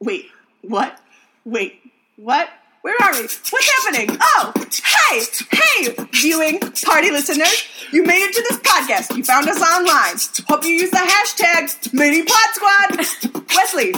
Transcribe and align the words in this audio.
Wait, 0.00 0.26
what? 0.62 1.00
Wait, 1.44 1.80
what? 2.16 2.48
Where 2.82 2.94
are 3.02 3.12
we? 3.14 3.22
What's 3.22 3.84
happening? 3.84 4.16
Oh, 4.20 4.52
hey, 5.10 5.22
hey, 5.50 5.94
viewing 6.12 6.60
party 6.84 7.10
listeners. 7.10 7.64
You 7.90 8.04
made 8.04 8.20
it 8.20 8.34
to 8.34 8.42
this 8.48 8.58
podcast. 8.58 9.16
You 9.16 9.24
found 9.24 9.48
us 9.48 9.60
online. 9.60 10.16
Hope 10.48 10.64
you 10.64 10.70
use 10.70 10.90
the 10.90 10.98
hashtag 10.98 11.92
Mini 11.92 12.22
Pod 12.22 12.50
Squad. 12.52 12.96
Wesley 13.56 13.92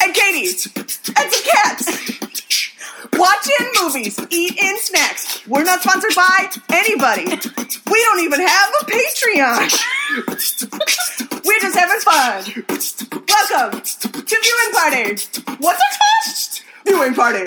and 0.00 0.14
Katie 0.14 0.48
and 0.76 1.30
some 1.30 1.44
cats. 1.52 1.86
Watch 3.12 3.48
in 3.60 3.66
movies, 3.82 4.18
eat 4.30 4.56
in 4.60 4.78
snacks. 4.80 5.46
We're 5.46 5.62
not 5.62 5.82
sponsored 5.82 6.14
by 6.16 6.50
anybody. 6.72 7.26
We 7.26 8.04
don't 8.04 8.20
even 8.20 8.40
have 8.40 8.72
a 8.80 8.84
Patreon. 8.86 9.70
We're 11.44 11.60
just 11.60 11.76
having 11.76 12.00
fun. 12.00 12.42
Welcome 13.28 13.80
to 13.82 14.36
Viewing 14.42 14.72
Party. 14.72 15.04
What's 15.58 15.80
it 15.80 15.92
called? 16.00 16.60
Viewing 16.86 17.14
Party. 17.14 17.44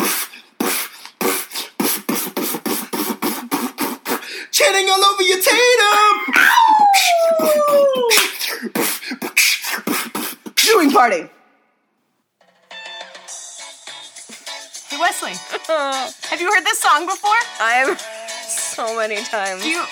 Chanting 4.51 4.89
all 4.89 5.03
over 5.03 5.23
your 5.23 5.39
tatum. 5.41 6.13
Viewing 10.59 10.91
Party. 10.91 11.29
Hey 14.89 14.97
Wesley, 14.99 15.33
have 16.29 16.39
you 16.39 16.51
heard 16.53 16.63
this 16.63 16.79
song 16.79 17.05
before? 17.07 17.35
I've 17.59 17.99
so 18.47 18.95
many 18.95 19.17
times. 19.23 19.63
Do 19.63 19.69
you 19.69 19.83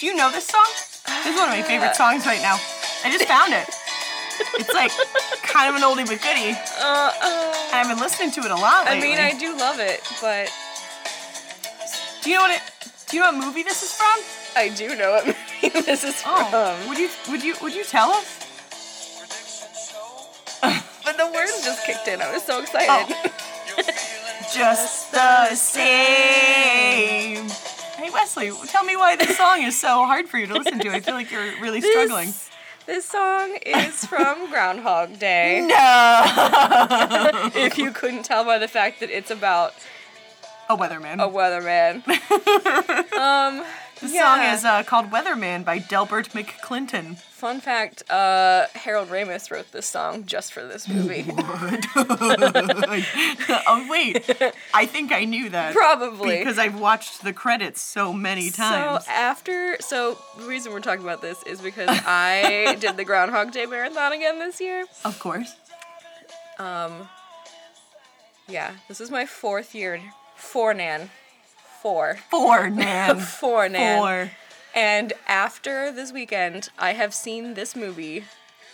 do 0.00 0.06
you 0.06 0.14
know 0.16 0.30
this 0.32 0.46
song? 0.48 0.66
This 1.06 1.26
is 1.34 1.36
one 1.36 1.50
of 1.50 1.54
my 1.54 1.62
favorite 1.62 1.94
songs 1.94 2.26
right 2.26 2.42
now. 2.42 2.58
I 3.04 3.10
just 3.12 3.26
found 3.26 3.52
it. 3.52 3.68
It's 4.58 4.72
like 4.74 4.90
kind 5.42 5.68
of 5.70 5.76
an 5.76 5.82
oldie 5.82 6.06
but 6.06 6.20
goodie. 6.20 6.56
Uh, 6.80 7.12
uh, 7.22 7.54
I've 7.72 7.86
been 7.88 7.98
listening 7.98 8.30
to 8.32 8.40
it 8.40 8.50
a 8.50 8.54
lot 8.56 8.86
I 8.88 8.98
mean, 9.00 9.18
I 9.18 9.32
do 9.38 9.56
love 9.56 9.78
it, 9.78 10.00
but 10.20 10.50
do 12.22 12.30
you 12.30 12.36
know 12.36 12.42
what 12.42 12.50
it? 12.56 12.62
Do 13.08 13.16
you 13.16 13.22
know 13.22 13.32
what 13.32 13.44
movie 13.46 13.62
this 13.62 13.82
is 13.82 13.92
from? 13.92 14.18
I 14.56 14.68
do 14.70 14.96
know 14.96 15.10
what 15.12 15.26
movie 15.62 15.80
this 15.82 16.02
is 16.04 16.20
Oh, 16.26 16.44
from. 16.50 16.88
would 16.88 16.98
you 16.98 17.08
would 17.30 17.42
you 17.44 17.54
would 17.62 17.74
you 17.74 17.84
tell 17.84 18.10
us? 18.10 18.40
But 21.04 21.18
the 21.18 21.26
words 21.26 21.62
just 21.62 21.84
kicked 21.84 22.08
in. 22.08 22.22
I 22.22 22.32
was 22.32 22.42
so 22.44 22.62
excited. 22.62 23.14
Just 24.54 25.12
the 25.12 25.54
same. 25.54 27.46
Hey 27.98 28.08
Wesley, 28.10 28.50
tell 28.68 28.84
me 28.84 28.96
why 28.96 29.14
this 29.16 29.36
song 29.36 29.62
is 29.62 29.78
so 29.78 30.06
hard 30.06 30.28
for 30.30 30.38
you 30.38 30.46
to 30.46 30.54
listen 30.54 30.78
to. 30.78 30.88
I 30.90 31.00
feel 31.00 31.12
like 31.14 31.30
you're 31.30 31.60
really 31.60 31.80
This- 31.80 31.90
struggling. 31.92 32.32
This 32.86 33.06
song 33.06 33.56
is 33.64 34.04
from 34.04 34.50
Groundhog 34.50 35.18
Day. 35.18 35.64
No. 35.66 36.22
if 37.54 37.78
you 37.78 37.90
couldn't 37.92 38.24
tell 38.24 38.44
by 38.44 38.58
the 38.58 38.68
fact 38.68 39.00
that 39.00 39.10
it's 39.10 39.30
about 39.30 39.72
A 40.68 40.76
weatherman. 40.76 41.14
a 41.14 41.28
weatherman. 41.28 42.06
um, 43.18 43.64
the 44.08 44.14
yeah. 44.14 44.22
song 44.22 44.54
is 44.54 44.64
uh, 44.64 44.82
called 44.82 45.10
Weatherman 45.10 45.64
by 45.64 45.78
Delbert 45.78 46.30
McClinton. 46.30 47.16
Fun 47.16 47.60
fact: 47.60 48.08
uh, 48.10 48.66
Harold 48.74 49.08
Ramis 49.08 49.50
wrote 49.50 49.72
this 49.72 49.86
song 49.86 50.24
just 50.26 50.52
for 50.52 50.66
this 50.66 50.88
movie. 50.88 51.24
oh 53.66 53.86
wait, 53.90 54.30
I 54.74 54.86
think 54.86 55.12
I 55.12 55.24
knew 55.24 55.50
that. 55.50 55.74
Probably. 55.74 56.38
because 56.38 56.58
I've 56.58 56.78
watched 56.78 57.22
the 57.22 57.32
credits 57.32 57.80
so 57.80 58.12
many 58.12 58.50
times. 58.50 59.04
So 59.04 59.10
after, 59.10 59.76
so 59.80 60.18
the 60.38 60.46
reason 60.46 60.72
we're 60.72 60.80
talking 60.80 61.04
about 61.04 61.22
this 61.22 61.42
is 61.44 61.60
because 61.60 61.88
I 61.90 62.76
did 62.80 62.96
the 62.96 63.04
Groundhog 63.04 63.52
Day 63.52 63.66
marathon 63.66 64.12
again 64.12 64.38
this 64.38 64.60
year. 64.60 64.84
of 65.04 65.18
course. 65.18 65.54
Um, 66.58 67.08
yeah, 68.48 68.72
this 68.88 69.00
is 69.00 69.10
my 69.10 69.26
fourth 69.26 69.74
year. 69.74 70.00
Four 70.36 70.74
nan, 70.74 71.10
four, 71.84 72.16
Four, 72.30 72.70
Nan. 72.70 73.20
four 73.20 73.68
nan. 73.68 73.98
Four. 74.00 74.30
And 74.74 75.12
after 75.28 75.92
this 75.92 76.12
weekend, 76.12 76.70
I 76.78 76.94
have 76.94 77.12
seen 77.14 77.52
this 77.54 77.76
movie 77.76 78.24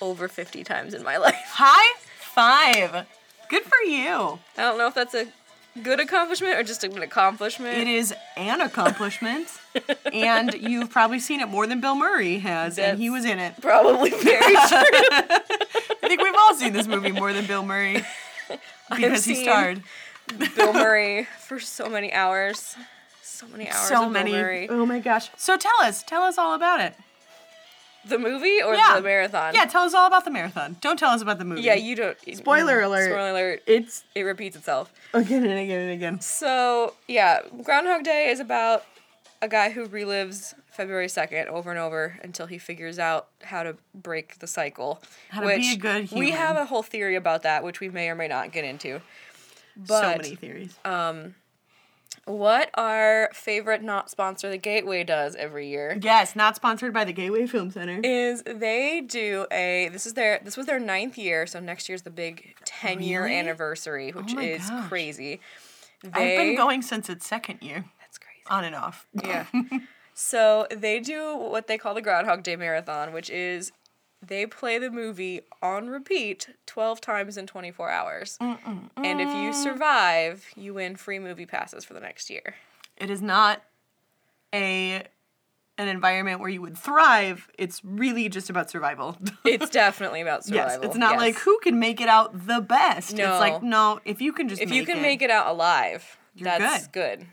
over 0.01 0.29
fifty 0.29 0.63
times 0.63 0.95
in 0.95 1.03
my 1.03 1.17
life. 1.27 1.35
High 1.49 1.99
five. 2.21 3.05
Good 3.49 3.65
for 3.65 3.79
you. 3.85 4.39
I 4.57 4.63
don't 4.63 4.79
know 4.79 4.87
if 4.87 4.95
that's 4.95 5.15
a 5.15 5.27
good 5.83 5.99
accomplishment 5.99 6.55
or 6.55 6.63
just 6.63 6.85
an 6.85 6.97
accomplishment. 7.03 7.77
It 7.79 7.89
is 7.89 8.15
an 8.37 8.61
accomplishment, 8.61 9.49
and 10.13 10.55
you've 10.55 10.91
probably 10.91 11.19
seen 11.19 11.41
it 11.41 11.49
more 11.49 11.67
than 11.67 11.81
Bill 11.81 11.97
Murray 11.97 12.39
has, 12.39 12.79
and 12.79 12.97
he 13.01 13.11
was 13.11 13.25
in 13.25 13.41
it. 13.41 13.55
Probably 13.61 14.11
very 14.11 14.55
true. 14.55 14.61
I 14.63 15.97
think 16.03 16.23
we've 16.23 16.35
all 16.39 16.55
seen 16.55 16.73
this 16.73 16.87
movie 16.87 17.11
more 17.11 17.33
than 17.33 17.45
Bill 17.47 17.65
Murray 17.65 18.05
because 18.89 19.25
he 19.25 19.35
starred. 19.35 19.83
Bill 20.55 20.73
Murray 20.73 21.27
for 21.41 21.59
so 21.59 21.89
many 21.91 22.13
hours. 22.13 22.77
So 23.41 23.47
many 23.49 23.71
hours. 23.71 23.89
So 23.89 24.05
of 24.05 24.13
many. 24.13 24.69
Oh 24.69 24.85
my 24.85 24.99
gosh. 24.99 25.31
So 25.39 25.57
tell 25.57 25.81
us, 25.81 26.03
tell 26.03 26.23
us 26.25 26.37
all 26.37 26.55
about 26.55 26.81
it. 26.81 26.95
The 28.05 28.19
movie 28.19 28.61
or 28.63 28.75
Yeah. 28.75 28.97
the 28.97 29.03
marathon? 29.03 29.55
Yeah, 29.55 29.65
tell 29.65 29.85
us 29.85 29.95
all 29.95 30.07
about 30.07 30.27
the 30.27 30.31
marathon. 30.31 30.77
Don't 30.83 30.99
tell 30.99 31.11
us 31.11 31.23
about 31.23 31.39
the 31.39 31.47
movie. 31.47 31.63
Yeah, 31.63 31.75
you 31.75 31.97
don't. 31.97 32.19
Spoiler 32.35 32.77
mm-hmm. 32.77 32.87
alert. 32.87 33.11
Spoiler 33.11 33.31
alert. 33.31 33.63
It's 33.67 34.05
It 34.15 34.23
repeats 34.25 34.57
itself. 34.57 34.93
again 35.15 35.45
and 35.45 35.59
again 35.59 35.81
and 35.81 35.91
again. 35.91 36.21
So, 36.21 36.95
yeah, 37.09 37.41
Groundhog 37.63 38.05
Day 38.05 38.29
is 38.29 38.41
about 38.41 38.85
a 39.41 39.49
guy 39.49 39.71
who 39.71 39.89
relives 39.89 40.53
February 40.71 41.07
2nd 41.07 41.47
over 41.47 41.71
and 41.71 41.79
over 41.79 42.19
until 42.23 42.47
he 42.47 42.59
figures 42.59 42.99
out 42.99 43.29
how 43.43 43.63
to 43.63 43.77
break 43.95 44.39
the 44.41 44.47
cycle. 44.47 45.03
How 45.31 45.41
to 45.41 45.47
be 45.47 45.55
which 45.55 45.75
a 45.75 45.79
good 45.79 46.05
human. 46.05 46.27
We 46.27 46.33
have 46.33 46.57
a 46.57 46.67
whole 46.67 46.83
theory 46.83 47.17
about 47.17 47.43
that, 47.45 47.65
which 47.65 47.81
we 47.81 47.89
may 47.89 48.11
or 48.11 48.15
may 48.15 48.29
not 48.29 48.53
get 48.53 48.65
into. 48.65 49.01
But 49.77 50.01
so 50.01 50.23
many 50.23 50.37
theories. 50.37 50.75
Um, 50.85 51.35
what 52.31 52.71
our 52.75 53.31
favorite 53.35 53.83
not 53.83 54.11
sponsor, 54.11 54.49
the 54.51 54.57
Gateway, 54.59 55.05
does 55.05 55.35
every 55.37 55.69
year 55.69 55.99
yes, 56.01 56.35
not 56.37 56.57
sponsored 56.57 56.93
by 56.93 57.05
the 57.05 57.13
Gateway 57.13 57.47
Film 57.47 57.71
Center. 57.71 58.01
is 58.03 58.43
they 58.45 59.01
do 59.01 59.47
a 59.53 59.89
this 59.93 60.07
is 60.07 60.15
their 60.15 60.41
this 60.45 60.57
was 60.57 60.67
their 60.67 60.79
ninth 60.81 61.19
year, 61.19 61.47
so 61.47 61.61
next 61.61 61.89
year's 61.89 62.03
the 62.03 62.11
big 62.11 62.55
ten 62.65 63.03
year 63.03 63.25
Really? 63.25 63.37
anniversary, 63.37 64.13
oh 64.15 64.21
which 64.23 64.35
Oh 64.37 64.41
is 64.41 64.69
gosh. 64.69 64.89
crazy. 64.89 65.41
I've 66.05 66.13
been 66.39 66.57
going 66.57 66.81
since 66.83 67.11
its 67.11 67.27
second 67.27 67.59
year, 67.63 67.85
That's 68.01 68.17
crazy. 68.19 68.41
on 68.49 68.65
and 68.65 68.75
off. 68.75 69.07
Yeah. 69.23 69.45
so 70.15 70.67
they 70.75 71.01
do 71.01 71.37
what 71.37 71.67
they 71.67 71.77
call 71.79 71.95
the 71.95 72.03
Groundhog 72.03 72.43
Day 72.43 72.57
Marathon, 72.57 73.13
which 73.13 73.29
is 73.31 73.73
they 74.27 74.47
play 74.47 74.79
the 74.79 74.91
movie 74.91 75.43
on 75.63 75.89
repeat 75.89 76.49
12 76.67 77.01
times 77.01 77.37
in 77.37 77.47
24 77.47 77.91
hours. 77.91 78.37
And 78.41 78.91
if 78.97 79.29
you 79.29 79.51
mm. 79.51 79.55
survive, 79.55 80.47
you 80.57 80.75
win 80.75 80.97
free 80.97 81.19
movie 81.19 81.47
passes 81.47 81.85
for 81.85 81.95
the 81.95 82.01
next 82.01 82.31
year. 82.31 82.55
It 82.97 83.11
is 83.11 83.23
not 83.23 83.63
a 84.55 85.05
an 85.79 85.89
environment 85.89 86.41
where 86.41 86.51
you 86.51 86.61
would 86.61 86.77
thrive. 86.77 87.49
It's 87.57 87.83
really 87.83 88.29
just 88.29 88.51
about 88.51 88.69
survival. 88.71 89.17
It's 89.45 89.71
definitely 89.71 90.21
about 90.21 90.45
survival. 90.45 90.83
yes, 90.83 90.85
it's 90.85 90.97
not 90.97 91.17
like 91.17 91.37
who 91.37 91.59
can 91.61 91.81
make 91.81 92.01
it 92.01 92.09
out 92.09 92.47
the 92.47 92.61
best. 92.61 93.15
No. 93.15 93.31
It's 93.31 93.41
like 93.41 93.63
no, 93.63 94.01
if 94.05 94.21
you 94.21 94.33
can 94.33 94.49
just 94.49 94.61
if 94.61 94.69
make 94.69 94.79
you 94.79 94.87
can 94.87 95.01
make 95.01 95.23
it 95.23 95.31
out 95.31 95.47
alive, 95.47 96.19
that's 96.37 96.87
good. 96.89 97.27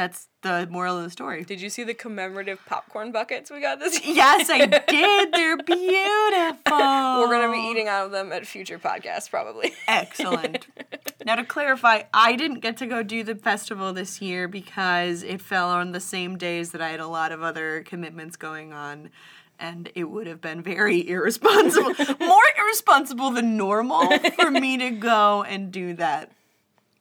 That's 0.00 0.28
the 0.40 0.66
moral 0.70 0.96
of 0.96 1.04
the 1.04 1.10
story. 1.10 1.44
Did 1.44 1.60
you 1.60 1.68
see 1.68 1.84
the 1.84 1.92
commemorative 1.92 2.58
popcorn 2.64 3.12
buckets 3.12 3.50
we 3.50 3.60
got 3.60 3.80
this 3.80 4.02
year? 4.02 4.14
Yes, 4.20 4.48
I 4.48 4.64
did. 4.64 5.32
They're 5.34 5.56
beautiful. 5.62 6.78
We're 6.78 7.28
gonna 7.28 7.52
be 7.52 7.58
eating 7.70 7.86
out 7.86 8.06
of 8.06 8.10
them 8.10 8.32
at 8.32 8.46
future 8.46 8.78
podcasts, 8.78 9.28
probably. 9.28 9.74
Excellent. 9.86 10.66
now, 11.26 11.36
to 11.36 11.44
clarify, 11.44 12.04
I 12.14 12.34
didn't 12.34 12.60
get 12.60 12.78
to 12.78 12.86
go 12.86 13.02
do 13.02 13.22
the 13.22 13.34
festival 13.34 13.92
this 13.92 14.22
year 14.22 14.48
because 14.48 15.22
it 15.22 15.42
fell 15.42 15.68
on 15.68 15.92
the 15.92 16.00
same 16.00 16.38
days 16.38 16.72
that 16.72 16.80
I 16.80 16.88
had 16.88 17.00
a 17.00 17.06
lot 17.06 17.30
of 17.30 17.42
other 17.42 17.82
commitments 17.82 18.36
going 18.36 18.72
on. 18.72 19.10
And 19.58 19.90
it 19.94 20.04
would 20.04 20.26
have 20.26 20.40
been 20.40 20.62
very 20.62 21.06
irresponsible, 21.06 21.92
more 22.20 22.42
irresponsible 22.58 23.32
than 23.32 23.58
normal 23.58 24.18
for 24.30 24.50
me 24.50 24.78
to 24.78 24.92
go 24.92 25.42
and 25.42 25.70
do 25.70 25.92
that. 25.96 26.32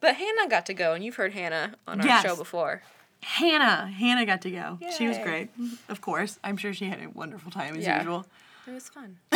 But 0.01 0.16
Hannah 0.16 0.48
got 0.50 0.66
to 0.68 0.74
go, 0.74 0.94
and 0.94 1.04
you've 1.04 1.16
heard 1.16 1.34
Hannah 1.34 1.75
on 1.88 2.00
our 2.01 2.07
Yes. 2.07 2.24
show 2.24 2.36
before. 2.36 2.81
Hannah, 3.22 3.88
Hannah 3.88 4.25
got 4.25 4.42
to 4.44 4.51
go. 4.51 4.80
She 4.98 5.07
was 5.07 5.18
great, 5.18 5.50
of 5.90 6.00
course. 6.00 6.40
I'm 6.44 6.56
sure 6.56 6.74
she 6.74 6.86
had 6.86 7.00
a 7.04 7.10
wonderful 7.10 7.51
time 7.51 7.75
as 7.75 7.84
Yeah. 7.84 7.98
usual. 7.98 8.25
It 8.66 8.72
was 8.72 8.88
fun. 8.90 9.18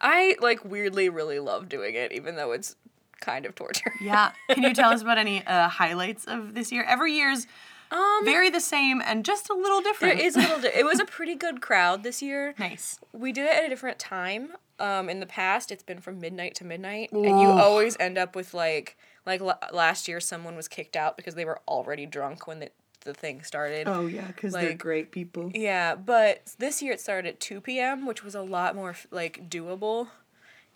I 0.00 0.36
like 0.40 0.64
weirdly 0.64 1.08
really 1.08 1.38
love 1.38 1.68
doing 1.68 1.94
it, 1.94 2.12
even 2.12 2.36
though 2.36 2.52
it's 2.52 2.76
kind 3.20 3.46
of 3.46 3.54
torture. 3.54 3.92
Yeah. 4.00 4.32
Can 4.50 4.62
you 4.64 4.74
tell 4.74 4.90
us 4.92 5.02
about 5.02 5.18
any 5.18 5.44
uh, 5.46 5.68
highlights 5.68 6.24
of 6.26 6.54
this 6.54 6.72
year? 6.72 6.84
Every 6.88 7.12
year's 7.14 7.46
Um, 7.90 8.20
very 8.24 8.48
the 8.50 8.60
same 8.60 9.00
and 9.04 9.24
just 9.24 9.48
a 9.50 9.54
little 9.54 9.80
different. 9.80 10.18
is 10.20 10.34
a 10.36 10.40
little. 10.40 10.60
Di- 10.60 10.72
it 10.74 10.84
was 10.84 10.98
a 10.98 11.04
pretty 11.16 11.34
good 11.34 11.60
crowd 11.60 12.02
this 12.02 12.22
year. 12.22 12.54
nice. 12.58 12.98
We 13.12 13.32
did 13.32 13.46
it 13.46 13.56
at 13.56 13.64
a 13.64 13.68
different 13.68 13.98
time. 13.98 14.52
Um, 14.78 15.08
in 15.08 15.20
the 15.20 15.26
past, 15.26 15.70
it's 15.70 15.82
been 15.84 16.00
from 16.00 16.18
midnight 16.18 16.56
to 16.56 16.64
midnight, 16.64 17.12
and 17.12 17.24
you 17.40 17.46
always 17.48 17.96
end 18.00 18.18
up 18.18 18.34
with 18.34 18.52
like 18.54 18.96
like 19.26 19.40
l- 19.40 19.58
last 19.72 20.08
year, 20.08 20.20
someone 20.20 20.56
was 20.56 20.68
kicked 20.68 20.96
out 20.96 21.16
because 21.16 21.34
they 21.34 21.44
were 21.44 21.60
already 21.68 22.06
drunk 22.06 22.46
when 22.46 22.60
the 22.60 22.70
the 23.04 23.12
thing 23.14 23.42
started. 23.42 23.88
Oh 23.88 24.06
yeah, 24.06 24.28
because 24.28 24.52
they're 24.52 24.68
Like- 24.70 24.78
great 24.78 25.10
people. 25.10 25.50
Yeah, 25.54 25.96
but 25.96 26.42
this 26.58 26.80
year 26.82 26.92
it 26.92 27.00
started 27.00 27.28
at 27.28 27.40
2 27.40 27.60
p.m., 27.60 28.06
which 28.06 28.22
was 28.22 28.34
a 28.36 28.42
lot 28.42 28.76
more 28.76 28.94
like 29.10 29.48
doable. 29.50 30.08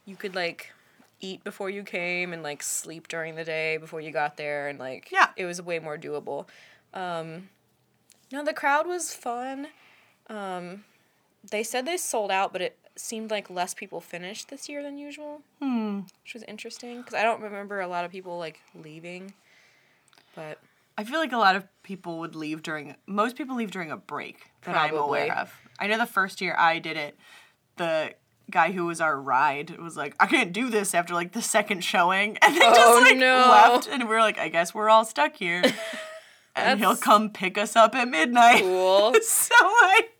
You 0.04 0.16
could 0.16 0.34
like 0.34 0.72
eat 1.20 1.44
before 1.44 1.70
you 1.70 1.82
came 1.84 2.32
and 2.32 2.42
like 2.42 2.62
sleep 2.64 3.06
during 3.08 3.36
the 3.36 3.44
day 3.44 3.76
before 3.76 4.00
you 4.00 4.10
got 4.10 4.36
there 4.36 4.68
and 4.68 4.78
like 4.78 5.08
Yeah. 5.12 5.28
it 5.36 5.44
was 5.44 5.62
way 5.62 5.78
more 5.78 5.96
doable. 5.96 6.46
Um, 6.92 7.48
no, 8.32 8.44
the 8.44 8.52
crowd 8.52 8.86
was 8.88 9.14
fun. 9.14 9.68
Um, 10.28 10.84
they 11.48 11.62
said 11.62 11.86
they 11.86 11.96
sold 11.96 12.32
out, 12.32 12.52
but 12.52 12.60
it 12.60 12.76
seemed 12.96 13.30
like 13.30 13.48
less 13.50 13.74
people 13.74 14.00
finished 14.00 14.48
this 14.48 14.68
year 14.68 14.82
than 14.82 14.96
usual, 14.98 15.42
Hmm. 15.60 16.00
which 16.24 16.34
was 16.34 16.42
interesting 16.44 16.98
because 16.98 17.14
I 17.14 17.22
don't 17.22 17.40
remember 17.42 17.80
a 17.80 17.88
lot 17.88 18.04
of 18.04 18.10
people 18.10 18.38
like 18.38 18.60
leaving. 18.74 19.34
But 20.34 20.58
I 20.98 21.04
feel 21.04 21.18
like 21.18 21.32
a 21.32 21.38
lot 21.38 21.56
of 21.56 21.64
people 21.82 22.18
would 22.20 22.34
leave 22.34 22.62
during 22.62 22.96
most 23.06 23.36
people 23.36 23.56
leave 23.56 23.70
during 23.70 23.90
a 23.90 23.96
break 23.96 24.50
that 24.62 24.76
I'm 24.76 24.96
aware 24.96 25.32
of. 25.36 25.52
I 25.78 25.86
know 25.86 25.98
the 25.98 26.06
first 26.06 26.40
year 26.40 26.54
I 26.58 26.78
did 26.78 26.96
it, 26.96 27.16
the 27.76 28.14
guy 28.50 28.72
who 28.72 28.86
was 28.86 29.00
our 29.00 29.20
ride 29.20 29.76
was 29.78 29.96
like, 29.96 30.14
I 30.20 30.26
can't 30.26 30.52
do 30.52 30.70
this 30.70 30.94
after 30.94 31.12
like 31.14 31.32
the 31.32 31.42
second 31.42 31.82
showing 31.84 32.36
and 32.42 32.54
then 32.54 32.62
Oh, 32.64 32.74
just 33.00 33.10
like 33.10 33.18
no. 33.18 33.48
left 33.50 33.88
and 33.88 34.08
we 34.08 34.14
are 34.14 34.20
like, 34.20 34.38
I 34.38 34.48
guess 34.48 34.74
we're 34.74 34.88
all 34.88 35.04
stuck 35.04 35.36
here. 35.36 35.62
and 36.56 36.80
he'll 36.80 36.96
come 36.96 37.28
pick 37.30 37.58
us 37.58 37.76
up 37.76 37.94
at 37.94 38.08
midnight. 38.08 38.60
cool. 38.62 39.14
so 39.22 39.54
like 39.82 40.10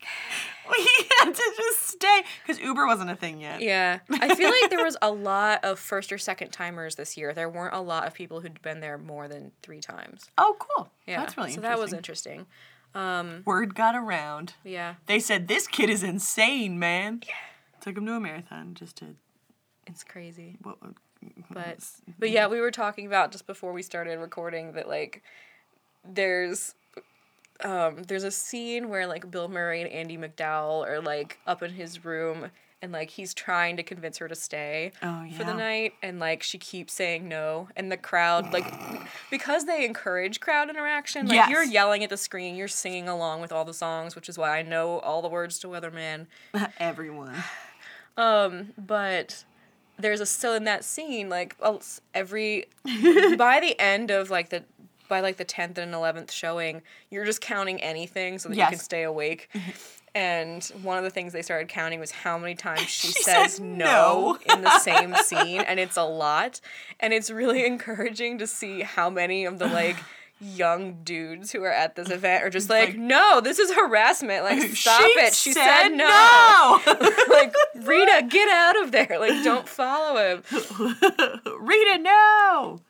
we 0.79 1.07
had 1.21 1.35
to 1.35 1.53
just 1.57 1.87
stay 1.89 2.23
because 2.47 2.61
Uber 2.61 2.87
wasn't 2.87 3.11
a 3.11 3.17
thing 3.17 3.41
yet. 3.41 3.61
Yeah. 3.61 4.01
I 4.11 4.35
feel 4.35 4.51
like 4.51 4.71
there 4.71 4.85
was 4.85 4.97
a 5.03 5.11
lot 5.11 5.65
of 5.65 5.79
first 5.79 6.13
or 6.13 6.19
second 6.19 6.51
timers 6.51 6.95
this 6.97 7.17
year. 7.17 7.33
There 7.33 7.49
weren't 7.49 7.75
a 7.75 7.81
lot 7.81 8.07
of 8.07 8.15
people 8.15 8.41
who'd 8.41 8.61
been 8.63 8.81
there 8.81 8.99
more 8.99 9.29
than 9.29 9.53
three 9.63 9.81
times. 9.81 10.31
Oh, 10.39 10.57
cool. 10.59 10.89
Yeah. 11.07 11.21
That's 11.21 11.37
really 11.37 11.51
interesting. 11.51 11.63
so 11.63 11.69
that 11.69 11.79
was 11.79 11.93
interesting. 11.93 12.47
Um, 12.95 13.43
Word 13.45 13.75
got 13.75 13.95
around. 13.95 14.55
Yeah. 14.65 14.95
They 15.07 15.21
said 15.21 15.49
this 15.49 15.67
kid 15.67 15.91
is 15.91 16.03
insane, 16.03 16.79
man. 16.79 17.23
Yeah. 17.27 17.35
Took 17.81 17.99
him 17.99 18.07
to 18.07 18.15
a 18.15 18.21
marathon 18.21 18.75
just 18.75 18.97
to. 18.97 19.17
It's 19.87 20.03
crazy. 20.03 20.57
What, 20.63 20.79
But 21.51 21.79
but 22.19 22.31
yeah, 22.31 22.47
we 22.49 22.61
were 22.61 22.71
talking 22.71 23.07
about 23.07 23.33
just 23.33 23.47
before 23.47 23.73
we 23.73 23.83
started 23.83 24.19
recording 24.19 24.73
that 24.73 24.89
like 24.89 25.23
there's 26.05 26.75
um 27.65 28.03
there's 28.05 28.25
a 28.25 28.31
scene 28.31 28.89
where 28.89 29.07
like 29.07 29.31
Bill 29.31 29.49
Murray 29.49 29.83
and 29.83 29.91
Andie 29.91 30.19
MacDowell 30.19 30.87
are 30.87 31.01
like 31.01 31.39
up 31.47 31.63
in 31.63 31.73
his 31.73 32.05
room 32.05 32.51
and 32.83 32.93
like 32.93 33.09
he's 33.11 33.33
trying 33.33 33.77
to 33.79 33.83
convince 33.83 34.19
her 34.19 34.29
to 34.29 34.35
stay 34.35 34.93
Oh, 35.03 35.25
for 35.37 35.45
the 35.45 35.55
night 35.55 35.95
and 36.03 36.19
like 36.21 36.43
she 36.43 36.59
keeps 36.59 36.93
saying 36.93 37.27
no 37.27 37.69
and 37.75 37.91
the 37.91 37.97
crowd 37.97 38.53
like 38.53 38.71
because 39.31 39.65
they 39.65 39.85
encourage 39.87 40.41
crowd 40.41 40.69
interaction 40.69 41.27
like 41.27 41.37
Yes. 41.37 41.51
you're 41.51 41.65
yelling 41.65 42.05
at 42.05 42.11
the 42.11 42.19
screen 42.19 42.55
you're 42.55 42.69
singing 42.69 43.09
along 43.09 43.41
with 43.41 43.51
all 43.51 43.65
the 43.65 43.73
songs 43.75 44.15
which 44.15 44.29
is 44.29 44.37
why 44.37 44.59
I 44.59 44.63
know 44.63 44.99
all 45.01 45.23
the 45.23 45.29
words 45.29 45.59
to 45.61 45.69
Weatherman 45.69 46.27
everyone. 46.79 47.35
um, 48.19 48.73
but 48.79 49.45
there's 49.99 50.21
a 50.21 50.27
still 50.27 50.53
in 50.53 50.65
that 50.65 50.85
scene 50.85 51.31
like 51.31 51.57
every 52.15 52.67
by 53.39 53.59
the 53.61 53.75
end 53.79 54.11
of 54.11 54.29
like 54.31 54.51
the 54.51 54.63
by 55.09 55.21
like 55.21 55.37
the 55.37 55.45
10th 55.45 55.79
and 55.79 55.93
11th 55.95 56.31
showing 56.31 56.83
you're 57.11 57.25
just 57.25 57.41
counting 57.41 57.81
anything 57.83 58.39
so 58.39 58.49
that 58.49 58.57
you 58.57 58.67
can 58.67 58.79
stay 58.79 59.03
awake 59.03 59.49
and 60.15 60.65
one 60.83 60.97
of 60.99 61.05
the 61.05 61.11
things 61.11 61.33
they 61.33 61.43
started 61.43 61.69
counting 61.69 62.01
was 62.01 62.11
how 62.11 62.39
many 62.39 62.55
times 62.55 62.81
she, 62.89 63.09
She 63.09 63.23
says 63.23 63.61
no, 63.61 64.39
no. 64.47 64.55
in 64.55 64.63
the 64.63 64.79
same 64.79 65.15
scene 65.25 65.61
and 65.61 65.79
it's 65.81 65.97
a 65.97 66.05
lot 66.05 66.61
and 67.01 67.13
it's 67.13 67.31
really 67.31 67.65
encouraging 67.67 68.39
to 68.39 68.47
see 68.47 68.83
how 68.83 69.11
many 69.11 69.45
of 69.45 69.59
the 69.59 69.67
like 69.67 69.97
young 70.39 71.03
dudes 71.03 71.51
who 71.51 71.63
are 71.65 71.73
at 71.73 71.97
this 71.97 72.11
event 72.11 72.45
are 72.45 72.51
just 72.51 72.69
like, 72.69 72.91
like- 72.91 72.99
no 72.99 73.41
this 73.41 73.59
is 73.59 73.73
harassment 73.73 74.45
like 74.45 74.61
stop 74.75 75.01
she 75.01 75.07
it 75.19 75.33
she 75.35 75.53
said, 75.53 75.65
said, 75.65 75.89
no 75.89 76.81
no. 76.87 76.93
like 77.31 77.55
Rita, 77.75 78.27
get 78.29 78.49
out 78.49 78.83
of 78.83 78.91
there! 78.91 79.17
Like, 79.21 79.45
don't 79.45 79.69
follow 79.69 80.17
him. 80.17 80.43
Rita, 81.61 81.99
no. 82.01 82.81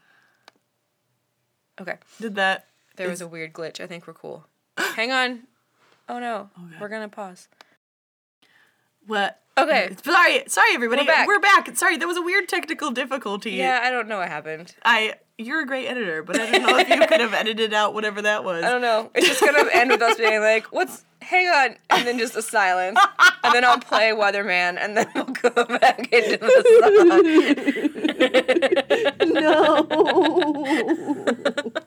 Okay, 1.80 1.96
Did 2.20 2.34
that? 2.36 2.66
there 2.96 3.08
was 3.08 3.20
a 3.20 3.28
weird 3.28 3.52
glitch. 3.52 3.80
I 3.80 3.86
think 3.86 4.06
we're 4.06 4.14
cool. 4.14 4.46
Hang 4.78 5.12
on. 5.12 5.42
Oh 6.08 6.18
no, 6.18 6.50
we're 6.80 6.88
gonna 6.88 7.08
pause. 7.08 7.48
What? 9.06 9.40
Okay. 9.58 9.96
Sorry, 10.04 10.42
sorry, 10.48 10.68
everybody. 10.74 11.02
We're 11.02 11.06
back. 11.06 11.26
We're 11.28 11.40
back. 11.40 11.76
Sorry, 11.76 11.96
there 11.96 12.08
was 12.08 12.16
a 12.16 12.22
weird 12.22 12.48
technical 12.48 12.90
difficulty. 12.90 13.52
Yeah, 13.52 13.80
I 13.82 13.90
don't 13.90 14.08
know 14.08 14.18
what 14.18 14.28
happened. 14.28 14.74
I. 14.84 15.14
You're 15.38 15.60
a 15.60 15.66
great 15.66 15.86
editor, 15.86 16.22
but 16.22 16.40
I 16.40 16.50
don't 16.50 16.62
know 16.62 16.78
if 16.78 16.88
you 16.88 17.06
could 17.06 17.20
have 17.20 17.34
edited 17.34 17.74
out 17.74 17.92
whatever 17.92 18.22
that 18.22 18.42
was. 18.42 18.64
I 18.64 18.70
don't 18.70 18.80
know. 18.80 19.10
It's 19.14 19.26
just 19.28 19.42
gonna 19.42 19.68
end 19.70 19.90
with 19.90 20.00
us 20.00 20.16
being 20.16 20.40
like, 20.40 20.64
"What's? 20.72 21.04
Hang 21.26 21.48
on," 21.48 21.76
and 21.90 22.06
then 22.06 22.18
just 22.18 22.36
a 22.36 22.42
silence, 22.42 22.98
and 23.42 23.52
then 23.52 23.64
I'll 23.64 23.80
play 23.80 24.10
Weatherman, 24.10 24.78
and 24.80 24.96
then 24.96 25.08
we'll 25.14 25.24
go 25.24 25.50
back 25.78 26.12
into 26.12 26.38
the 26.38 26.62
song. 31.66 31.76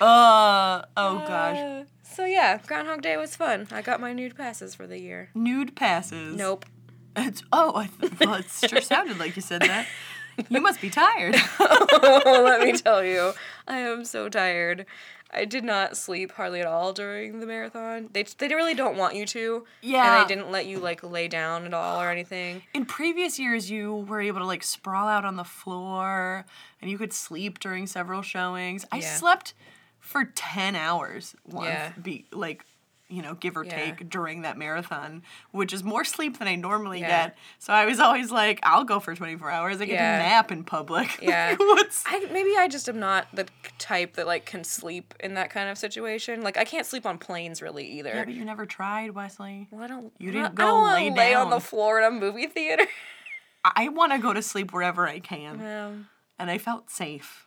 Uh. 0.00 0.82
Oh 0.96 1.18
gosh. 1.28 1.58
Uh, 1.58 1.84
so 2.02 2.24
yeah, 2.24 2.58
Groundhog 2.66 3.02
Day 3.02 3.18
was 3.18 3.36
fun. 3.36 3.68
I 3.70 3.82
got 3.82 4.00
my 4.00 4.14
nude 4.14 4.34
passes 4.34 4.74
for 4.74 4.86
the 4.86 4.98
year. 4.98 5.28
Nude 5.34 5.76
passes. 5.76 6.36
Nope. 6.36 6.64
It's, 7.16 7.42
oh, 7.52 7.72
I 7.76 7.88
th- 8.00 8.18
well, 8.20 8.36
it 8.36 8.46
sure 8.50 8.80
sounded 8.80 9.18
like 9.18 9.36
you 9.36 9.42
said 9.42 9.60
that. 9.60 9.86
You 10.48 10.62
must 10.62 10.80
be 10.80 10.88
tired. 10.88 11.36
Let 11.60 12.62
me 12.62 12.72
tell 12.72 13.04
you, 13.04 13.32
I 13.68 13.78
am 13.80 14.06
so 14.06 14.30
tired. 14.30 14.86
I 15.32 15.44
did 15.44 15.62
not 15.64 15.96
sleep 15.96 16.32
hardly 16.32 16.60
at 16.60 16.66
all 16.66 16.92
during 16.92 17.38
the 17.40 17.46
marathon. 17.46 18.08
They 18.12 18.24
they 18.24 18.48
really 18.48 18.74
don't 18.74 18.96
want 18.96 19.14
you 19.14 19.24
to. 19.26 19.64
Yeah. 19.80 20.20
And 20.20 20.24
they 20.28 20.34
didn't 20.34 20.50
let 20.50 20.66
you 20.66 20.78
like 20.80 21.02
lay 21.04 21.28
down 21.28 21.66
at 21.66 21.72
all 21.74 22.00
or 22.00 22.10
anything. 22.10 22.62
In 22.74 22.84
previous 22.84 23.38
years, 23.38 23.70
you 23.70 23.94
were 23.94 24.20
able 24.20 24.40
to 24.40 24.46
like 24.46 24.62
sprawl 24.64 25.06
out 25.08 25.24
on 25.24 25.36
the 25.36 25.44
floor 25.44 26.44
and 26.82 26.90
you 26.90 26.98
could 26.98 27.12
sleep 27.12 27.60
during 27.60 27.86
several 27.86 28.22
showings. 28.22 28.84
I 28.90 28.98
Yeah. 28.98 29.14
slept 29.14 29.54
for 30.00 30.24
10 30.24 30.74
hours 30.74 31.36
once, 31.44 31.66
Yeah. 31.68 31.92
be, 32.02 32.24
like, 32.32 32.64
you 33.10 33.22
know, 33.22 33.34
give 33.34 33.56
or 33.56 33.64
Yeah. 33.64 33.76
take 33.76 34.08
during 34.08 34.42
that 34.42 34.56
marathon, 34.56 35.22
which 35.50 35.72
is 35.72 35.82
more 35.82 36.04
sleep 36.04 36.38
than 36.38 36.46
I 36.48 36.54
normally 36.54 37.00
Yeah. 37.00 37.26
get. 37.26 37.38
So 37.58 37.72
I 37.72 37.84
was 37.86 37.98
always 38.00 38.30
like, 38.30 38.60
I'll 38.62 38.84
go 38.84 39.00
for 39.00 39.14
24 39.14 39.50
hours. 39.50 39.80
I 39.80 39.84
get 39.86 39.94
Yeah. 39.94 40.18
to 40.18 40.22
nap 40.24 40.52
in 40.52 40.64
public. 40.64 41.18
Yeah. 41.22 41.56
What's. 41.58 42.04
I 42.06 42.20
maybe 42.32 42.56
I 42.56 42.68
just 42.68 42.88
am 42.88 42.98
not 43.00 43.26
the 43.34 43.46
type 43.78 44.14
that 44.14 44.26
like 44.26 44.46
can 44.46 44.64
sleep 44.64 45.14
in 45.20 45.34
that 45.34 45.50
kind 45.50 45.68
of 45.68 45.76
situation. 45.78 46.42
Like 46.42 46.56
I 46.56 46.64
can't 46.64 46.86
sleep 46.86 47.04
on 47.06 47.18
planes 47.18 47.60
really 47.60 47.86
either. 47.86 48.10
Yeah, 48.14 48.24
but 48.24 48.34
you 48.34 48.44
never 48.44 48.66
tried, 48.66 49.10
Wesley. 49.12 49.68
well, 49.70 49.82
I 49.82 49.86
don't. 49.86 50.12
You 50.18 50.30
didn't 50.30 50.54
go 50.54 50.64
I 50.64 50.66
don't 50.66 50.92
lay 50.94 51.10
lay 51.10 51.34
on 51.34 51.50
the 51.50 51.56
down. 51.56 51.60
floor 51.60 51.98
in 52.00 52.04
a 52.04 52.10
movie 52.10 52.46
theater. 52.46 52.86
I 53.64 53.88
want 53.88 54.12
to 54.12 54.18
go 54.18 54.32
to 54.32 54.42
sleep 54.42 54.72
wherever 54.72 55.06
I 55.06 55.18
can. 55.18 55.60
um, 55.66 56.08
And 56.38 56.50
I 56.50 56.58
felt 56.58 56.90
safe. 56.90 57.46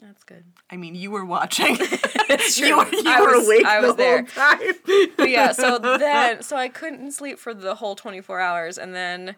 That's 0.00 0.24
good. 0.24 0.44
I 0.70 0.76
mean, 0.76 0.94
you 0.94 1.10
were 1.10 1.24
watching. 1.24 1.76
It's 2.30 2.58
true. 2.58 2.66
you 2.68 2.76
were, 2.76 2.84
you 2.92 3.02
I 3.06 3.20
were 3.22 3.38
was, 3.38 3.46
awake 3.46 3.64
I 3.64 3.80
the 3.80 3.92
there. 3.94 4.18
whole 4.18 4.26
time. 4.26 5.08
but 5.16 5.30
yeah, 5.30 5.52
so 5.52 5.78
then 5.98 6.42
so 6.42 6.56
I 6.56 6.68
couldn't 6.68 7.12
sleep 7.12 7.38
for 7.38 7.54
the 7.54 7.74
whole 7.76 7.94
24 7.96 8.38
hours 8.38 8.76
and 8.76 8.94
then 8.94 9.34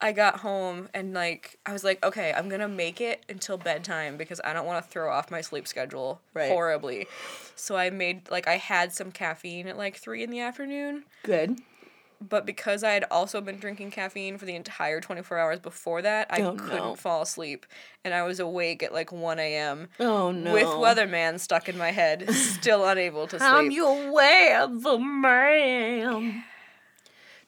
I 0.00 0.12
got 0.12 0.38
home 0.38 0.88
and 0.94 1.12
like 1.12 1.58
I 1.66 1.72
was 1.72 1.82
like, 1.82 2.04
okay, 2.04 2.32
I'm 2.32 2.48
going 2.48 2.60
to 2.60 2.68
make 2.68 3.00
it 3.00 3.24
until 3.28 3.58
bedtime 3.58 4.16
because 4.16 4.40
I 4.44 4.52
don't 4.52 4.64
want 4.64 4.82
to 4.84 4.88
throw 4.90 5.10
off 5.12 5.30
my 5.32 5.40
sleep 5.40 5.66
schedule 5.66 6.20
Right. 6.32 6.48
horribly. 6.48 7.08
So 7.56 7.76
I 7.76 7.90
made 7.90 8.30
like 8.30 8.46
I 8.46 8.58
had 8.58 8.92
some 8.92 9.10
caffeine 9.10 9.66
at 9.66 9.76
like 9.76 9.96
3 9.96 10.22
in 10.22 10.30
the 10.30 10.38
afternoon, 10.40 11.02
Good. 11.24 11.58
But 12.20 12.44
because 12.46 12.84
I 12.84 12.92
had 12.92 13.04
also 13.10 13.40
been 13.40 13.56
drinking 13.58 13.90
caffeine 13.92 14.36
for 14.38 14.44
the 14.44 14.54
entire 14.54 15.00
24 15.00 15.38
hours 15.38 15.58
before 15.58 16.02
that, 16.02 16.26
I 16.30 16.42
Oh, 16.42 16.54
couldn't 16.54 16.76
no. 16.76 16.94
fall 16.94 17.22
asleep 17.22 17.64
and 18.04 18.12
I 18.14 18.22
was 18.24 18.38
awake 18.40 18.82
at 18.82 18.92
like 18.92 19.10
1 19.12 19.38
a.m. 19.38 19.88
Oh 19.98 20.30
no. 20.30 20.52
with 20.52 20.66
Weatherman 20.66 21.40
stuck 21.40 21.68
in 21.68 21.78
my 21.78 21.90
head, 21.90 22.30
still 22.34 22.86
unable 22.86 23.26
to 23.28 23.38
sleep. 23.38 23.50
I'm 23.50 23.70
your 23.70 23.96
weatherman. 24.12 26.42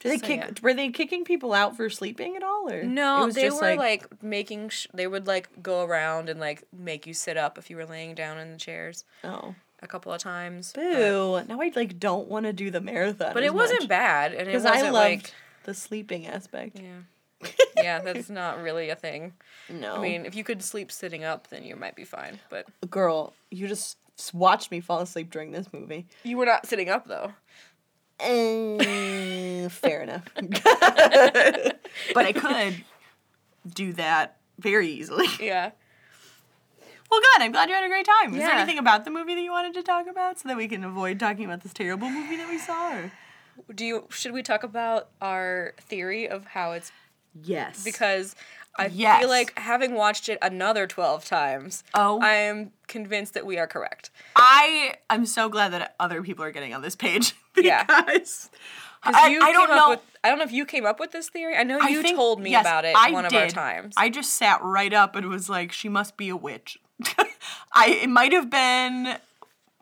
Did 0.00 0.11
they 0.12 0.19
So, 0.19 0.26
kick? 0.26 0.41
yeah. 0.41 0.50
Were 0.62 0.75
they 0.75 0.88
kicking 0.88 1.25
people 1.25 1.52
out 1.55 1.76
for 1.76 1.88
sleeping 1.88 2.35
at 2.35 2.43
all, 2.43 2.69
or 2.73 2.83
No, 2.83 3.23
it 3.23 3.26
was 3.26 3.35
they 3.37 3.43
just 3.43 3.62
were 3.62 3.76
like, 3.76 4.21
making. 4.23 4.71
Sh- 4.71 4.88
they 4.93 5.07
would 5.07 5.29
like 5.29 5.62
go 5.62 5.85
around 5.85 6.29
and 6.29 6.41
like 6.41 6.64
make 6.76 7.07
you 7.07 7.14
sit 7.14 7.37
up 7.37 7.57
if 7.57 7.71
you 7.71 7.76
were 7.76 7.87
laying 7.87 8.17
down 8.17 8.38
in 8.38 8.50
the 8.50 8.59
chairs 8.59 9.05
oh, 9.23 9.55
a 9.82 9.86
couple 9.86 10.12
of 10.12 10.20
times. 10.20 10.72
but- 10.74 10.82
boo. 10.82 11.42
Now 11.48 11.60
I 11.60 11.72
like 11.74 11.98
don't 11.98 12.28
want 12.28 12.46
to 12.46 12.52
do 12.52 12.70
the 12.70 12.80
marathon. 12.80 13.34
But, 13.34 13.42
it 13.42 13.52
wasn't 13.54 13.88
bad, 13.88 14.32
and 14.32 14.42
it 14.42 14.46
because 14.46 14.64
wasn't 14.64 14.86
I 14.86 14.90
loved 14.90 14.94
like 14.94 15.34
the 15.64 15.74
sleeping 15.74 16.26
aspect. 16.26 16.78
yeah, 16.80 17.48
yeah. 17.76 18.00
That's 18.00 18.30
not 18.30 18.62
really 18.62 18.88
a 18.90 18.96
thing. 18.96 19.34
No, 19.68 19.96
I 19.96 19.98
mean, 20.00 20.24
if 20.26 20.34
you 20.34 20.44
could 20.44 20.62
sleep 20.62 20.90
sitting 20.90 21.24
up, 21.24 21.48
then 21.48 21.64
you 21.64 21.76
might 21.76 21.96
be 21.96 22.04
fine. 22.04 22.38
But 22.48 22.66
girl, 22.90 23.34
you 23.50 23.68
just 23.68 23.98
watched 24.32 24.70
me 24.70 24.80
fall 24.80 25.00
asleep 25.00 25.30
during 25.30 25.50
this 25.52 25.72
movie. 25.72 26.06
you 26.22 26.36
were 26.36 26.46
not 26.46 26.66
sitting 26.66 26.88
up 26.88 27.06
though. 27.08 27.32
Eh, 28.20 29.68
fair 29.68 30.02
enough. 30.02 30.24
but 32.14 32.24
I 32.26 32.32
could 32.32 32.84
do 33.74 33.92
that 33.94 34.36
very 34.58 34.88
easily. 34.88 35.26
Yeah. 35.40 35.72
Well, 37.12 37.21
good. 37.35 37.42
I'm 37.42 37.52
glad 37.52 37.69
you 37.69 37.75
had 37.75 37.85
a 37.85 37.88
great 37.88 38.07
time. 38.07 38.33
Is 38.35 38.40
there 38.40 38.52
anything 38.52 38.78
about 38.78 39.04
the 39.04 39.11
movie 39.11 39.35
that 39.35 39.42
you 39.42 39.50
wanted 39.50 39.75
to 39.75 39.83
talk 39.83 40.07
about 40.07 40.38
so 40.40 40.49
that 40.49 40.57
we 40.57 40.66
can 40.66 40.83
avoid 40.83 41.21
talking 41.21 41.45
about 41.45 41.62
this 41.62 41.75
terrible 41.75 42.09
movie 42.09 42.37
that 42.37 42.49
we 42.49 42.57
saw? 42.57 42.95
Or? 42.97 43.12
Do 43.75 43.85
you? 43.85 44.07
Should 44.09 44.33
we 44.33 44.42
talk 44.42 44.62
about 44.62 45.09
our 45.21 45.75
theory 45.78 46.26
of 46.26 46.47
how 46.47 46.73
it's 46.73 46.90
Yes. 47.45 47.85
because 47.85 48.35
I 48.78 48.87
Yes. 48.87 49.21
feel 49.21 49.28
like 49.28 49.59
having 49.59 49.92
watched 49.95 50.31
it 50.31 50.38
another 50.40 50.87
12 50.87 51.26
times, 51.26 51.85
Oh. 51.92 52.19
I 52.23 52.33
am 52.33 52.73
convinced 52.88 53.35
that 53.35 53.45
we 53.45 53.59
are 53.59 53.66
correct. 53.66 54.09
I 54.35 54.95
am 55.11 55.26
so 55.26 55.50
glad 55.50 55.73
that 55.75 55.95
other 56.00 56.23
people 56.23 56.47
are 56.47 56.50
getting 56.50 56.73
on 56.73 56.81
this 56.81 56.97
page 56.97 57.35
Yeah. 57.57 57.85
because 57.85 58.49
Because 59.04 59.16
I, 59.16 59.35
I 59.35 59.52
don't 59.52 59.69
know. 59.69 59.90
with 59.90 60.00
I 60.25 60.28
don't 60.28 60.38
know 60.38 60.45
if 60.45 60.52
you 60.52 60.64
came 60.64 60.87
up 60.87 61.00
with 61.00 61.11
this 61.11 61.28
theory. 61.28 61.57
I 61.57 61.64
know 61.64 61.78
I 61.83 61.88
you 61.88 62.00
think- 62.02 62.16
told 62.16 62.40
me 62.40 62.52
yes, 62.52 62.62
about 62.64 62.85
it 62.87 62.95
I 62.97 63.11
one 63.11 63.26
of 63.26 63.35
our 63.35 63.49
times. 63.49 63.95
I 63.99 64.09
just 64.09 64.33
sat 64.35 64.62
right 64.62 64.92
up 64.95 65.16
and 65.16 65.28
was 65.28 65.50
like, 65.50 65.73
she 65.73 65.88
must 65.88 66.16
be 66.16 66.28
a 66.28 66.37
witch. 66.37 66.78
I 67.73 68.00
it 68.02 68.09
might 68.09 68.32
have 68.32 68.50
been, 68.50 69.16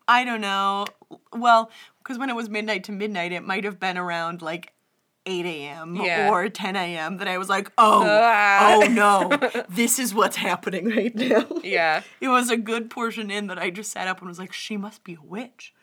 I 0.09 0.25
don't 0.25 0.41
know. 0.41 0.87
Well, 1.33 1.71
because 1.99 2.19
when 2.19 2.31
it 2.31 2.37
was 2.37 2.49
midnight 2.49 2.85
to 2.85 2.93
midnight, 2.93 3.33
it 3.33 3.43
might 3.45 3.65
have 3.65 3.79
been 3.81 3.99
around 3.99 4.43
like 4.43 4.73
8 5.27 5.45
a.m. 5.45 5.97
Yeah. 5.97 6.31
or 6.31 6.49
10 6.49 6.77
a.m. 6.77 7.19
that 7.19 7.29
I 7.29 7.37
was 7.39 7.49
like, 7.49 7.71
oh, 7.77 8.05
Ah. 8.07 8.75
oh 8.75 8.87
no, 8.89 9.65
this 9.69 9.99
is 9.99 10.15
what's 10.15 10.37
happening 10.37 10.89
right 10.89 11.15
now. 11.15 11.47
yeah. 11.63 12.03
It 12.21 12.29
was 12.29 12.51
a 12.51 12.57
good 12.57 12.91
portion 12.91 13.31
in 13.31 13.47
that 13.49 13.59
I 13.59 13.71
just 13.71 13.93
sat 13.93 14.09
up 14.09 14.21
and 14.21 14.29
was 14.29 14.39
like, 14.39 14.53
she 14.53 14.77
must 14.77 15.05
be 15.05 15.15
a 15.15 15.23
witch. 15.23 15.75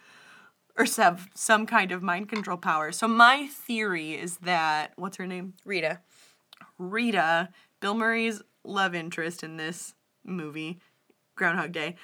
Or 0.77 0.85
some, 0.85 1.17
some 1.33 1.65
kind 1.65 1.91
of 1.91 2.03
mind 2.03 2.29
control 2.29 2.57
power. 2.57 2.91
So 2.91 3.07
my 3.07 3.47
theory 3.47 4.13
is 4.13 4.37
that, 4.37 4.93
what's 4.95 5.17
her 5.17 5.25
name? 5.27 5.53
Rita. 5.65 6.01
Rita, 6.77 7.49
Bill 7.79 7.95
Murray's 7.95 8.41
love 8.63 8.93
interest 8.93 9.43
in 9.43 9.57
this 9.57 9.93
movie, 10.23 10.79
Groundhog 11.37 11.71
Day, 11.71 11.95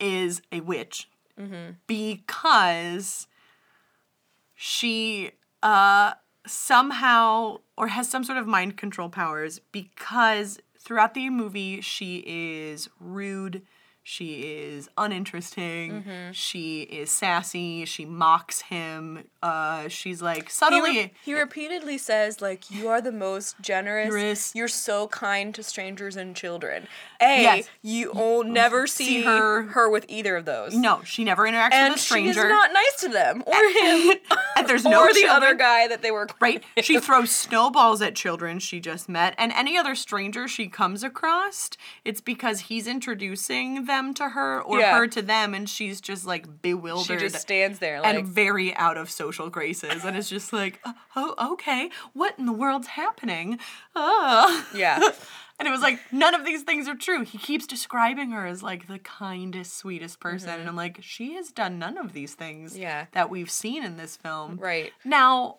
is 0.00 0.42
a 0.50 0.60
witch 0.60 1.08
because 1.86 3.26
she 4.54 5.30
uh, 5.62 6.12
somehow 6.46 7.58
or 7.76 7.88
has 7.88 8.08
some 8.08 8.24
sort 8.24 8.38
of 8.38 8.46
mind 8.46 8.76
control 8.76 9.08
powers 9.08 9.60
because 9.70 10.58
throughout 10.78 11.14
the 11.14 11.30
movie 11.30 11.80
she 11.80 12.22
is 12.26 12.88
rude. 13.00 13.62
She 14.04 14.42
is 14.42 14.88
uninteresting. 14.98 16.04
She 16.32 16.82
is 16.82 17.10
sassy. 17.10 17.84
She 17.84 18.04
mocks 18.04 18.62
him. 18.62 19.24
Uh, 19.42 19.88
she's 19.88 20.20
like 20.20 20.50
He, 20.70 20.80
re- 20.80 21.12
he 21.24 21.34
repeatedly 21.34 21.98
says 21.98 22.40
like 22.40 22.70
you 22.70 22.88
are 22.88 23.00
the 23.00 23.12
most 23.12 23.56
generous. 23.60 24.52
You're 24.54 24.68
so 24.68 25.06
kind 25.08 25.54
to 25.54 25.62
strangers 25.62 26.16
and 26.16 26.34
children. 26.34 26.86
A, 27.20 27.42
Yes. 27.42 27.68
you 27.82 28.10
will 28.12 28.42
never 28.44 28.86
see, 28.88 29.04
See 29.04 29.22
her 29.22 29.62
her- 29.62 29.88
with 29.88 30.04
either 30.08 30.36
of 30.36 30.44
those. 30.46 30.74
no, 30.74 31.02
she 31.04 31.22
never 31.22 31.44
interacts 31.44 31.72
and 31.72 31.92
with 31.92 32.00
a 32.00 32.02
stranger. 32.02 32.48
not 32.48 32.72
nice 32.72 32.96
to 33.00 33.08
them 33.08 33.42
or 33.46 33.54
him 33.54 34.16
and 34.56 34.68
there's 34.68 34.84
no 34.94 35.00
or 35.00 35.08
the 35.08 35.20
children. 35.20 35.30
other 35.30 35.54
guy 35.54 35.86
that 35.86 36.02
they 36.02 36.10
were 36.10 36.28
right? 36.40 36.62
She 36.82 36.98
throws 36.98 37.30
snowballs 37.30 38.02
at 38.02 38.14
children 38.16 38.58
she 38.58 38.80
just 38.80 39.08
met, 39.08 39.34
and 39.38 39.52
any 39.52 39.76
other 39.78 39.94
stranger 39.94 40.48
she 40.48 40.66
comes 40.66 41.04
across, 41.04 41.70
it's 42.04 42.20
because 42.20 42.60
he's 42.62 42.86
introducing 42.88 43.84
them 43.86 43.91
to 44.14 44.28
her 44.30 44.60
or 44.62 44.78
Yeah. 44.80 44.96
her 44.96 45.06
to 45.08 45.22
them, 45.22 45.54
and 45.54 45.68
she's 45.68 46.00
just 46.00 46.26
like 46.26 46.62
bewildered. 46.62 47.20
She 47.20 47.26
just 47.28 47.40
stands 47.40 47.78
there 47.78 48.00
like 48.00 48.16
and 48.16 48.26
very 48.26 48.74
out 48.76 48.96
of 48.96 49.10
social 49.10 49.48
graces, 49.50 50.04
and 50.04 50.16
it's 50.16 50.28
just 50.28 50.52
like, 50.52 50.80
oh, 51.16 51.52
okay, 51.52 51.90
what 52.12 52.38
in 52.38 52.46
the 52.46 52.52
world's 52.52 52.88
happening? 52.88 53.58
Oh. 53.94 54.66
yeah. 54.74 55.00
And 55.58 55.68
it 55.68 55.70
was 55.70 55.82
like, 55.82 56.00
none 56.10 56.34
of 56.34 56.44
these 56.44 56.62
things 56.62 56.88
are 56.88 56.96
true. 56.96 57.22
He 57.24 57.38
keeps 57.38 57.68
describing 57.68 58.32
her 58.32 58.46
as 58.46 58.64
like 58.64 58.88
the 58.88 58.98
kindest, 58.98 59.76
sweetest 59.76 60.18
person. 60.18 60.48
And 60.48 60.68
I'm 60.68 60.74
like, 60.74 60.98
she 61.02 61.34
has 61.34 61.52
done 61.52 61.78
none 61.78 61.98
of 61.98 62.14
these 62.14 62.34
things 62.34 62.72
Mm-hmm. 62.72 62.82
Yeah. 62.82 63.06
that 63.12 63.30
we've 63.30 63.50
seen 63.50 63.84
in 63.84 63.96
this 63.96 64.16
film. 64.16 64.56
Right. 64.60 64.92
Now, 65.04 65.58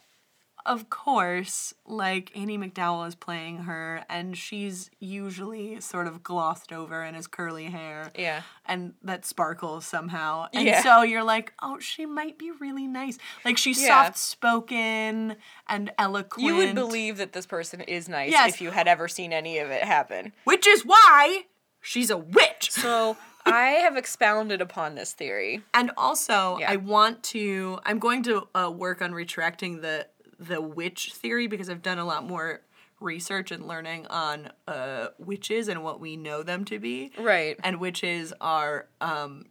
of 0.65 0.89
course, 0.89 1.73
like 1.85 2.31
Annie 2.35 2.57
MacDowell 2.57 3.07
is 3.07 3.15
playing 3.15 3.59
her, 3.59 4.03
and 4.09 4.37
she's 4.37 4.89
usually 4.99 5.79
sort 5.81 6.07
of 6.07 6.23
glossed 6.23 6.71
over 6.71 7.01
and 7.01 7.15
has 7.15 7.27
curly 7.27 7.65
hair. 7.65 8.11
Yeah. 8.17 8.41
And 8.65 8.93
that 9.03 9.25
sparkles 9.25 9.85
somehow. 9.85 10.47
And 10.53 10.65
Yeah. 10.67 10.81
so 10.83 11.01
you're 11.01 11.23
like, 11.23 11.53
oh, 11.61 11.79
she 11.79 12.05
might 12.05 12.37
be 12.37 12.51
really 12.51 12.87
nice. 12.87 13.17
Like 13.43 13.57
she's 13.57 13.81
Yeah. 13.81 14.05
soft 14.05 14.17
spoken 14.17 15.35
and 15.67 15.91
eloquent. 15.97 16.47
You 16.47 16.55
would 16.55 16.75
believe 16.75 17.17
that 17.17 17.33
this 17.33 17.45
person 17.45 17.81
is 17.81 18.07
nice 18.07 18.31
Yes. 18.31 18.53
if 18.55 18.61
you 18.61 18.71
had 18.71 18.87
ever 18.87 19.07
seen 19.07 19.33
any 19.33 19.57
of 19.59 19.69
it 19.69 19.83
happen. 19.83 20.33
Which 20.45 20.65
is 20.67 20.85
why 20.85 21.45
she's 21.81 22.09
a 22.09 22.17
witch. 22.17 22.71
So 22.71 23.17
I 23.45 23.71
have 23.83 23.97
expounded 23.97 24.61
upon 24.61 24.95
this 24.95 25.11
theory. 25.11 25.63
And 25.73 25.91
also, 25.97 26.57
Yeah. 26.59 26.71
I 26.71 26.77
want 26.77 27.23
to. 27.23 27.79
I'm 27.85 27.99
going 27.99 28.23
to 28.23 28.47
uh, 28.55 28.71
work 28.71 29.01
on 29.01 29.11
retracting 29.13 29.81
the 29.81 30.07
the 30.47 30.61
witch 30.61 31.13
theory 31.13 31.47
because 31.47 31.69
I've 31.69 31.81
done 31.81 31.99
a 31.99 32.05
lot 32.05 32.25
more 32.25 32.61
research 32.99 33.51
and 33.51 33.67
learning 33.67 34.07
on 34.07 34.49
uh, 34.67 35.07
witches 35.19 35.67
and 35.67 35.83
what 35.83 35.99
we 35.99 36.15
know 36.15 36.41
them 36.43 36.65
to 36.65 36.79
be. 36.79 37.11
Right. 37.17 37.59
And 37.63 37.79
witches 37.79 38.33
are 38.39 38.87
um, 39.01 39.45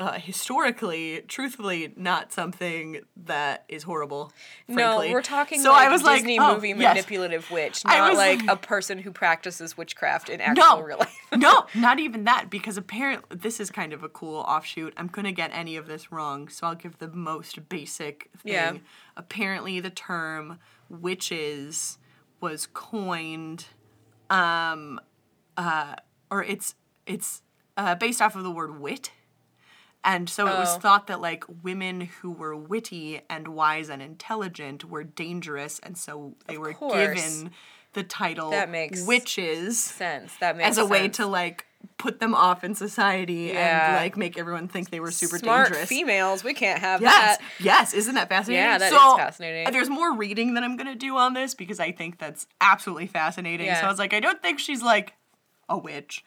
uh, 0.00 0.12
historically, 0.12 1.22
truthfully, 1.26 1.92
not 1.96 2.32
something 2.32 3.00
that 3.16 3.64
is 3.68 3.82
horrible. 3.82 4.32
Frankly. 4.66 5.08
No, 5.08 5.12
we're 5.12 5.22
talking 5.22 5.60
So 5.60 5.72
like 5.72 5.88
I 5.88 5.90
was 5.90 6.02
Disney 6.02 6.38
like, 6.38 6.48
oh, 6.48 6.54
movie 6.54 6.68
yes. 6.68 6.78
manipulative 6.78 7.50
witch, 7.50 7.82
I 7.84 7.98
not 7.98 8.14
like 8.14 8.40
like- 8.42 8.48
a 8.48 8.56
person 8.56 8.98
who 8.98 9.10
practices 9.10 9.76
witchcraft 9.76 10.28
in 10.28 10.40
actual 10.40 10.64
No, 10.76 10.80
real 10.82 10.98
life. 10.98 11.16
no, 11.36 11.66
not 11.74 11.98
even 11.98 12.24
that. 12.24 12.48
Because 12.48 12.76
apparently, 12.76 13.36
this 13.36 13.58
is 13.58 13.70
kind 13.70 13.92
of 13.92 14.04
a 14.04 14.08
cool 14.08 14.36
offshoot. 14.42 14.94
I'm 14.96 15.08
gonna 15.08 15.32
get 15.32 15.50
any 15.52 15.76
of 15.76 15.88
this 15.88 16.12
wrong, 16.12 16.48
so 16.48 16.68
I'll 16.68 16.76
give 16.76 16.98
the 16.98 17.08
most 17.08 17.68
basic 17.68 18.30
thing. 18.36 18.52
Yeah. 18.52 18.72
Apparently, 19.16 19.80
the 19.80 19.90
term 19.90 20.60
witches 20.88 21.98
was 22.40 22.66
coined, 22.66 23.66
um, 24.30 25.00
uh, 25.56 25.96
or 26.30 26.44
it's 26.44 26.76
it's 27.04 27.42
uh, 27.76 27.96
based 27.96 28.22
off 28.22 28.36
of 28.36 28.44
the 28.44 28.50
word 28.50 28.78
wit. 28.78 29.10
And 30.10 30.28
so 30.30 30.46
it 30.46 30.58
was 30.58 30.74
Oh. 30.76 30.80
thought 30.80 31.06
that 31.08 31.20
like 31.20 31.44
women 31.62 32.00
who 32.00 32.30
were 32.30 32.56
witty 32.56 33.20
and 33.28 33.48
wise 33.48 33.90
and 33.90 34.00
intelligent 34.00 34.84
were 34.86 35.04
dangerous, 35.04 35.78
and 35.80 35.98
so 35.98 36.34
they 36.46 36.56
were 36.56 36.72
course. 36.72 36.94
given 36.94 37.50
the 37.92 38.02
title 38.02 38.50
That 38.50 38.70
makes 38.70 39.02
witches 39.06 39.78
sense. 39.80 40.34
That 40.36 40.56
makes 40.56 40.70
as 40.70 40.78
a 40.78 40.86
way 40.86 41.08
to 41.08 41.26
like 41.26 41.66
put 41.98 42.20
them 42.20 42.34
off 42.34 42.64
in 42.64 42.74
society 42.74 43.50
Yeah. 43.52 43.86
and 43.88 43.96
like 43.96 44.16
make 44.16 44.38
everyone 44.38 44.66
think 44.68 44.88
they 44.90 44.98
were 45.00 45.10
super 45.10 45.38
smart 45.38 45.68
dangerous. 45.68 45.88
females. 45.88 46.42
We 46.42 46.54
can't 46.54 46.80
have 46.80 47.00
Yes, 47.02 47.36
that. 47.38 47.44
yes, 47.60 47.92
isn't 47.94 48.14
that 48.14 48.28
fascinating? 48.30 48.64
Yeah, 48.64 48.78
that 48.78 48.90
that 48.90 48.96
is 49.10 49.16
fascinating. 49.18 49.66
Uh, 49.66 49.70
there's 49.72 49.90
more 49.90 50.14
reading 50.14 50.54
that 50.54 50.64
I'm 50.64 50.76
gonna 50.76 50.94
do 50.94 51.16
on 51.18 51.34
this 51.34 51.54
because 51.54 51.80
I 51.80 51.92
think 51.92 52.18
that's 52.18 52.46
absolutely 52.60 53.06
fascinating. 53.08 53.66
So 53.74 53.82
I 53.82 53.88
was 53.88 53.98
like, 53.98 54.14
I 54.14 54.20
don't 54.20 54.40
think 54.40 54.58
she's 54.58 54.82
like 54.82 55.14
a 55.68 55.76
witch. 55.76 56.24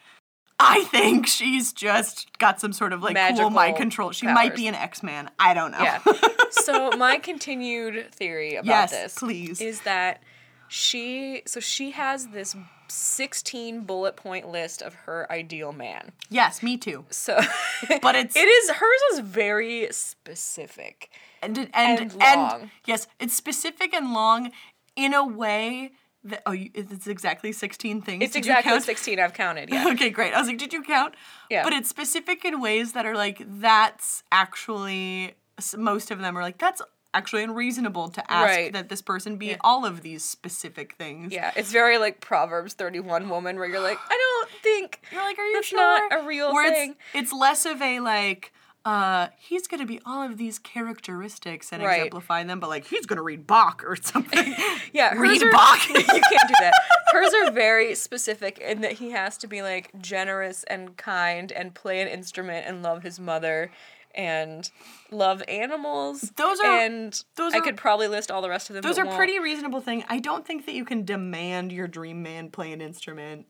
I 0.64 0.84
think 0.84 1.26
she's 1.26 1.72
just 1.72 2.38
got 2.38 2.60
some 2.60 2.72
sort 2.72 2.92
of 2.92 3.02
like 3.02 3.14
Magical 3.14 3.44
cool 3.44 3.50
mind 3.50 3.76
control. 3.76 4.12
She 4.12 4.26
might 4.26 4.54
be 4.54 4.66
an 4.68 4.74
X 4.74 5.02
Man. 5.02 5.30
I 5.38 5.54
don't 5.54 5.72
know. 5.72 5.78
Yeah. 5.80 6.00
so 6.50 6.90
my 6.92 7.18
continued 7.18 8.12
theory 8.14 8.54
about 8.54 8.66
Yes, 8.66 8.90
this 8.92 9.18
please. 9.18 9.60
is 9.60 9.80
that 9.82 10.22
she 10.68 11.42
so 11.46 11.60
she 11.60 11.90
has 11.90 12.28
this 12.28 12.54
16 12.88 13.80
bullet 13.82 14.16
point 14.16 14.48
list 14.48 14.82
of 14.82 14.94
her 14.94 15.30
ideal 15.32 15.72
man. 15.72 16.12
yes, 16.30 16.62
me 16.62 16.76
too. 16.76 17.04
So 17.10 17.38
But 18.02 18.14
it's 18.16 18.36
it 18.42 18.46
is 18.46 18.70
hers 18.70 19.00
is 19.14 19.18
very 19.20 19.88
specific. 19.90 21.10
and 21.42 21.58
and 21.58 21.70
And 21.74 22.16
and, 22.20 22.40
long. 22.40 22.70
yes, 22.86 23.06
it's 23.18 23.34
specific 23.34 23.92
and 23.94 24.12
long 24.12 24.50
in 24.96 25.14
a 25.14 25.24
way 25.26 25.92
that 26.24 26.42
oh, 26.46 26.52
you, 26.52 26.70
it's 26.74 27.06
exactly 27.06 27.52
sixteen 27.52 28.00
things. 28.02 28.22
It's 28.24 28.32
Did 28.32 28.46
you 28.46 28.52
exactly 28.52 28.70
count? 28.72 28.84
16 28.84 29.18
I've 29.20 29.34
counted, 29.34 29.70
yeah. 29.70 29.86
Okay, 29.92 30.10
great. 30.10 30.32
I 30.34 30.38
was 30.38 30.48
like, 30.48 30.58
did 30.58 30.72
you 30.72 30.82
count? 30.82 31.14
Yeah. 31.50 31.62
But 31.64 31.72
it's 31.72 31.88
specific 31.88 32.44
in 32.44 32.60
ways 32.60 32.92
that 32.92 33.06
are 33.06 33.16
like 33.16 33.42
that's 33.46 34.22
actually 34.32 35.34
most 35.76 36.10
of 36.10 36.18
them 36.20 36.36
are 36.38 36.42
like 36.42 36.58
that's 36.58 36.80
actually 37.14 37.42
unreasonable 37.42 38.08
to 38.08 38.32
ask 38.32 38.46
Right. 38.48 38.72
that 38.72 38.88
this 38.88 39.02
person 39.02 39.36
be 39.36 39.54
all 39.60 39.84
of 39.84 40.00
these 40.00 40.24
specific 40.24 40.94
things. 40.94 41.30
Yeah, 41.32 41.52
it's 41.54 41.70
very 41.70 41.98
like 41.98 42.20
Proverbs 42.22 42.72
31 42.74 43.28
woman 43.28 43.56
where 43.56 43.68
you're 43.68 43.80
like, 43.82 43.98
I 44.08 44.16
don't 44.16 44.50
think 44.62 45.02
You're 45.12 45.22
like, 45.22 45.38
are 45.38 45.44
you 45.44 45.54
That's 45.56 45.66
sure? 45.66 45.78
not 46.10 46.22
a 46.22 46.26
real 46.26 46.52
Where 46.54 46.72
thing. 46.72 46.90
It's, 47.12 47.24
it's 47.24 47.32
less 47.34 47.66
of 47.66 47.82
a 47.82 48.00
like, 48.00 48.52
uh, 48.84 49.28
he's 49.38 49.66
gonna 49.68 49.86
be 49.86 50.00
all 50.04 50.22
of 50.22 50.36
these 50.38 50.58
characteristics 50.58 51.72
and 51.72 51.82
Right. 51.82 51.98
exemplify 51.98 52.42
them, 52.44 52.58
but 52.60 52.68
like 52.68 52.86
he's 52.86 53.06
gonna 53.06 53.22
read 53.22 53.46
Bach 53.46 53.82
or 53.86 53.96
something. 53.96 54.54
Yeah, 54.92 55.14
read 55.16 55.42
are- 55.42 55.50
Bach. 55.52 55.88
you 55.88 55.94
can't 56.02 56.48
do 56.48 56.54
that. 56.60 56.72
Hers 57.12 57.32
are 57.34 57.50
very 57.50 57.94
specific 57.94 58.58
in 58.58 58.80
that 58.82 58.92
he 58.92 59.10
has 59.12 59.36
to 59.38 59.46
be 59.46 59.62
like 59.62 59.90
generous 60.00 60.64
and 60.64 60.96
kind 60.96 61.50
and 61.52 61.74
play 61.74 62.00
an 62.02 62.08
instrument 62.08 62.66
and 62.66 62.82
love 62.82 63.02
his 63.02 63.18
mother 63.20 63.70
and 64.14 64.70
love 65.10 65.42
animals. 65.48 66.32
Those 66.36 66.60
are- 66.60 66.80
and 66.80 67.22
those 67.36 67.54
I 67.54 67.58
are- 67.58 67.60
could 67.62 67.76
probably 67.76 68.08
list 68.08 68.30
all 68.30 68.42
the 68.42 68.50
rest 68.50 68.68
of 68.68 68.74
them. 68.74 68.82
Those 68.82 68.98
are 68.98 69.04
won't. 69.06 69.16
pretty 69.16 69.38
reasonable 69.38 69.80
thing. 69.80 70.04
I 70.08 70.18
don't 70.18 70.44
think 70.46 70.66
that 70.66 70.74
you 70.74 70.84
can 70.84 71.04
demand 71.04 71.72
your 71.72 71.86
dream 71.88 72.22
man 72.22 72.50
play 72.50 72.72
an 72.72 72.80
instrument. 72.82 73.46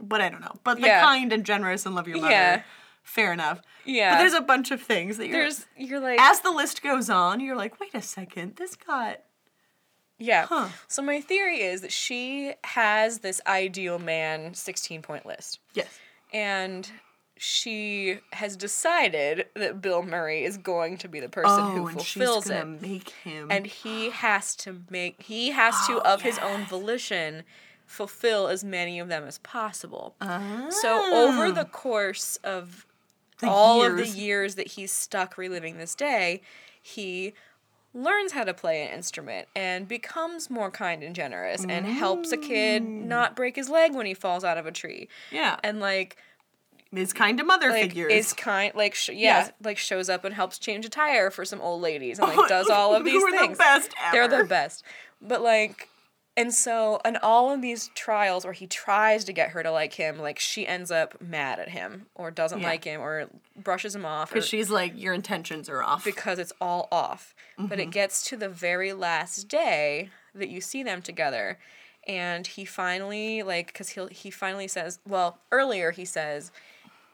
But 0.00 0.20
I 0.20 0.28
don't 0.28 0.40
know. 0.40 0.56
But 0.64 0.80
the 0.80 0.86
Yeah. 0.88 1.02
kind 1.02 1.32
and 1.32 1.44
generous 1.44 1.86
and 1.86 1.94
love 1.94 2.08
your 2.08 2.16
mother. 2.18 2.30
Yeah. 2.30 2.62
Fair 3.04 3.32
enough. 3.32 3.60
Yeah. 3.84 4.14
But 4.14 4.18
there's 4.20 4.32
a 4.34 4.40
bunch 4.40 4.70
of 4.72 4.80
things 4.82 5.18
that 5.18 5.28
you're 5.28 5.42
There's 5.42 5.66
you're 5.76 6.00
like 6.00 6.18
as 6.20 6.40
the 6.40 6.50
list 6.50 6.82
goes 6.82 7.08
on, 7.08 7.38
you're 7.38 7.54
like, 7.54 7.78
wait 7.78 7.94
a 7.94 8.02
second, 8.02 8.56
this 8.56 8.74
got 8.74 9.20
Yeah. 10.18 10.46
Huh. 10.46 10.68
So 10.88 11.02
my 11.02 11.20
theory 11.20 11.60
is 11.60 11.82
that 11.82 11.92
she 11.92 12.54
has 12.64 13.18
this 13.20 13.40
ideal 13.46 13.98
man 13.98 14.54
16 14.54 15.02
point 15.02 15.26
list. 15.26 15.60
Yes. 15.74 15.88
And 16.32 16.90
she 17.36 18.18
has 18.32 18.56
decided 18.56 19.46
that 19.54 19.82
Bill 19.82 20.02
Murray 20.02 20.44
is 20.44 20.56
going 20.56 20.96
to 20.98 21.08
be 21.08 21.20
the 21.20 21.28
person 21.28 21.60
Oh, 21.60 21.70
who 21.72 21.86
and 21.88 22.00
she's 22.00 22.12
fulfills 22.24 22.48
gonna 22.48 22.74
it. 22.76 22.82
make 22.82 23.10
him. 23.10 23.48
And 23.50 23.66
he 23.66 24.10
has 24.10 24.56
to 24.56 24.80
make 24.88 25.20
he 25.22 25.50
has 25.50 25.74
to 25.88 25.96
Oh, 26.02 26.14
of 26.14 26.22
his 26.22 26.38
own 26.38 26.64
volition 26.64 27.44
fulfill 27.86 28.48
as 28.48 28.64
many 28.64 28.98
of 28.98 29.08
them 29.08 29.24
as 29.24 29.38
possible. 29.38 30.14
Ah. 30.20 30.68
So 30.70 31.14
over 31.14 31.52
the 31.52 31.66
course 31.66 32.38
of 32.42 32.86
The 33.40 33.48
all 33.48 33.82
of 33.84 33.96
the 33.96 34.06
years 34.06 34.54
that 34.54 34.68
he's 34.68 34.92
stuck 34.92 35.36
reliving 35.36 35.76
this 35.78 35.94
day, 35.94 36.40
he 36.80 37.34
learns 37.92 38.32
how 38.32 38.42
to 38.44 38.52
play 38.54 38.82
an 38.82 38.90
instrument 38.92 39.46
and 39.54 39.86
becomes 39.86 40.50
more 40.50 40.70
kind 40.70 41.02
and 41.02 41.14
generous 41.14 41.64
and 41.68 41.86
helps 41.86 42.32
a 42.32 42.36
kid 42.36 42.82
Mm. 42.82 43.04
not 43.06 43.36
break 43.36 43.54
his 43.56 43.68
leg 43.68 43.94
when 43.94 44.04
he 44.06 44.14
falls 44.14 44.42
out 44.44 44.58
of 44.58 44.66
a 44.66 44.72
tree. 44.72 45.08
yeah, 45.30 45.56
And 45.62 45.78
like 45.80 46.16
is 46.92 47.12
kind 47.12 47.40
of 47.40 47.46
mother 47.46 47.70
like 47.70 47.82
figures. 47.90 48.12
is 48.12 48.32
kind 48.32 48.72
like 48.76 48.94
sh- 48.94 49.10
yeah, 49.14 49.50
like 49.62 49.78
shows 49.78 50.08
up 50.08 50.24
and 50.24 50.32
helps 50.34 50.58
change 50.58 50.84
a 50.84 50.88
tire 50.88 51.28
for 51.30 51.44
some 51.44 51.60
old 51.60 51.82
ladies 51.82 52.18
and 52.20 52.28
like 52.28 52.48
does 52.48 52.68
all 52.70 52.94
of 52.94 53.04
these 53.04 53.20
are 53.22 53.30
the 53.32 53.38
things. 53.38 53.58
best 53.58 53.92
They're 54.12 54.28
the 54.28 54.44
best. 54.44 54.84
But 55.20 55.40
like 55.42 55.88
and 56.36 56.52
so 56.52 57.00
in 57.04 57.16
all 57.22 57.50
of 57.52 57.62
these 57.62 57.90
trials 57.94 58.44
where 58.44 58.52
he 58.52 58.66
tries 58.66 59.24
to 59.24 59.32
get 59.32 59.50
her 59.50 59.62
to 59.62 59.70
like 59.70 59.92
him, 59.94 60.18
like 60.18 60.38
she 60.38 60.66
ends 60.66 60.90
up 60.90 61.20
mad 61.20 61.58
at 61.60 61.68
him 61.68 62.06
or 62.14 62.30
doesn't 62.30 62.60
Yeah. 62.60 62.68
like 62.68 62.84
him 62.84 63.00
or 63.00 63.28
brushes 63.56 63.94
him 63.94 64.04
off 64.04 64.30
because 64.32 64.48
she's 64.48 64.70
like, 64.70 64.92
your 64.96 65.14
intentions 65.14 65.68
are 65.68 65.82
off. 65.82 66.04
because 66.04 66.38
it's 66.38 66.52
all 66.60 66.88
off. 66.90 67.34
But 67.56 67.64
Mm-hmm. 67.78 67.80
it 67.80 67.90
gets 67.90 68.24
to 68.30 68.36
the 68.36 68.48
very 68.48 68.92
last 68.92 69.46
day 69.48 70.10
that 70.34 70.48
you 70.48 70.60
see 70.60 70.82
them 70.82 71.02
together, 71.02 71.58
and 72.08 72.46
he 72.46 72.64
finally 72.64 73.42
like 73.44 73.68
because 73.68 73.90
he 73.90 74.04
he 74.10 74.30
finally 74.30 74.66
says, 74.68 74.98
well, 75.06 75.38
earlier 75.52 75.92
he 75.92 76.04
says, 76.04 76.50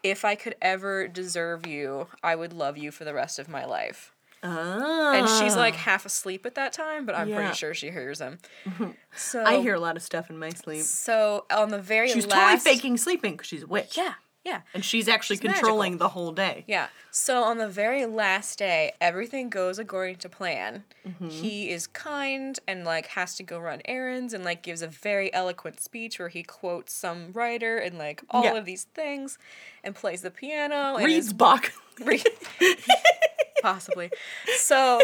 if 0.02 0.24
I 0.24 0.34
could 0.34 0.54
ever 0.62 1.06
deserve 1.06 1.66
you, 1.66 2.08
I 2.22 2.34
would 2.34 2.54
love 2.54 2.78
you 2.78 2.90
for 2.90 3.04
the 3.04 3.12
rest 3.12 3.38
of 3.38 3.48
my 3.50 3.66
life. 3.66 4.12
Ah. 4.42 5.12
And 5.14 5.28
she's 5.28 5.56
like 5.56 5.74
half 5.74 6.06
asleep 6.06 6.46
at 6.46 6.54
that 6.54 6.72
time, 6.72 7.04
but 7.06 7.14
I'm 7.14 7.28
Yeah. 7.28 7.36
pretty 7.36 7.54
sure 7.54 7.74
she 7.74 7.90
hears 7.90 8.20
him. 8.20 8.38
So 9.16 9.42
I 9.44 9.60
hear 9.60 9.74
a 9.74 9.80
lot 9.80 9.96
of 9.96 10.02
stuff 10.04 10.30
in 10.30 10.38
my 10.38 10.50
sleep. 10.50 10.82
So 10.82 11.44
on 11.50 11.70
the 11.70 11.80
very 11.80 12.08
She's 12.10 12.26
last, 12.28 12.62
totally 12.64 12.76
faking 12.76 12.96
sleeping 12.96 13.32
because 13.32 13.48
she's 13.48 13.64
a 13.64 13.66
witch. 13.66 13.96
Yeah, 13.96 14.14
yeah. 14.44 14.60
And 14.72 14.84
she's 14.84 15.08
actually 15.08 15.36
She's 15.36 15.44
magical. 15.46 15.62
controlling 15.68 15.98
the 15.98 16.10
whole 16.10 16.30
day. 16.30 16.64
Yeah. 16.68 16.86
So 17.10 17.42
on 17.42 17.58
the 17.58 17.66
very 17.68 18.06
last 18.06 18.56
day, 18.60 18.92
everything 19.00 19.50
goes 19.50 19.80
according 19.80 20.16
to 20.18 20.28
plan. 20.28 20.84
He 21.28 21.70
is 21.70 21.88
kind 21.88 22.56
and 22.68 22.84
like 22.84 23.06
has 23.08 23.34
to 23.36 23.42
go 23.42 23.58
run 23.58 23.82
errands 23.84 24.32
and 24.32 24.44
like 24.44 24.62
gives 24.62 24.80
a 24.80 24.86
very 24.86 25.34
eloquent 25.34 25.80
speech 25.80 26.20
where 26.20 26.28
he 26.28 26.44
quotes 26.44 26.94
some 26.94 27.32
writer 27.32 27.78
and 27.78 27.98
like 27.98 28.22
all 28.30 28.44
Yeah. 28.44 28.54
of 28.54 28.64
these 28.64 28.84
things 28.84 29.38
and 29.82 29.92
plays 29.96 30.22
the 30.22 30.30
piano 30.30 30.94
and 30.96 31.04
Reads 31.04 31.26
is 31.26 31.32
Bach. 31.32 31.72
re- 32.04 32.22
possibly. 33.62 34.10
So 34.56 35.00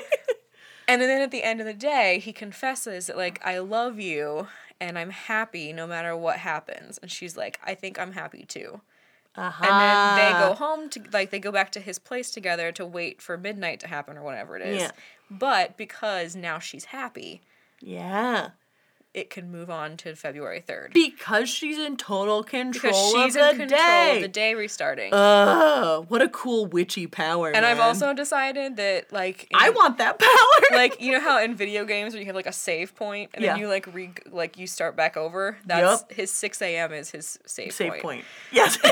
and 0.89 1.03
then 1.03 1.23
at 1.23 1.31
the 1.31 1.43
end 1.43 1.61
of 1.61 1.67
the 1.67 1.75
day, 1.75 2.19
he 2.19 2.33
confesses 2.33 3.07
that 3.07 3.17
like 3.17 3.41
I 3.45 3.59
love 3.59 3.99
you 3.99 4.49
and 4.81 4.99
I'm 4.99 5.11
happy 5.11 5.73
no 5.73 5.87
matter 5.87 6.17
what 6.17 6.39
happens. 6.39 6.99
And 6.99 7.11
she's 7.11 7.37
like, 7.37 7.59
I 7.65 7.75
think 7.75 7.99
I'm 7.99 8.13
happy 8.13 8.45
too. 8.47 8.81
Uh-huh. 9.35 9.65
And 9.65 9.81
then 9.81 10.17
they 10.17 10.39
go 10.39 10.55
home 10.55 10.89
to 10.91 11.03
like 11.13 11.31
they 11.31 11.39
go 11.39 11.53
back 11.53 11.71
to 11.73 11.81
his 11.81 11.99
place 11.99 12.31
together 12.31 12.73
to 12.73 12.87
wait 12.87 13.21
for 13.21 13.37
midnight 13.37 13.81
to 13.81 13.89
happen 13.89 14.17
or 14.17 14.23
whatever 14.23 14.57
it 14.57 14.67
is. 14.67 14.81
Yeah. 14.81 14.91
But 15.31 15.77
because 15.77 16.37
now 16.37 16.59
she's 16.59 16.87
happy, 16.87 17.43
Yeah. 17.81 18.51
It 19.17 19.31
can 19.31 19.51
move 19.51 19.71
on 19.71 19.97
to 19.97 20.15
February 20.15 20.61
third. 20.61 20.93
Because 20.93 21.49
she's 21.49 21.79
in 21.79 21.97
total 21.97 22.45
control 22.45 22.93
Because 22.93 23.13
she's 23.25 23.35
of 23.37 23.43
the 23.43 23.51
in 23.51 23.57
control 23.61 23.81
day. 23.81 24.17
of 24.17 24.23
the 24.23 24.29
day 24.29 24.55
restarting. 24.55 25.11
Oh, 25.13 26.05
what 26.09 26.21
a 26.23 26.29
cool 26.29 26.67
witchy 26.67 27.07
power. 27.07 27.51
and 27.51 27.65
I've 27.67 27.81
also 27.81 28.13
decided 28.13 28.77
that 28.77 29.11
like 29.13 29.45
in- 29.51 29.59
I 29.59 29.71
want 29.71 29.99
that 29.99 30.19
power. 30.21 30.77
like 30.79 31.01
you 31.01 31.13
know 31.13 31.21
how 31.21 31.43
in 31.43 31.55
video 31.55 31.85
games 31.85 32.13
where 32.13 32.21
you 32.21 32.27
have 32.27 32.37
like 32.37 32.47
a 32.47 32.53
save 32.53 32.95
point 32.95 33.31
and 33.35 33.43
then 33.45 33.59
you 33.59 33.69
like 33.69 33.93
re 33.95 34.11
like 34.31 34.59
you 34.59 34.67
start 34.67 34.95
back 34.97 35.17
over. 35.17 35.57
That's 35.65 36.05
his 36.11 36.31
six 36.31 36.61
a.m. 36.61 36.93
is 36.93 37.11
his 37.11 37.39
save, 37.47 37.73
Save 37.73 37.91
point. 37.93 38.03
point. 38.03 38.25
Yes. 38.53 38.79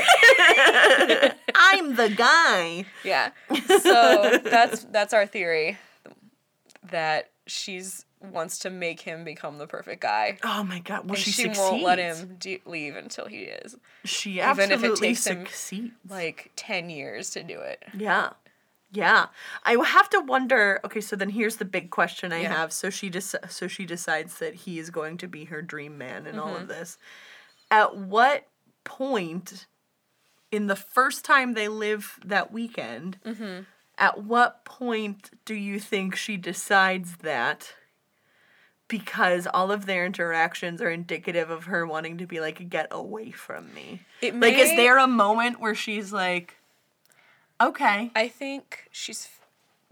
I'm 1.55 1.95
the 1.95 2.09
guy. 2.09 2.85
Yeah. 3.03 3.29
So 3.85 4.39
that's 4.43 4.83
that's 4.85 5.13
our 5.13 5.25
theory 5.27 5.77
that 6.91 7.29
she's 7.47 8.05
wants 8.31 8.59
to 8.59 8.69
make 8.69 9.01
him 9.01 9.23
become 9.23 9.57
the 9.57 9.67
perfect 9.67 10.01
guy. 10.01 10.37
Oh 10.43 10.63
my 10.63 10.79
god. 10.79 11.05
Well, 11.05 11.15
and 11.15 11.17
she, 11.17 11.31
she 11.31 11.47
won't 11.49 11.81
let 11.83 11.99
him 11.99 12.35
de- 12.39 12.61
leave 12.65 12.95
until 12.95 13.25
he 13.27 13.43
is 13.43 13.75
She 14.03 14.39
even 14.39 14.59
if 14.59 14.59
it 14.59 14.71
absolutely 14.73 15.07
takes 15.09 15.27
him, 15.27 15.45
succeeds. 15.45 15.93
like 16.09 16.51
10 16.55 16.89
years 16.89 17.29
to 17.31 17.43
do 17.43 17.59
it. 17.59 17.83
Yeah. 17.97 18.31
Yeah. 18.91 19.27
I 19.63 19.73
have 19.83 20.09
to 20.11 20.19
wonder, 20.21 20.79
okay, 20.85 21.01
so 21.01 21.15
then 21.15 21.29
here's 21.29 21.57
the 21.57 21.65
big 21.65 21.89
question 21.89 22.31
I 22.31 22.43
Yeah. 22.43 22.53
have. 22.55 22.71
So 22.71 22.89
she 22.89 23.09
dec- 23.09 23.51
so 23.51 23.67
she 23.67 23.85
decides 23.85 24.39
that 24.39 24.55
he 24.55 24.79
is 24.79 24.89
going 24.89 25.17
to 25.17 25.27
be 25.27 25.45
her 25.45 25.61
dream 25.61 25.97
man 25.97 26.25
and 26.27 26.39
all 26.39 26.53
Mm-hmm. 26.53 26.61
of 26.63 26.67
this. 26.69 26.97
At 27.71 27.97
what 27.97 28.47
point 28.83 29.65
in 30.51 30.67
the 30.67 30.75
first 30.75 31.25
time 31.25 31.53
they 31.55 31.67
live 31.67 32.19
that 32.23 32.51
weekend, 32.53 33.17
Mm-hmm. 33.25 33.61
at 33.97 34.23
what 34.23 34.63
point 34.63 35.31
do 35.43 35.55
you 35.55 35.79
think 35.79 36.15
she 36.15 36.37
decides 36.37 37.17
that? 37.17 37.73
Because 38.87 39.47
all 39.51 39.71
of 39.71 39.85
their 39.87 40.05
interactions 40.05 40.81
are 40.81 40.91
indicative 40.91 41.49
of 41.49 41.65
her 41.65 41.87
wanting 41.87 42.19
to 42.19 42.27
be 42.27 42.39
like, 42.39 42.69
get 42.69 42.87
away 42.91 43.31
from 43.31 43.73
me. 43.73 44.01
It 44.21 44.39
Like, 44.39 44.55
is 44.55 44.69
there 44.69 44.99
a 44.99 45.07
moment 45.07 45.59
where 45.59 45.73
she's 45.73 46.13
like, 46.13 46.57
okay, 47.59 48.11
I 48.15 48.27
think 48.27 48.87
she's 48.91 49.25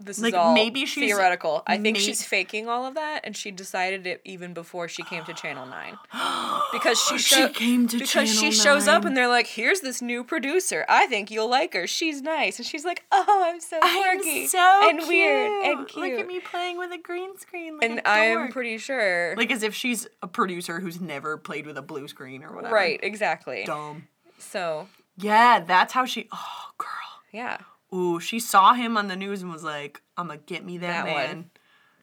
this 0.04 0.18
Like, 0.20 0.34
is 0.34 0.38
all 0.38 0.54
maybe 0.54 0.84
she's- 0.86 1.06
theoretical. 1.08 1.62
I 1.66 1.78
think 1.78 1.96
may- 1.96 2.02
she's 2.02 2.24
faking 2.24 2.68
all 2.68 2.84
of 2.86 2.94
that, 2.94 3.20
and 3.24 3.36
she 3.36 3.50
decided 3.50 4.06
it 4.06 4.20
even 4.24 4.52
before 4.54 4.86
she 4.88 5.02
came 5.02 5.24
to 5.24 5.32
Channel 5.34 5.66
Nine, 5.66 5.98
because 6.72 7.00
she 7.00 7.18
She 7.18 7.48
came 7.48 7.88
to 7.88 7.98
because 7.98 8.28
she 8.28 8.50
Channel 8.50 8.52
shows 8.52 8.88
up 8.88 9.04
and 9.04 9.16
they're 9.16 9.28
like, 9.28 9.46
"Here's 9.46 9.80
this 9.80 10.02
new 10.02 10.22
producer. 10.24 10.84
I 10.88 11.06
think 11.06 11.30
you'll 11.30 11.48
like 11.50 11.72
her. 11.74 11.86
She's 11.86 12.20
nice." 12.22 12.58
And 12.58 12.66
she's 12.66 12.84
like, 12.84 13.04
"Oh, 13.12 13.44
I'm 13.46 13.60
so 13.60 13.80
quirky 13.80 14.42
I'm 14.42 14.48
so 14.48 14.88
and 14.90 15.08
weird 15.08 15.52
and 15.64 15.88
cute." 15.88 16.10
Look 16.12 16.20
at 16.20 16.26
me 16.26 16.40
playing 16.40 16.78
with 16.78 16.92
a 16.92 16.98
green 16.98 17.36
screen. 17.38 17.78
Like 17.78 17.90
and 17.90 18.00
I'm 18.04 18.48
pretty 18.52 18.78
sure, 18.78 19.34
like 19.36 19.50
as 19.50 19.62
if 19.62 19.74
she's 19.74 20.06
a 20.22 20.26
producer 20.28 20.80
who's 20.80 21.00
never 21.00 21.36
played 21.38 21.66
with 21.66 21.78
a 21.78 21.82
blue 21.82 22.08
screen 22.08 22.44
or 22.44 22.54
whatever. 22.54 22.74
right? 22.74 23.00
Exactly. 23.02 23.64
Dumb. 23.64 24.08
So 24.38 24.88
Yeah, 25.16 25.60
that's 25.60 25.92
how 25.92 26.04
she. 26.04 26.28
Oh, 26.32 26.70
girl. 26.76 26.88
yeah, 27.32 27.58
Ooh, 27.94 28.18
she 28.20 28.40
saw 28.40 28.74
him 28.74 28.96
on 28.96 29.08
the 29.08 29.16
news 29.16 29.42
and 29.42 29.52
was 29.52 29.64
like, 29.64 30.00
"I'm 30.16 30.28
gonna 30.28 30.40
get 30.46 30.64
me 30.64 30.78
that, 30.78 31.04
That 31.04 31.06
man. 31.06 31.28
one. 31.36 31.50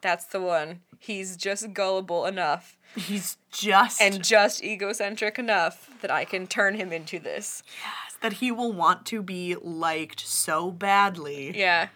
that's 0.00 0.24
the 0.26 0.40
one. 0.40 0.80
He's 0.98 1.36
just 1.36 1.72
gullible 1.74 2.26
enough 2.26 2.76
He's 2.94 3.38
just 3.50 4.00
and 4.00 4.22
just 4.22 4.62
egocentric 4.62 5.38
enough 5.38 5.90
that 6.02 6.10
I 6.10 6.24
can 6.24 6.46
turn 6.46 6.74
him 6.74 6.92
into 6.92 7.18
this. 7.18 7.62
Yes, 7.82 8.16
that 8.20 8.34
he 8.34 8.52
will 8.52 8.72
want 8.72 9.06
to 9.06 9.22
be 9.22 9.56
liked 9.60 10.20
so 10.20 10.70
badly. 10.70 11.56
Yeah. 11.58 11.88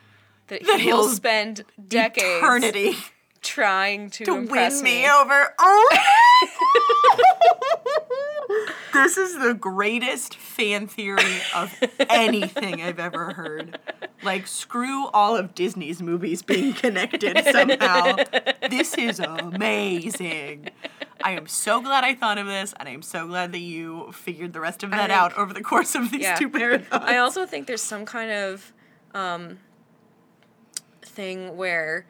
That 0.49 0.65
That 0.65 0.81
he 0.81 0.93
will 0.93 1.05
he'll 1.05 1.09
spend 1.15 1.65
decades 1.89 2.39
Eternity 2.39 2.97
trying 3.43 4.11
to, 4.11 4.25
to 4.25 4.37
impress 4.37 4.77
win 4.77 4.85
me. 4.85 5.03
me 5.03 5.11
over. 5.11 5.55
Oh. 5.59 5.99
this 8.93 9.17
is 9.17 9.39
the 9.39 9.55
greatest 9.55 10.35
fan 10.37 10.87
theory 10.87 11.39
of 11.55 11.75
anything 12.09 12.81
I've 12.83 12.99
ever 12.99 13.33
heard. 13.33 13.79
Like, 14.23 14.47
screw 14.47 15.07
all 15.09 15.37
of 15.37 15.55
Disney's 15.55 16.01
movies 16.03 16.43
being 16.43 16.73
connected 16.73 17.37
somehow. 17.51 18.17
This 18.71 18.95
is 18.95 19.21
amazing. 19.21 20.69
I 21.23 21.33
am 21.33 21.47
so 21.47 21.81
glad 21.81 22.05
I 22.05 22.15
thought 22.15 22.39
of 22.39 22.47
this, 22.47 22.73
and 22.79 22.89
I'm 22.89 23.03
so 23.03 23.27
glad 23.27 23.53
that 23.53 23.59
you 23.61 24.13
figured 24.13 24.53
the 24.53 24.61
rest 24.61 24.83
of 24.83 24.91
that 24.91 25.09
think- 25.09 25.13
out 25.19 25.37
over 25.37 25.53
the 25.53 25.63
course 25.63 25.95
of 25.95 26.11
these 26.11 26.23
Yeah. 26.23 26.35
two 26.37 26.49
marathons. 26.51 27.03
I 27.03 27.17
also 27.19 27.47
think 27.47 27.67
there's 27.67 27.83
some 27.83 28.05
kind 28.07 28.31
of 28.31 28.73
um, 29.15 29.59
thing 31.03 31.57
where 31.57 32.07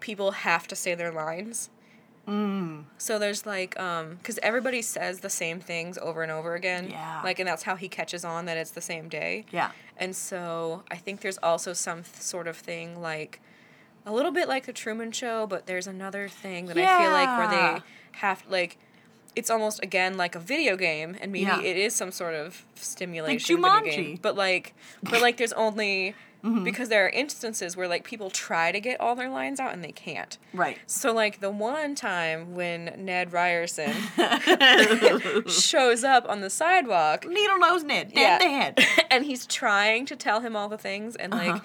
people 0.00 0.32
have 0.32 0.66
to 0.68 0.76
say 0.76 0.94
their 0.94 1.10
lines. 1.12 1.70
Mm. 2.26 2.84
So 2.98 3.18
there's 3.18 3.44
like, 3.46 3.78
um, 3.78 4.16
because 4.16 4.38
everybody 4.42 4.80
says 4.82 5.20
the 5.20 5.30
same 5.30 5.60
things 5.60 5.98
over 5.98 6.22
and 6.22 6.32
over 6.32 6.54
again. 6.54 6.88
Yeah. 6.90 7.20
Like, 7.22 7.38
and 7.38 7.48
that's 7.48 7.62
how 7.64 7.76
he 7.76 7.88
catches 7.88 8.24
on 8.24 8.46
that 8.46 8.56
it's 8.56 8.70
the 8.70 8.80
same 8.80 9.08
day. 9.08 9.44
yeah. 9.50 9.70
And 9.96 10.16
so 10.16 10.82
I 10.90 10.96
think 10.96 11.20
there's 11.20 11.38
also 11.38 11.72
some 11.72 12.02
th- 12.02 12.16
sort 12.16 12.48
of 12.48 12.56
thing 12.56 13.00
like 13.00 13.40
a 14.06 14.12
little 14.12 14.32
bit 14.32 14.48
like 14.48 14.66
the 14.66 14.72
Truman 14.72 15.12
Show, 15.12 15.46
but 15.46 15.66
there's 15.66 15.86
another 15.86 16.28
thing 16.28 16.66
that 16.66 16.76
I 16.76 17.02
feel 17.02 17.10
like 17.12 17.38
where 17.38 17.48
they 17.48 17.82
have 18.18 18.42
like 18.50 18.76
it's 19.36 19.50
almost 19.50 19.82
again 19.82 20.16
like 20.16 20.34
a 20.34 20.38
video 20.38 20.76
game, 20.76 21.16
and 21.20 21.30
maybe 21.32 21.44
Yeah. 21.46 21.60
it 21.60 21.76
is 21.76 21.94
some 21.94 22.10
sort 22.12 22.34
of 22.34 22.64
stimulation 22.76 23.56
video 23.62 23.80
game. 23.82 24.16
Jumanji. 24.16 24.22
But 24.22 24.36
like, 24.36 24.74
but 25.02 25.20
like, 25.22 25.36
there's 25.36 25.52
only 25.54 26.14
Mm-hmm. 26.44 26.62
because 26.62 26.90
there 26.90 27.06
are 27.06 27.08
instances 27.08 27.74
where 27.74 27.88
like 27.88 28.04
people 28.04 28.28
try 28.28 28.70
to 28.70 28.78
get 28.78 29.00
all 29.00 29.14
their 29.16 29.30
lines 29.30 29.58
out 29.58 29.72
and 29.72 29.82
they 29.82 29.92
can't. 29.92 30.36
Right. 30.52 30.76
So 30.86 31.10
like 31.12 31.40
the 31.40 31.50
one 31.50 31.94
time 31.94 32.54
when 32.54 32.94
Ned 32.98 33.32
Ryerson 33.32 33.94
shows 35.48 36.04
up 36.04 36.28
on 36.28 36.40
the 36.40 36.50
sidewalk 36.50 37.26
Needle 37.26 37.58
nose 37.58 37.82
Ned. 37.84 38.12
Yeah. 38.14 38.38
Dead 38.38 38.76
the 38.76 38.84
head. 38.84 39.06
and 39.10 39.24
he's 39.24 39.46
trying 39.46 40.06
to 40.06 40.16
tell 40.16 40.40
him 40.40 40.54
all 40.56 40.68
the 40.68 40.78
things 40.78 41.16
and 41.16 41.32
like 41.32 41.48
Uh-huh. 41.50 41.60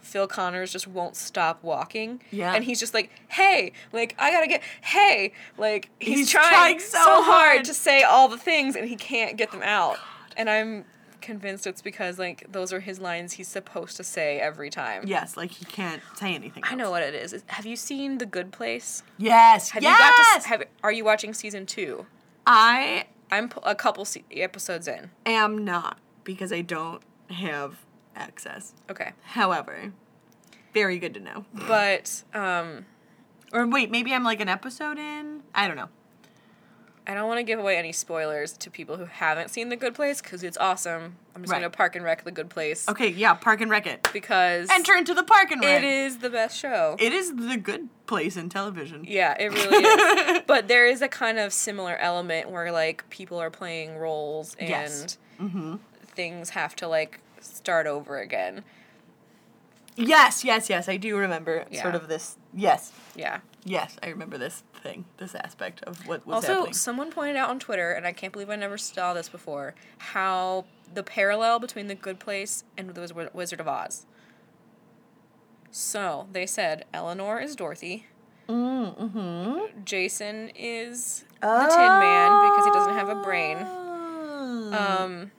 Phil 0.00 0.26
Connors 0.26 0.70
just 0.70 0.86
won't 0.86 1.16
stop 1.16 1.62
walking. 1.64 2.20
Yeah. 2.30 2.54
And 2.54 2.62
he's 2.62 2.78
just 2.78 2.92
like, 2.92 3.10
hey, 3.28 3.72
like, 3.90 4.14
I 4.18 4.30
gotta 4.30 4.46
get, 4.46 4.62
hey. 4.82 5.32
Like, 5.56 5.88
he's, 5.98 6.18
He's 6.18 6.30
trying, 6.30 6.50
trying 6.50 6.78
so, 6.80 6.98
hard. 6.98 7.24
hard. 7.24 7.64
to 7.64 7.72
say 7.74 8.02
all 8.02 8.28
the 8.28 8.36
things 8.36 8.76
and 8.76 8.86
he 8.86 8.96
can't 8.96 9.38
get 9.38 9.50
them 9.50 9.62
out. 9.62 9.96
And 10.36 10.50
I'm 10.50 10.84
convinced 11.24 11.66
it's 11.66 11.82
because, 11.82 12.18
like, 12.18 12.46
those 12.52 12.72
are 12.72 12.80
his 12.80 13.00
lines 13.00 13.32
he's 13.32 13.48
supposed 13.48 13.96
to 13.96 14.04
say 14.04 14.38
every 14.38 14.70
time. 14.70 15.02
Yes, 15.06 15.36
like 15.36 15.50
he 15.50 15.64
can't 15.64 16.00
say 16.16 16.34
anything. 16.34 16.62
I 16.64 16.76
know 16.76 16.90
what 16.90 17.02
it 17.02 17.14
is. 17.14 17.42
Have 17.46 17.66
you 17.66 17.74
seen 17.74 18.18
The 18.18 18.26
Good 18.26 18.52
Place? 18.52 19.02
Yes. 19.18 19.70
Have 19.70 19.82
yes. 19.82 19.98
you 19.98 20.04
got 20.04 20.42
to, 20.42 20.48
have, 20.48 20.62
are 20.84 20.92
you 20.92 21.04
watching 21.04 21.34
season 21.34 21.66
two? 21.66 22.06
I 22.46 23.06
I'm 23.32 23.50
a 23.64 23.74
couple 23.74 24.06
episodes 24.30 24.86
in. 24.86 25.10
I 25.26 25.30
am 25.30 25.64
not 25.64 25.98
because 26.22 26.52
I 26.52 26.60
don't 26.60 27.02
have 27.30 27.78
access. 28.14 28.74
Okay. 28.88 29.12
However, 29.22 29.92
very 30.72 30.98
good 30.98 31.14
to 31.14 31.20
know. 31.20 31.44
But, 31.52 32.22
um, 32.32 32.86
Or 33.52 33.66
wait, 33.66 33.90
maybe 33.90 34.12
I'm 34.12 34.24
like 34.24 34.40
an 34.40 34.48
episode 34.48 34.98
in. 34.98 35.42
I 35.54 35.68
don't 35.68 35.76
know. 35.76 35.88
I 37.06 37.12
don't 37.12 37.28
want 37.28 37.38
to 37.38 37.42
give 37.42 37.58
away 37.58 37.76
any 37.76 37.92
spoilers 37.92 38.54
to 38.58 38.70
people 38.70 38.96
who 38.96 39.04
haven't 39.04 39.50
seen 39.50 39.68
The 39.68 39.76
Good 39.76 39.94
Place 39.94 40.22
because 40.22 40.42
it's 40.42 40.56
awesome. 40.56 41.16
I'm 41.36 41.42
just 41.42 41.52
Right. 41.52 41.60
going 41.60 41.70
to 41.70 41.76
park 41.76 41.96
and 41.96 42.04
wreck 42.04 42.24
The 42.24 42.30
Good 42.30 42.48
Place 42.48 42.88
Okay, 42.88 43.08
yeah, 43.08 43.34
Park 43.34 43.60
and 43.60 43.70
Wreck 43.70 43.86
It. 43.86 44.08
because 44.14 44.70
Enter 44.70 44.94
into 44.94 45.12
the 45.12 45.22
Park 45.22 45.50
and 45.50 45.60
Wreck. 45.62 45.82
it 45.82 45.86
is 45.86 46.18
the 46.18 46.30
best 46.30 46.56
show. 46.58 46.96
It 46.98 47.12
is 47.12 47.34
the 47.36 47.58
good 47.58 47.90
place 48.06 48.38
in 48.38 48.48
television. 48.48 49.04
yeah, 49.06 49.36
it 49.38 49.52
really 49.52 49.84
is. 49.84 50.42
but 50.46 50.66
there 50.68 50.86
is 50.86 51.02
a 51.02 51.08
kind 51.08 51.38
of 51.38 51.52
similar 51.52 51.96
element 51.96 52.48
where 52.50 52.72
like 52.72 53.08
people 53.10 53.38
are 53.38 53.50
playing 53.50 53.96
roles 53.98 54.54
and 54.58 54.68
Yes. 54.70 55.18
Mm-hmm. 55.38 55.76
things 56.06 56.50
have 56.50 56.74
to 56.76 56.88
like 56.88 57.20
start 57.40 57.86
over 57.86 58.18
again. 58.18 58.64
Yes, 59.96 60.42
yes, 60.44 60.68
yes. 60.70 60.88
I 60.88 60.96
do 60.96 61.16
remember 61.16 61.66
Yeah. 61.70 61.82
sort 61.82 61.94
of 61.94 62.08
this. 62.08 62.36
Yes, 62.52 62.92
Yeah. 63.14 63.40
yes, 63.62 63.96
I 64.02 64.08
remember 64.08 64.38
this 64.38 64.62
thing, 64.84 65.04
this 65.16 65.34
aspect 65.34 65.82
of 65.84 66.06
what 66.06 66.24
was 66.24 66.36
also, 66.36 66.54
happening. 66.54 66.74
someone 66.74 67.10
pointed 67.10 67.36
out 67.36 67.48
on 67.48 67.58
Twitter, 67.58 67.90
and 67.90 68.06
I 68.06 68.12
can't 68.12 68.32
believe 68.32 68.50
I 68.50 68.56
never 68.56 68.78
saw 68.78 69.14
this 69.14 69.28
before, 69.28 69.74
how 69.98 70.66
the 70.92 71.02
parallel 71.02 71.58
between 71.58 71.88
The 71.88 71.96
Good 71.96 72.20
Place 72.20 72.62
and 72.76 72.90
The 72.90 73.30
Wizard 73.32 73.58
of 73.58 73.66
Oz. 73.66 74.06
So 75.72 76.28
they 76.30 76.46
said 76.46 76.84
Eleanor 76.94 77.40
is 77.40 77.56
Dorothy. 77.56 78.06
Mm-hmm. 78.48 79.82
Jason 79.84 80.50
is 80.54 81.24
the 81.40 81.46
Tin 81.48 81.98
Man 81.98 82.50
because 82.50 82.64
he 82.66 82.70
doesn't 82.70 82.94
have 82.94 83.08
a 83.08 83.22
brain. 83.22 83.56
Um, 84.72 85.32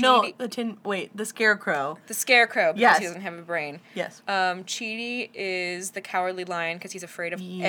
No, 0.00 0.32
the 0.38 0.48
tin. 0.48 0.78
Wait, 0.84 1.16
the 1.16 1.24
scarecrow. 1.24 1.98
the 2.06 2.14
Scarecrow 2.14 2.72
because 2.72 2.80
Yes. 2.80 2.98
he 2.98 3.04
doesn't 3.06 3.20
have 3.22 3.34
a 3.34 3.42
brain. 3.42 3.80
Yes. 3.94 4.22
Um, 4.28 4.64
Chidi 4.64 5.30
is 5.34 5.92
the 5.92 6.00
Cowardly 6.00 6.44
Lion 6.44 6.76
because 6.78 6.92
he's 6.92 7.02
afraid 7.02 7.32
of 7.32 7.40
Yes. 7.40 7.66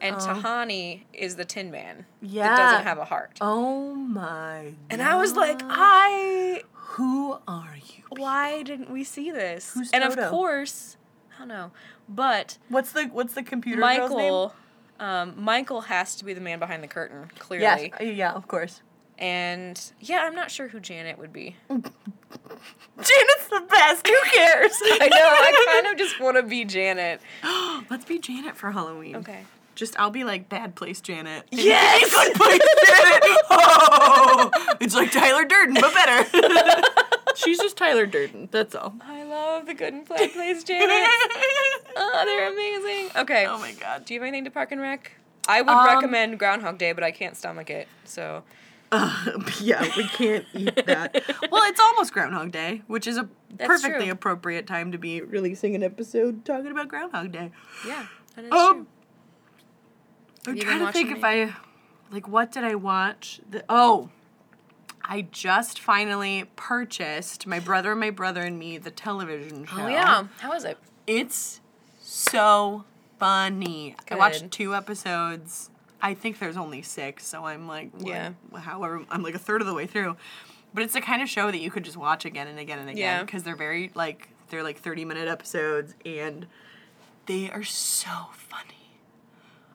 everything, 0.00 0.08
and 0.12 0.16
Oh. 0.20 0.26
Tahani 0.42 1.02
is 1.12 1.36
the 1.36 1.44
Tin 1.44 1.70
Man 1.70 2.06
Yeah. 2.20 2.48
that 2.48 2.56
doesn't 2.56 2.84
have 2.86 2.98
a 2.98 3.04
heart. 3.04 3.38
Oh 3.40 3.94
my. 3.94 4.74
And 4.90 5.00
I 5.02 5.14
was 5.16 5.34
like, 5.36 5.60
I 5.64 6.62
Who 6.72 7.38
are 7.46 7.76
you? 7.76 8.04
why 8.10 8.62
didn't 8.62 8.90
we 8.90 9.04
see 9.04 9.30
this? 9.30 9.72
Who's 9.74 9.90
and 9.92 10.02
of 10.04 10.16
course, 10.30 10.96
I 11.36 11.38
don't 11.40 11.48
know, 11.48 11.70
but 12.08 12.58
What's 12.68 12.92
the 12.92 13.04
What's 13.06 13.34
the 13.34 13.42
computer 13.42 13.80
girl's 13.80 14.10
name? 14.10 14.18
Michael, 14.18 14.54
um, 14.98 15.34
Michael 15.36 15.82
has 15.82 16.16
to 16.16 16.24
be 16.24 16.34
the 16.34 16.40
man 16.40 16.58
behind 16.58 16.82
the 16.82 16.88
curtain, 16.88 17.30
clearly. 17.38 17.92
Yes. 18.00 18.16
Yeah. 18.16 18.32
Of 18.32 18.48
course. 18.48 18.82
And 19.18 19.80
yeah, 20.00 20.20
I'm 20.22 20.34
not 20.34 20.50
sure 20.50 20.68
who 20.68 20.78
Janet 20.80 21.18
would 21.18 21.32
be. 21.32 21.56
Janet's 21.68 23.48
the 23.48 23.64
best. 23.68 24.06
Who 24.06 24.16
cares? 24.32 24.72
I 24.82 25.08
know. 25.10 25.16
I 25.18 25.66
kind 25.82 25.86
of 25.92 25.98
just 25.98 26.20
want 26.20 26.36
to 26.36 26.42
be 26.42 26.64
Janet. 26.64 27.20
Let's 27.90 28.04
be 28.04 28.18
Janet 28.18 28.56
for 28.56 28.70
Halloween. 28.70 29.16
Okay. 29.16 29.40
Just 29.74 29.98
I'll 29.98 30.10
be 30.10 30.24
like 30.24 30.48
bad 30.48 30.74
place 30.74 31.00
Janet. 31.00 31.44
Yes! 31.52 32.10
Good 32.12 32.34
place 32.34 32.60
Janet. 32.86 33.38
Oh, 33.50 34.50
it's 34.80 34.94
like 34.94 35.12
Tyler 35.12 35.44
Durden, 35.44 35.74
but 35.80 35.94
better. 35.94 36.82
She's 37.36 37.58
just 37.58 37.76
Tyler 37.76 38.06
Durden. 38.06 38.48
That's 38.50 38.74
all. 38.74 38.94
I 39.02 39.22
love 39.24 39.66
the 39.66 39.74
Good 39.74 39.94
and 39.94 40.04
Play 40.06 40.28
Place 40.28 40.64
Janet. 40.64 40.88
oh, 41.96 42.22
they're 42.24 42.52
amazing. 42.52 43.10
Okay. 43.22 43.46
oh 43.48 43.58
my 43.58 43.72
god. 43.72 44.04
Do 44.04 44.14
you 44.14 44.20
have 44.20 44.26
anything 44.26 44.44
to 44.44 44.50
Park 44.50 44.72
and 44.72 44.80
Rec? 44.80 45.12
I 45.48 45.62
would 45.62 45.70
Um, 45.70 45.86
recommend 45.86 46.38
Groundhog 46.38 46.78
Day, 46.78 46.92
but 46.92 47.04
I 47.04 47.10
can't 47.12 47.36
stomach 47.36 47.70
it. 47.70 47.86
So 48.04 48.42
Uh, 48.90 49.40
yeah, 49.60 49.82
we 49.96 50.04
can't 50.04 50.46
eat 50.54 50.74
that. 50.86 51.22
well, 51.50 51.62
it's 51.64 51.80
almost 51.80 52.12
Groundhog 52.12 52.52
Day, 52.52 52.82
which 52.86 53.06
is 53.06 53.16
a 53.18 53.28
That's 53.50 53.66
perfectly 53.68 54.06
true. 54.06 54.12
appropriate 54.12 54.66
time 54.66 54.92
to 54.92 54.98
be 54.98 55.20
releasing 55.20 55.74
an 55.74 55.82
episode 55.82 56.44
talking 56.44 56.70
about 56.70 56.88
Groundhog 56.88 57.32
Day. 57.32 57.50
yeah, 57.86 58.06
that 58.36 58.44
is 58.46 58.52
Um, 58.52 58.86
true. 60.44 60.52
I'm 60.54 60.58
trying 60.58 60.86
to 60.86 60.92
think 60.92 61.10
if 61.10 61.22
I, 61.24 61.54
like, 62.10 62.26
what 62.28 62.50
did 62.52 62.64
I 62.64 62.74
watch? 62.76 63.40
The, 63.50 63.62
oh, 63.68 64.08
I 65.02 65.22
just 65.30 65.78
finally 65.80 66.44
purchased 66.56 67.46
my 67.46 67.60
brother, 67.60 67.94
my 67.94 68.10
brother 68.10 68.42
and 68.42 68.58
me 68.58 68.78
the 68.78 68.90
television 68.90 69.66
show. 69.66 69.82
Oh 69.82 69.86
yeah, 69.88 70.24
how 70.38 70.52
is 70.52 70.64
it? 70.64 70.78
it's 71.06 71.60
so 72.00 72.84
funny. 73.18 73.96
I 74.10 74.14
watched 74.16 74.50
two 74.50 74.74
episodes. 74.74 75.70
I 76.00 76.14
think 76.14 76.38
there's 76.38 76.56
only 76.56 76.82
six, 76.82 77.26
so 77.26 77.44
I'm 77.44 77.66
like, 77.66 77.92
what- 77.92 78.06
Yeah. 78.08 78.32
however, 78.56 79.04
I'm 79.10 79.22
like 79.22 79.34
a 79.34 79.38
third 79.38 79.60
of 79.60 79.66
the 79.66 79.74
way 79.74 79.86
through. 79.86 80.16
But 80.74 80.82
it's 80.84 80.92
the 80.94 81.00
kind 81.00 81.22
of 81.22 81.28
show 81.30 81.50
that 81.50 81.58
you 81.58 81.70
could 81.70 81.84
just 81.84 81.96
watch 81.96 82.24
again 82.24 82.46
and 82.46 82.58
again 82.58 82.78
and 82.78 82.90
again 82.90 83.24
because 83.26 83.42
they're 83.42 83.56
very 83.56 83.90
like 83.94 84.28
they're 84.50 84.62
like 84.62 84.78
30 84.78 85.04
minute 85.06 85.26
episodes 85.28 85.94
and 86.04 86.46
they 87.26 87.50
are 87.50 87.64
so 87.64 88.10
funny. 88.32 89.00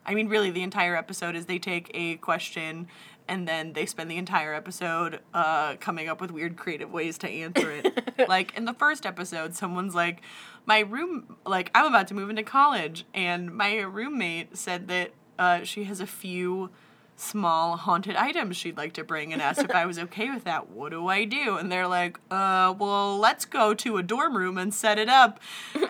I 0.06 0.14
mean, 0.14 0.28
really, 0.28 0.50
the 0.50 0.62
entire 0.62 0.96
episode 0.96 1.34
is 1.34 1.46
they 1.46 1.58
take 1.58 1.90
a 1.94 2.16
question 2.16 2.88
and 3.26 3.48
then 3.48 3.72
they 3.72 3.86
spend 3.86 4.10
the 4.10 4.16
entire 4.18 4.52
episode 4.54 5.20
uh, 5.32 5.76
coming 5.76 6.08
up 6.08 6.20
with 6.20 6.30
weird, 6.30 6.56
creative 6.56 6.92
ways 6.92 7.16
to 7.18 7.28
answer 7.28 7.70
it. 7.72 8.14
like 8.28 8.54
in 8.56 8.64
the 8.66 8.74
first 8.74 9.06
episode, 9.06 9.54
someone's 9.54 9.94
like, 9.94 10.20
"My 10.66 10.80
room, 10.80 11.36
like 11.46 11.70
I'm 11.74 11.86
about 11.86 12.06
to 12.08 12.14
move 12.14 12.28
into 12.30 12.42
college, 12.42 13.04
and 13.14 13.54
my 13.54 13.78
roommate 13.80 14.56
said 14.58 14.88
that 14.88 15.12
uh, 15.38 15.64
she 15.64 15.84
has 15.84 16.00
a 16.00 16.06
few." 16.06 16.70
small 17.16 17.76
haunted 17.76 18.16
items 18.16 18.56
she'd 18.56 18.76
like 18.76 18.92
to 18.92 19.04
bring 19.04 19.32
and 19.32 19.40
asked 19.40 19.60
if 19.60 19.70
I 19.70 19.86
was 19.86 19.98
okay 19.98 20.30
with 20.30 20.44
that. 20.44 20.70
What 20.70 20.90
do 20.90 21.06
I 21.06 21.24
do? 21.24 21.56
And 21.56 21.70
they're 21.70 21.86
like, 21.86 22.18
uh, 22.30 22.74
well, 22.76 23.16
let's 23.18 23.44
go 23.44 23.72
to 23.72 23.98
a 23.98 24.02
dorm 24.02 24.36
room 24.36 24.58
and 24.58 24.74
set 24.74 24.98
it 24.98 25.08
up. 25.08 25.38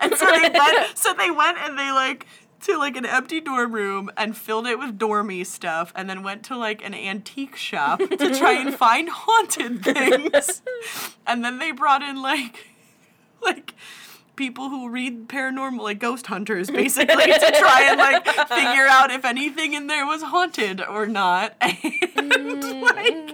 And 0.01 0.15
so 0.15 0.25
they 0.25 0.49
went, 0.53 0.97
so 0.97 1.13
they 1.13 1.31
went 1.31 1.57
and 1.57 1.79
they 1.79 1.91
like 1.91 2.27
to 2.61 2.77
like 2.77 2.95
an 2.95 3.05
empty 3.05 3.39
dorm 3.41 3.73
room 3.73 4.09
and 4.17 4.35
filled 4.35 4.67
it 4.67 4.79
with 4.79 4.97
dormy 4.97 5.43
stuff 5.43 5.91
and 5.95 6.09
then 6.09 6.23
went 6.23 6.43
to 6.43 6.57
like 6.57 6.83
an 6.83 6.93
antique 6.93 7.55
shop 7.55 7.99
to 7.99 8.37
try 8.37 8.53
and 8.53 8.73
find 8.77 9.09
haunted 9.09 9.83
things. 9.83 10.61
And 11.27 11.43
then 11.43 11.59
they 11.59 11.71
brought 11.71 12.01
in 12.01 12.21
like 12.21 12.67
like 13.41 13.75
people 14.35 14.69
who 14.69 14.89
read 14.89 15.27
paranormal 15.27 15.81
like 15.81 15.99
ghost 15.99 16.27
hunters 16.27 16.69
basically 16.69 17.25
to 17.25 17.51
try 17.57 17.87
and 17.89 17.97
like 17.99 18.25
figure 18.25 18.87
out 18.87 19.11
if 19.11 19.25
anything 19.25 19.73
in 19.73 19.87
there 19.87 20.05
was 20.05 20.21
haunted 20.21 20.81
or 20.81 21.05
not. 21.07 21.55
And 22.17 22.81
like 22.81 23.27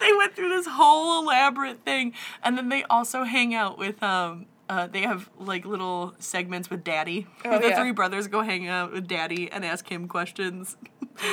they 0.00 0.12
went 0.16 0.34
through 0.34 0.48
this 0.50 0.66
whole 0.66 1.22
elaborate 1.22 1.84
thing. 1.84 2.12
And 2.42 2.56
then 2.56 2.68
they 2.68 2.84
also 2.84 3.24
hang 3.24 3.54
out 3.54 3.78
with 3.78 4.02
um 4.02 4.46
uh, 4.68 4.86
they 4.86 5.00
have 5.00 5.30
like 5.38 5.64
little 5.64 6.14
segments 6.18 6.68
with 6.68 6.84
daddy. 6.84 7.26
Oh, 7.44 7.58
the 7.58 7.68
yeah. 7.68 7.80
three 7.80 7.92
brothers 7.92 8.26
go 8.26 8.42
hang 8.42 8.68
out 8.68 8.92
with 8.92 9.08
daddy 9.08 9.50
and 9.50 9.64
ask 9.64 9.90
him 9.90 10.08
questions. 10.08 10.76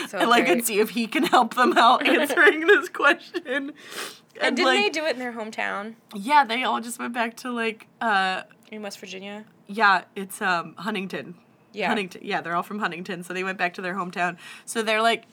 So 0.07 0.17
and 0.19 0.29
like 0.29 0.45
great. 0.45 0.57
and 0.59 0.65
see 0.65 0.79
if 0.79 0.91
he 0.91 1.05
can 1.07 1.23
help 1.23 1.53
them 1.55 1.77
out 1.77 2.07
answering 2.07 2.65
this 2.65 2.87
question. 2.89 3.41
And, 3.45 3.73
And 4.39 4.55
didn't 4.55 4.67
like, 4.67 4.79
they 4.83 4.89
do 4.89 5.05
it 5.05 5.13
in 5.13 5.19
their 5.19 5.33
hometown? 5.33 5.95
Yeah 6.13 6.45
they 6.45 6.63
all 6.63 6.79
just 6.81 6.97
went 6.97 7.13
back 7.13 7.35
to 7.37 7.51
like 7.51 7.87
uh 7.99 8.43
in 8.71 8.81
West 8.81 8.99
Virginia? 8.99 9.45
yeah, 9.67 10.03
it's 10.15 10.41
um 10.41 10.75
Huntington. 10.77 11.35
Yeah. 11.73 11.87
Huntington. 11.87 12.21
Yeah, 12.23 12.41
they're 12.41 12.55
all 12.55 12.63
from 12.63 12.79
Huntington, 12.79 13.23
so 13.23 13.33
they 13.33 13.43
went 13.43 13.57
back 13.57 13.73
to 13.75 13.81
their 13.81 13.95
hometown. 13.95 14.37
So 14.65 14.81
they're 14.81 15.01
like 15.01 15.25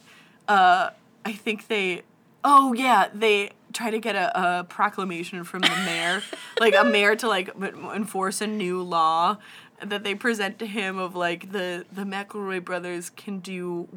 uh 0.49 0.91
I 1.25 1.33
think 1.33 1.69
they 1.69 2.03
Oh 2.45 2.73
yeah, 2.73 3.09
they 3.15 3.51
try 3.73 3.91
to 3.91 3.99
get 4.01 4.17
a, 4.17 4.59
a 4.61 4.65
proclamation 4.65 5.45
from 5.45 5.61
the 5.61 5.83
mayor, 5.87 6.23
like 6.61 6.75
a 6.75 6.85
mayor 6.85 7.15
to 7.17 7.29
like 7.29 7.51
enforce 7.95 8.41
a 8.41 8.47
new 8.47 8.83
law 8.83 9.39
that 9.81 10.03
they 10.03 10.15
present 10.15 10.59
to 10.59 10.67
him 10.67 10.99
of 10.99 11.15
like 11.15 11.53
the 11.53 11.85
the 11.93 12.03
McElroy 12.03 12.65
brothers 12.65 13.11
can 13.11 13.39
do 13.39 13.89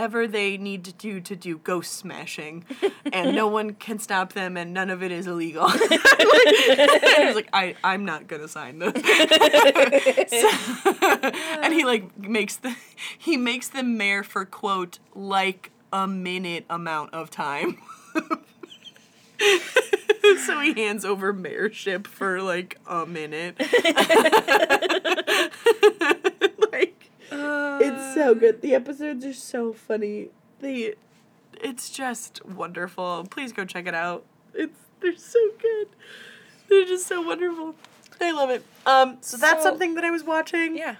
whatever 0.00 0.26
they 0.26 0.56
need 0.56 0.82
to 0.82 0.94
do 0.94 1.20
to 1.20 1.36
do 1.36 1.58
ghost 1.58 1.92
smashing, 1.92 2.64
and 3.12 3.36
no 3.36 3.46
one 3.58 3.74
can 3.74 3.98
stop 3.98 4.32
them, 4.32 4.56
and 4.56 4.72
none 4.72 4.88
of 4.88 5.02
it 5.02 5.12
is 5.12 5.26
illegal. 5.26 5.66
and 5.68 5.78
he 5.90 7.24
was 7.26 7.34
like, 7.34 7.50
I, 7.52 7.76
I'm 7.84 8.06
not 8.06 8.26
gonna 8.26 8.48
sign 8.48 8.78
this. 8.78 8.92
So- 10.30 11.30
and 11.62 11.74
he 11.74 11.84
like 11.84 12.16
makes 12.18 12.56
the 12.56 12.74
he 13.18 13.36
makes 13.36 13.68
the 13.68 13.82
mayor 13.82 14.22
for 14.22 14.46
quote 14.46 14.98
like 15.14 15.70
a 15.92 16.06
minute 16.06 16.64
amount 16.70 17.12
of 17.12 17.28
time. 17.30 17.76
so 20.46 20.60
he 20.60 20.72
hands 20.72 21.04
over 21.04 21.34
mayorship 21.34 22.06
for 22.06 22.40
like 22.40 22.78
a 22.86 23.04
minute. 23.04 23.56
Like 27.30 27.82
it's 27.82 28.14
so 28.14 28.34
good. 28.34 28.62
The 28.62 28.74
episodes 28.74 29.24
are 29.24 29.32
so 29.34 29.72
funny. 29.72 30.28
The 30.60 30.94
it's 31.60 31.90
just 31.90 32.44
wonderful. 32.44 33.26
Please 33.30 33.52
go 33.52 33.64
check 33.64 33.86
it 33.86 33.94
out. 33.94 34.24
It's 34.54 34.76
they're 35.00 35.16
so 35.16 35.38
good. 35.60 35.88
They're 36.68 36.84
just 36.86 37.06
so 37.06 37.20
wonderful. 37.22 37.74
I 38.20 38.32
love 38.32 38.50
it. 38.50 38.64
Um, 38.86 39.16
so 39.22 39.36
that's 39.36 39.62
So- 39.62 39.70
something 39.70 39.94
that 39.94 40.04
I 40.04 40.10
was 40.10 40.22
watching. 40.24 40.76
Yeah. 40.76 40.96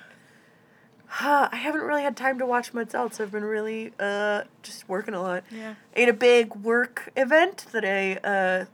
Uh, 1.20 1.48
I 1.50 1.56
haven't 1.56 1.80
really 1.82 2.02
had 2.02 2.16
time 2.16 2.38
to 2.38 2.46
watch 2.46 2.72
much 2.72 2.94
else. 2.94 3.20
I've 3.20 3.32
been 3.32 3.44
really 3.44 3.92
uh, 3.98 4.44
just 4.62 4.88
working 4.88 5.12
a 5.12 5.20
lot. 5.20 5.42
Yeah. 5.50 5.74
I 5.96 6.00
had 6.00 6.08
a 6.08 6.12
big 6.12 6.54
work 6.54 7.10
event 7.16 7.66
that 7.72 7.84
I 7.84 8.14
uh, 8.26 8.64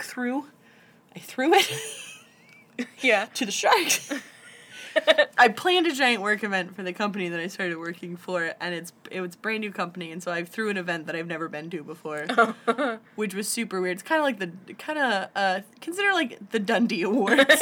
threw. 0.00 0.46
I 1.14 1.18
threw 1.18 1.52
it 1.54 1.68
Yeah. 3.00 3.24
to 3.34 3.44
the 3.44 3.50
sharks. 3.52 4.12
I 5.38 5.48
planned 5.48 5.86
a 5.86 5.92
giant 5.92 6.22
work 6.22 6.44
event 6.44 6.74
for 6.74 6.82
the 6.82 6.92
company 6.92 7.28
that 7.28 7.40
I 7.40 7.46
started 7.46 7.78
working 7.78 8.16
for, 8.16 8.54
and 8.60 8.74
it's 8.74 8.92
it 9.10 9.20
was 9.20 9.34
a 9.34 9.38
brand 9.38 9.60
new 9.60 9.72
company, 9.72 10.12
and 10.12 10.22
so 10.22 10.30
I 10.30 10.44
threw 10.44 10.68
an 10.68 10.76
event 10.76 11.06
that 11.06 11.16
I've 11.16 11.26
never 11.26 11.48
been 11.48 11.70
to 11.70 11.82
before, 11.82 12.26
which 13.14 13.34
was 13.34 13.48
super 13.48 13.80
weird. 13.80 13.94
It's 13.94 14.02
kind 14.02 14.20
of 14.20 14.24
like 14.24 14.38
the 14.38 14.74
kind 14.74 14.98
of 14.98 15.28
uh, 15.34 15.60
consider 15.80 16.12
like 16.12 16.50
the 16.50 16.60
Dundie 16.60 17.04
Awards. 17.04 17.44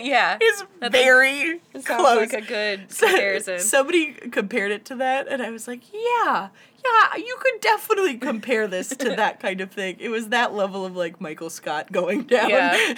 yeah. 0.00 0.38
It's 0.40 0.64
very 0.80 1.60
Sounds 1.72 1.86
close. 1.86 2.16
like 2.16 2.32
a 2.32 2.40
good 2.40 2.88
comparison. 2.88 3.60
Somebody 3.60 4.12
compared 4.12 4.72
it 4.72 4.84
to 4.86 4.96
that, 4.96 5.28
and 5.28 5.42
I 5.42 5.50
was 5.50 5.66
like, 5.66 5.82
yeah, 5.92 6.48
yeah, 6.84 7.16
you 7.16 7.36
could 7.40 7.60
definitely 7.60 8.16
compare 8.18 8.66
this 8.66 8.88
to 8.88 9.16
that 9.16 9.40
kind 9.40 9.60
of 9.60 9.70
thing. 9.70 9.96
It 9.98 10.08
was 10.08 10.28
that 10.28 10.54
level 10.54 10.84
of 10.84 10.96
like 10.96 11.20
Michael 11.20 11.50
Scott 11.50 11.92
going 11.92 12.24
down. 12.24 12.50
Yeah. 12.50 12.94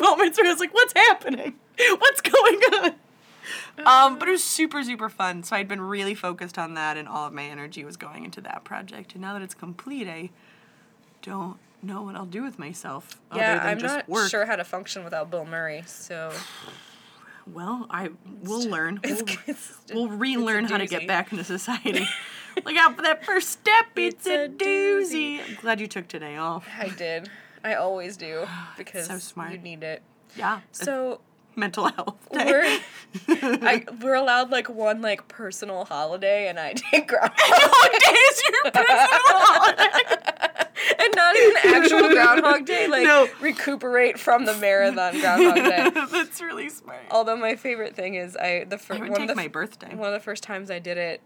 moments 0.00 0.38
where 0.38 0.46
I 0.46 0.50
was 0.50 0.60
like, 0.60 0.74
what's 0.74 0.92
happening? 0.94 1.54
What's 1.98 2.20
going 2.20 2.60
on? 2.82 2.94
Um, 3.86 4.18
but 4.18 4.28
it 4.28 4.32
was 4.32 4.42
super, 4.42 4.82
super 4.82 5.08
fun. 5.08 5.42
So 5.44 5.54
I'd 5.56 5.68
been 5.68 5.80
really 5.80 6.14
focused 6.14 6.58
on 6.58 6.74
that, 6.74 6.96
and 6.96 7.06
all 7.08 7.26
of 7.26 7.32
my 7.32 7.44
energy 7.44 7.84
was 7.84 7.96
going 7.96 8.24
into 8.24 8.40
that 8.42 8.64
project. 8.64 9.12
And 9.12 9.22
now 9.22 9.34
that 9.34 9.42
it's 9.42 9.54
complete, 9.54 10.08
I 10.08 10.30
don't 11.22 11.58
know 11.82 12.02
what 12.02 12.16
I'll 12.16 12.26
do 12.26 12.42
with 12.42 12.58
myself 12.58 13.20
yeah, 13.34 13.52
other 13.52 13.58
than 13.60 13.66
I'm 13.68 13.96
not 13.98 14.08
work. 14.08 14.28
sure 14.30 14.46
how 14.46 14.56
to 14.56 14.64
function 14.64 15.04
without 15.04 15.30
Bill 15.30 15.44
Murray, 15.44 15.84
so 15.86 16.32
Well, 17.46 17.86
I 17.88 18.10
will 18.42 18.68
learn. 18.68 19.00
We'll- 19.04 19.22
it's, 19.46 19.78
We'll 19.92 20.08
relearn 20.08 20.64
how 20.64 20.78
to 20.78 20.86
get 20.86 21.02
doozy. 21.02 21.06
back 21.06 21.30
into 21.32 21.44
society. 21.44 22.06
Look 22.64 22.76
out 22.76 22.96
for 22.96 23.02
that 23.02 23.24
first 23.24 23.50
step. 23.50 23.86
It's, 23.96 24.26
It's 24.26 24.26
a, 24.26 24.44
a 24.46 24.48
doozy. 24.48 25.38
I'm 25.48 25.54
glad 25.60 25.80
you 25.80 25.86
took 25.86 26.08
today 26.08 26.36
off. 26.36 26.66
I 26.76 26.88
did. 26.88 27.30
I 27.62 27.74
always 27.74 28.16
do 28.16 28.46
because 28.76 29.06
so 29.06 29.18
smart. 29.18 29.52
you 29.52 29.58
need 29.58 29.84
it. 29.84 30.02
Yeah. 30.36 30.60
So 30.72 31.20
mental 31.56 31.88
health. 31.88 32.16
day. 32.32 32.44
we're 32.46 32.78
I, 33.28 33.84
we're 34.02 34.14
allowed 34.14 34.50
like 34.50 34.68
one 34.68 35.00
like 35.00 35.28
personal 35.28 35.84
holiday, 35.84 36.48
and 36.48 36.58
I 36.60 36.74
take 36.74 37.08
Groundhog 37.08 37.32
day 37.34 38.10
is 38.12 38.42
your 38.44 38.70
personal 38.70 39.08
holiday? 39.22 40.64
and 40.98 41.14
not 41.16 41.36
even 41.36 41.56
actual 41.74 42.08
Groundhog 42.10 42.64
Day. 42.66 42.86
Like 42.88 43.04
No. 43.04 43.28
recuperate 43.40 44.18
from 44.18 44.44
the 44.44 44.54
marathon 44.54 45.18
Groundhog 45.20 45.54
Day. 45.56 45.90
That's 46.12 46.40
really 46.40 46.68
smart. 46.68 47.00
Although 47.10 47.36
my 47.36 47.56
favorite 47.56 47.94
thing 47.96 48.14
is 48.14 48.36
I 48.36 48.64
the 48.68 48.78
first 48.78 49.00
one 49.00 49.10
take 49.12 49.20
of 49.22 49.28
the 49.28 49.34
my 49.34 49.48
birthday. 49.48 49.94
one 49.94 50.08
of 50.08 50.12
the 50.14 50.20
first 50.24 50.42
times 50.42 50.70
I 50.70 50.78
did 50.78 50.98
it. 50.98 51.22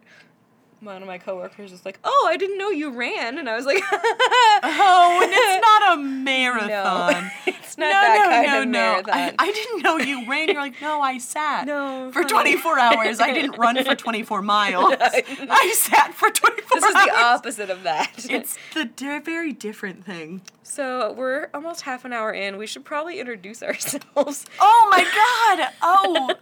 One 0.82 1.00
of 1.00 1.06
my 1.06 1.18
coworkers 1.18 1.70
was 1.70 1.84
like, 1.84 2.00
"Oh, 2.02 2.26
I 2.28 2.36
didn't 2.36 2.58
know 2.58 2.70
you 2.70 2.90
ran," 2.90 3.38
and 3.38 3.48
I 3.48 3.54
was 3.54 3.64
like, 3.66 3.80
Oh, 3.92 5.20
and 5.22 5.30
it's 5.32 5.66
not 5.66 5.98
a 5.98 6.02
marathon. 6.02 6.68
No, 7.24 7.30
it's 7.46 7.78
not 7.78 7.86
no, 7.86 7.90
that 7.92 8.18
no, 8.18 8.30
kind 8.30 8.46
no, 8.48 8.62
of 8.62 8.66
no. 8.68 8.72
marathon. 8.72 9.14
I, 9.14 9.34
I 9.38 9.52
didn't 9.52 9.82
know 9.82 9.96
you 9.98 10.28
ran. 10.28 10.48
You're 10.48 10.60
like, 10.60 10.80
no, 10.82 11.00
I 11.00 11.18
sat. 11.18 11.66
No, 11.66 12.10
For 12.12 12.22
honey. 12.22 12.32
24 12.32 12.78
hours. 12.80 13.20
I 13.20 13.32
didn't 13.32 13.58
run 13.58 13.82
for 13.84 13.94
24 13.94 14.42
miles. 14.42 14.94
I 15.00 15.72
sat 15.76 16.14
for 16.14 16.30
24 16.30 16.80
this 16.80 16.84
is 16.88 16.94
hours. 16.96 17.04
the 17.06 17.16
opposite 17.16 17.70
of 17.70 17.82
that. 17.84 18.26
It's 18.28 18.56
the 18.74 18.86
di- 18.86 19.20
very 19.20 19.52
different 19.52 20.04
thing. 20.04 20.42
so 20.64 21.12
we're 21.12 21.48
almost 21.54 21.82
half 21.82 22.04
an 22.04 22.12
hour 22.12 22.32
in. 22.32 22.56
We 22.58 22.66
should 22.66 22.84
probably 22.84 23.20
introduce 23.20 23.62
ourselves. 23.62 24.46
Oh 24.60 24.88
my 24.90 25.04
god! 25.04 25.72
Oh, 25.80 26.34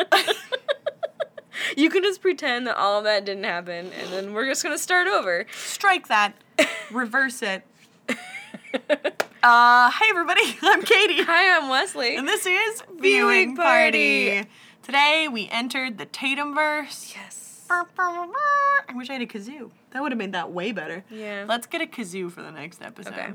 You 1.77 1.91
can 1.91 2.03
just 2.03 2.21
pretend 2.23 2.67
that 2.67 2.77
all 2.77 2.99
of 2.99 3.05
that 3.05 3.25
didn't 3.25 3.45
happen, 3.45 3.91
and 3.93 4.13
then 4.13 4.33
we're 4.35 4.47
just 4.47 4.63
gonna 4.63 4.79
start 4.79 5.07
over. 5.09 5.47
strike 5.57 6.09
that. 6.09 6.35
Reverse 6.91 7.43
it. 7.43 7.65
Uh, 9.43 9.91
hey 9.91 10.05
everybody, 10.11 10.43
I'm 10.63 10.83
Katie. 10.83 11.23
Hi, 11.23 11.57
I'm 11.57 11.71
Wesley. 11.71 12.15
And 12.17 12.29
this 12.29 12.45
is 12.45 12.83
Viewing 12.99 13.57
Party. 13.57 14.33
Party. 14.43 14.51
Today 14.83 15.29
we 15.33 15.49
entered 15.51 15.97
the 15.97 16.05
Tatumverse. 16.05 17.15
yes. 17.17 17.65
I 17.71 18.93
wish 18.95 19.09
I 19.09 19.15
had 19.15 19.23
a 19.23 19.27
kazoo. 19.27 19.71
That 19.93 20.03
would 20.03 20.13
have 20.13 20.19
made 20.19 20.33
that 20.33 20.53
way 20.53 20.73
better. 20.73 21.05
Yeah. 21.11 21.47
Let's 21.49 21.67
get 21.67 21.81
a 21.81 21.87
kazoo 21.87 22.31
for 22.31 22.43
the 22.43 22.51
next 22.51 22.83
episode. 22.83 23.15
Okay. 23.15 23.31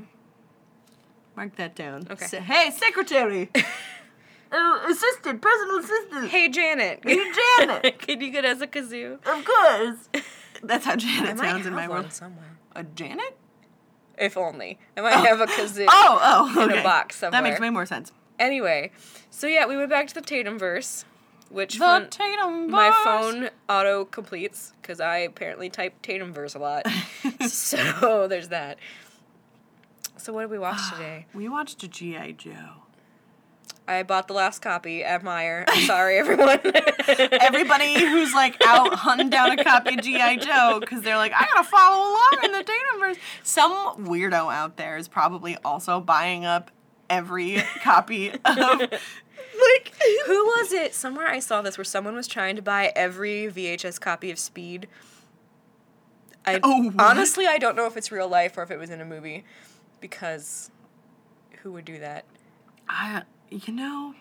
Mark 1.36 1.56
that 1.56 1.74
down. 1.74 2.06
Okay. 2.08 2.26
Se- 2.26 2.38
hey, 2.38 2.70
secretary. 2.70 3.50
Uh, 4.52 4.78
assistant, 4.88 5.40
personal 5.42 5.78
assistant. 5.78 6.28
Hey, 6.30 6.48
Janet. 6.48 7.00
Hey, 7.02 7.18
Janet. 7.58 7.98
Can 7.98 8.20
you 8.20 8.30
get 8.30 8.44
us 8.44 8.60
a 8.60 8.66
kazoo? 8.66 9.14
Of 9.26 9.44
course. 9.44 10.24
That's 10.62 10.84
how 10.84 10.96
Janet 10.96 11.30
I 11.30 11.34
might 11.34 11.50
sounds 11.50 11.66
in 11.66 11.74
my 11.74 11.88
world. 11.88 12.12
somewhere. 12.12 12.56
A 12.74 12.82
Janet? 12.84 13.36
If 14.18 14.36
only. 14.36 14.78
I 14.96 15.00
might 15.02 15.12
have 15.26 15.40
a 15.40 15.46
kazoo. 15.46 15.86
Oh, 15.90 16.18
oh, 16.22 16.50
okay. 16.52 16.62
In 16.64 16.70
a 16.70 16.72
okay. 16.74 16.82
box 16.82 17.20
That 17.20 17.42
makes 17.42 17.60
way 17.60 17.70
more 17.70 17.86
sense. 17.86 18.12
Anyway, 18.38 18.90
so 19.30 19.46
yeah, 19.46 19.66
we 19.66 19.76
went 19.76 19.90
back 19.90 20.06
to 20.08 20.14
the 20.14 20.20
Tatum 20.20 20.58
verse, 20.58 21.04
which 21.50 21.74
The 21.74 21.78
fun- 21.80 22.10
Tatum 22.10 22.70
my 22.70 22.90
phone 23.04 23.50
auto 23.68 24.04
completes 24.04 24.72
because 24.80 25.00
I 25.00 25.18
apparently 25.18 25.68
type 25.70 26.00
Tatum 26.02 26.32
verse 26.32 26.54
a 26.54 26.58
lot. 26.58 26.86
so 27.46 28.26
there's 28.28 28.48
that. 28.48 28.78
So 30.18 30.32
what 30.32 30.42
did 30.42 30.50
we 30.50 30.58
watch 30.58 30.80
today? 30.92 31.26
We 31.34 31.48
watched 31.48 31.82
a 31.82 31.88
G.I. 31.88 32.32
Joe. 32.32 32.82
I 33.88 34.02
bought 34.02 34.26
the 34.26 34.34
last 34.34 34.60
copy 34.62 35.04
at 35.04 35.22
Meijer. 35.22 35.64
I'm 35.68 35.82
sorry, 35.86 36.18
everyone. 36.18 36.60
Everybody 37.40 37.94
who's 38.00 38.34
like 38.34 38.56
out 38.66 38.94
hunting 38.94 39.30
down 39.30 39.56
a 39.58 39.62
copy 39.62 39.94
of 39.94 40.02
G.I. 40.02 40.36
Joe 40.36 40.78
because 40.80 41.02
they're 41.02 41.16
like, 41.16 41.32
I 41.32 41.46
gotta 41.46 41.64
follow 41.68 42.02
along 42.10 42.44
in 42.44 42.52
the 42.52 42.64
Tatumverse. 42.64 43.18
Some 43.42 44.06
weirdo 44.06 44.52
out 44.52 44.76
there 44.76 44.96
is 44.96 45.06
probably 45.08 45.56
also 45.64 46.00
buying 46.00 46.44
up 46.44 46.70
every 47.08 47.62
copy 47.82 48.30
of 48.30 48.80
like 48.80 49.94
Who 50.26 50.44
was 50.44 50.72
it? 50.72 50.92
Somewhere 50.92 51.28
I 51.28 51.38
saw 51.38 51.62
this 51.62 51.78
where 51.78 51.84
someone 51.84 52.14
was 52.14 52.26
trying 52.26 52.56
to 52.56 52.62
buy 52.62 52.92
every 52.96 53.44
VHS 53.46 54.00
copy 54.00 54.30
of 54.32 54.38
Speed. 54.38 54.88
I 56.44 56.58
Oh, 56.62 56.92
honestly 56.98 57.46
I 57.46 57.58
don't 57.58 57.76
know 57.76 57.86
if 57.86 57.96
it's 57.96 58.10
real 58.10 58.28
life 58.28 58.58
or 58.58 58.62
if 58.62 58.70
it 58.72 58.78
was 58.78 58.90
in 58.90 59.00
a 59.00 59.04
movie, 59.04 59.44
because 60.00 60.70
who 61.62 61.72
would 61.72 61.84
do 61.84 61.98
that? 62.00 62.24
I, 62.88 63.22
you 63.50 63.72
know, 63.72 64.14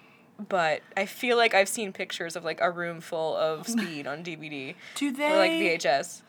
But 0.50 0.82
I 0.98 1.06
feel 1.06 1.38
like 1.38 1.54
I've 1.54 1.70
seen 1.70 1.94
pictures 1.94 2.36
of 2.36 2.44
like 2.44 2.60
a 2.62 2.70
room 2.72 3.02
full 3.02 3.36
of 3.36 3.68
Speed 3.68 4.08
on 4.08 4.24
DVD 4.24 4.76
do 4.96 5.12
they 5.12 5.32
or 5.32 5.38
like 5.38 5.52
VHS. 5.52 6.22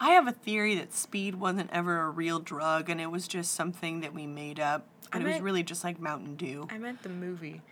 I 0.00 0.10
have 0.10 0.26
a 0.26 0.32
theory 0.32 0.74
that 0.74 0.92
speed 0.92 1.36
wasn't 1.36 1.70
ever 1.72 2.00
a 2.02 2.10
real 2.10 2.38
drug 2.40 2.90
and 2.90 3.00
it 3.00 3.10
was 3.10 3.26
just 3.28 3.52
something 3.54 4.00
that 4.00 4.12
we 4.12 4.26
made 4.26 4.60
up. 4.60 4.86
And 5.12 5.22
it 5.22 5.26
was 5.32 5.40
really 5.40 5.62
just 5.62 5.84
like 5.84 6.00
Mountain 6.00 6.34
Dew. 6.36 6.66
I 6.70 6.78
meant 6.78 7.02
the 7.04 7.08
movie. 7.08 7.62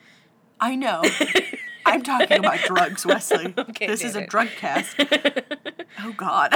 I 0.60 0.76
know. 0.76 1.02
I'm 1.84 2.02
talking 2.04 2.38
about 2.38 2.60
drugs, 2.60 3.04
Wesley. 3.04 3.52
Okay, 3.58 3.88
this 3.88 4.04
is 4.04 4.14
a 4.14 4.24
drug 4.26 4.48
cast. 4.56 4.94
oh 6.00 6.12
God. 6.16 6.54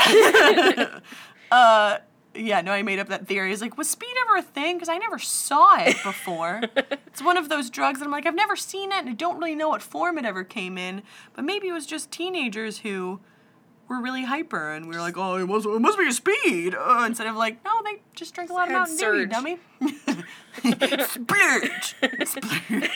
uh, 1.50 1.98
yeah, 2.36 2.60
no, 2.60 2.72
I 2.72 2.82
made 2.82 2.98
up 2.98 3.08
that 3.08 3.26
theory. 3.26 3.52
It's 3.52 3.62
like, 3.62 3.76
was 3.76 3.88
speed 3.88 4.14
ever 4.26 4.36
a 4.38 4.42
thing? 4.42 4.76
Because 4.76 4.88
I 4.88 4.98
never 4.98 5.18
saw 5.18 5.76
it 5.80 5.96
before. 6.02 6.62
it's 7.06 7.22
one 7.22 7.36
of 7.36 7.48
those 7.48 7.70
drugs 7.70 7.98
that 7.98 8.04
I'm 8.04 8.10
like, 8.10 8.26
I've 8.26 8.34
never 8.34 8.56
seen 8.56 8.92
it, 8.92 8.98
and 8.98 9.08
I 9.08 9.12
don't 9.12 9.38
really 9.38 9.54
know 9.54 9.68
what 9.68 9.82
form 9.82 10.18
it 10.18 10.24
ever 10.24 10.44
came 10.44 10.78
in. 10.78 11.02
But 11.34 11.44
maybe 11.44 11.68
it 11.68 11.72
was 11.72 11.86
just 11.86 12.10
teenagers 12.10 12.78
who 12.78 13.20
were 13.88 14.00
really 14.00 14.24
hyper, 14.24 14.72
and 14.72 14.88
we 14.88 14.94
were 14.94 15.00
like, 15.00 15.16
oh, 15.16 15.36
it 15.36 15.46
must, 15.46 15.66
it 15.66 15.80
must 15.80 15.98
be 15.98 16.08
a 16.08 16.12
speed. 16.12 16.74
Uh, 16.74 17.04
instead 17.06 17.26
of 17.26 17.36
like, 17.36 17.64
no, 17.64 17.70
they 17.84 18.02
just 18.14 18.34
drink 18.34 18.50
a 18.50 18.52
lot 18.52 18.68
of 18.68 18.72
Mountain 18.72 18.96
Dew, 18.96 19.26
dummy. 19.26 19.58
Splurge. 21.06 21.96
Splurge. 22.24 22.90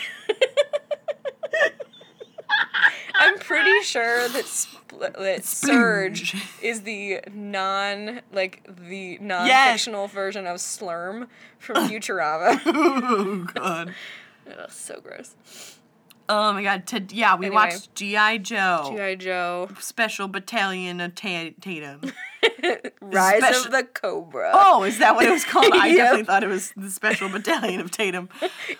I'm 3.20 3.38
pretty 3.38 3.82
sure 3.82 4.28
that 4.28 4.44
spl- 4.44 5.16
that 5.18 5.44
Surge 5.44 6.34
is 6.62 6.82
the 6.82 7.20
non 7.32 8.20
like 8.32 8.66
the 8.68 9.18
non-fictional 9.20 10.08
version 10.08 10.46
of 10.46 10.56
Slurm 10.56 11.28
from 11.58 11.88
Futurama. 11.88 12.60
oh 12.66 13.46
god. 13.54 13.94
So 14.68 15.00
gross. 15.00 15.36
Oh 16.28 16.52
my 16.52 16.62
god. 16.64 16.84
T- 16.86 17.06
yeah, 17.16 17.36
we 17.36 17.46
Anyway. 17.46 17.54
watched 17.62 17.94
G.I. 17.94 18.38
Joe. 18.38 18.92
GI 18.96 19.16
Joe, 19.16 19.68
Special 19.78 20.26
Battalion 20.26 21.00
of 21.00 21.14
Ta- 21.14 21.50
Tatum. 21.60 22.00
Rise 23.00 23.38
Special- 23.42 23.64
of 23.66 23.70
the 23.70 23.84
Cobra. 23.84 24.50
Oh, 24.52 24.82
is 24.82 24.98
that 24.98 25.14
what 25.14 25.24
it 25.26 25.30
was 25.30 25.44
called? 25.44 25.72
I 25.72 25.88
Yep. 25.88 25.96
definitely 25.96 26.24
thought 26.24 26.42
it 26.42 26.48
was 26.48 26.72
the 26.76 26.90
Special 26.90 27.28
Battalion 27.28 27.80
of 27.80 27.90
Tatum. 27.92 28.28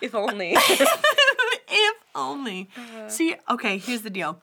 If 0.00 0.14
only. 0.14 0.54
if 0.56 1.94
only. 2.14 2.68
Uh-huh. 2.76 3.08
See, 3.08 3.36
okay, 3.48 3.78
here's 3.78 4.02
the 4.02 4.10
deal. 4.10 4.42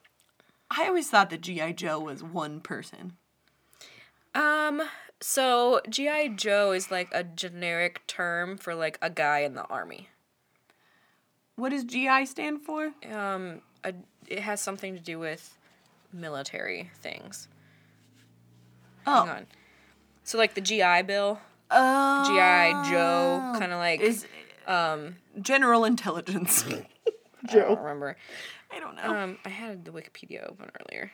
I 0.69 0.87
always 0.87 1.09
thought 1.09 1.29
that 1.29 1.41
G.I. 1.41 1.71
Joe 1.73 1.99
was 1.99 2.23
one 2.23 2.59
person. 2.61 3.13
um. 4.35 4.81
So 5.19 5.81
GI 5.89 6.29
Joe 6.35 6.73
is 6.73 6.91
like 6.91 7.07
a 7.11 7.23
generic 7.23 8.05
term 8.05 8.55
for 8.55 8.75
like 8.75 8.99
a 9.01 9.09
guy 9.09 9.39
in 9.39 9.55
the 9.55 9.63
army. 9.63 10.09
What 11.55 11.69
does 11.69 11.83
GI 11.85 12.25
stand 12.27 12.61
for? 12.61 12.91
Um. 13.11 13.61
A, 13.83 13.93
it 14.27 14.39
has 14.41 14.59
something 14.61 14.93
to 14.95 15.01
do 15.01 15.17
with 15.17 15.57
military 16.13 16.91
things. 17.01 17.47
Hang 19.05 19.27
Oh. 19.27 19.31
on. 19.31 19.47
So 20.23 20.37
like 20.37 20.53
the 20.53 20.61
GI 20.61 21.01
Bill, 21.03 21.39
Oh. 21.71 22.23
GI 22.27 22.91
Joe, 22.91 23.55
kind 23.57 23.71
of 23.71 23.79
like 23.79 24.01
Is 24.01 24.25
um. 24.67 25.15
general 25.41 25.83
intelligence. 25.85 26.63
I 27.49 27.53
don't 27.53 27.79
remember. 27.79 28.17
I 28.71 28.79
don't 28.79 28.95
know. 28.95 29.15
Um, 29.15 29.37
I 29.45 29.49
had 29.49 29.85
the 29.85 29.91
Wikipedia 29.91 30.49
open 30.49 30.69
earlier. 30.81 31.11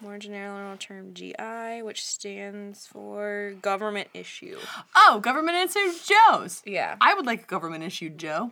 More 0.00 0.18
general 0.18 0.76
term 0.76 1.14
GI, 1.14 1.80
which 1.82 2.04
stands 2.04 2.86
for 2.86 3.54
government 3.62 4.08
issue. 4.12 4.58
oh, 4.94 5.20
government 5.22 5.56
issued 5.56 5.94
Joes. 6.04 6.62
Yeah. 6.66 6.96
I 7.00 7.14
would 7.14 7.24
like 7.24 7.44
a 7.44 7.46
government 7.46 7.82
issued 7.82 8.18
Joe. 8.18 8.50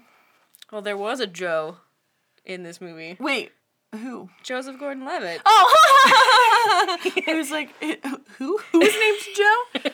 Well, 0.72 0.80
there 0.80 0.96
was 0.96 1.20
a 1.20 1.26
Joe 1.26 1.76
in 2.46 2.62
this 2.62 2.80
movie. 2.80 3.18
Wait, 3.20 3.52
who? 3.92 4.30
Joseph 4.42 4.78
Gordon-Levitt. 4.78 5.42
Oh, 5.44 6.98
it 7.04 7.36
was 7.36 7.50
like, 7.50 7.70
eh, 7.82 7.96
who? 8.38 8.58
Whose 8.72 8.94
name's 8.98 9.26
Joe? 9.36 9.90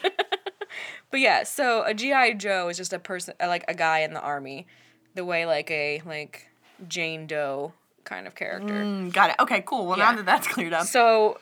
But 1.10 1.20
yeah, 1.20 1.42
so 1.42 1.82
a 1.82 1.92
GI 1.94 2.34
Joe 2.34 2.68
is 2.68 2.76
just 2.76 2.92
a 2.92 2.98
person, 2.98 3.34
like 3.40 3.64
a 3.66 3.74
guy 3.74 4.00
in 4.00 4.14
the 4.14 4.20
army, 4.20 4.66
the 5.14 5.24
way 5.24 5.46
like 5.46 5.70
a 5.70 6.02
like 6.06 6.48
Jane 6.88 7.26
Doe 7.26 7.72
kind 8.04 8.26
of 8.26 8.34
character. 8.34 8.74
Mm, 8.74 9.12
got 9.12 9.30
it. 9.30 9.36
Okay, 9.40 9.62
cool. 9.66 9.86
Well, 9.86 9.98
Yeah. 9.98 10.10
now 10.10 10.16
that 10.18 10.26
that's 10.26 10.46
cleared 10.48 10.72
up. 10.72 10.86
So 10.86 11.38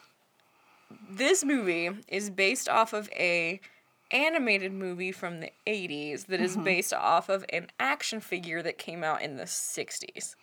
this 1.11 1.45
movie 1.45 1.91
is 2.09 2.31
based 2.31 2.69
off 2.69 2.93
of 2.93 3.09
a 3.13 3.61
animated 4.11 4.73
movie 4.73 5.13
from 5.13 5.41
the 5.41 5.51
80s 5.67 6.27
that 6.27 6.37
Mm-hmm. 6.37 6.45
is 6.45 6.57
based 6.57 6.95
off 6.95 7.29
of 7.29 7.45
an 7.51 7.69
action 7.79 8.21
figure 8.21 8.63
that 8.63 8.79
came 8.79 9.05
out 9.05 9.21
in 9.23 9.37
the 9.37 9.45
60s. 9.45 10.35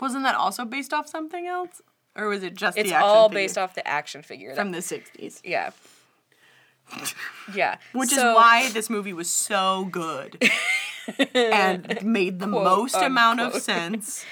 Wasn't 0.00 0.22
that 0.24 0.34
also 0.34 0.64
based 0.64 0.92
off 0.92 1.06
something 1.08 1.46
else? 1.46 1.80
Or 2.16 2.26
was 2.28 2.42
it 2.42 2.54
just 2.54 2.76
It's 2.76 2.90
the 2.90 2.94
action 2.96 3.08
all 3.08 3.28
figure 3.28 3.40
based 3.42 3.58
off 3.58 3.74
the 3.74 3.86
action 3.86 4.22
figure. 4.22 4.54
from 4.54 4.72
the 4.72 4.78
60s? 4.78 5.40
yeah. 5.44 5.70
Yeah. 7.54 7.76
Which 7.92 8.12
is 8.12 8.18
why 8.18 8.70
this 8.72 8.88
movie 8.88 9.12
was 9.12 9.30
so 9.30 9.88
good 9.90 10.42
and 11.34 12.04
made 12.04 12.38
the 12.38 12.48
Quote, 12.48 12.64
most 12.64 12.96
amount 12.96 13.40
of 13.40 13.54
sense. 13.54 14.24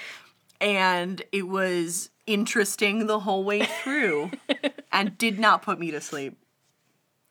And 0.60 1.22
it 1.32 1.48
was 1.48 2.10
interesting 2.26 3.06
the 3.06 3.20
whole 3.20 3.44
way 3.44 3.64
through 3.64 4.30
and 4.92 5.16
did 5.18 5.38
not 5.38 5.62
put 5.62 5.78
me 5.78 5.90
to 5.90 6.00
sleep. 6.00 6.36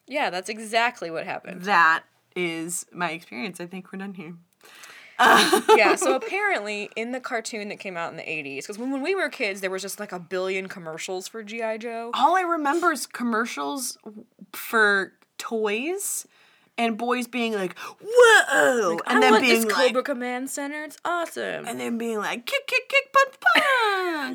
Yeah, 0.07 0.29
that's 0.29 0.49
exactly 0.49 1.11
what 1.11 1.25
happened. 1.25 1.63
That 1.63 2.03
is 2.35 2.85
my 2.91 3.11
experience. 3.11 3.59
I 3.59 3.65
think 3.65 3.91
we're 3.91 3.99
done 3.99 4.13
here. 4.13 4.35
yeah, 5.19 5.95
so 5.95 6.15
apparently 6.15 6.89
in 6.95 7.11
the 7.11 7.19
cartoon 7.19 7.69
that 7.69 7.79
came 7.79 7.97
out 7.97 8.11
in 8.11 8.17
the 8.17 8.23
80s, 8.23 8.57
because 8.57 8.77
when, 8.77 8.91
when 8.91 9.01
we 9.01 9.15
were 9.15 9.29
kids, 9.29 9.61
there 9.61 9.71
was 9.71 9.81
just 9.81 9.99
like 9.99 10.11
a 10.11 10.19
billion 10.19 10.67
commercials 10.67 11.27
for 11.27 11.43
G.I. 11.43 11.79
Joe. 11.79 12.11
All 12.13 12.35
I 12.35 12.41
remember 12.41 12.91
is 12.91 13.05
commercials 13.05 13.97
for 14.53 15.13
toys 15.37 16.25
and 16.77 16.97
boys 16.97 17.27
being 17.27 17.53
like, 17.53 17.77
"Whoa!" 18.01 18.99
and 19.07 19.17
I 19.17 19.19
then 19.19 19.31
want 19.31 19.43
being 19.43 19.61
this 19.61 19.65
like, 19.73 19.87
Cobra 19.87 20.03
Command 20.03 20.49
Center. 20.49 20.83
It's 20.83 20.97
awesome. 21.03 21.65
and 21.67 21.79
then 21.79 21.97
being 21.97 22.17
like, 22.19 22.45
"Kick, 22.45 22.67
kick, 22.67 22.87
kick, 22.89 23.13
punch, 23.13 23.35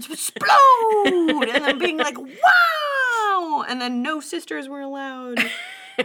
punch, 0.09 0.11
explode!" 0.11 1.49
and 1.49 1.65
then 1.65 1.79
being 1.79 1.99
like, 1.99 2.19
"Wow!" 2.19 3.65
And 3.69 3.81
then 3.81 4.03
no 4.03 4.21
sisters 4.21 4.69
were 4.69 4.81
allowed 4.81 5.39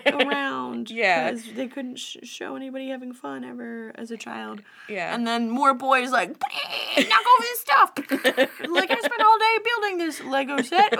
around. 0.06 0.90
Yeah. 0.98 1.32
because 1.32 1.46
they 1.56 1.68
couldn't 1.68 1.96
sh- 1.98 2.18
show 2.24 2.56
anybody 2.56 2.90
having 2.90 3.14
fun 3.14 3.44
ever 3.44 3.94
as 3.96 4.12
a 4.12 4.18
child. 4.18 4.62
Yeah. 4.90 5.14
and 5.16 5.26
then 5.26 5.50
more 5.50 5.74
boys 5.74 6.12
like, 6.12 6.30
"Knock 6.30 6.40
over 7.00 7.42
this 7.42 7.60
stuff!" 7.60 7.92
like 8.70 8.92
I 8.92 9.00
spent 9.00 9.22
all 9.22 9.40
day 9.40 9.58
building 9.64 9.98
this 9.98 10.24
Lego 10.24 10.62
set. 10.62 10.94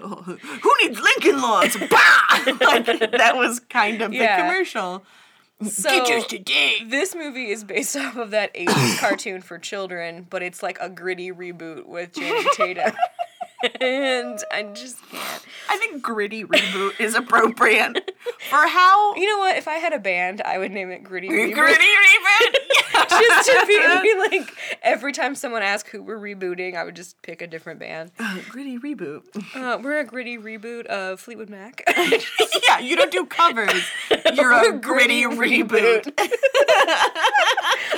Who 0.62 0.72
needs 0.82 1.00
Lincoln 1.00 1.40
Logs? 1.40 1.76
Bah! 1.90 2.44
like, 2.60 2.86
that 2.86 3.32
was 3.36 3.60
kind 3.60 4.02
of 4.02 4.12
Yeah. 4.12 4.36
the 4.36 4.42
commercial. 4.52 5.04
so 5.68 5.88
Get 5.88 6.08
yours 6.08 6.26
today. 6.26 6.76
this 6.86 7.14
movie 7.14 7.50
is 7.50 7.64
based 7.64 7.96
off 7.96 8.16
of 8.16 8.30
that 8.32 8.54
80s 8.54 8.98
cartoon 9.00 9.40
for 9.42 9.58
children, 9.58 10.26
but 10.28 10.42
it's 10.42 10.62
like 10.62 10.78
a 10.80 10.88
gritty 10.88 11.30
reboot 11.32 11.86
with 11.86 12.12
Channing 12.14 12.46
Tatum. 12.54 12.92
and 13.80 14.38
I 14.52 14.64
just 14.74 14.98
can't. 15.10 15.42
I 15.70 15.76
think 15.78 16.02
gritty 16.02 16.44
reboot 16.44 17.00
is 17.00 17.14
appropriate 17.14 18.15
for 18.50 18.66
how 18.66 19.14
You 19.14 19.26
know 19.28 19.38
what? 19.38 19.56
If 19.56 19.68
I 19.68 19.74
had 19.74 19.92
a 19.92 19.98
band, 19.98 20.42
I 20.42 20.58
would 20.58 20.72
name 20.72 20.90
it 20.90 21.02
Gritty 21.02 21.28
Reboot. 21.28 21.54
gritty 21.54 21.84
Reboot. 21.84 22.52
reboot. 22.52 23.08
just 23.08 23.48
to 23.50 23.66
be 24.02 24.14
like 24.36 24.50
every 24.82 25.12
time 25.12 25.34
someone 25.34 25.62
asks 25.62 25.90
who 25.90 26.02
we're 26.02 26.18
rebooting, 26.18 26.76
I 26.76 26.84
would 26.84 26.96
just 26.96 27.20
pick 27.22 27.40
a 27.42 27.46
different 27.46 27.80
band. 27.80 28.10
Uh, 28.18 28.38
gritty 28.48 28.78
reboot. 28.78 29.22
Uh, 29.54 29.78
we're 29.82 29.98
a 30.00 30.04
gritty 30.04 30.38
reboot 30.38 30.86
of 30.86 31.20
Fleetwood 31.20 31.50
Mac. 31.50 31.82
yeah, 32.66 32.78
you 32.78 32.96
don't 32.96 33.10
do 33.12 33.24
covers. 33.26 33.82
You're 34.34 34.52
a 34.52 34.78
gritty 34.78 35.24
reboot. 35.24 36.12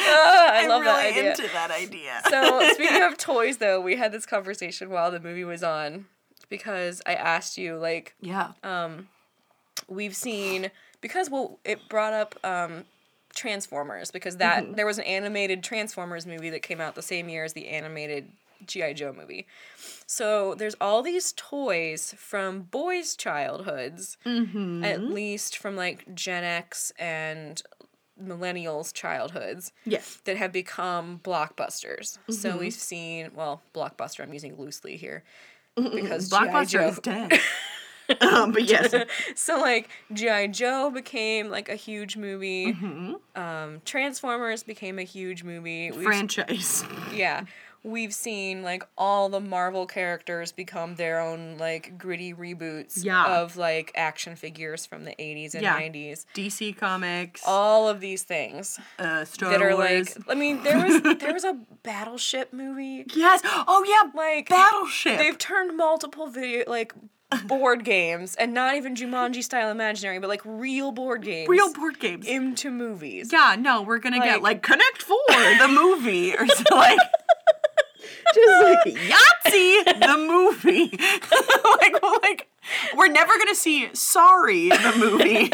Ah, 0.00 0.52
I 0.52 0.60
I'm 0.62 0.68
love 0.68 0.82
really 0.82 0.92
that 0.94 1.06
idea. 1.16 1.30
into 1.30 1.42
that 1.52 1.70
idea. 1.70 2.20
So 2.30 2.60
speaking 2.74 3.02
of 3.02 3.16
toys, 3.18 3.58
though, 3.58 3.80
we 3.80 3.96
had 3.96 4.12
this 4.12 4.26
conversation 4.26 4.90
while 4.90 5.10
the 5.10 5.20
movie 5.20 5.44
was 5.44 5.62
on 5.62 6.06
because 6.48 7.02
I 7.06 7.14
asked 7.14 7.58
you 7.58 7.76
like 7.76 8.14
yeah. 8.20 8.52
We've 9.88 10.14
seen 10.16 10.70
because 11.00 11.30
well 11.30 11.58
it 11.64 11.88
brought 11.88 12.12
up 12.12 12.34
um 12.44 12.84
Transformers 13.34 14.10
because 14.10 14.38
that 14.38 14.64
Mm-hmm. 14.64 14.72
there 14.74 14.86
was 14.86 14.98
an 14.98 15.04
animated 15.04 15.62
Transformers 15.62 16.26
movie 16.26 16.50
that 16.50 16.62
came 16.62 16.80
out 16.80 16.94
the 16.94 17.02
same 17.02 17.28
year 17.28 17.44
as 17.44 17.52
the 17.52 17.68
animated 17.68 18.30
GI 18.66 18.94
Joe 18.94 19.12
movie. 19.16 19.46
So 20.06 20.54
there's 20.54 20.74
all 20.80 21.02
these 21.02 21.32
toys 21.36 22.14
from 22.18 22.62
boys' 22.62 23.14
childhoods, 23.14 24.16
Mm-hmm. 24.26 24.82
at 24.82 25.02
least 25.04 25.56
from 25.58 25.76
like 25.76 26.12
Gen 26.14 26.42
X 26.42 26.92
and 26.98 27.62
millennials' 28.20 28.92
childhoods 28.92 29.70
yes. 29.84 30.18
that 30.24 30.36
have 30.36 30.50
become 30.50 31.20
blockbusters. 31.22 32.18
So 32.30 32.50
Mm-hmm. 32.50 32.58
we've 32.58 32.72
seen 32.74 33.30
well, 33.34 33.62
blockbuster 33.74 34.22
I'm 34.24 34.32
using 34.32 34.56
loosely 34.56 34.96
here 34.96 35.22
because 35.76 36.28
GI 36.28 36.36
Blockbuster 36.36 36.68
Joe. 36.70 36.88
is 36.88 36.98
dead. 36.98 37.32
um, 38.20 38.52
but 38.52 38.64
yes. 38.64 38.94
So 39.34 39.58
like 39.60 39.88
GI 40.12 40.48
Joe 40.48 40.90
became 40.90 41.48
like 41.50 41.68
a 41.68 41.74
huge 41.76 42.16
movie. 42.16 42.72
Mm-hmm. 42.72 43.14
Um, 43.40 43.80
Transformers 43.84 44.62
became 44.62 44.98
a 44.98 45.02
huge 45.04 45.44
movie. 45.44 45.90
We've, 45.90 46.02
Franchise. 46.04 46.84
yeah, 47.14 47.44
we've 47.84 48.12
seen 48.14 48.62
like 48.62 48.82
all 48.96 49.28
the 49.28 49.40
Marvel 49.40 49.86
characters 49.86 50.52
become 50.52 50.94
their 50.96 51.20
own 51.20 51.56
like 51.58 51.96
gritty 51.98 52.32
reboots 52.34 53.04
Yeah. 53.04 53.40
of 53.42 53.56
like 53.56 53.92
action 53.94 54.36
figures 54.36 54.84
from 54.86 55.04
the 55.04 55.20
eighties 55.22 55.54
and 55.54 55.62
Yeah. 55.62 55.74
nineties. 55.74 56.26
DC 56.34 56.76
Comics. 56.76 57.42
All 57.46 57.88
of 57.88 58.00
these 58.00 58.22
things 58.22 58.78
uh, 58.98 59.24
Star 59.24 59.50
that 59.50 59.62
are 59.62 59.74
Wars. 59.76 60.16
like, 60.16 60.28
I 60.28 60.34
mean, 60.34 60.62
there 60.62 60.84
was 60.84 61.02
there 61.18 61.32
was 61.34 61.44
a 61.44 61.58
Battleship 61.82 62.52
movie. 62.52 63.04
yes. 63.14 63.40
Oh 63.44 63.84
yeah. 63.86 64.10
Like 64.18 64.48
Battleship. 64.48 65.18
They've 65.18 65.38
turned 65.38 65.76
multiple 65.76 66.26
video 66.26 66.64
like 66.66 66.92
board 67.46 67.84
games 67.84 68.34
and 68.36 68.54
not 68.54 68.74
even 68.76 68.94
Jumanji 68.94 69.42
style 69.42 69.70
imaginary, 69.70 70.18
but 70.18 70.28
like 70.28 70.42
real 70.44 70.92
board 70.92 71.22
games. 71.22 71.48
Real 71.48 71.72
board 71.72 71.98
games. 72.00 72.26
into 72.26 72.70
movies. 72.70 73.30
yeah. 73.32 73.56
No, 73.58 73.82
we're 73.82 73.98
gonna 73.98 74.18
get 74.18 74.42
Like- 74.42 74.58
like 74.58 74.62
Connect 74.62 75.02
Four, 75.02 75.18
the 75.58 75.68
movie, 75.68 76.34
or 76.34 76.46
so, 76.46 76.64
like. 76.74 76.98
Just 78.34 78.62
like 78.62 78.94
Yahtzee, 78.94 79.84
the 80.00 80.16
movie, 80.18 80.90
like 81.80 82.02
like 82.22 82.48
We're 82.94 83.08
never 83.08 83.36
gonna 83.38 83.54
see 83.54 83.88
Sorry 83.94 84.68
the 84.68 84.94
movie. 84.98 85.50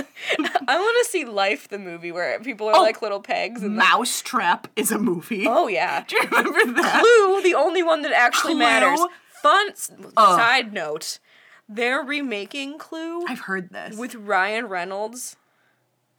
I 0.67 0.79
want 0.79 1.05
to 1.07 1.11
see 1.11 1.25
Life, 1.25 1.69
the 1.69 1.79
movie, 1.79 2.11
where 2.11 2.39
people 2.41 2.69
are 2.69 2.75
Oh. 2.77 2.83
like 2.83 3.01
little 3.01 3.21
pegs 3.21 3.63
and. 3.63 3.77
Mousetrap 3.77 4.67
is 4.75 4.91
a 4.91 4.99
movie. 4.99 5.47
oh 5.49 5.69
yeah. 5.69 6.05
Do 6.07 6.17
you 6.17 6.23
remember 6.23 6.81
that? 6.83 7.01
Clue, 7.01 7.43
the 7.43 7.55
only 7.55 7.83
one 7.85 8.03
that 8.03 8.13
actually 8.13 8.55
Clue? 8.55 8.61
matters. 8.61 9.01
Fun 9.43 9.69
Ugh. 10.01 10.13
Oh. 10.17 10.37
side 10.37 10.73
note: 10.73 11.21
they're 11.69 12.03
remaking 12.03 12.79
Clue 12.79 13.25
I've 13.27 13.41
heard 13.41 13.71
this. 13.71 13.97
with 13.97 14.15
Ryan 14.15 14.67
Reynolds. 14.67 15.37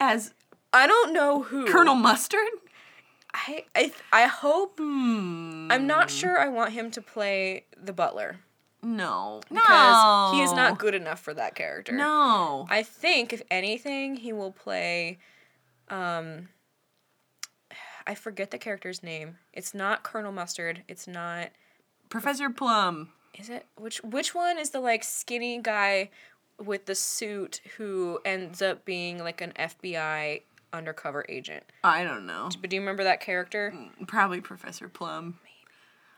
as 0.00 0.32
I 0.72 0.86
don't 0.86 1.12
know 1.12 1.42
who 1.42 1.66
Colonel 1.66 1.94
Mustard. 1.94 2.40
I 3.32 3.64
I, 3.74 3.92
I 4.12 4.26
hope. 4.26 4.78
Hmm. 4.78 5.68
I'm 5.70 5.86
not 5.86 6.10
sure. 6.10 6.38
I 6.38 6.48
want 6.48 6.72
him 6.72 6.90
to 6.92 7.02
play 7.02 7.64
the 7.80 7.92
butler 7.92 8.38
No. 8.82 9.40
because 9.48 9.64
no. 9.68 10.30
he 10.34 10.42
is 10.42 10.52
not 10.52 10.78
good 10.78 10.94
enough 10.94 11.20
for 11.20 11.34
that 11.34 11.54
character. 11.54 11.92
No. 11.92 12.66
I 12.70 12.82
think 12.82 13.32
if 13.32 13.42
anything, 13.50 14.16
he 14.16 14.32
will 14.32 14.52
play. 14.52 15.18
Um, 15.88 16.48
I 18.06 18.14
forget 18.14 18.50
the 18.50 18.58
character's 18.58 19.02
name. 19.02 19.38
It's 19.52 19.74
not 19.74 20.02
Colonel 20.02 20.32
Mustard. 20.32 20.82
It's 20.88 21.06
not. 21.06 21.48
Professor 22.08 22.48
Plum. 22.50 23.10
Is 23.38 23.48
it 23.50 23.66
which 23.76 24.02
which 24.02 24.34
one 24.34 24.58
is 24.58 24.70
the 24.70 24.80
like 24.80 25.04
skinny 25.04 25.60
guy 25.60 26.10
with 26.58 26.86
the 26.86 26.94
suit 26.94 27.60
who 27.76 28.18
ends 28.24 28.62
up 28.62 28.84
being 28.84 29.18
like 29.18 29.40
an 29.40 29.52
FBI 29.58 30.42
undercover 30.72 31.24
agent? 31.28 31.64
I 31.84 32.02
don't 32.04 32.26
know. 32.26 32.48
But 32.60 32.70
do 32.70 32.76
you 32.76 32.82
remember 32.82 33.04
that 33.04 33.20
character? 33.20 33.74
Probably 34.06 34.40
Professor 34.40 34.88
Plum. 34.88 35.38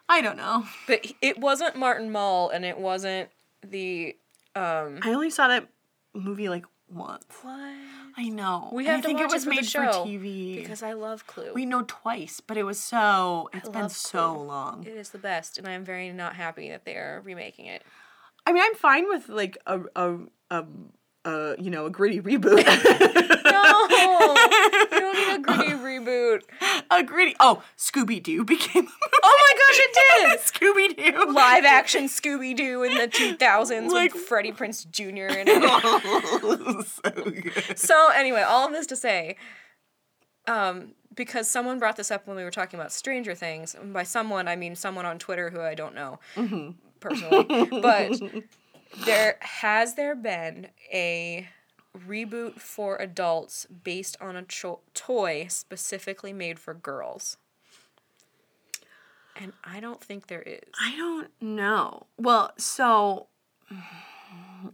I 0.08 0.20
don't 0.22 0.36
know. 0.36 0.64
But 0.86 1.06
it 1.20 1.38
wasn't 1.38 1.76
Martin 1.76 2.10
Mull, 2.10 2.50
and 2.50 2.64
it 2.64 2.78
wasn't 2.78 3.28
the. 3.66 4.16
Um, 4.54 5.00
I 5.02 5.12
only 5.12 5.30
saw 5.30 5.48
that 5.48 5.68
movie 6.14 6.48
like 6.48 6.64
once. 6.90 7.24
what? 7.42 7.74
I 8.18 8.28
know. 8.30 8.68
We 8.72 8.86
have 8.86 8.98
I 8.98 9.00
to 9.00 9.06
think 9.06 9.20
watch 9.20 9.30
it 9.30 9.34
was 9.34 9.44
for 9.44 9.50
the 9.50 9.56
made 9.56 9.64
show 9.64 9.92
for 9.92 10.08
TV. 10.08 10.56
Because 10.56 10.82
I 10.82 10.92
love 10.94 11.26
Clue. 11.28 11.52
we 11.54 11.64
know 11.64 11.84
twice, 11.86 12.40
but 12.40 12.56
it 12.56 12.64
was 12.64 12.80
so. 12.80 13.48
It's 13.54 13.68
been 13.68 13.88
so 13.88 14.34
Clue. 14.34 14.44
long. 14.44 14.84
It 14.84 14.96
is 14.96 15.10
the 15.10 15.18
best, 15.18 15.56
and 15.56 15.68
I 15.68 15.72
am 15.72 15.84
very 15.84 16.10
not 16.10 16.34
happy 16.34 16.68
that 16.70 16.84
they 16.84 16.96
are 16.96 17.22
remaking 17.24 17.66
it. 17.66 17.84
I 18.44 18.52
mean, 18.52 18.62
I'm 18.64 18.74
fine 18.74 19.06
with 19.08 19.28
like 19.28 19.56
a 19.66 19.80
a 19.94 20.16
a, 20.50 20.64
a 21.28 21.56
you 21.60 21.70
know 21.70 21.86
a 21.86 21.90
gritty 21.90 22.20
reboot. 22.20 22.64
No, 23.48 23.86
you 24.92 25.00
don't 25.00 25.16
need 25.16 25.34
a 25.34 25.38
gritty 25.40 25.72
reboot. 25.72 26.42
a 26.90 27.02
gritty. 27.02 27.34
Oh, 27.40 27.62
Scooby 27.76 28.22
Doo 28.22 28.44
became. 28.44 28.86
Oh 29.22 29.36
my 29.40 29.52
gosh, 29.58 29.78
it 29.80 29.92
did. 30.28 30.40
Scooby 31.10 31.26
Doo! 31.26 31.32
Live 31.32 31.64
action 31.64 32.04
Scooby 32.04 32.54
Doo 32.56 32.82
in 32.84 32.94
the 32.96 33.08
2000s 33.08 33.90
Like- 33.90 34.14
with 34.14 34.22
Freddie 34.22 34.52
Prinze 34.52 34.88
Jr. 34.90 35.04
in 35.38 35.48
it. 35.48 36.86
so 36.86 37.30
good. 37.30 37.78
so 37.78 38.08
anyway, 38.14 38.42
all 38.42 38.66
of 38.66 38.72
this 38.72 38.86
to 38.88 38.96
say, 38.96 39.36
um, 40.46 40.92
because 41.14 41.48
someone 41.48 41.78
brought 41.78 41.96
this 41.96 42.10
up 42.10 42.26
when 42.26 42.36
we 42.36 42.44
were 42.44 42.50
talking 42.50 42.78
about 42.78 42.92
Stranger 42.92 43.34
Things. 43.34 43.74
And 43.74 43.92
by 43.92 44.02
someone, 44.04 44.46
I 44.48 44.56
mean 44.56 44.76
someone 44.76 45.06
on 45.06 45.18
Twitter 45.18 45.50
who 45.50 45.60
I 45.60 45.74
don't 45.74 45.94
know 45.94 46.18
personally, 47.00 47.44
but 47.80 48.20
there 48.96 49.36
has 49.40 49.94
there 49.94 50.14
been 50.14 50.68
a 50.92 51.48
reboot 52.06 52.60
for 52.60 52.96
adults 52.96 53.66
based 53.66 54.16
on 54.20 54.36
a 54.36 54.42
cho- 54.42 54.80
toy 54.94 55.46
specifically 55.48 56.32
made 56.32 56.58
for 56.58 56.74
girls. 56.74 57.36
And 59.40 59.52
I 59.64 59.80
don't 59.80 60.02
think 60.02 60.26
there 60.26 60.42
is. 60.42 60.60
I 60.80 60.96
don't 60.96 61.28
know. 61.40 62.06
Well, 62.16 62.52
so 62.58 63.28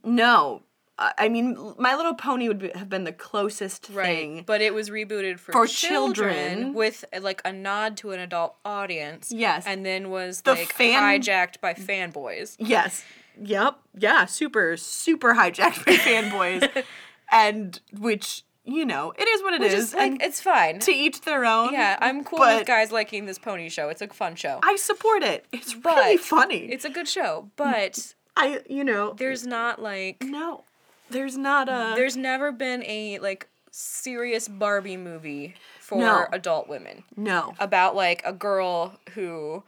no. 0.03 0.62
I 0.97 1.29
mean, 1.29 1.75
My 1.77 1.97
Little 1.97 2.15
Pony 2.15 2.47
would 2.47 2.61
be, 2.61 2.71
have 2.77 2.89
been 2.89 3.03
the 3.03 3.12
closest 3.12 3.87
thing. 3.87 4.45
But 4.47 4.61
it 4.61 4.73
was 4.73 4.91
rebooted 4.91 5.41
for, 5.41 5.51
For 5.51 5.67
children, 5.67 6.35
children. 6.35 6.75
with 6.75 7.05
like 7.21 7.43
a 7.45 7.53
nod 7.53 7.97
to 7.99 8.12
an 8.12 8.21
adult 8.21 8.55
audience. 8.65 9.33
Yes. 9.35 9.65
And 9.67 9.85
then 9.85 10.09
was 10.11 10.43
The 10.43 10.53
like 10.53 10.73
fan- 10.73 11.03
hijacked 11.21 11.61
by 11.61 11.75
fanboys. 11.75 12.55
Yes. 12.61 13.05
Yep. 13.43 13.76
Yeah. 13.99 14.24
Super, 14.26 14.76
super 14.76 15.35
hijacked 15.35 15.85
by 15.85 15.93
fanboys, 15.97 16.85
and 17.32 17.80
which 17.99 18.43
you 18.64 18.85
know 18.87 19.12
it 19.18 19.28
is 19.28 19.43
what 19.43 19.53
it 19.55 19.61
Which 19.61 19.72
is. 19.72 19.89
is 19.89 19.95
like 19.95 20.22
it's 20.22 20.41
fine. 20.41 20.78
to 20.80 20.91
each 20.93 21.20
their 21.22 21.45
own. 21.45 21.72
yeah, 21.72 21.99
I'm 22.01 22.24
cool 22.24 22.39
with 22.41 22.66
guys 22.66 22.91
liking 22.93 23.26
this 23.26 23.39
pony 23.39 23.68
show. 23.68 23.89
It's 23.91 24.01
a 24.03 24.09
fun 24.09 24.35
show. 24.37 24.61
I 24.62 24.76
support 24.76 25.22
it. 25.22 25.45
It's 25.53 25.74
but 25.74 25.97
really 25.97 26.16
funny. 26.16 26.59
It's 26.72 26.85
a 26.85 26.91
good 26.91 27.09
show, 27.09 27.51
but 27.57 28.14
I 28.37 28.62
you 28.68 28.85
know 28.85 29.12
there's 29.16 29.47
not 29.47 29.82
like 29.82 30.22
no. 30.22 30.64
There's 31.11 31.37
not 31.37 31.68
a 31.68 31.93
there's 31.95 32.16
never 32.16 32.51
been 32.53 32.82
a 32.87 33.18
like 33.18 33.49
serious 33.70 34.49
Barbie 34.49 34.97
movie 34.97 35.55
for 35.80 35.99
No. 35.99 36.26
adult 36.32 36.66
women 36.68 37.03
no. 37.16 37.55
about 37.59 37.95
like 37.95 38.22
a 38.24 38.32
girl 38.32 38.99
who 39.14 39.62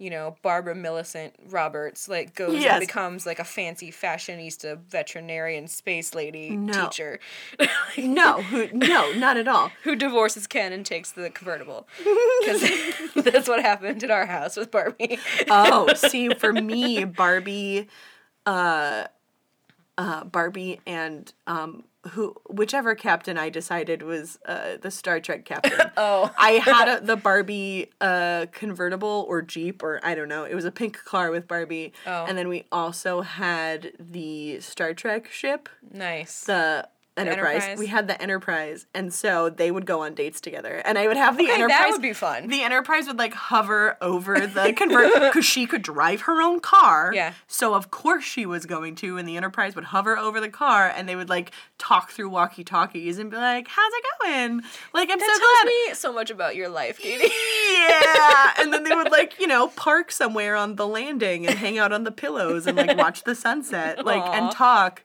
you 0.00 0.10
know 0.10 0.34
Barbara 0.42 0.74
Millicent 0.74 1.34
Roberts 1.50 2.08
like 2.08 2.34
goes 2.34 2.60
Yes. 2.62 2.72
and 2.72 2.80
becomes 2.80 3.26
like 3.26 3.38
a 3.38 3.44
fancy 3.44 3.92
fashionista 3.92 4.78
veterinarian 4.88 5.68
space 5.68 6.14
lady 6.14 6.50
No. 6.56 6.86
teacher 6.88 7.20
No, 7.98 8.40
who, 8.42 8.68
no, 8.72 9.12
not 9.12 9.36
at 9.36 9.46
all. 9.46 9.70
who 9.84 9.94
divorces 9.94 10.46
Ken 10.46 10.72
and 10.72 10.84
takes 10.86 11.12
the 11.12 11.28
convertible 11.30 11.86
because 11.98 12.62
that's 13.16 13.48
what 13.48 13.60
happened 13.60 14.02
at 14.02 14.10
our 14.10 14.26
house 14.26 14.56
with 14.56 14.70
Barbie. 14.70 15.18
Oh, 15.50 15.92
see, 15.94 16.30
for 16.30 16.52
me, 16.52 17.04
Barbie, 17.04 17.88
uh, 18.46 19.04
uh, 20.00 20.24
Barbie 20.24 20.80
and 20.86 21.30
um, 21.46 21.84
who 22.12 22.34
whichever 22.48 22.94
captain 22.94 23.36
I 23.36 23.50
decided 23.50 24.02
was 24.02 24.38
uh, 24.46 24.78
the 24.80 24.90
Star 24.90 25.20
Trek 25.20 25.44
captain. 25.44 25.72
Oh. 25.98 26.32
I 26.38 26.52
had 26.52 26.88
a, 26.88 27.04
the 27.04 27.16
Barbie 27.16 27.90
uh, 28.00 28.46
convertible 28.52 29.26
or 29.28 29.42
Jeep 29.42 29.82
or 29.82 30.00
I 30.02 30.14
don't 30.14 30.28
know. 30.28 30.44
It 30.44 30.54
was 30.54 30.64
a 30.64 30.70
pink 30.72 30.96
car 31.04 31.30
with 31.30 31.46
Barbie, 31.46 31.92
Oh. 32.06 32.24
and 32.26 32.38
then 32.38 32.48
we 32.48 32.64
also 32.72 33.20
had 33.20 33.92
the 33.98 34.60
Star 34.60 34.94
Trek 34.94 35.30
ship, 35.30 35.68
nice. 35.92 36.44
the. 36.44 36.88
Enterprise. 37.28 37.54
Enterprise. 37.62 37.78
We 37.78 37.86
had 37.86 38.08
the 38.08 38.20
Enterprise, 38.20 38.86
and 38.94 39.12
so 39.12 39.50
they 39.50 39.70
would 39.70 39.86
go 39.86 40.00
on 40.02 40.14
dates 40.14 40.40
together, 40.40 40.82
and 40.84 40.98
I 40.98 41.06
would 41.06 41.16
have 41.16 41.36
the 41.36 41.44
Okay, 41.44 41.52
that 41.52 41.60
Enterprise. 41.70 41.92
would 41.92 42.02
be 42.02 42.12
fun. 42.12 42.48
The 42.48 42.62
Enterprise 42.62 43.06
would 43.06 43.18
like 43.18 43.34
hover 43.34 43.96
over 44.00 44.46
the 44.46 44.72
convert 44.72 45.12
because 45.14 45.44
she 45.44 45.66
could 45.66 45.82
drive 45.82 46.22
her 46.22 46.40
own 46.42 46.60
car. 46.60 47.12
Yeah. 47.14 47.32
So 47.46 47.74
of 47.74 47.90
course 47.90 48.24
she 48.24 48.46
was 48.46 48.66
going 48.66 48.94
to, 48.96 49.16
and 49.18 49.26
the 49.28 49.36
Enterprise 49.36 49.74
would 49.74 49.84
hover 49.84 50.16
over 50.16 50.40
the 50.40 50.48
car, 50.48 50.88
and 50.94 51.08
they 51.08 51.16
would 51.16 51.28
like 51.28 51.52
talk 51.78 52.10
through 52.10 52.28
walkie 52.30 52.64
talkies 52.64 53.18
and 53.18 53.30
be 53.30 53.36
like, 53.36 53.68
"How's 53.68 53.92
it 53.92 54.04
going? 54.22 54.62
Like 54.92 55.10
I'm 55.10 55.18
that 55.18 55.26
so 55.26 55.38
tells 55.38 55.60
glad." 55.62 55.66
me 55.66 55.94
so 55.94 56.12
much 56.12 56.30
about 56.30 56.56
your 56.56 56.68
life, 56.68 56.98
Katie. 56.98 57.32
yeah, 57.78 58.50
and 58.58 58.72
then 58.72 58.84
they 58.84 58.94
would 58.94 59.10
like 59.10 59.38
you 59.40 59.46
know 59.46 59.68
park 59.68 60.10
somewhere 60.12 60.56
on 60.56 60.76
the 60.76 60.86
landing 60.86 61.46
and 61.46 61.58
hang 61.58 61.78
out 61.78 61.92
on 61.92 62.04
the 62.04 62.10
pillows 62.12 62.66
and 62.66 62.76
like 62.76 62.96
watch 62.96 63.24
the 63.24 63.34
sunset, 63.34 64.04
like 64.04 64.22
Aw. 64.22 64.32
and 64.32 64.52
talk. 64.52 65.02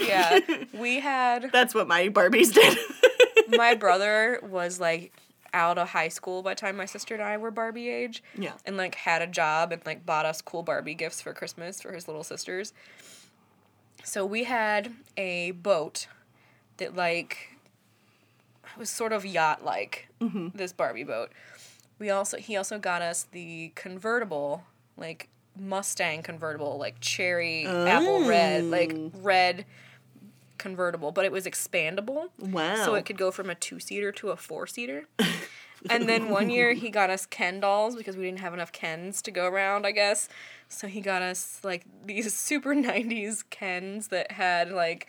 Yeah, 0.00 0.40
we 0.72 1.00
had 1.00 1.50
That's 1.52 1.74
what 1.74 1.88
my 1.88 2.08
Barbies 2.08 2.52
did. 2.52 2.78
my 3.56 3.74
brother 3.74 4.40
was 4.42 4.80
like 4.80 5.12
out 5.52 5.78
of 5.78 5.88
high 5.88 6.08
school 6.08 6.42
by 6.42 6.52
the 6.52 6.60
time 6.60 6.76
my 6.76 6.84
sister 6.84 7.14
and 7.14 7.22
I 7.22 7.36
were 7.36 7.50
Barbie 7.50 7.88
age. 7.88 8.22
Yeah. 8.36 8.52
And 8.64 8.76
like 8.76 8.94
had 8.94 9.22
a 9.22 9.26
job 9.26 9.72
and 9.72 9.84
like 9.86 10.04
bought 10.04 10.26
us 10.26 10.42
cool 10.42 10.62
Barbie 10.62 10.94
gifts 10.94 11.20
for 11.20 11.32
Christmas 11.32 11.80
for 11.80 11.92
his 11.92 12.06
little 12.06 12.24
sisters. 12.24 12.72
So 14.04 14.24
we 14.24 14.44
had 14.44 14.92
a 15.16 15.52
boat 15.52 16.08
that 16.76 16.94
like 16.94 17.56
was 18.76 18.90
sort 18.90 19.12
of 19.12 19.24
yacht 19.24 19.64
like 19.64 20.08
mm-hmm. 20.20 20.48
this 20.54 20.72
Barbie 20.72 21.04
boat. 21.04 21.30
We 21.98 22.10
also 22.10 22.36
he 22.36 22.56
also 22.56 22.78
got 22.78 23.02
us 23.02 23.26
the 23.32 23.72
convertible 23.74 24.64
like 24.96 25.28
Mustang 25.58 26.22
convertible 26.22 26.78
like 26.78 27.00
cherry 27.00 27.66
apple 27.66 28.28
red 28.28 28.64
like 28.64 28.92
oh. 28.94 29.10
red 29.14 29.64
convertible, 30.58 31.12
but 31.12 31.24
it 31.24 31.32
was 31.32 31.44
expandable. 31.46 32.30
Wow. 32.38 32.84
So 32.84 32.94
it 32.94 33.04
could 33.04 33.18
go 33.18 33.30
from 33.30 33.50
a 33.50 33.54
two 33.54 33.80
seater 33.80 34.12
to 34.12 34.30
a 34.30 34.36
four 34.36 34.66
seater. 34.66 35.06
and 35.90 36.08
then 36.08 36.28
one 36.28 36.50
year 36.50 36.72
he 36.72 36.90
got 36.90 37.10
us 37.10 37.26
Ken 37.26 37.60
dolls 37.60 37.96
because 37.96 38.16
we 38.16 38.24
didn't 38.24 38.40
have 38.40 38.54
enough 38.54 38.72
Kens 38.72 39.22
to 39.22 39.30
go 39.30 39.46
around, 39.46 39.86
I 39.86 39.92
guess. 39.92 40.28
So 40.68 40.88
he 40.88 41.00
got 41.00 41.22
us 41.22 41.60
like 41.62 41.84
these 42.04 42.32
super 42.34 42.74
90s 42.74 43.44
Kens 43.50 44.08
that 44.08 44.32
had 44.32 44.70
like 44.70 45.06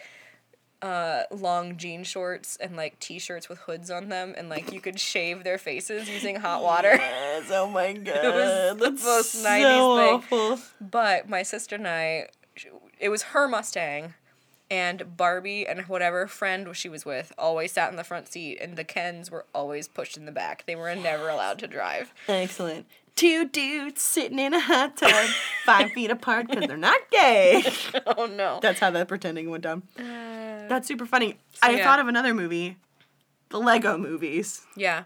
uh 0.81 1.23
long 1.31 1.75
jean 1.75 2.03
shorts 2.03 2.55
and 2.57 2.75
like 2.75 2.99
t-shirts 2.99 3.49
with 3.49 3.57
hoods 3.59 3.89
on 3.89 4.09
them 4.09 4.35
and 4.37 4.47
like 4.47 4.71
you 4.71 4.79
could 4.79 4.99
shave 4.99 5.43
their 5.43 5.57
faces 5.57 6.07
using 6.09 6.35
hot 6.35 6.61
water. 6.61 6.93
Yes, 6.93 7.49
oh 7.51 7.67
my 7.67 7.93
god. 7.93 8.15
it 8.23 8.79
was 8.79 8.99
the 8.99 9.05
most 9.05 9.31
so 9.31 9.47
90s 9.49 9.97
thing. 9.97 10.15
awful. 10.15 10.59
But 10.79 11.27
my 11.27 11.43
sister 11.43 11.75
and 11.75 11.87
I, 11.87 12.27
it 12.99 13.09
was 13.09 13.23
her 13.23 13.47
Mustang, 13.47 14.13
and 14.69 15.15
Barbie 15.15 15.65
and 15.65 15.81
whatever 15.81 16.27
friend 16.27 16.75
she 16.75 16.89
was 16.89 17.05
with 17.05 17.31
always 17.37 17.71
sat 17.71 17.89
in 17.89 17.95
the 17.95 18.03
front 18.03 18.27
seat, 18.27 18.57
and 18.59 18.75
the 18.75 18.83
Kens 18.83 19.31
were 19.31 19.45
always 19.55 19.87
pushed 19.87 20.17
in 20.17 20.25
the 20.25 20.31
back. 20.31 20.65
They 20.65 20.75
were 20.75 20.93
never 20.95 21.29
allowed 21.29 21.59
to 21.59 21.67
drive. 21.67 22.13
Excellent. 22.27 22.85
Two 23.17 23.49
dudes 23.49 24.01
sitting 24.01 24.37
in 24.37 24.53
a 24.53 24.59
hot 24.59 24.95
tub, 24.95 25.11
five 25.65 25.91
feet 25.91 26.11
apart 26.11 26.47
because 26.47 26.67
they're 26.67 26.77
not 26.77 26.99
gay. 27.11 27.63
Oh 28.05 28.25
no. 28.27 28.59
That's 28.61 28.79
how 28.79 28.89
that 28.91 29.07
pretending 29.07 29.49
went 29.49 29.63
down. 29.63 29.83
Uh, 29.99 30.67
That's 30.69 30.87
super 30.87 31.05
funny. 31.05 31.37
so 31.51 31.59
I 31.63 31.71
yeah. 31.71 31.83
thought 31.83 31.99
of 31.99 32.07
another 32.07 32.33
movie, 32.33 32.77
the 33.49 33.59
Lego 33.59 33.97
movies. 33.97 34.61
Yeah. 34.75 35.03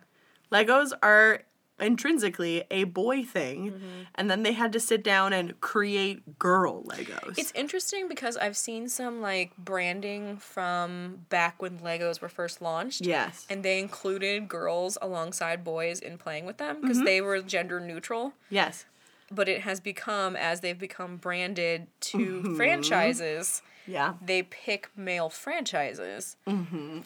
Legos 0.52 0.92
are 1.02 1.42
intrinsically 1.82 2.64
a 2.72 2.84
boy 2.86 3.24
thing, 3.24 3.72
Mm-hmm. 3.72 3.88
and 4.16 4.30
then 4.30 4.44
they 4.44 4.54
had 4.54 4.72
to 4.74 4.80
sit 4.80 5.04
down 5.04 5.34
and 5.34 5.60
create 5.62 6.38
girl 6.40 6.84
Legos. 6.84 7.38
It's 7.38 7.52
interesting 7.54 8.08
because 8.08 8.38
I've 8.38 8.56
seen 8.58 8.88
some 8.88 9.22
like 9.22 9.56
branding 9.58 10.38
from 10.38 11.26
back 11.30 11.62
when 11.62 11.80
Legos 11.80 12.22
were 12.22 12.30
first 12.30 12.62
launched. 12.62 13.02
yes. 13.06 13.46
And 13.50 13.64
they 13.64 13.80
included 13.80 14.48
girls 14.48 14.98
alongside 15.02 15.64
boys 15.64 16.00
in 16.00 16.18
playing 16.18 16.46
with 16.46 16.58
them 16.58 16.80
because 16.82 16.98
Mm-hmm. 16.98 17.06
they 17.06 17.22
were 17.22 17.42
gender 17.42 17.80
neutral. 17.80 18.34
yes. 18.50 18.86
But 19.34 19.48
it 19.48 19.62
has 19.62 19.80
become, 19.80 20.36
as 20.36 20.60
they've 20.60 20.78
become 20.78 21.18
branded 21.18 21.88
to 22.02 22.18
Mm-hmm. 22.18 22.56
franchises, 22.58 23.62
Yeah. 23.88 24.14
they 24.22 24.44
pick 24.44 24.90
male 24.96 25.30
franchises. 25.30 26.36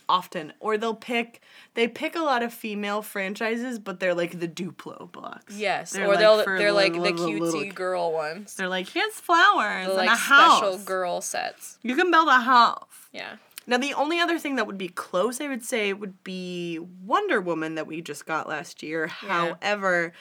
Often, 0.10 0.54
or 0.60 0.78
they'll 0.78 0.96
pick 0.96 1.42
they 1.76 1.88
pick 1.88 2.16
a 2.16 2.22
lot 2.24 2.42
of 2.44 2.54
female 2.54 3.02
franchises, 3.02 3.80
but 3.80 4.00
they're 4.00 4.14
like 4.16 4.40
the 4.40 4.48
Duplo 4.48 5.12
blocks. 5.12 5.56
Yes, 5.58 5.92
They're 5.92 6.06
or 6.06 6.10
like 6.10 6.20
they'll, 6.20 6.46
they're 6.46 6.72
like 6.72 6.94
the 6.94 7.00
little- 7.00 7.28
cutesy 7.28 7.40
little- 7.40 7.72
girl 7.74 8.12
ones. 8.12 8.56
They're 8.56 8.68
like 8.70 8.90
here's 8.90 9.14
flowers 9.14 9.86
The, 9.86 9.92
and 9.92 9.98
like 9.98 10.10
a 10.10 10.16
house. 10.16 10.58
special 10.58 10.78
girl 10.80 11.22
sets. 11.22 11.78
You 11.84 11.96
can 11.96 12.12
build 12.12 12.28
a 12.28 12.40
house. 12.42 12.88
Yeah. 13.14 13.36
Now, 13.68 13.78
the 13.80 13.96
only 13.96 14.20
other 14.20 14.38
thing 14.38 14.58
that 14.58 14.68
would 14.68 14.78
be 14.78 14.90
close, 14.90 15.42
I 15.42 15.48
would 15.48 15.64
say, 15.66 15.92
would 15.92 16.24
be 16.24 16.78
Wonder 17.04 17.42
Woman 17.42 17.74
that 17.76 17.88
we 17.88 18.00
just 18.00 18.28
got 18.28 18.48
last 18.48 18.84
year. 18.84 19.08
However, 19.08 20.14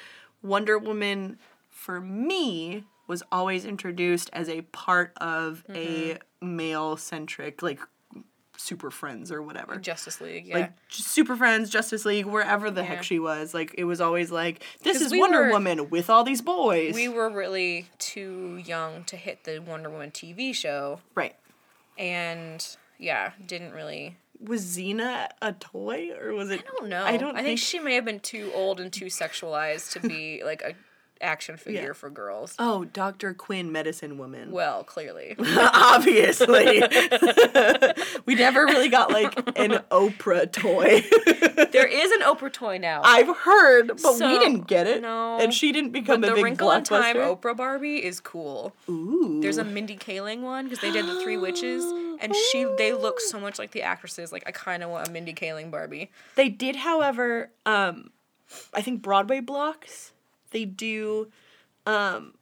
Wonder 0.42 0.78
Woman, 0.78 1.38
for 1.84 2.00
me, 2.00 2.84
was 3.06 3.22
always 3.30 3.66
introduced 3.66 4.30
as 4.32 4.48
a 4.48 4.62
part 4.62 5.12
of 5.18 5.62
a 5.68 6.14
mm-hmm. 6.14 6.56
male 6.56 6.96
centric, 6.96 7.62
like, 7.62 7.78
Super 8.56 8.90
Friends 8.90 9.30
or 9.30 9.42
whatever. 9.42 9.76
Justice 9.76 10.20
League. 10.22 10.46
Yeah. 10.46 10.54
Like 10.54 10.72
Super 10.88 11.36
Friends, 11.36 11.68
Justice 11.68 12.06
League, 12.06 12.24
wherever 12.24 12.70
the 12.70 12.80
Yeah. 12.80 12.86
heck 12.86 13.02
she 13.02 13.18
was, 13.18 13.52
like 13.52 13.74
it 13.76 13.84
was 13.84 14.00
always 14.00 14.30
like 14.30 14.62
this 14.82 15.02
is 15.02 15.12
we 15.12 15.18
Wonder 15.18 15.42
were- 15.42 15.50
Woman 15.50 15.90
with 15.90 16.08
all 16.08 16.24
these 16.24 16.40
boys. 16.40 16.94
we 16.94 17.08
were 17.08 17.28
really 17.28 17.86
too 17.98 18.62
young 18.64 19.04
to 19.04 19.16
hit 19.16 19.44
the 19.44 19.58
Wonder 19.58 19.90
Woman 19.90 20.12
TV 20.12 20.54
show, 20.54 21.00
right. 21.16 21.34
and 21.98 22.76
yeah, 22.96 23.32
didn't 23.44 23.72
really. 23.72 24.16
Was 24.40 24.64
Xena 24.64 25.28
a 25.42 25.52
toy 25.52 26.12
or 26.18 26.32
was 26.32 26.50
it? 26.50 26.60
I 26.60 26.78
don't 26.78 26.88
know. 26.88 27.04
I 27.04 27.16
don't 27.16 27.30
I 27.36 27.42
think 27.42 27.46
think 27.46 27.58
she 27.58 27.80
may 27.80 27.96
have 27.96 28.04
been 28.04 28.20
too 28.20 28.50
old 28.54 28.78
and 28.80 28.92
too 28.92 29.06
sexualized 29.06 29.92
to 29.92 30.08
be 30.08 30.42
like 30.44 30.62
a 30.62 30.74
action 31.20 31.56
figure 31.56 31.94
for 31.94 32.10
girls. 32.10 32.54
Oh, 32.58 32.84
Dr. 32.84 33.34
Quinn, 33.34 33.72
Medicine 33.72 34.18
Woman. 34.18 34.50
Well, 34.50 34.84
clearly. 34.84 35.36
Obviously. 35.56 36.82
we 38.26 38.34
never 38.34 38.64
really 38.66 38.88
got 38.88 39.10
like 39.10 39.36
an 39.58 39.82
Oprah 39.90 40.50
toy. 40.50 41.02
there 41.72 41.86
is 41.86 42.10
an 42.12 42.20
Oprah 42.20 42.52
toy 42.52 42.78
now. 42.78 43.00
I've 43.04 43.34
heard, 43.36 43.88
but 44.02 44.14
we 44.14 44.38
didn't 44.38 44.66
get 44.66 44.86
it. 44.86 45.02
no. 45.02 45.38
And 45.38 45.52
she 45.52 45.72
didn't 45.72 45.90
but 45.90 46.00
become 46.00 46.24
a 46.24 46.28
the 46.28 46.34
big 46.34 46.44
Wrinkle 46.44 46.70
in 46.72 46.84
Time. 46.84 47.16
Oprah 47.16 47.56
Barbie 47.56 48.04
is 48.04 48.20
cool. 48.20 48.74
Ooh. 48.88 49.40
There's 49.40 49.58
a 49.58 49.64
Mindy 49.64 49.96
Kaling 49.96 50.40
one 50.42 50.64
because 50.64 50.80
they 50.80 50.90
did 50.90 51.06
the 51.06 51.20
Three 51.22 51.36
Witches, 51.36 51.84
and 52.20 52.34
she 52.50 52.64
they 52.76 52.92
look 52.92 53.20
so 53.20 53.38
much 53.40 53.58
like 53.58 53.70
the 53.72 53.82
actresses. 53.82 54.32
Like 54.32 54.44
I 54.46 54.50
kind 54.52 54.82
of 54.82 54.90
want 54.90 55.08
a 55.08 55.10
Mindy 55.10 55.34
Kaling 55.34 55.70
Barbie. 55.70 56.10
They 56.34 56.48
did, 56.48 56.76
however, 56.76 57.50
um, 57.66 58.10
I 58.72 58.82
think 58.82 59.02
Broadway 59.02 59.40
blocks. 59.40 60.12
They 60.54 60.64
do, 60.64 61.32
um, 61.84 62.34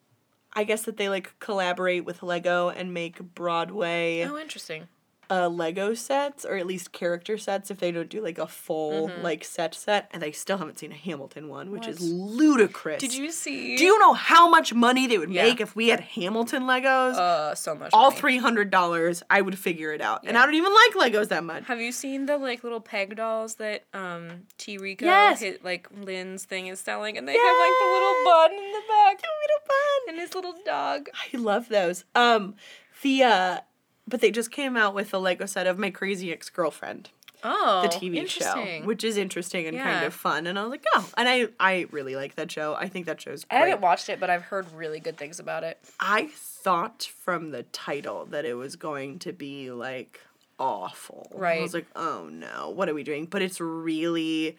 I 0.52 0.64
guess 0.64 0.82
that 0.82 0.98
they 0.98 1.08
like 1.08 1.32
collaborate 1.38 2.04
with 2.04 2.22
Lego 2.22 2.68
and 2.68 2.92
make 2.92 3.18
Broadway 3.34 4.22
Oh, 4.28 4.36
interesting. 4.36 4.86
Uh, 5.32 5.48
Lego 5.48 5.94
sets 5.94 6.44
or 6.44 6.56
at 6.56 6.66
least 6.66 6.92
character 6.92 7.38
sets 7.38 7.70
if 7.70 7.78
they 7.78 7.90
don't 7.90 8.10
do 8.10 8.20
like 8.22 8.36
a 8.38 8.46
full 8.46 9.10
like 9.22 9.44
set 9.44 9.74
set. 9.74 10.10
And 10.12 10.22
I 10.22 10.30
still 10.32 10.58
haven't 10.58 10.78
seen 10.78 10.92
a 10.92 10.96
Hamilton 10.96 11.48
one, 11.48 11.70
which 11.70 11.86
is 11.86 11.98
Mm-hmm. 12.00 12.36
Ludicrous. 12.36 13.00
Did 13.00 13.14
you 13.14 13.30
see? 13.30 13.76
Do 13.76 13.84
you 13.84 13.98
know 13.98 14.12
how 14.12 14.48
much 14.50 14.74
money 14.74 15.06
they 15.06 15.16
would 15.18 15.30
Yeah. 15.30 15.44
make 15.44 15.60
if 15.60 15.74
we 15.74 15.88
had 15.88 16.00
Hamilton 16.00 16.64
Legos? 16.64 17.14
Uh, 17.14 17.54
so 17.54 17.74
much. 17.74 17.90
All 17.94 18.10
three 18.10 18.36
hundred 18.38 18.70
dollars, 18.70 19.22
I 19.30 19.40
would 19.40 19.58
figure 19.58 19.92
it 19.94 20.00
out. 20.02 20.20
And 20.26 20.36
I 20.36 20.44
don't 20.44 20.54
even 20.54 20.72
like 20.74 21.12
Legos 21.12 21.28
that 21.28 21.44
much. 21.44 21.64
Have 21.64 21.80
you 21.80 21.92
seen 21.92 22.26
the 22.26 22.36
like 22.36 22.62
little 22.62 22.80
peg 22.80 23.16
dolls 23.16 23.54
that 23.54 23.84
um 23.94 24.42
T 24.58 24.76
Rico 24.78 25.06
Yes. 25.06 25.40
hit 25.40 25.64
like 25.64 25.88
Lynn's 25.96 26.44
thing 26.44 26.66
is 26.66 26.80
selling, 26.80 27.16
and 27.16 27.26
they 27.26 27.32
have 27.32 27.56
like 27.58 27.78
the 27.80 27.90
little 27.92 28.24
bun 28.24 28.50
in 28.52 28.72
the 28.72 28.82
back 28.88 29.16
Little 29.22 29.62
bun. 29.68 30.08
and 30.08 30.18
his 30.20 30.34
little 30.34 30.54
dog. 30.66 31.08
I 31.32 31.36
love 31.38 31.68
those. 31.68 32.04
Um, 32.14 32.54
the 33.02 33.22
uh, 33.24 33.58
but 34.06 34.20
they 34.20 34.30
just 34.30 34.50
came 34.50 34.76
out 34.76 34.94
with 34.94 35.12
a 35.14 35.18
Lego 35.18 35.46
set 35.46 35.66
of 35.66 35.78
My 35.78 35.90
Crazy 35.90 36.32
Ex 36.32 36.48
Girlfriend, 36.50 37.10
Oh, 37.44 37.82
the 37.82 37.88
TV 37.88 38.28
show, 38.28 38.86
which 38.86 39.02
is 39.02 39.16
interesting 39.16 39.66
and 39.66 39.76
kind 39.76 40.04
of 40.04 40.14
fun. 40.14 40.46
And 40.46 40.58
I 40.58 40.62
was 40.62 40.70
like, 40.70 40.84
oh, 40.94 41.08
and 41.16 41.28
I 41.28 41.48
I 41.58 41.86
really 41.90 42.14
like 42.14 42.36
that 42.36 42.50
show. 42.52 42.74
I 42.74 42.88
think 42.88 43.06
that 43.06 43.20
show's 43.20 43.44
I 43.50 43.56
haven't 43.56 43.80
watched 43.80 44.08
it, 44.08 44.20
but 44.20 44.30
I've 44.30 44.42
heard 44.42 44.70
really 44.72 45.00
good 45.00 45.16
things 45.16 45.40
about 45.40 45.64
it. 45.64 45.78
I 45.98 46.28
thought 46.32 47.10
from 47.24 47.50
the 47.50 47.64
title 47.64 48.26
that 48.26 48.44
it 48.44 48.54
was 48.54 48.76
going 48.76 49.18
to 49.20 49.32
be 49.32 49.72
like 49.72 50.20
awful. 50.58 51.26
Right. 51.34 51.58
I 51.58 51.62
was 51.62 51.74
like, 51.74 51.86
oh 51.96 52.28
no, 52.30 52.70
what 52.70 52.88
are 52.88 52.94
we 52.94 53.02
doing? 53.02 53.26
But 53.26 53.42
it's 53.42 53.60
really 53.60 54.56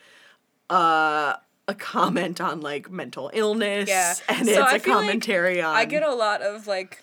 uh 0.70 1.36
a 1.70 1.76
comment 1.76 2.42
on 2.42 2.60
like 2.60 2.92
mental 2.92 3.32
illness. 3.34 3.88
Yeah. 3.88 4.14
And 4.28 4.46
So 4.46 4.52
it's 4.52 4.74
I 4.74 4.76
a 4.76 4.80
feel 4.80 4.96
like 4.96 5.04
commentary 5.06 5.62
on 5.62 5.74
I 5.74 5.86
get 5.86 6.04
a 6.04 6.14
lot 6.14 6.42
of 6.42 6.68
like 6.68 7.00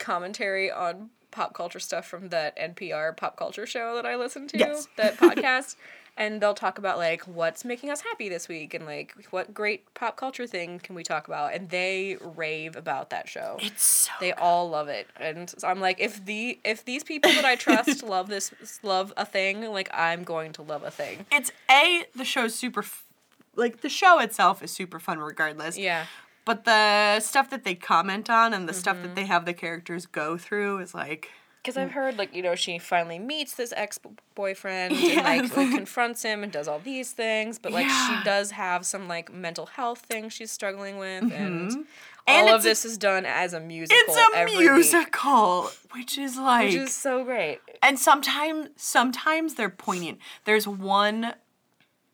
commentary 0.00 0.70
on 0.72 1.10
pop 1.32 1.54
culture 1.54 1.80
stuff 1.80 2.06
from 2.06 2.28
that 2.28 2.56
NPR 2.56 3.16
pop 3.16 3.36
culture 3.36 3.66
show 3.66 3.94
that 3.96 4.06
I 4.06 4.14
listen 4.16 4.46
to, 4.48 4.58
Yes. 4.58 4.86
that 4.96 5.16
podcast. 5.18 5.74
And 6.14 6.42
they'll 6.42 6.52
talk 6.52 6.76
about 6.76 6.98
like 6.98 7.22
what's 7.22 7.64
making 7.64 7.88
us 7.90 8.02
happy 8.02 8.28
this 8.28 8.46
week 8.46 8.74
and 8.74 8.84
like 8.84 9.14
what 9.30 9.54
great 9.54 9.92
pop 9.94 10.18
culture 10.18 10.46
thing 10.46 10.78
can 10.78 10.94
we 10.94 11.02
talk 11.02 11.26
about 11.26 11.54
and 11.54 11.70
they 11.70 12.18
rave 12.20 12.76
about 12.76 13.08
that 13.08 13.30
show. 13.30 13.56
it's 13.60 13.82
so 13.82 14.12
They 14.20 14.32
all 14.34 14.68
love 14.68 14.88
it. 14.88 15.06
And 15.18 15.48
so 15.48 15.66
I'm 15.66 15.80
like 15.80 15.98
if 16.00 16.22
the 16.22 16.58
if 16.64 16.84
these 16.84 17.02
people 17.02 17.32
that 17.32 17.46
I 17.46 17.56
trust 17.56 18.02
love 18.16 18.28
this 18.28 18.52
love 18.82 19.14
a 19.16 19.24
thing, 19.24 19.62
like 19.72 19.88
I'm 19.94 20.22
going 20.22 20.52
to 20.52 20.62
love 20.62 20.82
a 20.82 20.90
thing. 20.90 21.24
it's 21.32 21.50
a 21.70 22.04
the 22.14 22.26
show's 22.26 22.54
super 22.54 22.80
f- 22.82 23.04
like 23.56 23.80
the 23.80 23.88
show 23.88 24.18
itself 24.20 24.62
is 24.62 24.70
super 24.70 25.00
fun 25.00 25.18
regardless 25.18 25.78
Yeah. 25.78 26.04
But 26.44 26.64
the 26.64 27.20
stuff 27.20 27.50
that 27.50 27.64
they 27.64 27.74
comment 27.74 28.28
on 28.30 28.52
and 28.54 28.68
the 28.68 28.74
stuff 28.74 28.96
Mm-hmm. 28.96 29.06
that 29.06 29.14
they 29.14 29.24
have 29.26 29.44
the 29.44 29.54
characters 29.54 30.06
go 30.06 30.36
through 30.36 30.78
is 30.78 30.94
like 30.94 31.28
Because 31.62 31.76
I've 31.76 31.92
heard, 31.92 32.18
like, 32.18 32.34
you 32.34 32.42
know, 32.42 32.54
she 32.56 32.78
finally 32.78 33.18
meets 33.20 33.54
this 33.54 33.72
ex 33.76 34.00
boyfriend 34.34 34.94
and, 34.96 35.24
like, 35.24 35.56
like, 35.56 35.70
confronts 35.70 36.22
him 36.22 36.42
and 36.42 36.50
does 36.50 36.66
all 36.66 36.80
these 36.80 37.12
things, 37.12 37.58
but, 37.60 37.70
like, 37.72 37.86
Yeah. 37.86 38.18
she 38.18 38.24
does 38.24 38.50
have 38.50 38.84
some, 38.84 39.06
like, 39.06 39.32
mental 39.32 39.66
health 39.66 40.00
things 40.00 40.32
she's 40.32 40.50
struggling 40.50 40.98
with, 40.98 41.22
and, 41.32 41.86
And 42.26 42.48
all 42.48 42.54
of 42.56 42.62
this 42.64 42.84
is 42.84 42.98
done 42.98 43.24
as 43.26 43.52
a 43.52 43.60
musical. 43.60 43.96
it's 44.08 44.16
a 44.16 44.36
every 44.38 44.56
week, 44.58 44.70
musical 44.72 45.70
which 45.92 46.16
is 46.18 46.36
like 46.36 46.66
which 46.66 46.74
is 46.76 46.94
so 46.94 47.22
great. 47.24 47.58
and 47.82 47.98
sometimes 47.98 48.68
sometimes 48.76 49.54
they're 49.54 49.68
poignant 49.68 50.18
there's 50.44 50.66
one 50.66 51.34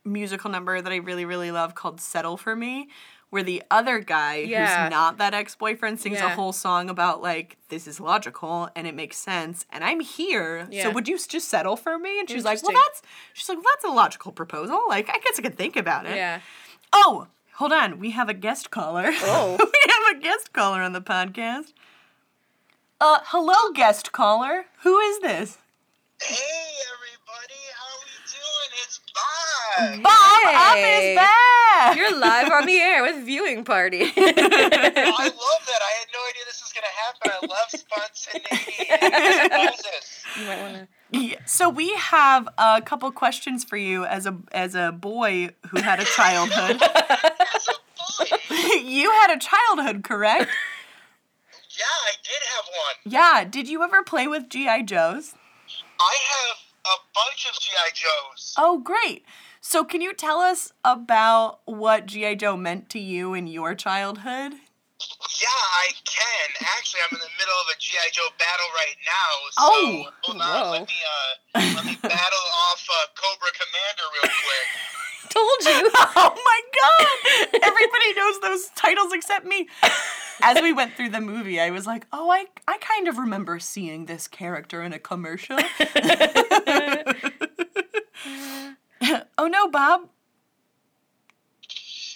musical 0.05 0.51
number 0.51 0.81
that 0.81 0.93
i 0.93 0.97
really 0.97 1.25
really 1.27 1.51
love 1.51 1.75
called 1.75 2.01
settle 2.01 2.37
for 2.39 2.57
me 2.57 2.89
where 3.31 3.43
the 3.43 3.63
other 3.71 3.99
guy 3.99 4.37
Yeah. 4.37 4.85
who's 4.85 4.91
not 4.91 5.19
that 5.19 5.35
ex-boyfriend 5.35 6.01
sings 6.01 6.19
a 6.21 6.31
whole 6.31 6.53
song 6.53 6.89
about 6.89 7.21
like 7.23 7.57
this 7.69 7.87
is 7.87 8.01
logical 8.01 8.71
and 8.75 8.87
it 8.87 8.95
makes 8.95 9.17
sense 9.19 9.67
and 9.71 9.85
i'm 9.85 10.01
here. 10.01 10.67
So 10.73 10.91
would 10.91 11.09
you 11.09 11.19
just 11.19 11.49
settle 11.49 11.77
for 11.77 11.99
me? 11.99 12.19
And 12.21 12.29
she's 12.31 12.45
like 12.45 12.63
well 12.63 12.73
that's 12.73 13.03
she's 13.35 13.49
like 13.49 13.59
well 13.59 13.65
that's 13.75 13.85
a 13.85 13.89
logical 13.95 14.33
proposal. 14.33 14.81
Like 14.89 15.09
i 15.11 15.19
guess 15.19 15.39
i 15.39 15.43
could 15.43 15.57
think 15.57 15.77
about 15.77 16.07
it. 16.07 16.17
Yeah. 16.17 16.41
oh 16.93 17.27
hold 17.55 17.73
on. 17.73 17.99
We 17.99 18.11
have 18.13 18.29
a 18.29 18.35
guest 18.35 18.71
caller. 18.71 19.11
Oh. 19.23 19.57
we 19.59 19.93
have 19.93 20.17
a 20.17 20.21
guest 20.21 20.53
caller 20.53 20.81
on 20.83 20.93
the 20.93 21.01
podcast. 21.03 21.73
Uh 23.01 23.19
hello 23.25 23.73
guest 23.75 24.11
caller. 24.13 24.65
Who 24.83 24.99
is 24.99 25.21
this? 25.21 25.59
Hey 26.23 26.35
everybody, 26.35 26.83
how 26.89 26.95
we 26.98 26.98
doing? 28.89 30.01
It's 30.01 30.03
Bob. 30.03 30.03
Bob 30.03 30.43
Up 30.47 30.77
is 30.77 31.17
back. 31.17 31.97
You're 31.97 32.19
live 32.19 32.51
on 32.51 32.67
the 32.67 32.77
air 32.81 33.03
with 33.03 33.25
Viewing 33.25 33.65
Party. 33.65 34.01
I 34.03 34.07
love 34.07 34.15
that. 34.17 35.83
I 35.83 35.93
had 35.99 36.09
no 36.13 36.21
idea 36.29 36.45
this 36.47 36.63
was 36.63 36.73
gonna 36.73 36.87
happen. 36.97 37.31
I 37.31 37.47
love 37.47 37.71
spontaneity 37.71 38.87
you 40.41 40.47
might 40.47 40.61
want 40.61 40.75
to. 40.77 40.89
Yeah, 41.11 41.39
so 41.47 41.71
we 41.71 41.95
have 41.95 42.49
a 42.59 42.83
couple 42.83 43.11
questions 43.13 43.65
for 43.65 43.77
you 43.77 44.05
as 44.05 44.27
a 44.27 44.37
as 44.53 44.75
a 44.75 44.93
boy 44.93 45.51
who 45.71 45.81
had 45.81 46.01
a 46.01 46.05
childhood. 46.05 46.83
A 46.83 48.79
you 48.85 49.11
had 49.13 49.31
a 49.31 49.39
childhood, 49.39 50.05
correct? 50.05 50.51
Yeah, 51.71 51.85
I 51.85 52.13
did 52.23 52.43
have 52.57 52.65
one. 52.67 52.97
Yeah. 53.13 53.45
Did 53.49 53.69
you 53.69 53.83
ever 53.83 54.03
play 54.03 54.27
with 54.27 54.49
GI 54.51 54.83
Joes? 54.83 55.35
I 56.01 56.17
have 56.31 56.68
a 56.95 56.99
bunch 57.15 57.47
of 57.49 57.59
GI 57.61 57.95
Joes. 57.95 58.55
Oh, 58.57 58.79
great. 58.79 59.25
So, 59.61 59.85
can 59.85 60.01
you 60.01 60.15
tell 60.15 60.41
us 60.41 60.73
about 60.85 61.61
what 61.67 62.07
GI 62.07 62.37
Joe 62.37 62.57
meant 62.57 62.89
to 62.91 62.99
you 62.99 63.35
in 63.35 63.47
your 63.47 63.75
childhood? 63.75 64.53
Yeah, 65.39 65.63
I 65.79 65.89
can. 66.05 66.67
Actually, 66.75 67.01
I'm 67.07 67.15
in 67.17 67.21
the 67.23 67.35
middle 67.39 67.55
of 67.63 67.67
a 67.71 67.79
GI 67.79 68.11
Joe 68.13 68.27
battle 68.39 68.71
right 68.75 68.99
now. 69.07 69.31
So 69.53 69.63
Oh, 69.63 70.05
hold 70.23 70.39
whoa. 70.39 70.65
on. 70.67 70.71
Let 70.73 70.89
me 70.89 70.99
uh, 71.07 71.75
let 71.77 71.85
me 71.87 71.95
battle 72.03 72.47
off 72.71 72.83
uh, 72.91 73.07
Cobra 73.15 73.51
Commander 73.55 74.07
real 74.19 74.31
quick. 74.43 74.67
Told 75.31 75.59
you. 75.65 75.91
Oh 76.21 76.35
my 76.35 76.61
god! 76.75 77.61
Everybody 77.63 78.15
knows 78.15 78.41
those 78.41 78.69
titles 78.75 79.13
except 79.13 79.47
me. 79.47 79.69
As 80.43 80.61
we 80.63 80.73
went 80.73 80.95
through 80.95 81.09
the 81.11 81.21
movie, 81.21 81.61
I 81.61 81.71
was 81.71 81.87
like, 81.87 82.07
"Oh, 82.13 82.31
I 82.31 82.47
I 82.67 82.79
kind 82.79 83.09
of 83.09 83.19
remember 83.19 83.59
seeing 83.59 84.07
this 84.07 84.29
character 84.29 84.83
in 84.83 84.93
a 84.93 84.99
commercial." 84.99 85.59
oh 89.39 89.47
no, 89.47 89.69
Bob. 89.69 90.03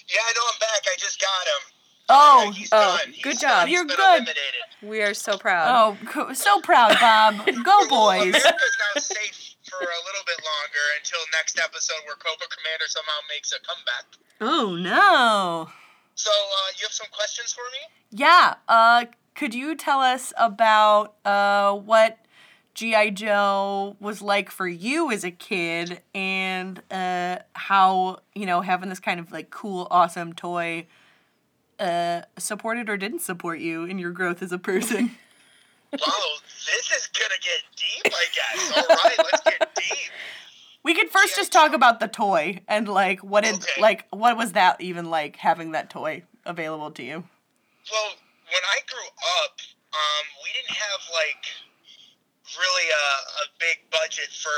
Yeah, 0.07 0.19
I 0.27 0.33
know 0.35 0.41
I'm 0.53 0.59
back. 0.59 0.83
I 0.85 0.95
just 0.97 1.19
got 1.19 1.29
him. 1.29 1.61
Oh, 2.09 2.43
Yeah, 2.45 2.51
he's 2.51 2.69
oh, 2.73 2.97
done. 3.01 3.13
good 3.23 3.31
He's 3.33 3.41
job. 3.41 3.49
done. 3.49 3.67
He's 3.67 3.73
You're 3.75 3.85
been 3.87 3.95
good. 3.95 4.05
eliminated. 4.27 4.63
we 4.83 5.01
are 5.01 5.13
so 5.13 5.37
proud. 5.37 5.97
oh, 6.15 6.33
so 6.33 6.59
proud, 6.61 6.97
Bob. 6.99 7.37
Go 7.45 7.87
boys. 7.87 8.27
America's 8.27 8.43
now 8.43 8.99
safe 9.01 9.55
for 9.69 9.77
a 9.79 10.01
little 10.05 10.23
bit 10.27 10.37
longer 10.43 10.85
until 10.99 11.19
next 11.31 11.57
episode 11.59 12.03
where 12.05 12.15
Cobra 12.17 12.47
Commander 12.49 12.85
somehow 12.87 13.19
makes 13.33 13.51
a 13.53 13.59
comeback. 13.65 14.05
Oh 14.41 14.75
no. 14.75 15.69
So, 16.15 16.29
uh, 16.31 16.69
you 16.79 16.85
have 16.85 16.91
some 16.91 17.07
questions 17.11 17.53
for 17.53 17.63
me? 17.71 17.79
Yeah. 18.11 18.55
Uh, 18.67 19.05
could 19.35 19.53
you 19.55 19.75
tell 19.75 19.99
us 19.99 20.31
about 20.37 21.15
uh 21.25 21.73
what 21.73 22.19
GI 22.75 23.11
Joe 23.11 23.95
was 23.99 24.21
like 24.21 24.49
for 24.49 24.67
you 24.67 25.11
as 25.11 25.23
a 25.23 25.31
kid, 25.31 26.01
and 26.13 26.81
uh 26.91 27.39
how 27.53 28.19
you 28.35 28.45
know 28.45 28.61
having 28.61 28.89
this 28.89 28.99
kind 28.99 29.19
of 29.19 29.31
like 29.31 29.49
cool, 29.49 29.87
awesome 29.89 30.33
toy 30.33 30.85
uh 31.79 32.21
supported 32.37 32.89
or 32.89 32.97
didn't 32.97 33.19
support 33.19 33.59
you 33.59 33.83
in 33.85 33.97
your 33.97 34.11
growth 34.11 34.41
as 34.43 34.51
a 34.51 34.59
person? 34.59 35.11
Wow, 35.93 35.97
this 36.65 36.91
is 36.91 37.07
gonna 37.07 37.39
get 37.41 37.61
deep, 37.75 38.13
I 38.13 38.25
guess. 38.33 38.77
All 38.77 38.95
right, 39.03 39.17
let's 39.31 39.43
get 39.43 39.75
deep. 39.75 40.11
we 40.83 40.93
could 40.93 41.09
first 41.09 41.35
just 41.35 41.51
talk 41.51 41.73
about 41.73 41.99
the 41.99 42.07
toy 42.07 42.59
and 42.67 42.87
like 42.87 43.19
what 43.21 43.43
did 43.43 43.55
Okay. 43.55 43.81
like 43.81 44.05
what 44.11 44.37
was 44.37 44.51
that 44.53 44.79
even 44.81 45.09
like 45.09 45.37
having 45.37 45.71
that 45.71 45.89
toy 45.89 46.23
available 46.45 46.91
to 46.91 47.03
you? 47.03 47.23
Well, 47.91 48.09
when 48.47 48.61
I 48.71 48.79
grew 48.89 49.07
up, 49.43 49.59
um, 49.93 50.25
we 50.43 50.49
didn't 50.53 50.75
have 50.77 51.01
like 51.13 51.45
really 52.59 52.89
a, 52.89 53.07
a 53.43 53.45
big 53.59 53.77
budget 53.89 54.29
for 54.31 54.51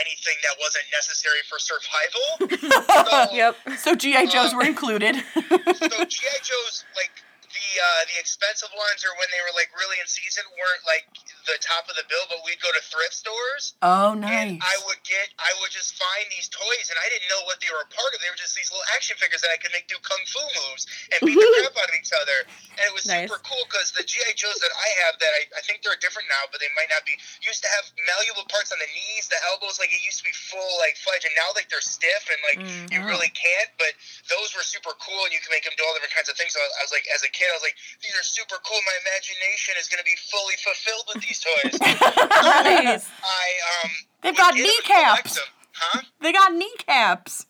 anything 0.00 0.34
that 0.42 0.56
wasn't 0.58 0.84
necessary 0.90 1.42
for 1.48 1.58
survival. 1.60 2.90
so, 3.30 3.34
Yep. 3.36 3.56
So 3.78 3.94
GI 3.94 4.26
Joes 4.28 4.54
were 4.54 4.64
included. 4.64 5.16
so 5.34 6.04
GI 6.04 6.36
Joes, 6.42 6.84
like 6.96 7.12
the 7.52 7.68
uh, 7.78 8.02
the 8.10 8.16
expensive 8.18 8.70
ones, 8.74 9.02
or 9.06 9.12
when 9.18 9.28
they 9.30 9.40
were 9.46 9.54
like 9.54 9.70
really 9.76 9.98
in 10.02 10.06
season, 10.06 10.42
weren't 10.56 10.84
like 10.86 11.06
the 11.46 11.56
top 11.62 11.86
of 11.86 11.94
the 11.94 12.06
bill. 12.10 12.24
But 12.30 12.42
we'd 12.44 12.60
go 12.62 12.70
to 12.72 12.82
thrift 12.82 13.14
stores, 13.14 13.74
oh, 13.82 14.14
and 14.18 14.22
nice. 14.24 14.60
I 14.62 14.76
would 14.88 15.00
get, 15.06 15.30
I 15.38 15.50
would 15.62 15.70
just 15.70 15.94
find 15.96 16.26
these 16.32 16.50
toys, 16.50 16.90
and 16.90 16.98
I 16.98 17.06
didn't 17.10 17.28
know 17.30 17.42
what 17.46 17.62
they 17.62 17.70
were 17.70 17.82
a 17.82 17.90
part 17.90 18.10
of. 18.14 18.18
They 18.22 18.30
were 18.30 18.38
just 18.38 18.54
these 18.58 18.68
little 18.70 18.86
action 18.94 19.14
figures 19.16 19.40
that 19.46 19.52
I 19.54 19.58
could 19.58 19.72
make 19.72 19.86
do 19.86 19.96
kung 20.02 20.20
fu 20.26 20.42
moves 20.66 20.86
and 21.14 21.18
beat 21.24 21.38
the 21.38 21.48
crap 21.62 21.76
out 21.78 21.88
of 21.90 21.96
each 21.96 22.12
other. 22.14 22.38
And 22.76 22.84
it 22.90 22.94
was 22.94 23.06
Nice. 23.08 23.28
super 23.30 23.40
cool 23.46 23.62
because 23.70 23.94
the 23.96 24.04
GI 24.04 24.36
Joes 24.36 24.58
that 24.60 24.74
I 24.74 24.88
have, 25.06 25.14
that 25.22 25.32
I, 25.32 25.42
I 25.56 25.62
think 25.64 25.80
they're 25.86 25.96
different 26.02 26.28
now, 26.28 26.44
but 26.50 26.58
they 26.60 26.70
might 26.76 26.90
not 26.92 27.06
be. 27.08 27.16
Used 27.44 27.62
to 27.62 27.70
have 27.78 27.86
malleable 28.10 28.44
parts 28.50 28.74
on 28.74 28.78
the 28.82 28.90
knees, 28.90 29.30
the 29.30 29.38
elbows. 29.54 29.78
Like 29.78 29.94
it 29.94 30.02
used 30.02 30.18
to 30.20 30.26
be 30.26 30.34
full 30.34 30.72
like 30.82 30.98
fledged, 30.98 31.24
and 31.24 31.34
now 31.38 31.48
like 31.54 31.70
they're 31.70 31.84
stiff 31.84 32.26
and 32.28 32.40
like 32.44 32.58
Mm, 32.66 32.88
you 32.90 32.98
really 33.06 33.28
can't. 33.36 33.70
But 33.78 33.92
those 34.32 34.50
were 34.56 34.64
super 34.66 34.90
cool, 34.98 35.22
and 35.28 35.30
you 35.30 35.38
can 35.38 35.52
make 35.54 35.62
them 35.62 35.76
do 35.78 35.84
all 35.86 35.92
different 35.94 36.16
kinds 36.16 36.26
of 36.32 36.34
things. 36.34 36.56
So 36.56 36.60
I 36.60 36.82
was 36.82 36.90
like, 36.90 37.04
as 37.14 37.22
a 37.22 37.30
kid, 37.30 37.45
I 37.50 37.54
was 37.54 37.62
like, 37.62 37.76
these 38.02 38.14
are 38.16 38.22
super 38.26 38.58
cool. 38.64 38.78
My 38.86 38.96
imagination 39.06 39.74
is 39.78 39.86
going 39.88 40.02
to 40.02 40.08
be 40.08 40.16
fully 40.30 40.56
fulfilled 40.62 41.06
with 41.14 41.20
these 41.24 41.38
toys. 41.40 41.76
Nice. 42.36 43.06
I 43.22 43.46
um. 43.84 43.90
They've 44.22 44.36
got 44.36 44.54
get 44.54 44.64
'em 44.64 44.70
and 44.70 44.84
collect 44.84 45.26
kneecaps. 45.26 45.40
Huh? 45.76 46.00
They 46.20 46.32
got 46.32 46.50
kneecaps. 46.54 47.46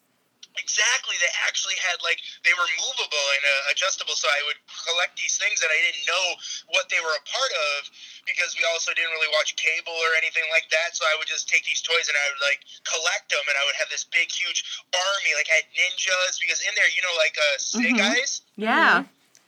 Exactly. 0.57 1.13
They 1.21 1.29
actually 1.45 1.77
had 1.85 2.01
like 2.01 2.17
they 2.41 2.53
were 2.57 2.65
movable 2.81 3.27
and 3.37 3.43
uh, 3.45 3.73
adjustable, 3.77 4.17
so 4.17 4.25
I 4.25 4.41
would 4.49 4.57
collect 4.89 5.21
these 5.21 5.37
things 5.37 5.61
that 5.61 5.69
I 5.69 5.77
didn't 5.85 6.05
know 6.09 6.27
what 6.73 6.89
they 6.89 6.97
were 7.05 7.13
a 7.13 7.25
part 7.29 7.53
of 7.77 7.93
because 8.25 8.57
we 8.57 8.65
also 8.73 8.97
didn't 8.97 9.13
really 9.13 9.29
watch 9.37 9.53
cable 9.61 9.93
or 9.93 10.17
anything 10.17 10.49
like 10.49 10.65
that. 10.73 10.97
So 10.97 11.05
I 11.05 11.13
would 11.21 11.29
just 11.29 11.45
take 11.53 11.69
these 11.69 11.85
toys 11.85 12.09
and 12.09 12.17
I 12.17 12.25
would 12.33 12.41
like 12.41 12.65
collect 12.89 13.29
them, 13.29 13.45
and 13.45 13.53
I 13.53 13.63
would 13.69 13.77
have 13.85 13.93
this 13.93 14.09
big, 14.09 14.33
huge 14.33 14.65
army. 14.97 15.33
Like 15.37 15.53
I 15.53 15.61
had 15.61 15.69
ninjas 15.77 16.41
because 16.41 16.65
in 16.65 16.73
there, 16.73 16.89
you 16.89 17.05
know, 17.05 17.13
like 17.21 17.37
uh, 17.37 17.57
Snake 17.61 18.01
Mhm. 18.01 18.09
Eyes. 18.17 18.41
Yeah. 18.57 19.05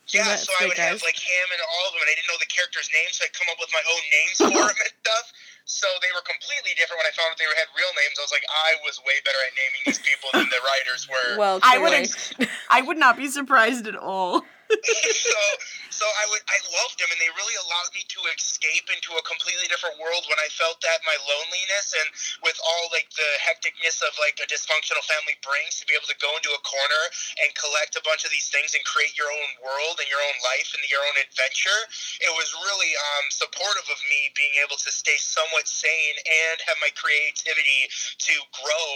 Yeah, 0.08 0.24
Snake 0.36 0.48
so 0.48 0.50
I 0.56 0.64
would 0.68 0.80
Eyes. 0.80 0.98
have 0.98 1.04
like 1.04 1.20
him 1.20 1.46
and 1.52 1.60
all 1.60 1.84
of 1.88 1.92
them, 1.92 2.00
and 2.00 2.10
I 2.10 2.16
didn't 2.16 2.30
know 2.32 2.40
the 2.40 2.48
characters' 2.48 2.88
names, 2.96 3.20
so 3.20 3.28
I'd 3.28 3.36
come 3.36 3.48
up 3.52 3.60
with 3.60 3.72
my 3.72 3.84
own 3.92 4.04
names 4.08 4.36
for 4.40 4.64
them 4.72 4.78
and 4.80 4.94
stuff. 5.04 5.26
So 5.68 5.84
they 6.00 6.08
were 6.16 6.24
completely 6.24 6.72
different 6.80 7.04
when 7.04 7.08
I 7.08 7.12
found 7.12 7.28
out 7.28 7.36
they 7.36 7.44
had 7.44 7.68
real 7.76 7.92
names. 7.92 8.16
I 8.16 8.24
was 8.24 8.32
like, 8.32 8.46
I 8.48 8.80
was 8.80 8.96
way 9.04 9.20
better 9.20 9.36
at 9.36 9.52
naming 9.52 9.82
these 9.84 10.00
people 10.00 10.32
than 10.32 10.48
the 10.48 10.62
writers 10.64 11.04
were. 11.04 11.36
Well, 11.36 11.60
I 11.60 11.76
would 11.76 11.92
clearly. 11.92 12.48
I 12.72 12.80
would 12.80 12.96
not 12.96 13.20
be 13.20 13.28
surprised 13.28 13.84
at 13.84 13.96
all. 13.96 14.48
so 15.32 15.40
so 15.88 16.04
I 16.04 16.24
would 16.28 16.44
I 16.46 16.58
loved 16.84 17.00
them 17.00 17.08
and 17.08 17.18
they 17.18 17.32
really 17.32 17.56
allowed 17.64 17.90
me 17.96 18.04
to 18.04 18.20
escape 18.36 18.88
into 18.92 19.16
a 19.16 19.22
completely 19.24 19.64
different 19.66 19.96
world 19.96 20.28
when 20.28 20.36
I 20.38 20.48
felt 20.52 20.78
that 20.84 21.00
my 21.08 21.16
loneliness 21.24 21.96
and 21.96 22.08
with 22.44 22.58
all 22.60 22.92
like 22.92 23.08
the 23.16 23.30
hecticness 23.40 24.04
of 24.04 24.12
like 24.20 24.36
a 24.44 24.46
dysfunctional 24.46 25.02
family 25.08 25.40
brings 25.40 25.80
to 25.80 25.88
be 25.88 25.96
able 25.96 26.08
to 26.12 26.18
go 26.20 26.30
into 26.36 26.52
a 26.52 26.60
corner 26.62 27.02
and 27.40 27.48
collect 27.56 27.96
a 27.96 28.02
bunch 28.04 28.28
of 28.28 28.30
these 28.30 28.52
things 28.52 28.76
and 28.76 28.84
create 28.84 29.16
your 29.16 29.32
own 29.32 29.50
world 29.64 29.96
and 29.98 30.08
your 30.12 30.20
own 30.20 30.38
life 30.44 30.70
and 30.76 30.84
your 30.92 31.00
own 31.00 31.16
adventure 31.24 31.80
it 32.20 32.32
was 32.36 32.52
really 32.68 32.92
um, 32.92 33.26
supportive 33.32 33.88
of 33.88 33.98
me 34.12 34.30
being 34.36 34.52
able 34.60 34.76
to 34.76 34.90
stay 34.92 35.16
somewhat 35.16 35.64
sane 35.64 36.16
and 36.20 36.56
have 36.68 36.76
my 36.84 36.92
creativity 36.94 37.88
to 38.18 38.34
grow 38.52 38.90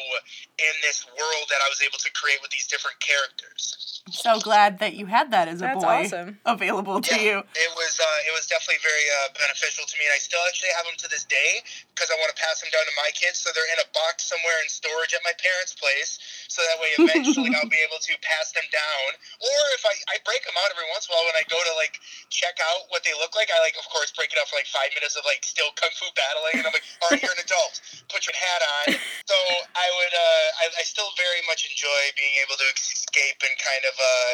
in 0.58 0.74
this 0.82 1.06
world 1.08 1.46
that 1.48 1.60
I 1.64 1.68
was 1.68 1.80
able 1.80 1.98
to 1.98 2.10
create 2.12 2.38
with 2.42 2.50
these 2.50 2.66
different 2.66 2.98
characters. 3.00 4.02
I'm 4.06 4.12
so 4.12 4.40
glad 4.40 4.78
that 4.80 4.94
you 4.94 5.06
had 5.06 5.30
that 5.30 5.48
as 5.48 5.61
a 5.62 5.72
That's 5.72 5.84
boy 5.84 6.02
awesome. 6.04 6.38
available 6.46 6.98
to 7.00 7.16
you. 7.16 7.42
It 7.54 7.70
was 7.78 7.94
uh, 7.98 8.28
it 8.28 8.32
was 8.34 8.50
definitely 8.50 8.82
very 8.82 9.06
uh, 9.22 9.34
beneficial 9.38 9.86
to 9.86 9.94
me, 9.98 10.04
and 10.06 10.14
I 10.14 10.20
still 10.20 10.42
actually 10.50 10.74
have 10.74 10.86
them 10.86 10.98
to 11.02 11.08
this 11.08 11.24
day 11.24 11.62
because 11.94 12.10
I 12.10 12.16
want 12.18 12.34
to 12.34 12.38
pass 12.38 12.58
them 12.62 12.70
down 12.74 12.82
to 12.84 12.94
my 12.98 13.10
kids. 13.14 13.38
So 13.40 13.54
they're 13.54 13.68
in 13.72 13.80
a 13.82 13.88
box 13.94 14.26
somewhere 14.26 14.58
in 14.62 14.68
storage 14.68 15.14
at 15.14 15.22
my 15.22 15.34
parents' 15.38 15.74
place, 15.76 16.18
so 16.50 16.60
that 16.66 16.78
way 16.82 16.90
eventually 16.98 17.52
I'll 17.56 17.70
be 17.70 17.80
able 17.82 18.02
to 18.02 18.12
pass 18.20 18.50
them 18.52 18.66
down. 18.74 19.08
Or 19.38 19.60
if 19.78 19.82
I, 19.86 19.94
I 20.12 20.16
break 20.26 20.42
them 20.44 20.56
out 20.58 20.70
every 20.74 20.86
once 20.90 21.06
in 21.06 21.14
a 21.14 21.20
while 21.20 21.26
when 21.30 21.38
I 21.38 21.44
go 21.46 21.58
to 21.58 21.72
like 21.78 21.98
check 22.32 22.58
out 22.58 22.90
what 22.90 23.06
they 23.06 23.14
look 23.16 23.32
like, 23.38 23.48
I 23.52 23.58
like 23.62 23.78
of 23.78 23.86
course 23.88 24.10
break 24.12 24.34
it 24.34 24.38
up 24.42 24.50
for 24.50 24.58
like 24.58 24.68
five 24.68 24.90
minutes 24.92 25.14
of 25.14 25.22
like 25.24 25.42
still 25.46 25.70
kung 25.78 25.92
fu 25.94 26.08
battling, 26.18 26.62
and 26.62 26.66
I'm 26.66 26.74
like, 26.74 26.86
all 27.04 27.14
right, 27.14 27.20
you're 27.20 27.34
an 27.34 27.42
adult, 27.42 27.78
put 28.10 28.26
your 28.26 28.36
hat 28.36 28.62
on. 28.62 28.98
So 29.28 29.36
I 29.74 29.86
would 29.86 30.14
uh, 30.14 30.46
I, 30.62 30.64
I 30.80 30.84
still 30.84 31.08
very 31.16 31.42
much 31.46 31.64
enjoy 31.68 32.00
being 32.18 32.34
able 32.42 32.56
to 32.58 32.68
escape 32.74 33.38
and 33.42 33.54
kind 33.60 33.84
of 33.86 33.94
uh, 33.96 34.32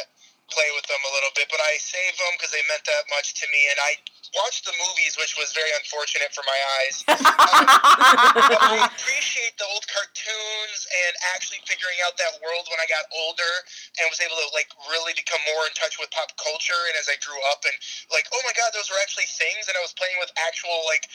play 0.48 0.68
with 0.76 0.86
them 0.88 1.00
a 1.04 1.12
little 1.12 1.32
bit, 1.36 1.48
but 1.52 1.60
I 1.60 1.76
saved 1.80 2.18
them 2.18 2.32
because 2.36 2.52
they 2.52 2.64
meant 2.68 2.84
that 2.88 3.04
much 3.12 3.36
to 3.40 3.46
me, 3.52 3.60
and 3.72 3.78
I 3.80 3.92
watched 4.36 4.64
the 4.68 4.74
movies, 4.76 5.16
which 5.16 5.36
was 5.40 5.52
very 5.56 5.72
unfortunate 5.76 6.32
for 6.36 6.44
my 6.44 6.60
eyes. 6.80 6.96
but 7.08 8.60
I 8.60 8.84
appreciate 8.84 9.56
the 9.56 9.68
old 9.72 9.84
cartoons 9.88 10.80
and 10.84 11.12
actually 11.32 11.64
figuring 11.64 11.96
out 12.04 12.16
that 12.20 12.36
world 12.44 12.68
when 12.68 12.80
I 12.80 12.88
got 12.88 13.08
older 13.12 13.52
and 14.00 14.04
was 14.12 14.20
able 14.20 14.36
to 14.36 14.48
like 14.52 14.68
really 14.92 15.16
become 15.16 15.40
more 15.48 15.64
in 15.64 15.72
touch 15.76 15.96
with 15.96 16.12
pop 16.12 16.32
culture. 16.36 16.82
And 16.92 16.96
as 17.00 17.08
I 17.08 17.16
grew 17.24 17.38
up, 17.52 17.64
and 17.64 17.76
like, 18.12 18.28
oh 18.32 18.42
my 18.44 18.52
god, 18.56 18.72
those 18.76 18.88
were 18.92 19.00
actually 19.00 19.28
things, 19.28 19.68
and 19.68 19.76
I 19.76 19.82
was 19.84 19.96
playing 19.96 20.16
with 20.20 20.32
actual 20.36 20.84
like 20.88 21.08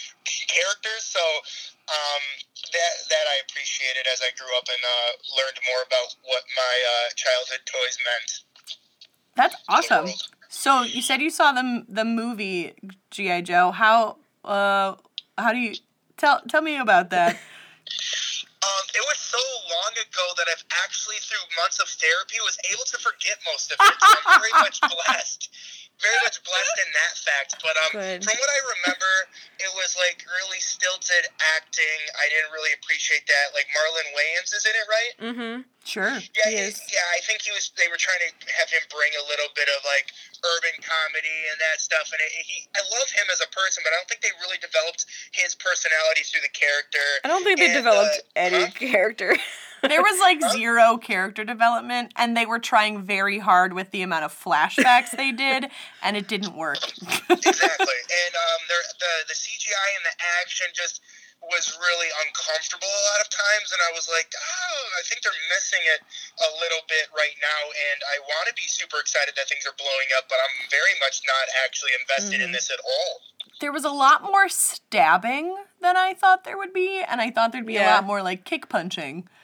characters. 0.50 1.06
So 1.06 1.22
um, 1.90 2.24
that 2.74 2.96
that 3.12 3.26
I 3.28 3.44
appreciated 3.46 4.08
as 4.10 4.24
I 4.24 4.32
grew 4.40 4.50
up 4.58 4.66
and 4.66 4.82
uh, 4.82 5.12
learned 5.38 5.60
more 5.70 5.82
about 5.86 6.10
what 6.26 6.44
my 6.56 6.76
uh, 6.82 7.08
childhood 7.14 7.64
toys 7.68 7.98
meant. 8.02 8.30
That's 9.36 9.56
awesome. 9.68 10.08
So 10.50 10.84
you 10.84 11.02
said 11.02 11.22
you 11.22 11.30
saw 11.30 11.52
the 11.52 11.86
the 11.90 12.06
movie 12.06 12.74
GI 13.12 13.42
Joe. 13.44 13.72
How 13.72 14.18
uh 14.46 14.96
how 15.38 15.52
do 15.52 15.58
you 15.58 15.76
tell 16.18 16.42
tell 16.48 16.62
me 16.62 16.78
about 16.78 17.10
that? 17.10 17.38
Um, 18.64 18.86
it 18.96 19.04
was 19.12 19.20
so 19.20 19.44
long 19.68 19.92
ago 19.92 20.26
that 20.40 20.48
I've 20.48 20.64
actually, 20.88 21.20
through 21.20 21.44
months 21.60 21.84
of 21.84 21.88
therapy, 22.00 22.40
was 22.48 22.56
able 22.72 22.88
to 22.96 22.98
forget 22.98 23.36
most 23.52 23.76
of 23.76 23.78
it. 23.82 23.92
So 24.00 24.08
I'm 24.24 24.40
very 24.40 24.56
much 24.64 24.80
blessed. 24.88 25.52
Very 26.04 26.20
much 26.28 26.38
blessed 26.44 26.78
in 26.84 26.90
that 26.92 27.14
fact. 27.16 27.50
But 27.64 27.76
um, 27.80 27.92
Good. 27.96 28.20
from 28.28 28.36
what 28.36 28.52
I 28.52 28.60
remember, 28.76 29.12
it 29.64 29.72
was 29.72 29.96
like 29.96 30.20
really 30.44 30.60
stilted 30.60 31.32
acting. 31.56 32.00
I 32.20 32.28
didn't 32.28 32.52
really 32.52 32.76
appreciate 32.76 33.24
that. 33.32 33.56
Like 33.56 33.72
Marlon 33.72 34.08
Wayans 34.12 34.52
is 34.52 34.68
in 34.68 34.76
it, 34.76 34.88
right? 34.92 35.14
Mm-hmm. 35.24 35.56
Sure. 35.88 36.12
Yeah, 36.36 36.52
He 36.52 36.60
he- 36.60 36.68
is. 36.68 36.76
yeah. 36.92 37.04
I 37.16 37.24
think 37.24 37.40
he 37.48 37.56
was. 37.56 37.72
They 37.80 37.88
were 37.88 37.96
trying 38.00 38.20
to 38.20 38.30
have 38.60 38.68
him 38.68 38.84
bring 38.92 39.16
a 39.16 39.24
little 39.32 39.48
bit 39.56 39.72
of 39.72 39.80
like 39.88 40.12
urban 40.44 40.76
comedy 40.84 41.40
and 41.48 41.56
that 41.64 41.80
stuff. 41.80 42.12
And 42.12 42.20
it, 42.20 42.32
he, 42.36 42.68
I 42.76 42.84
love 43.00 43.08
him 43.16 43.28
as 43.32 43.40
a 43.40 43.48
person, 43.56 43.80
but 43.88 43.96
I 43.96 44.04
don't 44.04 44.08
think 44.12 44.20
they 44.20 44.36
really 44.44 44.60
developed 44.60 45.08
his 45.32 45.56
personality 45.56 46.28
through 46.28 46.44
the 46.44 46.52
character. 46.52 47.04
I 47.24 47.32
don't 47.32 47.48
think 47.48 47.64
they 47.64 47.72
And, 47.72 47.80
developed 47.80 48.20
uh, 48.36 48.44
any 48.52 48.68
huh? 48.68 48.76
character. 48.76 49.40
There 49.84 50.02
was 50.02 50.20
like 50.20 50.40
zero 50.56 50.98
character 50.98 51.44
development, 51.44 52.14
and 52.16 52.36
they 52.36 52.46
were 52.46 52.60
trying 52.60 53.04
very 53.04 53.38
hard 53.38 53.74
with 53.74 53.92
the 53.92 54.02
amount 54.02 54.24
of 54.26 54.32
flashbacks 54.34 55.12
they 55.12 55.32
did, 55.32 55.68
and 56.02 56.16
it 56.16 56.28
didn't 56.28 56.56
work. 56.56 56.80
exactly. 57.30 58.00
And 58.24 58.34
um, 58.38 58.60
there- 58.70 58.90
the 59.00 59.14
the 59.28 59.36
CGI 59.36 59.90
and 60.00 60.06
the 60.06 60.16
action 60.42 60.68
just 60.74 61.02
was 61.44 61.76
really 61.76 62.08
uncomfortable 62.24 62.88
a 62.88 63.04
lot 63.12 63.20
of 63.20 63.28
times, 63.28 63.76
and 63.76 63.82
I 63.84 63.92
was 63.92 64.08
like, 64.08 64.32
oh, 64.32 64.84
I 64.96 65.04
think 65.12 65.20
they're 65.28 65.44
missing 65.52 65.84
it 65.92 66.00
a 66.40 66.50
little 66.64 66.80
bit 66.88 67.12
right 67.12 67.36
now. 67.44 67.62
And 67.92 68.00
I 68.16 68.24
want 68.24 68.48
to 68.48 68.56
be 68.56 68.64
super 68.72 69.04
excited 69.04 69.36
that 69.36 69.52
things 69.52 69.68
are 69.68 69.76
blowing 69.76 70.08
up, 70.16 70.32
but 70.32 70.40
I'm 70.40 70.56
very 70.72 70.96
much 71.04 71.20
not 71.28 71.46
actually 71.68 71.92
invested 72.00 72.40
in 72.40 72.56
this 72.56 72.72
at 72.72 72.80
all. 72.80 73.12
There 73.60 73.72
was 73.72 73.86
a 73.86 73.90
lot 73.92 74.24
more 74.24 74.50
stabbing 74.50 75.56
than 75.82 75.96
I 75.98 76.14
thought 76.14 76.44
there 76.44 76.58
would 76.58 76.74
be, 76.74 77.02
and 77.08 77.22
I 77.22 77.32
thought 77.32 77.52
there'd 77.52 77.66
be 77.66 77.78
a 77.78 77.86
lot 77.86 78.06
more 78.06 78.22
like 78.22 78.46
kick 78.46 78.70
punching. 78.70 79.28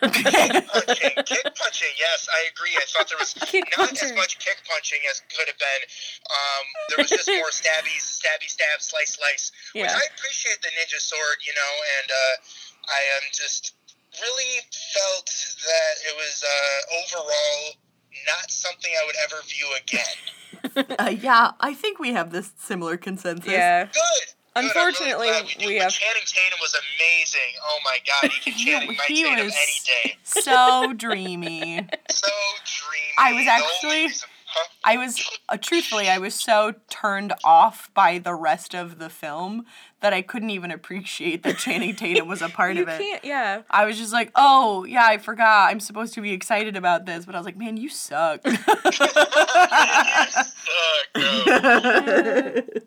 punching, 0.00 1.12
kick 1.26 1.46
punching. 1.56 1.94
Yes, 1.98 2.28
I 2.30 2.48
agree. 2.52 2.72
I 2.76 2.84
thought 2.88 3.08
there 3.08 3.18
was 3.18 3.34
Kick 3.50 3.66
not 3.76 3.90
as 4.02 4.12
much 4.14 4.38
kick 4.38 4.62
punching 4.68 5.00
as 5.10 5.20
could 5.34 5.48
have 5.48 5.58
been. 5.58 5.82
Um, 6.30 6.64
there 6.88 6.98
was 7.02 7.10
just 7.10 7.28
more 7.40 7.50
stabbies, 7.50 8.04
stabby, 8.22 8.48
stab, 8.48 8.80
slice, 8.80 9.16
slice. 9.18 9.52
Which 9.74 9.84
Yeah. 9.84 9.92
I 9.92 10.04
appreciate 10.16 10.62
the 10.62 10.68
ninja 10.78 11.00
sword, 11.00 11.42
you 11.44 11.52
know, 11.52 11.72
and 12.00 12.08
uh, 12.10 12.34
I 12.92 13.00
am 13.18 13.24
just 13.32 13.74
really 14.22 14.62
felt 14.94 15.28
that 15.64 15.94
it 16.06 16.14
was 16.16 16.44
uh, 16.44 16.96
overall 17.02 17.74
not 18.26 18.50
something 18.50 18.90
I 19.02 19.06
would 19.06 19.16
ever 19.24 19.42
view 19.46 19.68
again. 19.82 20.96
uh, 20.98 21.10
yeah, 21.10 21.52
I 21.60 21.74
think 21.74 21.98
we 21.98 22.12
have 22.12 22.30
this 22.30 22.52
similar 22.58 22.96
consensus. 22.96 23.46
yeah. 23.50 23.84
Good. 23.84 23.92
good. 23.94 24.34
I'm 24.56 24.64
really 24.64 24.68
Unfortunately, 24.76 25.28
we, 25.60 25.66
we 25.68 25.76
have- 25.76 25.92
Channing 25.92 26.22
Tatum 26.26 26.58
was 26.60 26.74
amazing. 26.74 27.54
Oh 27.62 27.78
my 27.84 27.98
god, 28.04 28.32
he 28.32 28.50
can 28.50 28.58
Channing 28.58 28.96
my 28.96 29.04
he 29.06 29.22
Tatum 29.22 29.38
any 29.46 29.50
day. 30.10 30.16
so 30.24 30.92
dreamy. 30.96 31.86
So 32.10 32.28
dreamy. 32.64 33.14
I 33.16 33.32
was 33.32 33.46
actually- 33.46 34.02
reason- 34.06 34.28
huh? 34.28 34.39
I 34.84 34.96
was 34.96 35.20
uh, 35.48 35.56
truthfully, 35.60 36.08
I 36.08 36.18
was 36.18 36.34
so 36.34 36.74
turned 36.88 37.32
off 37.44 37.90
by 37.94 38.18
the 38.18 38.34
rest 38.34 38.74
of 38.74 38.98
the 38.98 39.08
film 39.10 39.66
that 40.00 40.12
I 40.14 40.22
couldn't 40.22 40.50
even 40.50 40.70
appreciate 40.70 41.42
that 41.42 41.58
Channing 41.58 41.94
Tatum 41.94 42.26
was 42.28 42.40
a 42.42 42.48
part 42.48 42.76
You 42.76 42.82
of 42.84 42.88
it. 42.88 42.98
can't. 42.98 43.24
Yeah. 43.24 43.62
I 43.70 43.84
was 43.84 43.98
just 43.98 44.12
like, 44.12 44.30
oh 44.34 44.84
yeah, 44.84 45.04
I 45.04 45.18
forgot. 45.18 45.70
I'm 45.70 45.80
supposed 45.80 46.14
to 46.14 46.20
be 46.22 46.32
excited 46.32 46.76
about 46.76 47.04
this, 47.06 47.26
but 47.26 47.34
I 47.34 47.38
was 47.38 47.44
like, 47.44 47.58
man, 47.58 47.76
you 47.76 47.88
suck. 47.88 48.40
You 48.46 48.56
suck, 48.56 48.76
bro. 51.14 51.22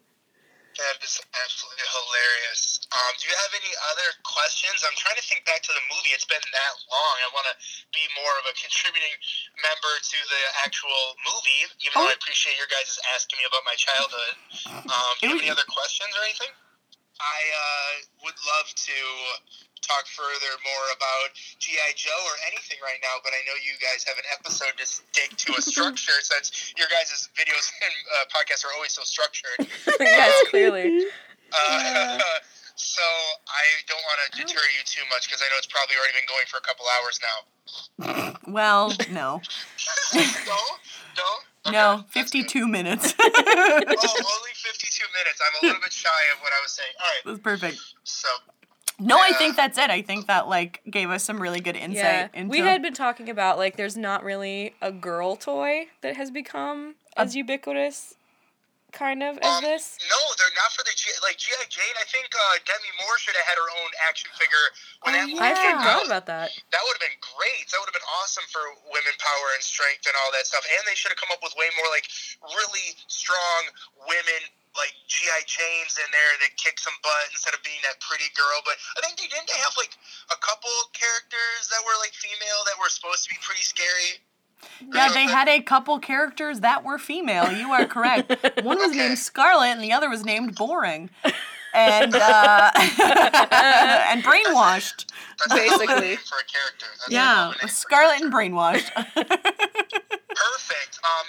That 0.76 0.95
is 1.03 1.22
absolutely 1.43 1.86
hilarious. 1.93 2.72
Um, 2.93 3.11
do 3.17 3.25
you 3.25 3.33
have 3.33 3.53
any 3.57 3.73
other 3.89 4.09
questions? 4.21 4.85
I'm 4.85 4.93
trying 4.93 5.17
to 5.17 5.25
think 5.25 5.41
back 5.49 5.65
to 5.65 5.73
the 5.73 5.81
movie. 5.89 6.13
It's 6.13 6.29
been 6.29 6.41
that 6.41 6.73
long. 6.93 7.15
I 7.25 7.29
want 7.33 7.49
to 7.49 7.55
be 7.89 8.05
more 8.13 8.33
of 8.37 8.45
a 8.45 8.53
contributing 8.53 9.17
member 9.65 9.93
to 9.97 10.19
the 10.29 10.43
actual 10.61 11.17
movie, 11.25 11.65
even 11.81 11.97
though 11.97 12.13
I 12.13 12.13
appreciate 12.13 12.53
your 12.53 12.69
guys 12.69 13.01
asking 13.17 13.41
me 13.41 13.49
about 13.49 13.65
my 13.65 13.73
childhood. 13.73 14.33
Um, 14.85 15.13
do 15.17 15.21
you 15.25 15.29
have 15.33 15.41
any 15.41 15.49
other 15.49 15.65
questions 15.65 16.13
or 16.13 16.21
anything? 16.21 16.53
I 17.17 17.41
uh, 17.49 17.93
would 18.29 18.37
love 18.45 18.69
to 18.69 18.97
talk 19.81 20.05
further 20.13 20.53
more 20.61 20.85
about 20.93 21.33
GI 21.57 21.97
Joe 21.97 22.21
or 22.29 22.37
anything 22.53 22.77
right 22.85 23.01
now, 23.01 23.17
but 23.25 23.33
I 23.33 23.41
know 23.49 23.57
you 23.57 23.73
guys 23.81 24.05
have 24.05 24.21
an 24.21 24.27
episode 24.31 24.77
to 24.77 24.85
stick 24.85 25.33
to 25.49 25.57
a 25.57 25.61
structure 25.65 26.17
since 26.29 26.73
your 26.77 26.87
guys' 26.93 27.29
videos 27.33 27.73
and 27.81 27.93
uh, 28.21 28.29
podcasts 28.29 28.61
are 28.69 28.73
always 28.77 28.93
so 28.93 29.01
structured. 29.01 29.65
yes, 29.99 30.33
clearly. 30.53 31.09
Uh, 31.49 32.21
so 32.76 33.01
I 33.47 33.63
don't 33.88 34.01
want 34.03 34.19
to 34.32 34.41
oh. 34.41 34.45
deter 34.45 34.61
you 34.78 34.84
too 34.86 35.01
much 35.09 35.28
because 35.28 35.41
I 35.41 35.49
know 35.49 35.57
it's 35.57 35.67
probably 35.67 35.95
already 35.95 36.13
been 36.13 36.28
going 36.28 36.45
for 36.47 36.57
a 36.57 36.61
couple 36.61 36.86
hours 36.99 37.19
now. 37.21 38.38
well, 38.47 38.93
no, 39.11 39.41
no, 40.15 40.57
no, 41.17 41.24
Okay, 41.65 41.78
no, 41.78 42.03
52 42.09 42.67
minutes. 42.67 43.13
Oh, 43.26 43.30
only 43.86 44.51
52 44.55 45.05
minutes. 45.13 45.41
I'm 45.41 45.63
a 45.63 45.65
little 45.65 45.82
bit 45.82 45.93
shy 45.93 46.09
of 46.34 46.41
what 46.41 46.51
I 46.51 46.61
was 46.61 46.71
saying. 46.71 46.89
All 46.99 47.05
right, 47.05 47.21
That's 47.26 47.39
perfect. 47.39 47.80
so 48.03 48.28
No, 48.99 49.17
I 49.17 49.34
think 49.34 49.55
that's 49.55 49.78
it. 49.78 49.89
I 49.89 50.01
think 50.01 50.28
that 50.28 50.47
like 50.49 50.82
gave 50.89 51.09
us 51.09 51.24
some 51.24 51.41
really 51.41 51.61
good 51.61 51.76
Yeah. 51.76 51.86
insight 51.86 52.30
into. 52.34 52.49
We 52.49 52.59
had 52.59 52.82
been 52.82 52.93
talking 52.93 53.30
about 53.30 53.57
like 53.57 53.78
there's 53.78 53.95
not 53.95 54.24
really 54.24 54.76
a 54.82 54.91
girl 54.91 55.36
toy 55.36 55.88
that 56.01 56.17
has 56.17 56.32
become 56.32 56.95
as 57.15 57.36
ubiquitous 57.36 58.15
kind 58.93 59.19
of 59.25 59.35
as 59.41 59.49
Um, 59.49 59.61
this. 59.65 59.97
No, 60.07 60.21
they're 60.37 60.53
not 60.55 60.69
for 60.71 60.85
the 60.85 60.93
G. 60.95 61.09
Like 61.25 61.35
GI 61.41 61.65
Jane, 61.67 61.95
I 61.99 62.05
think 62.07 62.29
uh, 62.31 62.55
Demi 62.63 62.91
Moore 63.03 63.17
should 63.17 63.35
have 63.35 63.45
had 63.49 63.57
her 63.57 63.69
own 63.83 63.89
action 64.07 64.29
figure 64.37 64.65
when 65.03 65.13
Oh, 65.13 65.17
that 65.17 65.27
movie 65.27 65.41
I 65.41 65.51
yeah. 65.57 65.77
forgot 65.81 65.99
out. 66.01 66.05
about 66.07 66.25
that. 66.29 66.49
That 66.71 66.81
would 66.85 66.95
have 66.95 67.05
been 67.05 67.19
great. 67.19 67.65
That 67.73 67.81
would 67.81 67.89
have 67.91 67.97
been 67.97 68.09
awesome 68.23 68.45
for 68.53 68.61
women 68.93 69.15
power 69.19 69.47
and 69.57 69.63
strength 69.65 70.05
and 70.05 70.15
all 70.23 70.29
that 70.37 70.45
stuff. 70.47 70.63
And 70.63 70.81
they 70.85 70.95
should 70.95 71.09
have 71.11 71.19
come 71.19 71.33
up 71.33 71.41
with 71.41 71.57
way 71.57 71.67
more 71.77 71.89
like 71.89 72.05
really 72.53 72.93
strong 73.09 73.61
women 74.07 74.41
like 74.73 74.93
GI 75.05 75.45
Janes 75.45 76.01
in 76.01 76.09
there 76.09 76.33
that 76.41 76.57
kick 76.57 76.81
some 76.81 76.97
butt 77.05 77.29
instead 77.29 77.53
of 77.53 77.61
being 77.61 77.77
that 77.85 78.01
pretty 78.01 78.25
girl. 78.33 78.57
But 78.65 78.81
I 78.97 79.05
think 79.05 79.21
they 79.21 79.29
didn't 79.29 79.45
they 79.45 79.61
have 79.61 79.77
like 79.77 79.93
a 80.33 80.37
couple 80.41 80.73
characters 80.97 81.69
that 81.69 81.81
were 81.85 81.93
like 82.01 82.13
female 82.17 82.61
that 82.69 82.77
were 82.81 82.89
supposed 82.89 83.25
to 83.25 83.29
be 83.29 83.37
pretty 83.45 83.61
scary. 83.61 84.17
Yeah, 84.93 85.09
they 85.14 85.24
had 85.26 85.47
a 85.47 85.61
couple 85.61 85.97
characters 85.99 86.59
that 86.61 86.84
were 86.84 86.97
female. 86.97 87.51
You 87.51 87.72
are 87.72 87.86
correct. 87.86 88.34
One 88.64 88.78
was 88.78 88.95
named 88.95 89.18
Scarlet, 89.18 89.68
and 89.68 89.82
the 89.84 89.91
other 89.93 90.09
was 90.09 90.26
named 90.26 90.55
Boring, 90.55 91.09
and 91.74 92.16
uh, 92.16 92.72
and 92.76 94.24
brainwashed. 94.24 95.05
That's 95.39 95.53
a 95.53 95.57
hell 95.57 95.76
of 95.76 95.82
a 95.82 95.86
Basically. 95.88 96.16
for 96.30 96.38
a 96.38 96.45
character. 96.45 96.86
That's 96.99 97.09
Yeah, 97.09 97.47
of 97.47 97.47
a 97.47 97.51
name 97.51 97.59
for 97.59 97.66
a 97.66 97.70
Scarlet 97.70 98.22
and 98.22 98.34
brainwashed. 98.34 98.91
perfect. 98.93 100.99
Um, 101.03 101.26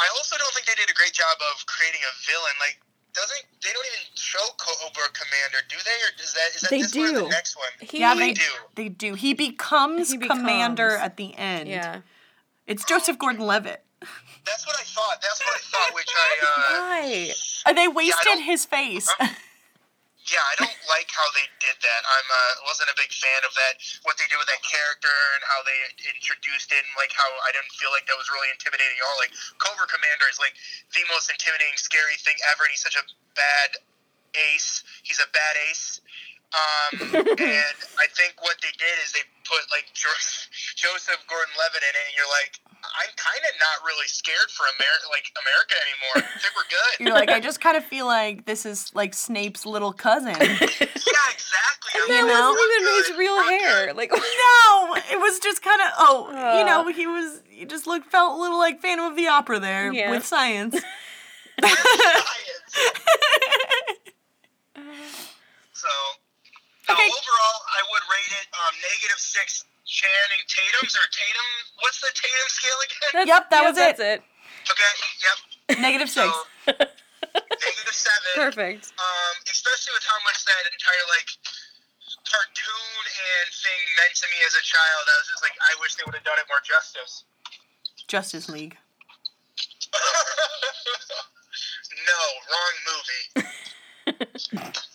I 0.00 0.06
also 0.16 0.36
don't 0.38 0.52
think 0.54 0.66
they 0.66 0.74
did 0.74 0.90
a 0.90 0.94
great 0.94 1.12
job 1.12 1.36
of 1.54 1.66
creating 1.66 2.00
a 2.06 2.12
villain. 2.30 2.54
Like, 2.60 2.78
doesn't 3.14 3.42
they 3.62 3.70
don't 3.72 3.86
even 3.86 3.98
show 4.14 4.38
Cobra 4.58 5.08
Commander, 5.12 5.58
do 5.68 5.76
they? 5.84 5.90
Or 6.06 6.10
is 6.22 6.32
that 6.34 6.54
is 6.54 6.60
that 6.62 6.70
They 6.70 6.82
this 6.82 6.94
one 6.94 7.16
or 7.16 7.20
the 7.22 7.28
next 7.28 7.56
one? 7.56 7.66
He, 7.80 7.98
yeah, 8.00 8.14
They 8.14 8.28
they 8.28 8.32
do. 8.34 8.42
they 8.76 8.88
do. 8.88 9.14
He 9.14 9.34
becomes, 9.34 10.12
He 10.12 10.18
commander 10.18 10.90
at 10.96 11.16
the 11.16 11.34
end. 11.34 11.68
Yeah. 11.68 12.00
It's 12.68 12.84
Joseph 12.84 13.16
Gordon-Levitt. 13.16 13.80
That's 14.44 14.64
what 14.68 14.76
I 14.76 14.84
thought. 14.84 15.18
That's 15.24 15.40
what 15.40 15.56
I 15.56 15.62
thought. 15.72 15.90
Which 15.96 16.12
I 16.12 16.30
uh, 16.44 16.52
Why? 16.84 17.72
They 17.72 17.88
wasted 17.88 18.36
don't- 18.38 18.44
his 18.44 18.68
face. 18.68 19.08
yeah, 19.18 20.44
I 20.44 20.54
don't 20.60 20.78
like 20.92 21.08
how 21.08 21.24
they 21.32 21.48
did 21.64 21.76
that. 21.80 22.00
I'm 22.04 22.28
uh, 22.28 22.68
wasn't 22.68 22.92
a 22.92 22.96
big 23.00 23.08
fan 23.12 23.40
of 23.48 23.52
that. 23.56 23.80
What 24.04 24.20
they 24.20 24.28
did 24.28 24.36
with 24.36 24.48
that 24.52 24.60
character 24.60 25.12
and 25.36 25.42
how 25.48 25.64
they 25.64 25.76
introduced 26.12 26.68
it, 26.72 26.80
and 26.84 26.92
like 27.00 27.12
how 27.16 27.28
I 27.44 27.50
didn't 27.56 27.72
feel 27.80 27.88
like 27.92 28.04
that 28.08 28.16
was 28.20 28.28
really 28.32 28.48
intimidating 28.52 28.96
at 29.00 29.04
all. 29.08 29.16
Like 29.20 29.32
Cobra 29.60 29.88
Commander 29.88 30.28
is 30.28 30.36
like 30.40 30.52
the 30.92 31.02
most 31.12 31.28
intimidating, 31.32 31.76
scary 31.80 32.16
thing 32.20 32.36
ever, 32.52 32.68
and 32.68 32.72
he's 32.72 32.84
such 32.84 32.96
a 33.00 33.04
bad 33.36 33.80
ace. 34.54 34.84
He's 35.04 35.20
a 35.20 35.28
bad 35.32 35.56
ace. 35.72 36.00
Um, 36.48 37.12
and 37.12 37.76
I 38.00 38.06
think 38.16 38.40
what 38.40 38.56
they 38.64 38.72
did 38.80 38.96
is 39.04 39.12
they 39.12 39.20
put 39.44 39.60
like 39.70 39.84
Joseph 39.92 41.20
Gordon-Levitt 41.28 41.82
in 41.84 41.92
it, 41.92 42.04
and 42.08 42.14
you're 42.16 42.32
like, 42.32 42.56
I'm 42.72 43.12
kind 43.20 43.42
of 43.44 43.52
not 43.60 43.84
really 43.84 44.06
scared 44.08 44.48
for 44.56 44.64
America, 44.80 45.04
like 45.12 45.28
America 45.44 45.74
anymore. 45.76 46.16
I 46.24 46.38
think 46.40 46.54
we're 46.56 46.70
good. 46.72 46.92
You're 47.04 47.12
like, 47.14 47.28
I 47.28 47.40
just 47.40 47.60
kind 47.60 47.76
of 47.76 47.84
feel 47.84 48.06
like 48.06 48.46
this 48.46 48.64
is 48.64 48.90
like 48.94 49.12
Snape's 49.12 49.66
little 49.66 49.92
cousin. 49.92 50.32
yeah, 50.40 50.46
exactly. 50.48 51.92
I'm 52.00 52.26
know? 52.26 52.50
wasn't 52.54 52.56
we're 52.56 52.80
even 52.80 52.94
his 53.04 53.18
real 53.18 53.36
we're 53.36 53.58
hair. 53.58 53.86
good. 53.88 53.96
Like 53.96 54.10
no, 54.12 54.94
it 55.12 55.18
was 55.20 55.38
just 55.40 55.60
kind 55.62 55.80
of 55.82 55.88
oh, 55.98 56.28
you 56.30 56.38
Uh. 56.38 56.64
know, 56.64 56.88
he 56.88 57.06
was 57.06 57.42
he 57.48 57.64
just 57.66 57.86
looked 57.86 58.10
felt 58.10 58.38
a 58.38 58.40
little 58.40 58.58
like 58.58 58.80
Phantom 58.80 59.04
of 59.06 59.16
the 59.16 59.26
Opera 59.28 59.58
there 59.60 59.92
Yeah. 59.92 60.10
with 60.10 60.24
science. 60.24 60.80
Science. 61.60 62.78
So, 65.72 65.88
no, 66.88 66.94
Okay. 66.96 67.08
overall, 67.12 67.58
I 67.76 67.80
would 67.92 68.04
rate 68.08 68.32
it 68.40 68.46
um, 68.56 68.74
negative 68.80 69.20
six 69.20 69.64
Channing 69.84 70.42
Tatum's 70.48 70.96
or 70.96 71.04
Tatum. 71.12 71.48
What's 71.84 72.00
the 72.00 72.10
Tatum 72.12 72.48
scale 72.48 72.80
again? 72.84 73.10
That's- 73.12 73.28
Yep, 73.28 73.42
that 73.50 73.62
was 73.64 73.76
That's 73.76 74.00
it. 74.00 74.20
Okay, 74.68 74.92
yep. 75.24 75.38
Negative 75.80 76.08
So, 76.10 76.28
negative 76.68 77.96
seven. 77.96 78.32
Perfect. 78.36 78.92
Um, 79.00 79.34
especially 79.48 79.92
with 79.96 80.04
how 80.04 80.20
much 80.28 80.44
that 80.44 80.62
entire 80.68 81.04
like 81.16 81.28
cartoon 82.28 83.00
and 83.08 83.48
thing 83.52 83.80
meant 83.96 84.12
to 84.20 84.26
me 84.28 84.38
as 84.44 84.54
a 84.56 84.64
child. 84.64 85.02
I 85.08 85.16
was 85.24 85.28
just 85.32 85.40
like, 85.44 85.56
I 85.56 85.72
wish 85.80 85.94
they 85.96 86.04
would 86.04 86.14
have 86.16 86.24
done 86.24 86.36
it 86.36 86.44
more 86.52 86.60
justice. 86.64 87.24
Justice 88.08 88.48
League. 88.48 88.76
no, 92.04 92.20
wrong 92.52 92.74
movie. 92.88 93.24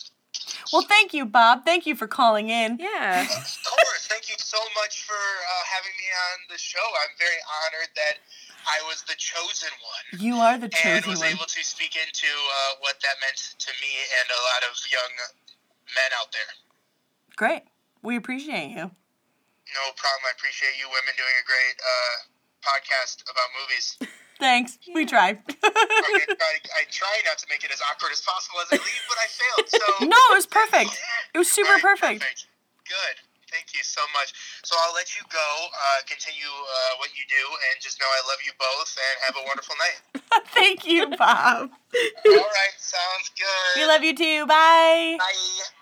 Well, 0.74 0.90
thank 0.90 1.14
you, 1.14 1.30
Bob. 1.30 1.66
Thank 1.70 1.86
you 1.86 1.94
for 1.94 2.10
calling 2.10 2.50
in. 2.50 2.82
Yeah. 2.82 3.22
Of 3.22 3.30
course. 3.30 4.10
Thank 4.10 4.26
you 4.26 4.34
so 4.42 4.58
much 4.74 5.06
for 5.06 5.14
uh, 5.14 5.64
having 5.70 5.94
me 6.02 6.10
on 6.34 6.38
the 6.50 6.58
show. 6.58 6.82
I'm 6.82 7.14
very 7.22 7.38
honored 7.62 7.94
that 7.94 8.18
I 8.66 8.82
was 8.90 9.06
the 9.06 9.14
chosen 9.14 9.70
one. 9.70 10.06
You 10.18 10.42
are 10.42 10.58
the 10.58 10.74
chosen 10.74 10.90
one. 10.90 10.98
and 10.98 11.06
was 11.06 11.22
one. 11.22 11.30
able 11.30 11.46
to 11.46 11.62
speak 11.62 11.94
into 11.94 12.26
uh, 12.26 12.82
what 12.82 12.98
that 13.06 13.22
meant 13.22 13.38
to 13.38 13.72
me 13.86 13.92
and 14.18 14.26
a 14.34 14.42
lot 14.50 14.62
of 14.66 14.74
young 14.90 15.14
men 15.94 16.10
out 16.18 16.34
there. 16.34 16.52
Great. 17.38 17.70
We 18.02 18.18
appreciate 18.18 18.74
you. 18.74 18.90
No 18.90 19.86
problem. 19.94 20.26
I 20.26 20.34
appreciate 20.34 20.74
you 20.82 20.90
women 20.90 21.14
doing 21.14 21.38
a 21.38 21.46
great 21.46 21.78
uh, 21.78 22.16
podcast 22.66 23.22
about 23.30 23.50
movies. 23.62 23.98
Thanks. 24.40 24.78
We 24.94 25.06
tried. 25.06 25.40
I, 25.48 26.56
I, 26.76 26.84
try 26.92 27.16
not 27.26 27.38
to 27.40 27.46
make 27.50 27.64
it 27.64 27.72
as 27.72 27.82
awkward 27.90 28.12
as 28.12 28.22
possible 28.22 28.60
as 28.62 28.68
I 28.72 28.82
leave, 28.82 29.04
but 29.08 29.18
I 29.18 29.28
failed. 29.30 29.68
So 29.70 30.06
no, 30.06 30.18
it 30.32 30.36
was 30.36 30.46
perfect. 30.46 31.00
It 31.34 31.38
was 31.38 31.52
super 31.52 31.74
right, 31.74 31.82
perfect. 31.82 32.48
Good. 32.86 33.16
Thank 33.52 33.78
you 33.78 33.84
so 33.84 34.02
much. 34.18 34.34
So 34.64 34.76
I'll 34.82 34.96
let 34.96 35.16
you 35.16 35.22
go. 35.30 35.50
Uh, 35.70 36.02
continue 36.10 36.50
uh, 36.50 36.98
what 36.98 37.14
you 37.14 37.24
do, 37.30 37.44
and 37.70 37.82
just 37.82 38.00
know 38.02 38.08
I 38.10 38.28
love 38.28 38.42
you 38.42 38.52
both, 38.58 38.98
and 38.98 39.16
have 39.30 39.36
a 39.38 39.46
wonderful 39.46 39.76
night. 39.78 40.44
Thank 40.58 40.88
you, 40.88 41.06
Bob. 41.16 41.70
All 41.70 42.34
right. 42.34 42.76
Sounds 42.78 43.30
good. 43.38 43.82
We 43.82 43.86
love 43.86 44.04
you 44.04 44.16
too. 44.16 44.48
Bye. 44.48 45.18
Bye. 45.20 45.74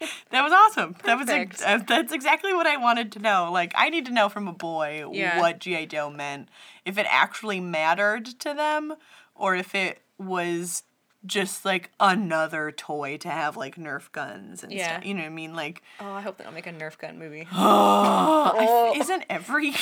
That 0.30 0.42
was 0.42 0.52
awesome. 0.52 0.96
That 1.04 1.16
was 1.18 1.28
ex- 1.28 1.62
uh, 1.62 1.78
that's 1.86 2.12
exactly 2.12 2.52
what 2.52 2.66
I 2.66 2.76
wanted 2.76 3.12
to 3.12 3.18
know. 3.20 3.50
Like 3.52 3.72
I 3.76 3.88
need 3.88 4.06
to 4.06 4.12
know 4.12 4.28
from 4.28 4.48
a 4.48 4.52
boy 4.52 5.08
Yeah. 5.12 5.38
what 5.40 5.60
GI 5.60 5.86
Joe 5.86 6.10
meant. 6.10 6.48
If 6.84 6.98
it 6.98 7.06
actually 7.08 7.60
mattered 7.60 8.26
to 8.40 8.52
them 8.54 8.94
or 9.34 9.54
if 9.54 9.74
it 9.74 10.00
was 10.18 10.82
just 11.26 11.64
like 11.64 11.90
another 12.00 12.70
toy 12.70 13.16
to 13.16 13.28
have 13.30 13.56
like 13.56 13.76
Nerf 13.76 14.10
guns 14.12 14.62
and 14.64 14.72
Yeah. 14.72 14.94
stuff. 14.96 15.06
You 15.06 15.14
know 15.14 15.20
what 15.22 15.26
I 15.28 15.30
mean? 15.30 15.54
Like 15.54 15.82
Oh, 16.00 16.12
I 16.12 16.20
hope 16.20 16.36
they 16.36 16.44
don't 16.44 16.52
make 16.54 16.66
a 16.66 16.72
Nerf 16.72 16.98
gun 16.98 17.18
movie. 17.18 17.46
I 17.52 18.90
f- 18.92 19.00
isn't 19.00 19.24
every 19.30 19.72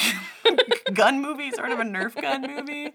gun 0.92 1.20
movie 1.22 1.50
sort 1.52 1.72
of 1.72 1.80
a 1.80 1.84
Nerf 1.84 2.20
gun 2.20 2.42
movie? 2.42 2.92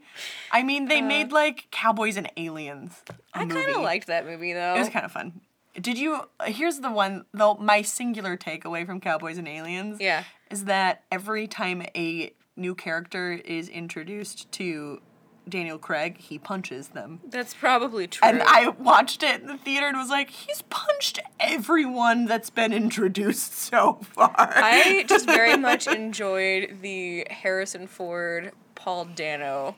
I 0.51 0.63
mean, 0.63 0.87
they 0.87 1.01
made 1.01 1.31
like 1.31 1.67
Cowboys 1.71 2.17
and 2.17 2.31
Aliens. 2.37 3.01
Uh, 3.09 3.13
I 3.33 3.45
kind 3.45 3.69
of 3.71 3.81
liked 3.81 4.07
that 4.07 4.25
movie 4.25 4.53
though. 4.53 4.75
It 4.75 4.79
was 4.79 4.89
kind 4.89 5.05
of 5.05 5.11
fun. 5.11 5.41
Did 5.79 5.97
you? 5.97 6.21
Here's 6.45 6.79
the 6.79 6.91
one 6.91 7.25
though. 7.33 7.55
My 7.55 7.81
singular 7.81 8.37
takeaway 8.37 8.85
from 8.85 8.99
Cowboys 8.99 9.37
and 9.37 9.47
Aliens. 9.47 9.99
Yeah. 9.99 10.23
Is 10.49 10.65
that 10.65 11.03
every 11.11 11.47
time 11.47 11.83
a 11.95 12.33
new 12.55 12.73
character 12.73 13.33
is 13.33 13.69
introduced 13.69 14.51
to 14.53 15.01
Daniel 15.47 15.77
Craig, 15.77 16.17
he 16.17 16.37
punches 16.37 16.89
them. 16.89 17.19
That's 17.29 17.53
probably 17.53 18.07
true. 18.07 18.27
And 18.27 18.41
I 18.43 18.69
watched 18.69 19.23
it 19.23 19.41
in 19.41 19.47
the 19.47 19.57
theater 19.57 19.87
and 19.87 19.97
was 19.97 20.09
like, 20.09 20.29
he's 20.29 20.63
punched 20.63 21.19
everyone 21.39 22.25
that's 22.25 22.49
been 22.49 22.73
introduced 22.73 23.53
so 23.57 23.99
far. 24.01 24.33
I 24.37 25.05
just 25.07 25.25
very 25.25 25.57
much 25.57 25.87
enjoyed 25.87 26.79
the 26.81 27.27
Harrison 27.29 27.87
Ford 27.87 28.51
Paul 28.75 29.05
Dano 29.05 29.75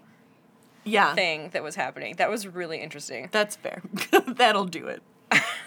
yeah. 0.83 1.13
thing 1.13 1.49
that 1.53 1.63
was 1.63 1.75
happening. 1.75 2.15
That 2.15 2.29
was 2.29 2.47
really 2.47 2.79
interesting. 2.79 3.29
That's 3.31 3.55
fair. 3.55 3.81
That'll 4.27 4.65
do 4.65 4.87
it. 4.87 5.01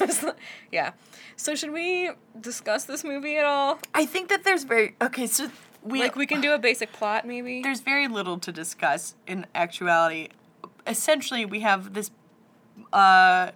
yeah. 0.72 0.92
So 1.36 1.54
should 1.54 1.72
we 1.72 2.10
discuss 2.40 2.84
this 2.84 3.04
movie 3.04 3.36
at 3.36 3.44
all? 3.44 3.78
I 3.94 4.06
think 4.06 4.28
that 4.28 4.44
there's 4.44 4.64
very 4.64 4.94
okay. 5.00 5.26
So 5.26 5.50
we 5.82 6.00
Like 6.00 6.14
we 6.16 6.26
can 6.26 6.40
do 6.40 6.52
a 6.52 6.58
basic 6.58 6.92
plot 6.92 7.26
maybe. 7.26 7.62
there's 7.62 7.80
very 7.80 8.06
little 8.08 8.38
to 8.38 8.52
discuss 8.52 9.14
in 9.26 9.46
actuality. 9.54 10.28
Essentially, 10.86 11.44
we 11.44 11.60
have 11.60 11.94
this 11.94 12.10
uh 12.92 13.50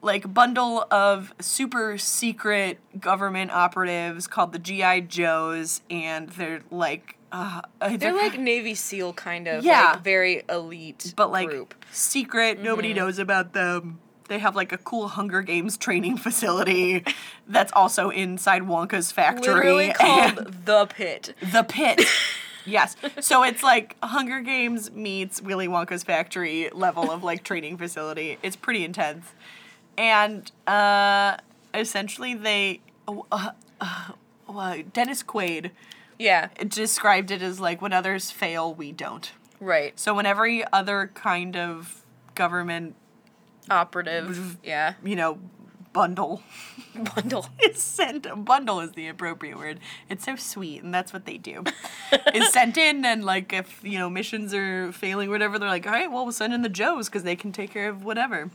like 0.00 0.32
bundle 0.32 0.86
of 0.90 1.34
super 1.40 1.98
secret 1.98 2.78
government 3.00 3.50
operatives 3.50 4.26
called 4.28 4.52
the 4.52 4.58
GI 4.58 5.02
Joes 5.02 5.80
and 5.90 6.28
they're 6.30 6.60
like 6.70 7.16
uh, 7.32 7.60
uh, 7.80 7.96
They're 7.96 8.14
like 8.14 8.38
Navy 8.38 8.74
SEAL 8.74 9.12
kind 9.14 9.48
of 9.48 9.64
Yeah. 9.64 9.92
like 9.94 10.04
very 10.04 10.42
elite 10.48 11.12
but 11.16 11.30
like 11.32 11.48
group. 11.48 11.74
secret, 11.90 12.60
nobody 12.62 12.94
knows 12.94 13.18
about 13.18 13.52
them. 13.52 13.98
They 14.28 14.38
have 14.38 14.54
like 14.54 14.72
a 14.72 14.78
cool 14.78 15.08
Hunger 15.08 15.42
Games 15.42 15.76
training 15.76 16.16
facility 16.28 17.04
that's 17.48 17.72
also 17.72 18.10
inside 18.10 18.62
Wonka's 18.62 19.10
factory. 19.12 19.54
Literally 19.54 19.92
called 19.96 20.52
the 20.64 20.86
pit. 20.86 21.34
The 21.40 21.62
Pit. 21.64 22.02
yes. 22.64 22.96
So 23.20 23.42
it's 23.42 23.62
like 23.62 23.96
Hunger 24.02 24.40
Games 24.40 24.90
meets 24.92 25.40
Willy 25.42 25.66
Wonka's 25.68 26.02
factory 26.04 26.70
level 26.72 27.10
of 27.10 27.24
like 27.24 27.42
training 27.42 27.78
facility. 27.78 28.38
It's 28.42 28.56
pretty 28.56 28.84
intense. 28.84 29.26
And 29.96 30.50
uh, 30.66 31.38
essentially, 31.74 32.34
they. 32.34 32.80
Uh, 33.08 33.50
uh, 33.80 34.12
uh, 34.48 34.76
Dennis 34.92 35.22
Quaid 35.22 35.70
Yeah. 36.18 36.48
described 36.66 37.30
it 37.30 37.42
as 37.42 37.58
like 37.60 37.80
when 37.82 37.92
others 37.92 38.30
fail, 38.30 38.74
we 38.74 38.92
don't. 38.92 39.32
Right. 39.60 39.98
So 39.98 40.14
when 40.14 40.26
every 40.26 40.64
other 40.72 41.10
kind 41.14 41.56
of 41.56 42.04
government, 42.34 42.94
Operative. 43.70 44.56
Yeah. 44.62 44.94
you 45.04 45.16
know, 45.16 45.38
bundle 45.92 46.42
Bundle. 47.14 47.46
is 47.60 47.80
sent, 47.82 48.26
bundle 48.44 48.80
is 48.80 48.92
the 48.92 49.06
appropriate 49.08 49.56
word. 49.56 49.78
It's 50.08 50.24
so 50.24 50.34
sweet, 50.36 50.82
and 50.82 50.92
that's 50.92 51.12
what 51.12 51.26
they 51.26 51.36
do. 51.38 51.62
is 52.34 52.48
sent 52.52 52.76
in, 52.76 53.04
and 53.04 53.24
like 53.24 53.52
if 53.52 53.80
you 53.84 53.98
know 53.98 54.10
missions 54.10 54.52
are 54.52 54.90
failing, 54.92 55.28
or 55.28 55.32
whatever, 55.32 55.58
they're 55.58 55.68
like, 55.68 55.86
all 55.86 55.92
right, 55.92 56.10
well, 56.10 56.24
we'll 56.24 56.32
send 56.32 56.52
in 56.52 56.62
the 56.62 56.68
Joes 56.68 57.08
because 57.08 57.22
they 57.22 57.36
can 57.36 57.52
take 57.52 57.70
care 57.72 57.88
of 57.88 58.04
whatever. 58.04 58.50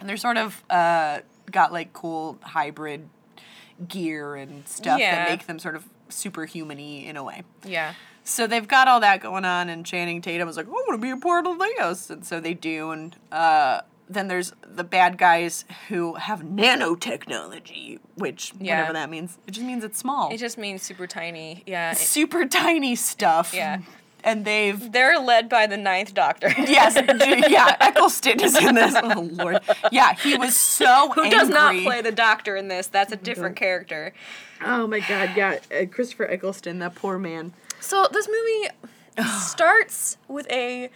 And 0.00 0.08
they're 0.08 0.16
sort 0.18 0.36
of 0.36 0.62
uh, 0.68 1.20
got 1.50 1.72
like 1.72 1.92
cool 1.94 2.36
hybrid 2.42 3.08
gear 3.88 4.36
and 4.36 4.66
stuff 4.68 4.98
Yeah. 5.00 5.16
that 5.24 5.30
make 5.30 5.46
them 5.46 5.58
sort 5.58 5.74
of 5.76 5.84
superhuman-y 6.10 7.04
in 7.06 7.16
a 7.16 7.24
way. 7.24 7.42
Yeah. 7.64 7.94
So 8.24 8.46
they've 8.46 8.68
got 8.68 8.86
all 8.86 9.00
that 9.00 9.20
going 9.20 9.44
on, 9.44 9.68
and 9.68 9.84
Channing 9.86 10.20
Tatum 10.20 10.46
was 10.46 10.56
like, 10.56 10.66
"I 10.66 10.70
want 10.70 10.92
to 10.92 10.98
be 10.98 11.10
a 11.10 11.16
part 11.16 11.46
of 11.46 11.58
this," 11.58 12.10
and 12.10 12.24
so 12.24 12.38
they 12.38 12.54
do. 12.54 12.90
And 12.90 13.16
uh, 13.32 13.80
then 14.08 14.28
there's 14.28 14.52
the 14.66 14.84
bad 14.84 15.16
guys 15.18 15.64
who 15.88 16.14
have 16.14 16.42
nanotechnology, 16.42 17.98
which 18.14 18.52
Yeah. 18.60 18.76
whatever 18.80 18.92
that 18.94 19.10
means. 19.10 19.38
It 19.46 19.52
just 19.52 19.66
means 19.66 19.84
it's 19.84 19.98
small, 19.98 20.30
It 20.32 20.38
just 20.38 20.58
means 20.58 20.82
super 20.82 21.06
tiny. 21.06 21.62
Yeah. 21.66 21.92
It- 21.92 21.96
super 21.98 22.46
tiny 22.46 22.94
stuff. 22.96 23.52
Yeah. 23.54 23.78
and 24.24 24.44
they've 24.44 24.92
they're 24.92 25.18
led 25.18 25.48
by 25.48 25.66
the 25.66 25.76
ninth 25.76 26.14
doctor. 26.14 26.48
yes, 26.58 26.94
yeah. 27.50 27.76
Eccleston 27.80 28.40
is 28.40 28.56
in 28.56 28.74
this. 28.76 28.94
Oh 28.96 29.28
lord, 29.32 29.58
yeah. 29.90 30.14
He 30.14 30.36
was 30.36 30.56
so 30.56 31.10
Who 31.14 31.28
does 31.28 31.48
not 31.48 31.74
play 31.82 32.02
the 32.02 32.12
doctor 32.12 32.54
in 32.56 32.68
this? 32.68 32.86
That's 32.86 33.12
a 33.12 33.16
different 33.16 33.56
character. 33.56 34.12
Oh 34.64 34.86
my 34.86 35.00
god, 35.00 35.30
yeah. 35.36 35.58
Uh, 35.76 35.86
Christopher 35.86 36.26
Eccleston, 36.30 36.78
that 36.78 36.94
poor 36.94 37.18
man. 37.18 37.52
So 37.80 38.06
this 38.12 38.28
movie 38.28 38.68
starts 39.40 40.18
with 40.28 40.48
a 40.50 40.88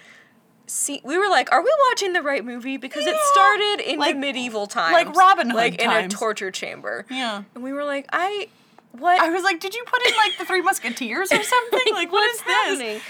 scene. 0.66 1.00
We 1.04 1.18
were 1.18 1.28
like, 1.28 1.50
"Are 1.52 1.62
we 1.62 1.72
watching 1.90 2.12
the 2.12 2.22
right 2.22 2.44
movie?" 2.44 2.76
Because 2.76 3.06
it 3.06 3.16
started 3.32 3.80
in 3.90 3.98
Like- 3.98 4.14
the 4.14 4.20
medieval 4.20 4.66
times, 4.66 4.92
like 4.92 5.14
Robin 5.16 5.48
Hood 5.50 5.56
like 5.56 5.80
in 5.82 5.90
a 5.90 6.08
torture 6.08 6.50
chamber. 6.50 7.06
Yeah. 7.10 7.42
And 7.54 7.62
we 7.64 7.72
were 7.72 7.84
like, 7.84 8.06
"I, 8.12 8.48
what? 8.92 9.20
I 9.20 9.30
was 9.30 9.42
like, 9.42 9.60
did 9.60 9.74
you 9.74 9.84
put 9.86 10.06
in 10.06 10.14
like 10.16 10.38
the 10.38 10.44
Three 10.44 10.62
Musketeers 10.62 11.32
or 11.32 11.42
something? 11.54 11.80
Like, 11.92 12.10
what 12.12 12.28
is 12.30 12.40
what's 12.42 12.78
this? 12.78 13.00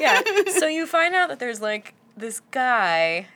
happening?" 0.00 0.44
yeah. 0.46 0.52
So 0.58 0.66
you 0.66 0.86
find 0.86 1.14
out 1.14 1.28
that 1.28 1.38
there's 1.38 1.60
like 1.60 1.94
this 2.16 2.40
guy 2.50 3.26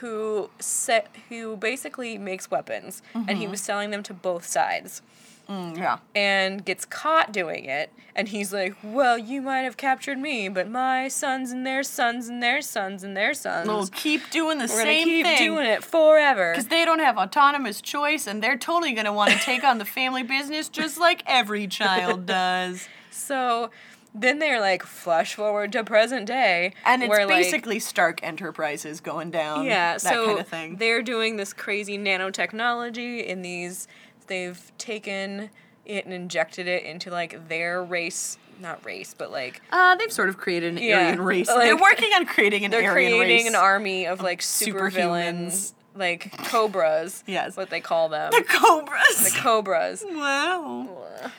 who 0.00 0.50
set 0.58 1.08
who 1.28 1.56
basically 1.56 2.18
makes 2.18 2.50
weapons, 2.50 3.02
and 3.14 3.26
Mm-hmm. 3.28 3.40
he 3.40 3.46
was 3.46 3.60
selling 3.60 3.90
them 3.90 4.02
to 4.04 4.14
both 4.14 4.46
sides. 4.46 5.00
Mm, 5.48 5.76
yeah. 5.76 5.98
and 6.14 6.64
gets 6.64 6.84
caught 6.84 7.30
doing 7.32 7.66
it 7.66 7.92
and 8.16 8.26
he's 8.28 8.52
like 8.52 8.74
well 8.82 9.16
you 9.16 9.40
might 9.40 9.60
have 9.60 9.76
captured 9.76 10.18
me 10.18 10.48
but 10.48 10.68
my 10.68 11.06
sons 11.06 11.52
and 11.52 11.64
their 11.64 11.84
sons 11.84 12.28
and 12.28 12.42
their 12.42 12.60
sons 12.60 13.04
and 13.04 13.16
their 13.16 13.32
sons 13.32 13.68
We'll 13.68 13.86
keep 13.86 14.28
doing 14.30 14.58
the 14.58 14.64
we're 14.64 14.82
same 14.82 15.04
keep 15.04 15.24
thing. 15.24 15.38
doing 15.38 15.66
it 15.66 15.84
forever 15.84 16.50
Because 16.52 16.66
they 16.66 16.84
don't 16.84 16.98
have 16.98 17.16
autonomous 17.16 17.80
choice 17.80 18.26
and 18.26 18.42
they're 18.42 18.58
totally 18.58 18.92
going 18.92 19.04
to 19.04 19.12
want 19.12 19.30
to 19.30 19.38
take 19.38 19.62
on 19.62 19.78
the 19.78 19.84
family 19.84 20.24
business 20.24 20.68
just 20.68 20.98
like 20.98 21.22
every 21.26 21.68
child 21.68 22.26
does. 22.40 22.88
so 23.12 23.70
then 24.18 24.38
they're 24.38 24.60
like 24.60 24.82
flash 24.82 25.34
forward 25.34 25.70
to 25.72 25.84
present 25.84 26.26
day 26.26 26.72
And 26.86 27.02
it's 27.02 27.10
where, 27.10 27.26
like, 27.26 27.36
basically 27.44 27.78
Stark 27.78 28.20
Enterprises 28.24 29.00
going 29.00 29.30
down. 29.30 29.64
yeah 29.66 29.92
That 29.92 30.00
so 30.00 30.26
kind 30.26 30.38
of 30.40 30.48
thing. 30.48 30.76
they're 30.76 31.02
doing 31.02 31.36
this 31.36 31.52
crazy 31.52 31.98
nanotechnology 31.98 33.24
in 33.26 33.42
these 33.42 33.86
they've 34.26 34.72
taken 34.78 35.50
it 35.84 36.04
and 36.04 36.12
injected 36.14 36.66
it 36.66 36.82
into 36.84 37.10
like 37.10 37.48
their 37.48 37.82
race 37.82 38.38
not 38.60 38.82
race 38.84 39.14
but 39.16 39.30
like 39.30 39.60
Uh, 39.70 39.94
they've 39.96 40.10
sort 40.12 40.28
of 40.30 40.38
created 40.38 40.72
an 40.76 40.82
Yeah, 40.82 40.98
Aryan 41.06 41.20
race. 41.22 41.46
like- 41.48 41.58
they're 41.60 41.76
working 41.76 42.10
on 42.14 42.24
creating 42.26 42.64
an 42.64 42.70
they're 42.70 42.90
creating 42.90 43.20
race. 43.20 43.46
an 43.46 43.54
army 43.54 44.06
of 44.06 44.20
like 44.22 44.40
super 44.42 44.88
villains, 44.90 45.74
like 45.96 46.30
cobras. 46.48 47.24
Yes. 47.26 47.56
what 47.56 47.70
they 47.70 47.80
call 47.80 48.08
them. 48.08 48.30
the 48.30 48.44
Cobras. 48.44 49.32
The 49.32 49.38
cobras. 49.40 50.04
wow. 50.08 50.88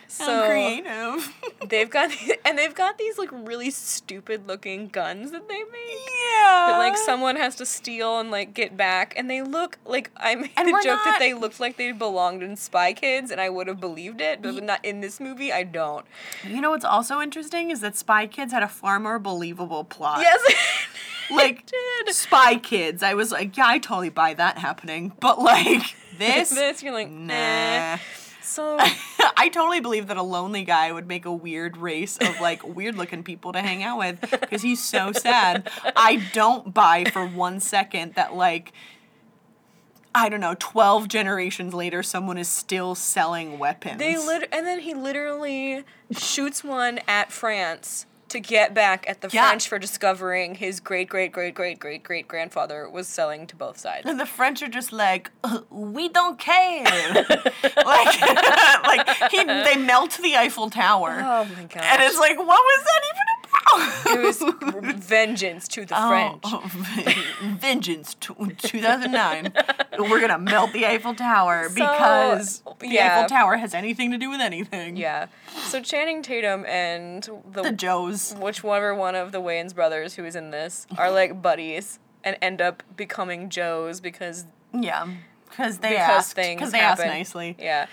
So 0.07 0.25
So 0.25 0.47
creative. 0.47 1.33
they've 1.69 1.89
got 1.89 2.11
and 2.45 2.57
they've 2.57 2.73
got 2.73 2.97
these 2.97 3.17
like 3.17 3.29
really 3.31 3.69
stupid 3.69 4.47
looking 4.47 4.87
guns 4.87 5.31
that 5.31 5.47
they 5.47 5.57
make. 5.57 5.99
Yeah. 6.33 6.67
That 6.67 6.77
like 6.77 6.97
someone 6.97 7.35
has 7.35 7.55
to 7.57 7.65
steal 7.65 8.19
and 8.19 8.31
like 8.31 8.53
get 8.53 8.75
back, 8.75 9.13
and 9.15 9.29
they 9.29 9.41
look 9.41 9.77
like 9.85 10.11
I 10.17 10.35
made 10.35 10.51
And 10.57 10.69
joke 10.83 10.99
that 11.05 11.17
they 11.19 11.33
looked 11.33 11.59
like 11.59 11.77
they 11.77 11.91
belonged 11.91 12.43
in 12.43 12.55
Spy 12.55 12.93
Kids, 12.93 13.31
and 13.31 13.39
I 13.39 13.49
would 13.49 13.67
have 13.67 13.79
believed 13.79 14.21
it, 14.21 14.41
but 14.41 14.61
not 14.63 14.83
in 14.83 15.01
this 15.01 15.19
movie. 15.19 15.51
I 15.51 15.63
don't. 15.63 16.05
You 16.45 16.61
know 16.61 16.71
what's 16.71 16.85
also 16.85 17.21
interesting 17.21 17.71
is 17.71 17.81
that 17.81 17.95
Spy 17.95 18.27
Kids 18.27 18.51
had 18.51 18.63
a 18.63 18.67
far 18.67 18.99
more 18.99 19.19
believable 19.19 19.83
plot. 19.83 20.19
Yes, 20.21 20.41
like 21.35 21.65
did. 21.65 22.13
Spy 22.13 22.55
Kids. 22.57 23.03
I 23.03 23.13
was 23.13 23.31
like, 23.31 23.57
yeah, 23.57 23.67
I 23.67 23.79
totally 23.79 24.09
buy 24.09 24.33
that 24.33 24.57
happening. 24.57 25.13
But 25.19 25.39
like 25.39 25.95
this, 26.17 26.49
this 26.49 26.83
you're 26.83 26.93
like 26.93 27.09
nah. 27.09 27.95
nah. 27.95 27.97
So 28.41 28.77
I 29.37 29.49
totally 29.49 29.81
believe 29.81 30.07
that 30.07 30.17
a 30.17 30.23
lonely 30.23 30.63
guy 30.63 30.91
would 30.91 31.07
make 31.07 31.25
a 31.25 31.33
weird 31.33 31.77
race 31.77 32.17
of 32.17 32.39
like 32.39 32.65
weird 32.65 32.95
looking 32.95 33.23
people 33.23 33.51
to 33.51 33.61
hang 33.61 33.83
out 33.83 33.99
with 33.99 34.21
because 34.21 34.61
he's 34.61 34.81
so 34.81 35.11
sad. 35.11 35.69
I 35.95 36.23
don't 36.33 36.73
buy 36.73 37.03
for 37.05 37.27
one 37.27 37.59
second 37.59 38.15
that 38.15 38.35
like 38.35 38.71
I 40.15 40.29
don't 40.29 40.39
know, 40.39 40.55
12 40.57 41.09
generations 41.09 41.73
later 41.73 42.01
someone 42.01 42.37
is 42.37 42.47
still 42.47 42.95
selling 42.95 43.59
weapons. 43.59 43.99
they 43.99 44.17
lit 44.17 44.47
and 44.51 44.65
then 44.65 44.79
he 44.79 44.93
literally 44.93 45.83
shoots 46.11 46.63
one 46.63 46.99
at 47.07 47.31
France 47.31 48.05
to 48.29 48.39
get 48.39 48.73
back 48.73 49.05
at 49.09 49.21
the 49.21 49.29
Yeah. 49.31 49.47
French 49.47 49.67
for 49.67 49.79
discovering 49.79 50.55
his 50.55 50.79
great 50.79 51.09
great 51.09 51.31
great 51.31 51.53
great 51.55 51.79
great 51.79 52.03
great 52.03 52.27
grandfather 52.27 52.89
was 52.89 53.07
selling 53.07 53.47
to 53.47 53.55
both 53.55 53.77
sides. 53.77 54.05
and 54.05 54.19
the 54.19 54.25
French 54.25 54.61
are 54.61 54.67
just 54.67 54.91
like, 54.91 55.31
"Uh, 55.43 55.61
we 55.69 56.09
don't 56.09 56.37
care. 56.39 56.83
like, 57.85 58.21
like 58.85 59.31
he, 59.31 59.43
they 59.43 59.77
melt 59.77 60.17
the 60.21 60.35
Eiffel 60.35 60.69
Tower. 60.69 61.17
Oh 61.23 61.45
my 61.45 61.63
god. 61.63 61.83
and 61.83 62.01
it's 62.03 62.19
like, 62.19 62.37
what 62.37 62.47
was 62.47 62.83
that 62.83 63.01
even 63.11 63.21
about? 63.21 63.36
it 64.07 64.21
was 64.21 64.43
vengeance 65.05 65.67
to 65.69 65.81
the 65.85 65.95
French. 65.95 66.41
Oh, 66.45 66.63
vengeance, 67.59 68.13
t- 68.19 68.33
2009. 68.57 69.53
We're 69.99 70.19
gonna 70.21 70.37
melt 70.39 70.73
the 70.73 70.85
Eiffel 70.85 71.15
Tower 71.15 71.69
because 71.73 72.61
the 72.79 72.87
yeah. 72.87 73.17
Eiffel 73.19 73.29
Tower 73.29 73.57
has 73.57 73.73
anything 73.73 74.11
to 74.11 74.17
do 74.17 74.29
with 74.29 74.41
anything. 74.41 74.95
Yeah. 74.97 75.27
So 75.67 75.81
Channing 75.81 76.21
Tatum 76.21 76.65
and 76.65 77.27
the, 77.51 77.63
The 77.63 77.71
Joes. 77.71 78.35
whichever 78.39 78.93
one 78.95 79.15
of 79.15 79.31
the 79.31 79.41
Wayans 79.41 79.73
brothers 79.75 80.15
who 80.15 80.25
is 80.25 80.35
in 80.35 80.51
this 80.51 80.87
are 80.97 81.11
like 81.11 81.41
buddies 81.41 81.99
and 82.23 82.37
end 82.41 82.61
up 82.61 82.83
becoming 82.95 83.49
Joes 83.49 83.99
because 84.01 84.45
Yeah, 84.73 85.07
because 85.49 85.79
they 85.79 85.89
because 85.91 86.09
asked. 86.09 86.33
things 86.35 86.59
Because 86.59 86.71
they 86.71 86.79
asked 86.79 87.01
happen. 87.01 87.15
nicely. 87.17 87.55
Yeah. 87.59 87.87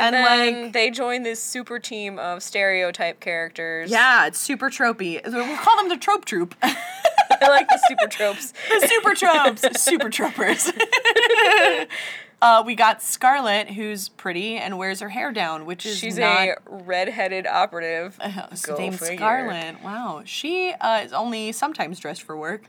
And, 0.00 0.16
And, 0.16 0.24
then 0.24 0.62
like- 0.64 0.72
they 0.72 0.90
join 0.90 1.22
this 1.22 1.42
super 1.42 1.78
team 1.78 2.18
of 2.18 2.42
stereotype 2.42 3.20
characters. 3.20 3.90
Yeah, 3.90 4.26
it's 4.26 4.38
super 4.40 4.70
tropey. 4.70 5.20
We'll 5.24 5.56
call 5.58 5.76
them 5.76 5.88
the 5.88 5.96
trope 5.96 6.24
troop. 6.24 6.54
I 6.62 7.48
like 7.48 7.68
the 7.68 7.80
super 7.88 8.06
tropes. 8.08 8.52
the 8.68 8.86
super 8.88 9.14
tropes, 9.14 9.82
super 9.82 10.10
tropers. 10.10 10.70
uh, 12.42 12.62
we 12.64 12.74
got 12.74 13.02
Scarlett, 13.02 13.70
who's 13.70 14.08
pretty 14.08 14.56
and 14.56 14.78
wears 14.78 15.00
her 15.00 15.08
hair 15.10 15.32
down, 15.32 15.66
which 15.66 15.84
is 15.86 15.98
She's 15.98 16.18
not 16.18 16.48
a 16.48 16.56
red-headed 16.66 17.46
operative. 17.46 18.18
Go 18.62 18.76
named. 18.76 18.98
Scarlett. 18.98 19.82
Wow, 19.82 20.22
she 20.24 20.72
uh, 20.80 21.02
is 21.04 21.12
only 21.12 21.52
sometimes 21.52 22.00
dressed 22.00 22.22
for 22.22 22.36
work, 22.36 22.64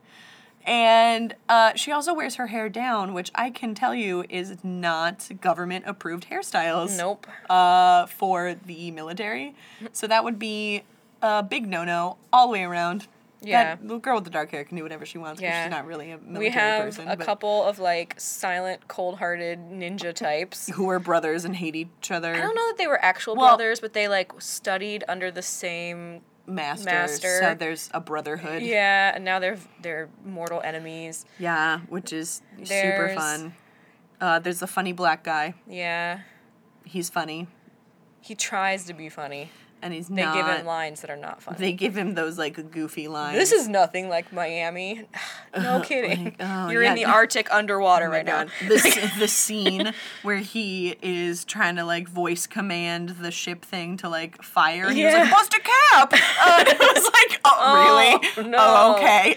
and 0.65 1.35
uh, 1.49 1.73
she 1.75 1.91
also 1.91 2.13
wears 2.13 2.35
her 2.35 2.47
hair 2.47 2.69
down, 2.69 3.13
which 3.13 3.31
I 3.35 3.49
can 3.49 3.73
tell 3.75 3.93
you 3.95 4.23
is 4.29 4.57
not 4.63 5.29
government 5.41 5.85
approved 5.87 6.27
hairstyles. 6.29 6.97
Nope. 6.97 7.27
Uh, 7.49 8.05
for 8.07 8.55
the 8.65 8.91
military, 8.91 9.55
so 9.91 10.07
that 10.07 10.23
would 10.23 10.39
be 10.39 10.83
a 11.21 11.43
big 11.43 11.67
no 11.67 11.83
no 11.83 12.17
all 12.31 12.47
the 12.47 12.53
way 12.53 12.63
around. 12.63 13.07
Yeah. 13.43 13.75
That, 13.75 13.87
the 13.87 13.97
girl 13.97 14.15
with 14.15 14.25
the 14.25 14.29
dark 14.29 14.51
hair 14.51 14.63
can 14.63 14.77
do 14.77 14.83
whatever 14.83 15.03
she 15.03 15.17
wants 15.17 15.39
because 15.41 15.51
Yeah. 15.51 15.63
she's 15.65 15.71
not 15.71 15.87
really 15.87 16.11
a 16.11 16.19
military 16.19 16.41
person. 16.41 16.41
We 16.43 16.49
have 16.51 16.85
person. 16.85 17.07
a 17.09 17.17
couple 17.25 17.63
of 17.63 17.79
like 17.79 18.13
silent, 18.19 18.87
cold-hearted 18.87 19.57
ninja 19.71 20.13
types. 20.13 20.69
who 20.69 20.87
are 20.91 20.99
brothers 20.99 21.43
and 21.43 21.55
hate 21.55 21.75
each 21.75 22.11
other. 22.11 22.35
I 22.35 22.39
don't 22.39 22.53
know 22.53 22.67
that 22.67 22.77
they 22.77 22.85
were 22.85 23.03
actual 23.03 23.35
Well- 23.35 23.47
brothers, 23.57 23.79
but 23.79 23.93
they 23.93 24.07
like 24.07 24.31
studied 24.39 25.03
under 25.07 25.31
the 25.31 25.41
same. 25.41 26.21
Masters. 26.47 26.85
Master. 26.85 27.39
So 27.41 27.55
there's 27.55 27.89
a 27.93 27.99
brotherhood. 27.99 28.61
Yeah, 28.63 29.13
and 29.15 29.23
now 29.23 29.39
they're 29.39 29.57
they're 29.81 30.09
mortal 30.25 30.61
enemies. 30.63 31.25
Yeah, 31.39 31.79
which 31.89 32.11
is 32.13 32.41
super 32.63 33.13
fun. 33.15 33.53
Uh, 34.19 34.39
there's 34.39 34.59
the 34.59 34.67
funny 34.67 34.93
black 34.93 35.23
guy. 35.23 35.55
Yeah, 35.67 36.21
He's 36.83 37.09
funny, 37.09 37.47
he 38.21 38.35
tries 38.35 38.85
to 38.85 38.93
be 38.93 39.09
funny. 39.09 39.49
And 39.81 39.93
he's 39.93 40.07
They 40.07 40.21
not. 40.21 40.33
They 40.35 40.41
give 40.41 40.57
him 40.59 40.65
lines 40.65 41.01
that 41.01 41.09
are 41.09 41.15
not 41.17 41.41
funny. 41.41 41.57
They 41.57 41.73
give 41.73 41.97
him 41.97 42.13
those 42.15 42.37
like 42.37 42.71
goofy 42.71 43.07
lines. 43.07 43.37
this 43.37 43.51
is 43.51 43.67
nothing 43.67 44.09
like 44.09 44.31
Miami. 44.33 45.05
No 45.53 45.81
kidding. 45.81 46.23
like, 46.25 46.35
oh, 46.39 46.69
You're 46.71 46.83
yeah. 46.83 46.89
in 46.91 46.95
the 46.95 47.03
Arctic 47.05 47.51
underwater 47.51 48.09
right 48.09 48.25
now. 48.25 48.45
the, 48.61 49.11
the 49.19 49.27
scene 49.27 49.91
where 50.23 50.37
he 50.37 50.95
is 51.01 51.43
trying 51.43 51.75
to 51.75 51.83
like 51.83 52.07
voice 52.07 52.47
command 52.47 53.09
the 53.09 53.31
ship 53.31 53.65
thing 53.65 53.97
to 53.97 54.07
like 54.07 54.41
fire. 54.41 54.85
And 54.85 54.95
He 54.95 55.03
was 55.03 55.13
like, 55.13 55.29
"Bust 55.29 55.53
a 55.53 55.59
cap!" 55.59 56.13
Uh, 56.41 56.55
and 56.59 56.67
it 56.69 56.79
was 56.79 57.03
like, 57.03 57.41
"Oh, 57.43 58.17
really? 58.37 58.49
no. 58.49 58.57
Oh, 58.59 58.95
okay." 58.97 59.35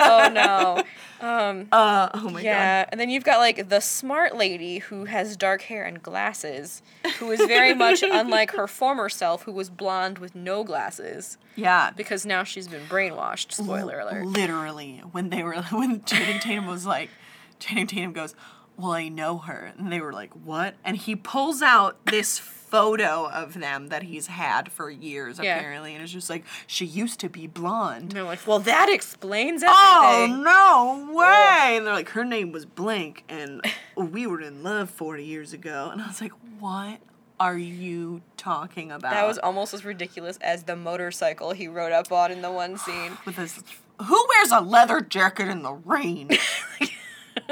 oh 0.00 0.30
no. 0.32 0.82
Uh, 1.20 2.08
oh 2.14 2.24
my 2.30 2.32
god. 2.32 2.42
Yeah, 2.42 2.86
and 2.90 3.00
then 3.00 3.10
you've 3.10 3.24
got 3.24 3.38
like 3.38 3.68
the 3.68 3.80
smart 3.80 4.36
lady 4.36 4.78
who 4.78 5.04
has 5.04 5.36
dark 5.36 5.62
hair 5.62 5.84
and 5.84 6.02
glasses, 6.02 6.82
who 7.18 7.30
is 7.30 7.40
very 7.46 7.74
much 7.74 8.02
unlike 8.06 8.52
her 8.52 8.66
former 8.66 9.08
self, 9.08 9.42
who 9.42 9.52
was 9.52 9.70
blonde 9.70 10.18
with 10.18 10.34
no 10.34 10.64
glasses, 10.64 11.38
Yeah. 11.56 11.90
because 11.96 12.24
now 12.26 12.44
she's 12.44 12.68
been 12.68 12.86
brainwashed. 12.86 13.52
Spoiler 13.52 14.00
alert. 14.00 14.26
Literally, 14.26 15.02
when 15.12 15.30
they 15.30 15.42
were 15.42 15.56
when 15.70 16.02
Channing 16.04 16.40
Tatum 16.40 16.66
was 16.66 16.86
like, 16.86 17.10
Channing 17.58 17.86
Tatum 17.86 18.12
goes, 18.12 18.34
"Well, 18.76 18.92
I 18.92 19.08
know 19.08 19.38
her," 19.38 19.72
and 19.78 19.92
they 19.92 20.00
were 20.00 20.12
like, 20.12 20.32
"What?" 20.34 20.74
And 20.84 20.96
he 20.96 21.14
pulls 21.16 21.60
out 21.62 22.04
this 22.06 22.38
photo 22.70 23.28
of 23.28 23.54
them 23.58 23.88
that 23.88 24.04
he's 24.04 24.28
had 24.28 24.70
for 24.70 24.90
years 24.90 25.38
Yeah. 25.42 25.56
apparently, 25.56 25.94
and 25.94 26.02
it's 26.02 26.12
just 26.12 26.30
like 26.30 26.44
she 26.66 26.84
used 26.86 27.20
to 27.20 27.28
be 27.28 27.46
blonde. 27.46 28.02
And 28.04 28.12
they're 28.12 28.22
like, 28.24 28.46
well, 28.46 28.60
that 28.60 28.88
explains 28.88 29.62
oh, 29.66 30.20
everything. 30.22 30.46
Oh 30.46 31.06
no 31.08 31.12
way! 31.14 31.76
And 31.76 31.86
they're 31.86 31.94
like, 31.94 32.10
her 32.10 32.24
name 32.24 32.52
was 32.52 32.64
Blank, 32.66 33.24
and 33.28 33.60
we 33.96 34.26
were 34.26 34.40
in 34.40 34.62
love 34.62 34.88
forty 34.90 35.24
years 35.24 35.52
ago. 35.52 35.90
And 35.92 36.00
I 36.00 36.06
was 36.06 36.20
like, 36.20 36.32
what 36.58 37.00
are 37.38 37.56
you 37.58 38.20
talking 38.36 38.92
about? 38.92 39.12
That 39.12 39.26
was 39.26 39.38
almost 39.38 39.72
as 39.74 39.84
ridiculous 39.84 40.36
as 40.42 40.64
the 40.64 40.76
motorcycle 40.76 41.52
he 41.52 41.68
rode 41.68 41.92
up 41.92 42.12
on 42.12 42.30
in 42.30 42.42
the 42.42 42.50
one 42.52 42.76
scene. 42.76 43.16
with 43.24 43.36
his, 43.36 43.62
Who 44.04 44.26
wears 44.36 44.50
a 44.52 44.60
leather 44.60 45.00
jacket 45.00 45.48
in 45.48 45.62
the 45.62 45.72
rain? 45.72 46.28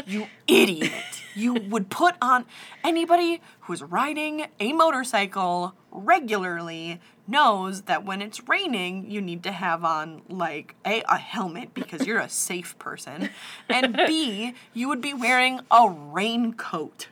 you 0.06 0.26
idiot. 0.46 0.92
You 1.34 1.54
would 1.54 1.90
put 1.90 2.16
on 2.20 2.46
anybody 2.82 3.40
who's 3.60 3.82
riding 3.82 4.46
a 4.58 4.72
motorcycle 4.72 5.74
regularly 5.90 7.00
knows 7.26 7.82
that 7.82 8.04
when 8.04 8.22
it's 8.22 8.48
raining, 8.48 9.10
you 9.10 9.20
need 9.20 9.42
to 9.44 9.52
have 9.52 9.84
on 9.84 10.22
like 10.28 10.74
a, 10.84 11.02
a 11.08 11.18
helmet 11.18 11.74
because 11.74 12.06
you're 12.06 12.18
a 12.18 12.28
safe 12.28 12.78
person, 12.78 13.30
and 13.68 13.94
B, 14.06 14.54
you 14.72 14.88
would 14.88 15.00
be 15.00 15.14
wearing 15.14 15.60
a 15.70 15.88
raincoat. 15.88 17.08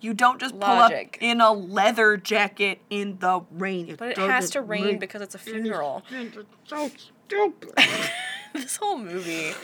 You 0.00 0.12
don't 0.12 0.38
just 0.38 0.52
pull 0.52 0.68
Logic. 0.68 1.16
up 1.16 1.22
in 1.22 1.40
a 1.40 1.50
leather 1.50 2.18
jacket 2.18 2.78
in 2.90 3.18
the 3.20 3.40
rain. 3.50 3.96
But 3.98 4.10
it 4.10 4.18
has 4.18 4.50
to 4.50 4.60
rain 4.60 4.98
because 4.98 5.22
it's 5.22 5.34
a 5.34 5.38
funeral. 5.38 6.02
so 6.64 6.90
stupid. 7.26 7.72
this 8.52 8.76
whole 8.76 8.98
movie 8.98 9.54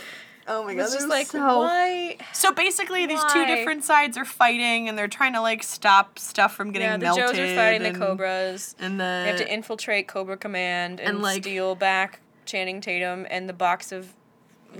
Oh 0.47 0.65
my 0.65 0.75
was 0.75 0.93
just 0.93 1.09
like, 1.09 1.33
why? 1.33 2.17
So 2.33 2.53
basically, 2.53 3.07
these 3.07 3.23
two 3.33 3.47
different 3.47 3.85
sides 3.85 4.17
are 4.17 4.25
fighting, 4.25 4.89
and 4.89 4.97
they're 4.99 5.09
trying 5.09 5.35
to 5.35 5.41
like 5.41 5.63
stop 5.63 6.19
stuff 6.19 6.55
from 6.55 6.73
getting 6.73 6.89
Yeah, 6.89 6.97
the 6.97 7.05
melted. 7.05 7.37
Joes 7.37 7.39
are 7.39 7.55
fighting 7.57 7.93
the 7.93 7.99
Cobras. 7.99 8.75
and 8.79 8.99
the 8.99 9.05
They 9.25 9.31
have 9.31 9.39
to 9.41 9.53
infiltrate 9.53 10.09
Cobra 10.09 10.37
Command 10.37 11.01
and, 11.01 11.09
And, 11.11 11.23
like- 11.23 11.43
steal 11.43 11.75
back 11.75 12.21
Channing 12.47 12.81
Tatum 12.81 13.27
and 13.31 13.49
the 13.49 13.53
box 13.53 13.93
of 13.93 14.01
explosives 14.03 14.20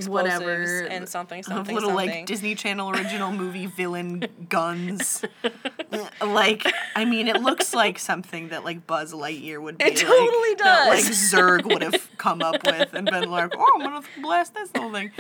whatever 0.07 0.63
and 0.87 1.09
something 1.09 1.41
of 1.41 1.45
something 1.47 1.75
little 1.75 1.91
something. 1.91 2.09
like 2.19 2.27
Disney 2.27 2.55
Channel 2.55 2.91
original 2.91 3.33
movie 3.33 3.67
villain 3.77 4.25
guns. 4.49 5.25
like, 6.25 6.67
I 6.95 7.05
mean, 7.05 7.29
it 7.29 7.43
looks 7.43 7.75
like 7.75 7.99
something 7.99 8.49
that 8.49 8.65
like 8.65 8.87
Buzz 8.87 9.13
Lightyear 9.13 9.61
would 9.61 9.79
be. 9.79 9.85
It 9.85 9.89
like, 9.97 10.07
totally 10.07 10.55
That, 10.57 10.89
like 10.89 11.05
does. 11.05 11.33
Zurg 11.33 11.65
would 11.65 11.83
have 11.83 12.09
come 12.19 12.43
up 12.43 12.65
with 12.65 12.93
and 12.95 13.07
been 13.11 13.31
like, 13.31 13.53
"Oh, 13.57 13.73
I'm 13.77 13.83
gonna 13.83 14.03
blast 14.23 14.55
this 14.55 14.71
little 14.75 14.93
thing. 14.93 15.11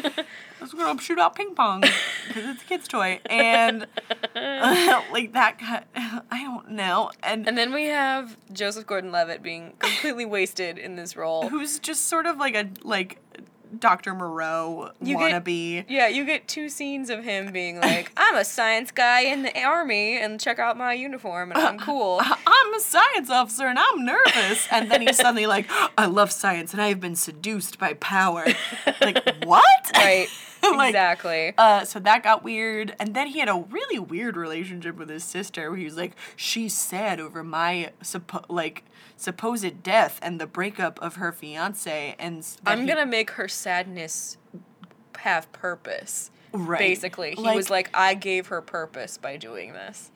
I'm 0.60 0.68
gonna 0.76 1.00
shoot 1.00 1.18
out 1.18 1.34
ping 1.34 1.54
pong 1.54 1.80
because 1.80 2.44
it's 2.44 2.62
a 2.62 2.66
kid's 2.66 2.88
toy." 2.88 3.20
And 3.26 3.86
like 4.34 5.32
that, 5.32 5.58
ki- 5.58 6.00
I 6.30 6.42
don't 6.42 6.70
know. 6.70 7.10
And 7.22 7.46
and 7.48 7.56
then 7.58 7.72
we 7.72 7.86
have 7.86 8.36
Joseph 8.52 8.86
Gordon-Levitt 8.86 9.42
being 9.42 9.72
completely 9.78 10.24
wasted 10.24 10.78
in 10.78 10.96
this 10.96 11.16
role. 11.16 11.48
who's 11.48 11.78
just 11.78 12.06
sort 12.06 12.26
of 12.26 12.36
like 12.38 12.54
a 12.54 12.68
like 12.82 13.18
Dr. 13.78 14.14
Moreau 14.14 14.90
You 15.00 15.16
get- 15.18 15.44
wannabe. 15.44 15.84
Yeah, 15.88 16.08
you 16.08 16.24
get 16.24 16.48
two 16.48 16.68
scenes 16.68 17.10
of 17.10 17.24
him 17.24 17.52
being 17.52 17.80
like, 17.80 18.10
"I'm 18.16 18.36
a 18.36 18.44
science 18.44 18.90
guy 18.90 19.20
in 19.20 19.42
the 19.42 19.58
army, 19.62 20.18
and 20.20 20.40
check 20.40 20.58
out 20.58 20.76
my 20.76 20.92
uniform, 20.92 21.52
and 21.52 21.60
I'm 21.60 21.78
uh, 21.78 21.84
cool." 21.84 22.18
Uh, 22.20 22.34
I'm 22.46 22.74
a 22.74 22.80
science 22.80 23.30
officer 23.30 23.66
and 23.66 23.78
I'm 23.78 24.04
nervous. 24.04 24.66
And 24.70 24.90
then 24.90 25.02
he's 25.02 25.16
suddenly 25.16 25.46
like, 25.46 25.66
I 25.96 26.06
love 26.06 26.30
science 26.32 26.72
and 26.72 26.82
I 26.82 26.88
have 26.88 27.00
been 27.00 27.16
seduced 27.16 27.78
by 27.78 27.94
power. 27.94 28.44
Like, 29.00 29.24
what? 29.44 29.90
right. 29.94 30.28
Like, 30.76 30.90
exactly. 30.90 31.52
Uh, 31.58 31.84
so 31.84 31.98
that 32.00 32.22
got 32.22 32.44
weird. 32.44 32.94
And 33.00 33.14
then 33.14 33.26
he 33.28 33.40
had 33.40 33.48
a 33.48 33.64
really 33.70 33.98
weird 33.98 34.36
relationship 34.36 34.96
with 34.96 35.08
his 35.08 35.24
sister 35.24 35.70
where 35.70 35.78
he 35.78 35.84
was 35.84 35.96
like, 35.96 36.12
she's 36.36 36.74
sad 36.74 37.18
over 37.20 37.42
my 37.42 37.90
suppo- 38.02 38.44
like 38.48 38.84
supposed 39.16 39.82
death 39.82 40.18
and 40.22 40.40
the 40.40 40.46
breakup 40.46 41.00
of 41.02 41.16
her 41.16 41.32
fiance. 41.32 42.14
And 42.18 42.46
I'm 42.64 42.82
he- 42.82 42.86
gonna 42.86 43.06
make 43.06 43.32
her 43.32 43.48
sadness 43.48 44.36
have 45.18 45.50
purpose. 45.52 46.30
Right. 46.52 46.78
Basically, 46.78 47.34
he 47.36 47.42
Like- 47.42 47.56
was 47.56 47.70
like, 47.70 47.90
"I 47.94 48.14
gave 48.14 48.48
her 48.48 48.60
purpose 48.62 49.16
by 49.18 49.36
doing 49.36 49.72
this." 49.72 50.10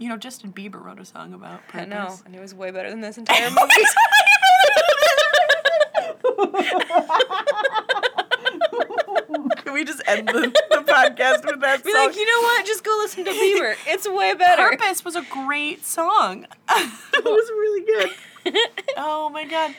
you 0.00 0.08
know, 0.08 0.16
Justin 0.16 0.52
Bieber 0.52 0.80
wrote 0.80 1.00
a 1.00 1.04
song 1.04 1.34
about 1.34 1.58
I 1.74 1.84
purpose. 1.84 1.88
know, 1.88 2.16
and 2.24 2.32
it 2.34 2.40
was 2.40 2.54
way 2.54 2.70
better 2.70 2.88
than 2.88 3.00
this 3.00 3.18
entire 3.18 3.50
movie. 3.50 3.58
Can 9.78 9.86
we 9.86 9.92
just 9.92 10.02
end 10.08 10.28
the, 10.28 10.40
the 10.70 10.82
podcast 10.92 11.44
with 11.46 11.60
that 11.60 11.76
song. 11.82 11.84
Be 11.84 11.92
song? 11.92 12.06
like, 12.06 12.16
you 12.16 12.26
know 12.26 12.42
what? 12.42 12.66
Just 12.66 12.82
go 12.84 12.96
listen 13.00 13.24
to 13.24 13.30
Bieber. 13.30 13.74
It's 13.86 14.08
way 14.08 14.34
better. 14.34 14.62
Purpose 14.76 15.04
was 15.04 15.14
a 15.16 15.22
great 15.30 15.84
song. 15.86 16.46
it 16.70 17.24
was 17.24 17.50
really 17.50 18.10
good. 18.44 18.58
oh 18.96 19.28
my 19.30 19.44
god. 19.44 19.74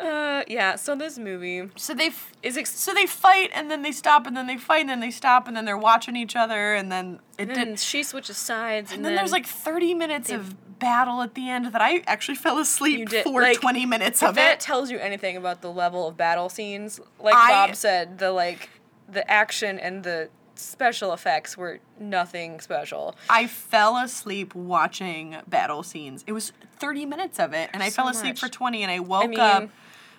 Uh, 0.00 0.42
yeah. 0.48 0.76
So 0.76 0.94
this 0.96 1.18
movie 1.18 1.68
So 1.76 1.92
they 1.92 2.06
f- 2.06 2.32
is 2.42 2.56
ex- 2.56 2.78
so 2.78 2.94
they 2.94 3.04
fight 3.06 3.50
and 3.52 3.70
then 3.70 3.82
they 3.82 3.92
stop 3.92 4.26
and 4.26 4.34
then 4.36 4.46
they 4.46 4.56
fight 4.56 4.80
and 4.80 4.88
then 4.88 5.00
they 5.00 5.10
stop 5.10 5.46
and 5.48 5.56
then 5.56 5.64
they're 5.66 5.76
watching 5.76 6.16
each 6.16 6.34
other 6.34 6.74
and 6.74 6.90
then 6.90 7.18
it 7.36 7.46
then 7.54 7.68
did. 7.70 7.78
she 7.80 8.02
switches 8.02 8.36
sides, 8.38 8.90
and, 8.90 8.98
And 8.98 9.04
then 9.04 9.16
there's 9.16 9.32
like 9.32 9.44
30 9.46 9.92
minutes 9.94 10.30
of 10.30 10.54
battle 10.78 11.20
at 11.22 11.34
the 11.34 11.48
end 11.50 11.66
that 11.66 11.80
I 11.82 12.02
actually 12.06 12.36
fell 12.36 12.56
You 12.56 12.62
asleep 12.62 13.08
did- 13.10 13.24
for 13.24 13.42
like, 13.42 13.60
20 13.60 13.84
minutes 13.86 14.22
of 14.22 14.28
it. 14.28 14.30
If 14.30 14.30
of 14.30 14.34
that 14.36 14.52
it. 14.54 14.60
tells 14.60 14.90
you 14.90 14.98
anything 14.98 15.36
about 15.36 15.60
the 15.60 15.70
level 15.70 16.08
of 16.08 16.16
battle 16.16 16.48
scenes, 16.48 16.98
like 17.20 17.34
I- 17.34 17.66
Bob 17.66 17.76
said, 17.76 18.18
the 18.18 18.32
like 18.32 18.70
the 19.08 19.28
action 19.30 19.78
and 19.78 20.02
the 20.04 20.28
special 20.54 21.12
effects 21.12 21.56
were 21.56 21.80
nothing 22.00 22.60
special. 22.60 23.14
I 23.28 23.46
fell 23.46 23.96
asleep 23.98 24.54
watching 24.54 25.36
battle 25.46 25.82
scenes. 25.82 26.24
It 26.26 26.32
was 26.32 26.52
30 26.78 27.06
minutes 27.06 27.38
of 27.38 27.52
it 27.52 27.70
and 27.72 27.82
I 27.82 27.88
So 27.90 27.96
fell 28.02 28.08
asleep 28.08 28.32
much. 28.34 28.40
for 28.40 28.48
20 28.48 28.82
and 28.82 28.90
I 28.90 29.00
woke 29.00 29.30
mean- 29.30 29.40
up 29.40 29.68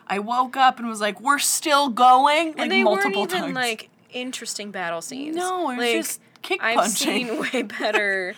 I 0.10 0.20
woke 0.20 0.56
up 0.56 0.80
and 0.80 0.88
was 0.88 1.02
like, 1.02 1.20
"We're 1.20 1.38
still 1.38 1.90
going." 1.90 2.48
Like 2.54 2.60
and 2.60 2.72
they 2.72 2.82
multiple 2.82 3.24
weren't 3.24 3.32
even 3.32 3.42
times. 3.42 3.56
like 3.56 3.90
interesting 4.14 4.72
battle 4.72 5.02
scenes. 5.02 5.36
No, 5.36 5.70
it 5.70 5.76
was 5.76 5.86
like, 5.86 5.96
just 5.98 6.22
kick 6.42 6.64
I've 6.64 6.78
punching. 6.78 7.28
seen 7.28 7.40
way 7.54 7.64
better 7.64 8.34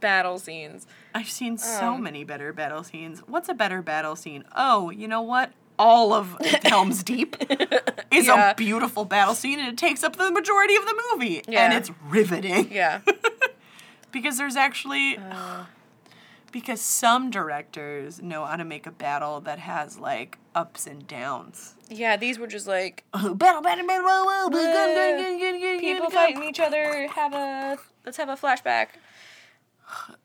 battle 0.00 0.38
scenes. 0.38 0.86
I've 1.14 1.28
seen 1.28 1.58
so 1.58 1.92
Um, 1.94 2.02
many 2.04 2.24
better 2.24 2.54
battle 2.54 2.82
scenes. 2.84 3.20
What's 3.26 3.50
a 3.50 3.54
better 3.54 3.82
battle 3.82 4.16
scene? 4.16 4.44
Oh, 4.56 4.88
you 4.88 5.06
know 5.06 5.20
what? 5.20 5.50
All 5.78 6.12
of 6.12 6.36
Helm's 6.62 7.02
Deep 7.02 7.36
is 8.12 8.26
Yeah. 8.26 8.50
a 8.50 8.54
beautiful 8.54 9.04
battle 9.04 9.34
scene 9.34 9.58
and 9.58 9.68
it 9.68 9.76
takes 9.78 10.04
up 10.04 10.16
the 10.16 10.30
majority 10.30 10.76
of 10.76 10.84
the 10.86 11.02
movie. 11.12 11.42
Yeah. 11.48 11.64
And 11.64 11.74
it's 11.74 11.90
riveting. 12.08 12.70
Yeah. 12.72 13.00
Because 14.12 14.38
there's 14.38 14.54
actually 14.54 15.18
Uh. 15.18 15.64
because 16.52 16.80
some 16.80 17.30
directors 17.32 18.22
know 18.22 18.44
how 18.44 18.54
to 18.54 18.64
make 18.64 18.86
a 18.86 18.92
battle 18.92 19.40
that 19.40 19.58
has 19.58 19.98
like 19.98 20.38
ups 20.54 20.86
and 20.86 21.04
downs. 21.08 21.74
Yeah, 21.90 22.16
these 22.16 22.38
were 22.38 22.46
just 22.46 22.68
like 22.68 23.02
battle, 23.12 23.34
battle, 23.60 23.60
battle, 23.88 24.50
gun, 24.50 25.40
gun, 25.60 25.80
people 25.80 26.10
fighting 26.10 26.44
each 26.44 26.60
other. 26.60 27.08
Have 27.08 27.34
a 27.34 27.76
let's 28.04 28.16
have 28.18 28.28
a 28.28 28.36
flashback 28.36 28.90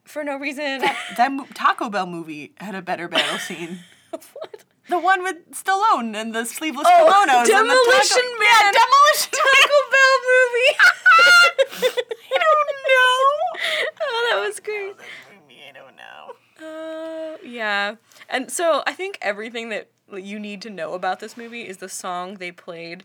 for 0.06 0.24
no 0.24 0.38
reason. 0.38 0.82
That 1.18 1.32
mo- 1.32 1.48
Taco 1.56 1.90
Bell 1.90 2.06
movie 2.06 2.54
had 2.58 2.76
a 2.76 2.84
better 2.84 3.08
battle 3.08 3.40
scene. 3.40 3.80
what? 4.12 4.66
The 4.90 5.00
one 5.00 5.24
with 5.24 5.52
Stallone 5.52 6.16
and 6.16 6.34
the 6.34 6.46
sleeveless 6.46 6.88
Oh, 6.90 7.06
kimonos. 7.06 7.38
and 7.40 7.46
the 7.46 7.52
Demolition 7.54 8.22
taco- 8.22 8.40
Man. 8.40 8.48
Yeah, 8.50 8.72
Demolition 8.72 9.32
Taco 9.40 9.80
Bell 9.92 10.16
movie. 10.30 10.74
I 12.32 12.38
don't 12.40 12.70
know. 12.90 13.22
oh, 14.02 14.28
that 14.32 14.48
was 14.48 14.60
great. 14.60 14.96
Movie, 14.98 15.62
I 15.70 15.72
don't 15.74 15.96
know. 15.96 17.34
Uh, 17.34 17.38
yeah. 17.46 17.96
And 18.30 18.52
so 18.52 18.84
I 18.86 18.94
think 18.94 19.18
everything 19.22 19.70
that 19.70 19.90
you 20.12 20.40
need 20.40 20.62
to 20.64 20.70
know 20.70 20.94
about 20.94 21.20
this 21.20 21.38
movie 21.38 21.68
is 21.68 21.78
the 21.78 21.90
song 21.90 22.36
they 22.36 22.52
played 22.52 23.04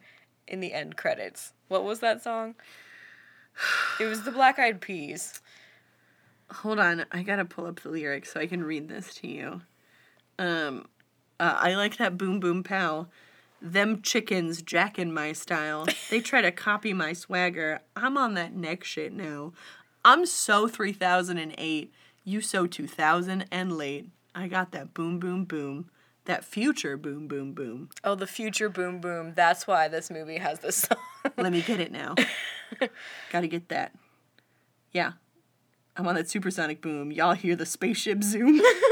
in 0.48 0.60
the 0.60 0.72
end 0.72 0.96
credits. 0.96 1.52
What 1.68 1.84
was 1.84 2.00
that 2.00 2.22
song? 2.22 2.54
It 4.00 4.06
was 4.06 4.22
the 4.24 4.32
Black 4.32 4.58
Eyed 4.58 4.80
Peas. 4.80 5.40
Hold 6.50 6.78
on, 6.80 7.04
I 7.12 7.22
gotta 7.22 7.44
pull 7.44 7.66
up 7.66 7.80
the 7.80 7.88
lyrics 7.88 8.32
so 8.32 8.40
I 8.40 8.46
can 8.46 8.64
read 8.64 8.88
this 8.88 9.14
to 9.16 9.28
you. 9.28 9.62
Um, 10.38 10.86
uh, 11.40 11.56
I 11.58 11.74
like 11.74 11.96
that 11.96 12.16
boom 12.16 12.40
boom 12.40 12.62
pow. 12.62 13.08
Them 13.60 14.02
chickens 14.02 14.62
jacking 14.62 15.12
my 15.12 15.32
style. 15.32 15.86
They 16.10 16.20
try 16.20 16.42
to 16.42 16.52
copy 16.52 16.92
my 16.92 17.12
swagger. 17.12 17.80
I'm 17.96 18.16
on 18.16 18.34
that 18.34 18.54
neck 18.54 18.84
shit 18.84 19.12
now. 19.12 19.52
I'm 20.04 20.26
so 20.26 20.68
3008. 20.68 21.92
You 22.24 22.40
so 22.40 22.66
2000 22.66 23.46
and 23.50 23.76
late. 23.76 24.10
I 24.34 24.48
got 24.48 24.72
that 24.72 24.94
boom 24.94 25.18
boom 25.18 25.44
boom. 25.44 25.90
That 26.26 26.44
future 26.44 26.96
boom 26.96 27.26
boom 27.28 27.52
boom. 27.52 27.90
Oh, 28.02 28.14
the 28.14 28.26
future 28.26 28.68
boom 28.68 29.00
boom. 29.00 29.32
That's 29.34 29.66
why 29.66 29.88
this 29.88 30.10
movie 30.10 30.38
has 30.38 30.60
this 30.60 30.76
song. 30.76 30.98
Let 31.36 31.52
me 31.52 31.62
get 31.62 31.80
it 31.80 31.92
now. 31.92 32.14
Gotta 33.30 33.46
get 33.46 33.68
that. 33.68 33.94
Yeah. 34.92 35.12
I'm 35.96 36.06
on 36.08 36.16
that 36.16 36.28
supersonic 36.28 36.80
boom. 36.80 37.12
Y'all 37.12 37.34
hear 37.34 37.56
the 37.56 37.66
spaceship 37.66 38.22
zoom? 38.22 38.60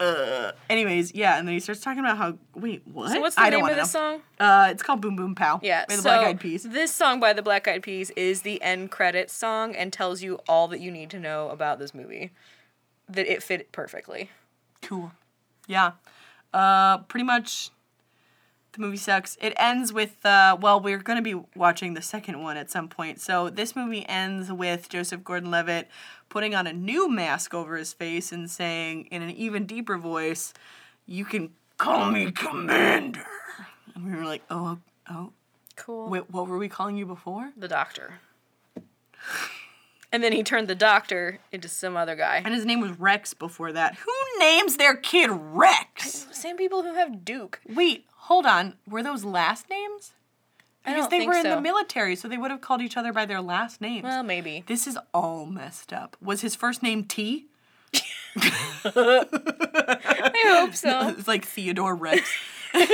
uh, 0.00 0.52
anyways, 0.68 1.14
yeah, 1.14 1.38
and 1.38 1.46
then 1.46 1.52
he 1.54 1.60
starts 1.60 1.80
talking 1.80 2.00
about 2.00 2.16
how. 2.16 2.38
Wait, 2.54 2.82
what? 2.86 3.10
so 3.12 3.20
what's 3.20 3.36
the 3.36 3.42
I 3.42 3.50
don't 3.50 3.62
name 3.62 3.70
of 3.70 3.76
this 3.76 3.90
song? 3.90 4.20
Uh, 4.38 4.68
it's 4.70 4.82
called 4.82 5.00
Boom 5.00 5.16
Boom 5.16 5.34
Pow. 5.34 5.60
Yeah, 5.62 5.84
By 5.88 5.96
the 5.96 6.02
so 6.02 6.08
Black 6.08 6.26
Eyed 6.26 6.40
Peas. 6.40 6.62
this 6.64 6.92
song 6.92 7.20
by 7.20 7.32
the 7.32 7.42
Black 7.42 7.68
Eyed 7.68 7.82
Peas 7.82 8.10
is 8.10 8.42
the 8.42 8.60
end 8.62 8.90
credit 8.90 9.30
song 9.30 9.74
and 9.74 9.92
tells 9.92 10.22
you 10.22 10.38
all 10.48 10.68
that 10.68 10.80
you 10.80 10.90
need 10.90 11.10
to 11.10 11.18
know 11.18 11.48
about 11.50 11.78
this 11.78 11.94
movie. 11.94 12.32
That 13.08 13.30
it 13.30 13.42
fit 13.42 13.70
perfectly. 13.72 14.30
Cool. 14.82 15.12
Yeah. 15.66 15.92
Uh, 16.52 16.98
pretty 16.98 17.24
much. 17.24 17.70
The 18.74 18.80
movie 18.80 18.96
sucks. 18.96 19.36
It 19.40 19.52
ends 19.56 19.92
with, 19.92 20.26
uh, 20.26 20.56
well, 20.60 20.80
we're 20.80 20.98
going 20.98 21.22
to 21.22 21.22
be 21.22 21.40
watching 21.54 21.94
the 21.94 22.02
second 22.02 22.42
one 22.42 22.56
at 22.56 22.72
some 22.72 22.88
point. 22.88 23.20
So 23.20 23.48
this 23.48 23.76
movie 23.76 24.04
ends 24.08 24.50
with 24.50 24.88
Joseph 24.88 25.22
Gordon 25.22 25.52
Levitt 25.52 25.88
putting 26.28 26.56
on 26.56 26.66
a 26.66 26.72
new 26.72 27.08
mask 27.08 27.54
over 27.54 27.76
his 27.76 27.92
face 27.92 28.32
and 28.32 28.50
saying 28.50 29.06
in 29.12 29.22
an 29.22 29.30
even 29.30 29.64
deeper 29.64 29.96
voice, 29.96 30.52
You 31.06 31.24
can 31.24 31.50
call 31.78 32.10
me 32.10 32.32
Commander. 32.32 33.24
And 33.94 34.04
we 34.06 34.16
were 34.16 34.24
like, 34.24 34.42
Oh, 34.50 34.78
oh. 35.08 35.30
Cool. 35.76 36.08
Wait, 36.08 36.30
what 36.30 36.48
were 36.48 36.58
we 36.58 36.68
calling 36.68 36.96
you 36.96 37.06
before? 37.06 37.52
the 37.56 37.68
doctor. 37.68 38.14
And 40.12 40.22
then 40.22 40.32
he 40.32 40.44
turned 40.44 40.68
the 40.68 40.76
doctor 40.76 41.40
into 41.50 41.68
some 41.68 41.96
other 41.96 42.14
guy. 42.14 42.40
And 42.44 42.54
his 42.54 42.64
name 42.64 42.80
was 42.80 42.92
Rex 43.00 43.34
before 43.34 43.72
that. 43.72 43.96
Who 43.96 44.12
names 44.38 44.76
their 44.76 44.94
kid 44.94 45.28
Rex? 45.32 46.28
Same 46.30 46.56
people 46.56 46.84
who 46.84 46.94
have 46.94 47.24
Duke. 47.24 47.60
Wait, 47.68 48.06
hold 48.24 48.46
on. 48.46 48.74
Were 48.88 49.02
those 49.02 49.24
last 49.24 49.68
names? 49.68 50.12
Because 50.84 51.08
they 51.08 51.26
were 51.26 51.32
in 51.34 51.44
so. 51.44 51.54
the 51.54 51.60
military, 51.60 52.14
so 52.14 52.28
they 52.28 52.36
would 52.36 52.50
have 52.50 52.60
called 52.60 52.82
each 52.82 52.96
other 52.96 53.12
by 53.12 53.24
their 53.24 53.40
last 53.40 53.80
names. 53.80 54.04
Well, 54.04 54.22
maybe. 54.22 54.64
this 54.66 54.86
is 54.86 54.98
all 55.14 55.46
messed 55.46 55.92
up. 55.94 56.16
Was 56.20 56.42
his 56.42 56.54
first 56.54 56.82
name 56.82 57.04
T? 57.04 57.46
I 58.36 59.24
hope 60.58 60.74
so. 60.74 61.08
It's 61.18 61.28
like 61.28 61.44
Theodore 61.44 61.94
Rex. 61.94 62.20
was 62.74 62.88
his 62.88 62.92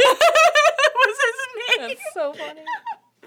name? 1.79 1.89
That's 1.89 2.01
so 2.15 2.33
funny. 2.33 2.61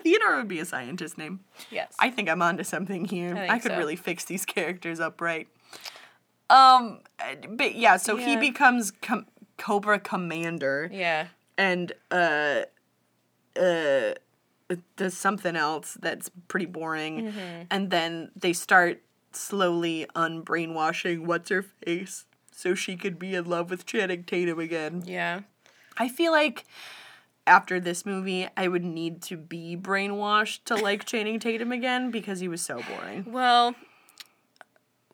Theodore 0.02 0.38
would 0.38 0.48
be 0.48 0.60
a 0.60 0.66
scientist 0.66 1.18
name. 1.18 1.42
Yes. 1.72 1.94
I 2.00 2.10
think 2.10 2.30
I'm 2.30 2.42
onto 2.42 2.64
something 2.64 3.06
here. 3.06 3.36
I 3.36 3.56
I, 3.56 3.60
could 3.60 3.72
so. 3.72 3.78
really 3.78 3.96
fix 3.96 4.26
these 4.26 4.46
characters 4.46 5.00
up 5.00 5.20
right. 5.20 5.48
Um, 6.50 7.00
but 7.50 7.76
yeah, 7.76 7.98
so 7.98 8.16
he 8.18 8.38
becomes 8.38 8.92
com- 8.92 9.26
Cobra 9.58 10.00
Commander. 10.00 10.90
yeah. 10.92 11.28
And 11.58 11.92
uh 12.12 12.62
uh 13.60 14.14
does 14.96 15.16
something 15.16 15.56
else 15.56 15.98
that's 16.02 16.32
pretty 16.48 16.66
boring 16.66 17.26
Mm-hmm. 17.26 17.64
and 17.70 17.92
then 17.92 18.32
they 18.36 18.54
start 18.54 19.02
slowly 19.32 20.08
unbrainwashing 20.16 21.26
what's 21.26 21.50
her 21.50 21.62
face 21.64 22.26
so 22.52 22.74
she 22.76 22.96
could 22.96 23.20
be 23.20 23.36
in 23.36 23.46
love 23.46 23.70
with 23.70 23.86
Channing 23.86 24.24
Tatum 24.24 24.60
again. 24.60 25.04
Yeah. 25.06 25.42
I 25.98 26.08
feel 26.08 26.32
like 26.32 26.66
after 27.46 27.80
this 27.80 28.06
movie 28.06 28.48
I 28.56 28.68
would 28.68 28.84
need 28.84 29.22
to 29.24 29.38
be 29.38 29.76
brainwashed 29.80 30.64
to 30.66 30.76
like 30.76 31.06
Channing 31.06 31.40
Tatum 31.40 31.72
again 31.72 32.10
because 32.12 32.40
he 32.40 32.48
was 32.48 32.62
so 32.62 32.82
boring. 32.88 33.26
Well, 33.28 33.76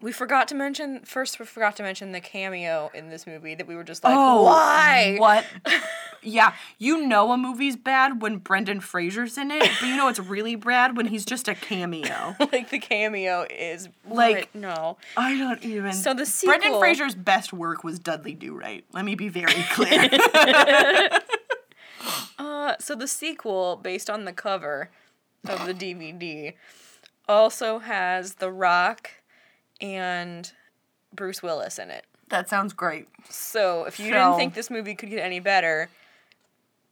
we 0.01 0.11
forgot 0.11 0.47
to 0.49 0.55
mention 0.55 1.01
first. 1.01 1.39
We 1.39 1.45
forgot 1.45 1.75
to 1.77 1.83
mention 1.83 2.11
the 2.11 2.21
cameo 2.21 2.89
in 2.93 3.09
this 3.09 3.27
movie 3.27 3.55
that 3.55 3.67
we 3.67 3.75
were 3.75 3.83
just 3.83 4.03
like, 4.03 4.13
oh, 4.15 4.43
why? 4.43 5.15
What? 5.17 5.45
Yeah, 6.21 6.53
you 6.77 7.07
know 7.07 7.31
a 7.31 7.37
movie's 7.37 7.77
bad 7.77 8.21
when 8.21 8.39
Brendan 8.39 8.81
Fraser's 8.81 9.37
in 9.37 9.51
it, 9.51 9.61
but 9.79 9.87
you 9.87 9.95
know 9.95 10.09
it's 10.09 10.19
really 10.19 10.57
bad 10.57 10.97
when 10.97 11.05
he's 11.05 11.23
just 11.23 11.47
a 11.47 11.55
cameo. 11.55 12.35
like 12.51 12.71
the 12.71 12.79
cameo 12.79 13.47
is 13.49 13.87
Like- 14.05 14.53
no. 14.53 14.97
I 15.15 15.37
don't 15.37 15.63
even. 15.63 15.93
So 15.93 16.13
the 16.13 16.25
sequel, 16.25 16.57
Brendan 16.59 16.77
Fraser's 16.77 17.15
best 17.15 17.53
work 17.53 17.85
was 17.85 17.99
Dudley 17.99 18.33
Do 18.33 18.53
Right. 18.53 18.83
Let 18.91 19.05
me 19.05 19.15
be 19.15 19.29
very 19.29 19.63
clear. 19.71 20.09
Uh, 22.37 22.75
so 22.79 22.95
the 22.95 23.07
sequel, 23.07 23.75
based 23.75 24.09
on 24.09 24.25
the 24.25 24.31
cover 24.31 24.89
of 25.47 25.65
the 25.65 25.73
DVD, 25.73 26.53
also 27.27 27.79
has 27.79 28.35
The 28.35 28.51
Rock 28.51 29.11
and 29.81 30.51
Bruce 31.13 31.41
Willis 31.43 31.79
in 31.79 31.89
it. 31.89 32.05
that 32.29 32.47
sounds 32.49 32.73
great. 32.73 33.07
So 33.29 33.85
if 33.85 33.99
you 33.99 34.07
So- 34.07 34.11
didn't 34.13 34.35
think 34.37 34.53
this 34.53 34.69
movie 34.69 34.93
could 34.95 35.09
get 35.09 35.19
any 35.19 35.39
better, 35.39 35.89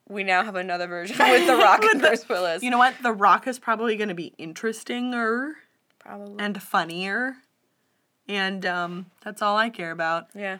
we 0.09 0.23
now 0.23 0.43
have 0.43 0.55
another 0.55 0.87
version 0.87 1.15
with 1.19 1.45
The 1.47 1.55
Rock 1.57 1.83
and 1.83 1.99
Bruce 2.01 2.27
Willis. 2.27 2.63
You 2.63 2.71
know 2.71 2.77
what? 2.77 2.95
The 3.03 3.11
Rock 3.11 3.45
is 3.47 3.59
probably 3.59 3.95
going 3.97 4.09
to 4.09 4.15
be 4.15 4.33
interestinger 4.39 5.53
probably. 5.99 6.35
and 6.43 6.61
funnier, 6.63 7.35
and 8.27 8.65
um, 8.65 9.05
that's 9.23 9.41
all 9.41 9.57
I 9.57 9.69
care 9.69 9.91
about. 9.91 10.27
yeah. 10.33 10.57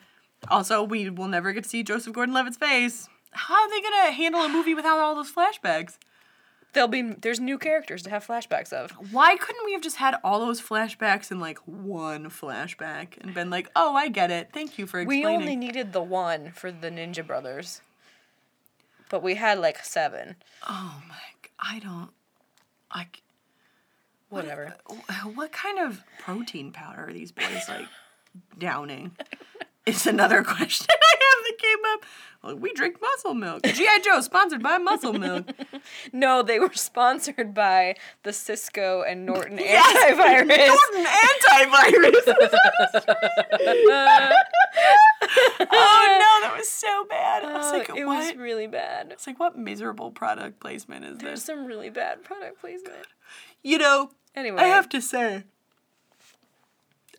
Also, 0.49 0.83
we 0.83 1.09
will 1.09 1.27
never 1.27 1.51
get 1.51 1.63
to 1.63 1.69
see 1.69 1.81
Joseph 1.81 2.13
Gordon-Levitt's 2.13 2.57
face. 2.57 3.09
How 3.31 3.55
are 3.55 3.69
they 3.69 3.81
gonna 3.81 4.11
handle 4.11 4.41
a 4.41 4.49
movie 4.49 4.75
without 4.75 4.99
all 4.99 5.15
those 5.15 5.31
flashbacks? 5.31 5.97
There'll 6.77 6.87
be 6.87 7.01
there's 7.01 7.39
new 7.39 7.57
characters 7.57 8.03
to 8.03 8.11
have 8.11 8.25
flashbacks 8.27 8.71
of. 8.71 8.91
Why 9.11 9.35
couldn't 9.35 9.65
we 9.65 9.73
have 9.73 9.81
just 9.81 9.95
had 9.95 10.15
all 10.23 10.39
those 10.39 10.61
flashbacks 10.61 11.31
in 11.31 11.39
like 11.39 11.57
one 11.65 12.29
flashback 12.29 13.17
and 13.19 13.33
been 13.33 13.49
like, 13.49 13.71
"Oh, 13.75 13.95
I 13.95 14.09
get 14.09 14.29
it. 14.29 14.49
Thank 14.53 14.77
you 14.77 14.85
for 14.85 15.03
We 15.03 15.25
only 15.25 15.55
needed 15.55 15.91
the 15.91 16.03
one 16.03 16.51
for 16.51 16.71
the 16.71 16.91
Ninja 16.91 17.25
Brothers. 17.25 17.81
But 19.09 19.23
we 19.23 19.33
had 19.35 19.57
like 19.57 19.83
seven. 19.83 20.35
oh 20.69 21.01
my! 21.09 21.15
I 21.59 21.79
don't. 21.79 22.11
Like, 22.95 23.23
Whatever. 24.29 24.75
what 25.35 25.51
kind 25.51 25.79
of 25.79 26.03
protein 26.19 26.71
powder 26.71 27.07
are 27.07 27.13
these 27.13 27.31
boys 27.31 27.67
like 27.67 27.87
downing? 28.57 29.11
It's 29.85 30.05
another 30.05 30.43
question 30.43 30.87
I 30.91 31.15
that 31.47 31.57
came 31.59 31.77
up. 31.93 32.05
Well, 32.43 32.55
we 32.57 32.73
drink 32.73 32.97
muscle 33.01 33.33
milk. 33.33 33.63
GI 33.63 33.87
Joe 34.03 34.21
sponsored 34.21 34.61
by 34.63 34.77
Muscle 34.77 35.13
Milk. 35.13 35.49
No, 36.13 36.41
they 36.43 36.59
were 36.59 36.73
sponsored 36.73 37.53
by 37.53 37.95
the 38.23 38.33
Cisco 38.33 39.03
and 39.03 39.25
Norton 39.25 39.57
antivirus. 39.57 40.67
Norton 40.67 41.05
antivirus. 41.05 42.27
oh 45.71 46.17
no, 46.19 46.47
that 46.47 46.53
was 46.57 46.69
so 46.69 47.05
bad. 47.09 47.43
I 47.43 47.57
was 47.57 47.67
Uh, 47.67 47.77
like, 47.77 47.89
it 47.89 48.05
what? 48.05 48.25
was 48.27 48.35
really 48.35 48.67
bad. 48.67 49.09
It's 49.11 49.27
like, 49.27 49.39
what 49.39 49.57
miserable 49.57 50.11
product 50.11 50.59
placement 50.59 51.05
is 51.05 51.17
there? 51.17 51.27
There's 51.29 51.39
this? 51.39 51.45
some 51.45 51.65
really 51.65 51.89
bad 51.89 52.23
product 52.23 52.59
placement. 52.61 53.07
You 53.63 53.77
know, 53.77 54.11
Anyway, 54.35 54.61
I 54.61 54.65
have 54.65 54.87
to 54.89 55.01
say, 55.01 55.43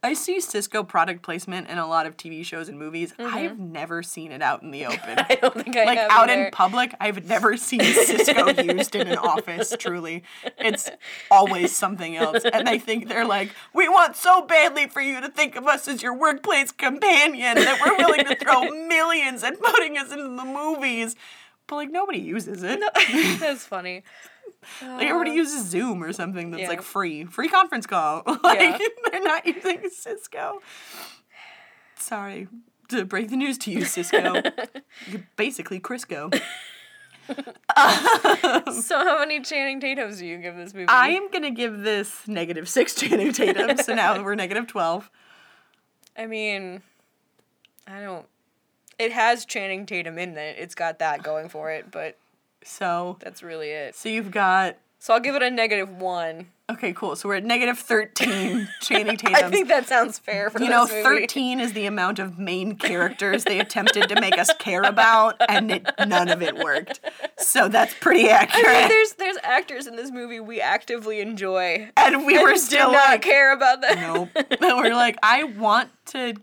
I 0.02 0.14
see 0.14 0.40
Cisco 0.40 0.82
product 0.82 1.22
placement 1.22 1.68
in 1.68 1.78
a 1.78 1.86
lot 1.86 2.06
of 2.06 2.16
TV 2.16 2.44
shows 2.44 2.68
and 2.68 2.78
movies. 2.78 3.14
I've 3.18 3.58
never 3.58 4.02
seen 4.02 4.32
it 4.32 4.42
out 4.42 4.62
in 4.62 4.70
the 4.70 4.86
open. 4.86 4.98
Mm-hmm. 4.98 5.26
I 5.32 5.34
don't 5.36 5.54
think 5.54 5.76
I 5.76 5.84
like 5.84 5.98
out 5.98 6.30
either. 6.30 6.46
in 6.46 6.50
public, 6.50 6.94
I've 7.00 7.26
never 7.26 7.56
seen 7.56 7.80
Cisco 7.80 8.48
used 8.62 8.94
in 8.94 9.08
an 9.08 9.18
office, 9.18 9.74
truly. 9.78 10.22
It's 10.58 10.90
always 11.30 11.76
something 11.76 12.16
else. 12.16 12.44
And 12.44 12.68
I 12.68 12.78
think 12.78 13.08
they're 13.08 13.26
like, 13.26 13.50
we 13.74 13.88
want 13.88 14.16
so 14.16 14.46
badly 14.46 14.86
for 14.88 15.00
you 15.00 15.20
to 15.20 15.28
think 15.28 15.56
of 15.56 15.66
us 15.66 15.88
as 15.88 16.02
your 16.02 16.14
workplace 16.14 16.72
companion 16.72 17.56
that 17.56 17.80
we're 17.84 17.96
willing 17.96 18.24
to 18.24 18.36
throw 18.36 18.70
millions 18.88 19.42
at 19.42 19.60
putting 19.60 19.98
us 19.98 20.10
into 20.10 20.24
the 20.24 20.44
movies. 20.44 21.16
But 21.66 21.76
like 21.76 21.90
nobody 21.90 22.18
uses 22.20 22.62
it. 22.62 22.80
That's 23.40 23.64
funny. 23.64 24.02
Like 24.82 25.06
everybody 25.06 25.30
uh, 25.30 25.34
uses 25.34 25.68
Zoom 25.68 26.02
or 26.02 26.12
something 26.12 26.50
that's 26.50 26.62
Yeah. 26.62 26.68
like 26.68 26.82
free, 26.82 27.24
free 27.24 27.48
conference 27.48 27.86
call. 27.86 28.22
like 28.42 28.60
Yeah. 28.60 28.78
they're 29.10 29.22
not 29.22 29.46
using 29.46 29.88
Cisco. 29.90 30.60
Sorry 31.96 32.48
to 32.88 33.04
break 33.04 33.28
the 33.30 33.36
news 33.36 33.58
to 33.58 33.70
you, 33.70 33.84
Cisco. 33.84 34.34
You're 35.06 35.26
basically 35.36 35.78
Crisco. 35.80 36.32
Um, 37.76 38.72
so 38.72 38.98
how 38.98 39.18
many 39.18 39.40
Channing 39.42 39.80
Tatums 39.80 40.18
do 40.18 40.26
you 40.26 40.38
give 40.38 40.56
this 40.56 40.72
movie? 40.72 40.88
I 40.88 41.10
am 41.10 41.30
gonna 41.30 41.50
give 41.50 41.80
this 41.80 42.26
negative 42.26 42.68
six 42.68 42.94
Channing 42.94 43.32
Tatum, 43.32 43.76
so 43.76 43.94
now 43.94 44.22
we're 44.22 44.34
negative 44.34 44.66
twelve. 44.66 45.10
I 46.16 46.26
mean, 46.26 46.82
I 47.86 48.00
don't. 48.00 48.26
It 48.98 49.12
has 49.12 49.44
Channing 49.44 49.84
Tatum 49.86 50.18
in 50.18 50.36
it. 50.38 50.56
It's 50.58 50.74
got 50.74 50.98
that 51.00 51.22
going 51.22 51.48
for 51.50 51.70
it, 51.70 51.90
but 51.90 52.16
So, 52.68 53.16
that's 53.20 53.42
really 53.42 53.70
it. 53.70 53.94
so 53.96 54.08
you've 54.08 54.30
got 54.30 54.76
So 54.98 55.14
I'll 55.14 55.20
give 55.20 55.34
it 55.34 55.42
a 55.42 55.50
negative 55.50 55.90
one. 55.90 56.48
okay, 56.70 56.92
cool. 56.92 57.16
So 57.16 57.28
we're 57.28 57.36
at 57.36 57.44
negative 57.44 57.78
thirteen 57.78 58.68
Channing 58.82 59.16
Tatum. 59.16 59.34
I 59.34 59.48
think 59.50 59.68
that 59.68 59.86
sounds 59.86 60.18
fair 60.18 60.50
for 60.50 60.60
you 60.60 60.68
know, 60.68 60.82
movie. 60.86 61.02
13 61.02 61.60
is 61.60 61.72
the 61.72 61.86
amount 61.86 62.18
of 62.18 62.38
main 62.38 62.76
characters 62.76 63.44
they 63.44 63.58
attempted 63.58 64.08
to 64.10 64.20
make 64.20 64.36
us 64.38 64.50
care 64.58 64.82
about, 64.82 65.36
and 65.48 65.70
it, 65.70 65.86
none 66.06 66.28
of 66.28 66.42
it 66.42 66.56
worked. 66.58 67.00
So 67.38 67.68
that's 67.68 67.94
pretty 67.94 68.28
accurate. 68.28 68.66
I 68.66 68.80
mean, 68.80 68.88
there's 68.88 69.12
there's 69.14 69.36
actors 69.42 69.86
in 69.86 69.96
this 69.96 70.10
movie 70.10 70.40
we 70.40 70.60
actively 70.60 71.20
enjoy. 71.20 71.90
and 71.96 72.26
we 72.26 72.42
were 72.42 72.56
still 72.56 72.92
not 72.92 73.08
like, 73.08 73.22
care 73.22 73.52
about 73.52 73.80
that. 73.82 73.98
nope. 73.98 74.28
And 74.34 74.76
we're 74.76 74.94
like, 74.94 75.16
I 75.22 75.44
want 75.44 75.90
to. 76.06 76.34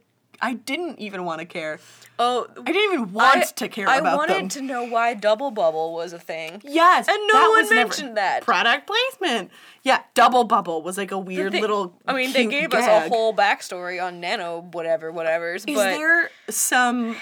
I 0.45 0.53
didn't 0.53 0.99
even 0.99 1.25
want 1.25 1.39
to 1.39 1.45
care. 1.45 1.79
Oh, 2.19 2.45
I 2.55 2.61
didn't 2.61 2.93
even 2.93 3.11
want 3.13 3.37
I- 3.37 3.43
to 3.43 3.67
care 3.67 3.85
about 3.85 3.93
that. 3.93 3.97
I 4.05 4.07
about 4.09 4.17
wanted 4.17 4.35
them. 4.37 4.49
to 4.49 4.61
know 4.61 4.83
why 4.83 5.15
Double 5.15 5.49
Bubble 5.51 5.93
was 5.93 6.13
a 6.13 6.19
thing. 6.19 6.61
yes, 6.63 7.07
And 7.09 7.17
no 7.33 7.49
one 7.49 7.67
mentioned 7.73 8.15
that. 8.17 8.43
product 8.43 8.87
placement. 8.87 9.49
Yeah, 9.83 10.01
double 10.13 10.43
bubble 10.45 10.81
was 10.81 10.97
like 10.97 11.11
a 11.11 11.17
weird 11.17 11.51
They- 11.53 11.61
little. 11.61 11.93
I 12.07 12.13
mean, 12.13 12.31
they 12.31 12.45
gave 12.45 12.73
us 12.73 12.85
a 12.87 13.09
whole 13.09 13.33
backstory 13.35 14.01
on 14.03 14.19
Nano, 14.19 14.61
whatever, 14.71 15.11
whatever's. 15.11 15.65
Is 15.65 15.75
but 15.75 15.83
there 15.91 16.29
some? 16.49 17.15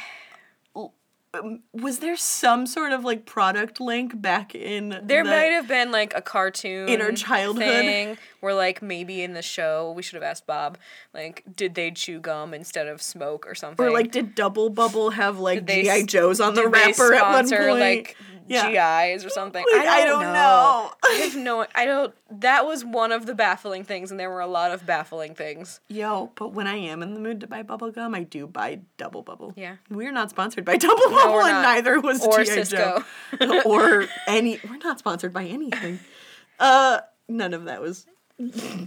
Um, 1.34 1.62
Was 1.74 2.00
there 2.00 2.16
some 2.16 2.68
sort 2.68 2.92
of 2.92 3.04
like 3.04 3.26
product 3.26 3.80
link 3.80 4.20
back 4.22 4.54
in? 4.56 5.00
there 5.04 5.24
the- 5.24 5.30
might 5.30 5.52
have 5.52 5.68
been 5.68 5.92
like 5.92 6.14
a 6.16 6.22
cartoon 6.22 6.88
Inner 6.90 7.12
childhood. 7.12 7.64
thing 7.64 8.18
where 8.40 8.54
like 8.54 8.82
maybe 8.82 9.22
in 9.24 9.34
the 9.34 9.42
show 9.42 9.92
we 9.96 10.02
should 10.04 10.16
have 10.16 10.24
asked 10.24 10.46
Bob 10.46 10.78
like 11.14 11.44
did 11.56 11.76
they 11.76 11.92
chew 11.92 12.20
gum 12.20 12.54
instead 12.54 12.88
of 12.88 13.02
smoke 13.02 13.46
or 13.48 13.56
something 13.56 13.86
Or 13.86 13.92
like, 13.92 14.12
did 14.12 14.36
Double 14.36 14.70
Bubble 14.70 15.12
have 15.12 15.40
like 15.40 15.66
GI 15.66 16.06
Joes 16.06 16.40
on 16.40 16.54
the 16.56 16.68
wrapper 16.68 17.14
at 17.14 17.32
one 17.32 17.50
point? 17.50 17.80
like 17.80 18.18
Yeah. 18.48 19.14
GIs 19.16 19.26
or 19.26 19.30
something 19.30 19.64
Like, 19.74 19.88
I, 19.88 20.06
don't 20.06 20.22
know. 20.22 20.34
know. 20.34 20.92
I 21.04 21.14
have 21.24 21.36
no 21.36 21.66
I 21.76 21.86
don't 21.86 22.14
that 22.40 22.66
was 22.66 22.84
one 22.84 23.12
of 23.12 23.26
the 23.26 23.36
baffling 23.36 23.84
things 23.84 24.12
and 24.12 24.20
there 24.20 24.30
were 24.30 24.40
a 24.42 24.48
lot 24.48 24.72
of 24.72 24.86
baffling 24.86 25.36
things 25.36 25.80
Yo, 25.88 26.32
but 26.36 26.54
when 26.54 26.68
I 26.68 26.76
am 26.76 27.02
in 27.04 27.14
the 27.14 27.20
mood 27.20 27.40
to 27.42 27.48
buy 27.48 27.64
bubble 27.64 27.92
gum, 27.92 28.14
I 28.16 28.24
do 28.24 28.48
buy 28.48 28.80
Double 28.98 29.22
Bubble. 29.22 29.54
Yeah. 29.56 29.76
We're 29.90 30.12
not 30.12 30.30
sponsored 30.30 30.66
by 30.66 30.78
Double 30.78 31.10
Bubble, 31.10 31.42
and 31.42 31.62
neither 31.62 32.00
was 32.00 32.26
Or 32.26 32.44
G.I. 32.44 32.56
Cisco. 32.56 33.04
Joe. 33.40 33.62
or 33.66 34.08
any. 34.28 34.60
We're 34.70 34.78
not 34.78 35.00
sponsored 35.00 35.34
by 35.34 35.46
anything. 35.46 36.00
Uh, 36.60 37.00
none 37.28 37.54
of 37.54 37.66
that 37.66 37.82
was. 37.82 38.06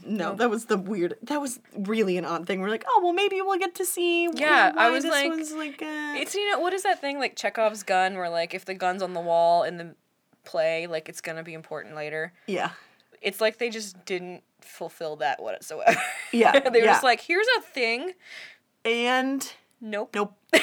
No, 0.06 0.34
that 0.34 0.50
was 0.50 0.66
the 0.66 0.76
weird. 0.76 1.14
That 1.22 1.40
was 1.40 1.60
really 1.76 2.16
an 2.18 2.24
odd 2.24 2.46
thing. 2.46 2.60
We're 2.60 2.68
like, 2.70 2.84
oh 2.88 3.00
well, 3.02 3.12
maybe 3.12 3.40
we'll 3.40 3.58
get 3.58 3.74
to 3.76 3.84
see. 3.84 4.28
Yeah, 4.32 4.72
I 4.76 4.90
was 4.90 5.02
this 5.04 5.12
like- 5.12 5.28
one's 5.30 5.52
like. 5.52 5.82
Uh, 5.82 6.14
It's 6.16 6.34
you 6.34 6.50
know 6.50 6.58
what 6.60 6.72
is 6.74 6.82
that 6.84 7.00
thing 7.00 7.18
like 7.18 7.36
Chekhov's 7.36 7.82
gun 7.82 8.14
where 8.16 8.28
like 8.30 8.54
if 8.54 8.64
the 8.64 8.74
gun's 8.74 9.02
on 9.02 9.12
the 9.14 9.20
wall 9.20 9.62
in 9.64 9.76
the 9.78 9.94
play 10.44 10.86
like 10.86 11.08
it's 11.08 11.20
gonna 11.20 11.42
be 11.42 11.54
important 11.54 11.94
later. 11.96 12.32
yeah, 12.46 12.70
It's 13.20 13.40
like 13.40 13.58
they 13.58 13.70
just 13.70 14.04
didn't 14.04 14.42
fulfill 14.60 15.16
that 15.16 15.42
whatsoever. 15.42 16.00
Yeah, 16.32 16.52
they 16.60 16.70
were 16.70 16.76
yeah. 16.78 16.92
just 16.92 17.02
like, 17.04 17.20
here's 17.20 17.46
a 17.58 17.60
thing. 17.62 18.12
and 18.84 19.52
Nope. 19.80 20.10
nope. 20.14 20.34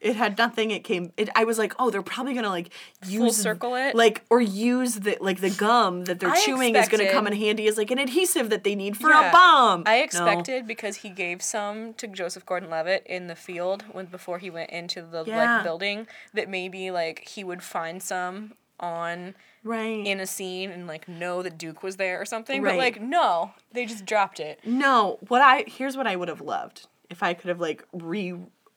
It 0.00 0.16
had 0.16 0.38
nothing. 0.38 0.70
It 0.70 0.82
came. 0.82 1.12
It. 1.18 1.28
I 1.34 1.44
was 1.44 1.58
like, 1.58 1.74
oh, 1.78 1.90
they're 1.90 2.00
probably 2.00 2.32
gonna 2.32 2.48
like 2.48 2.70
use 3.06 3.36
circle 3.36 3.74
it? 3.74 3.94
like 3.94 4.24
or 4.30 4.40
use 4.40 4.94
the 4.96 5.18
like 5.20 5.40
the 5.40 5.50
gum 5.50 6.04
that 6.04 6.20
they're 6.20 6.30
I 6.30 6.40
chewing 6.44 6.74
is 6.74 6.88
gonna 6.88 7.10
come 7.10 7.26
in 7.26 7.34
handy 7.34 7.68
as 7.68 7.76
like 7.76 7.90
an 7.90 7.98
adhesive 7.98 8.48
that 8.48 8.64
they 8.64 8.74
need 8.74 8.96
for 8.96 9.10
Yeah. 9.10 9.28
a 9.28 9.32
bomb. 9.32 9.82
I 9.84 9.98
No. 9.98 10.04
expected 10.04 10.66
because 10.66 10.96
he 10.96 11.10
gave 11.10 11.42
some 11.42 11.92
to 11.94 12.06
Joseph 12.06 12.46
Gordon-Levitt 12.46 13.02
in 13.06 13.26
the 13.26 13.36
field 13.36 13.84
when 13.92 14.06
before 14.06 14.38
he 14.38 14.48
went 14.48 14.70
into 14.70 15.02
the 15.02 15.24
Yeah. 15.26 15.56
like 15.56 15.64
building 15.64 16.06
that 16.32 16.48
maybe 16.48 16.90
like 16.90 17.28
he 17.28 17.44
would 17.44 17.62
find 17.62 18.02
some 18.02 18.54
on 18.78 19.34
right. 19.62 20.06
in 20.06 20.18
a 20.20 20.26
scene 20.26 20.70
and 20.70 20.86
like 20.86 21.06
know 21.08 21.42
that 21.42 21.58
Duke 21.58 21.82
was 21.82 21.96
there 21.96 22.18
or 22.18 22.24
something. 22.24 22.62
Right. 22.62 22.70
But 22.72 22.78
like 22.78 23.00
no, 23.02 23.52
they 23.72 23.84
just 23.84 24.06
dropped 24.06 24.40
it. 24.40 24.60
No, 24.64 25.18
what 25.28 25.42
I 25.42 25.64
here's 25.66 25.94
what 25.94 26.06
I 26.06 26.16
would 26.16 26.28
have 26.28 26.40
loved 26.40 26.86
if 27.10 27.22
I 27.22 27.34
could 27.34 27.48
have 27.50 27.60
like 27.60 27.84
re 27.92 28.34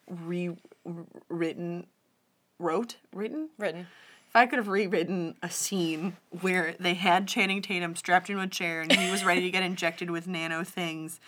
re 0.10 0.52
written 1.30 1.88
wrote 2.60 2.98
written 3.14 3.50
Written. 3.58 3.82
if 4.30 4.36
I 4.36 4.46
could 4.46 4.58
have 4.58 4.68
rewritten 4.68 5.36
a 5.42 5.50
scene 5.50 6.18
where 6.42 6.76
they 6.80 6.94
had 6.94 7.28
Channing 7.28 7.62
Tatum 7.62 7.96
strapped 7.96 8.30
into 8.30 8.42
a 8.42 8.48
chair 8.48 8.82
and 8.82 8.92
he 8.92 9.12
was 9.12 9.24
ready 9.24 9.42
to 9.42 9.52
get 9.52 9.64
injected 9.64 10.10
with 10.12 10.28
nano 10.28 10.64
things 10.64 11.20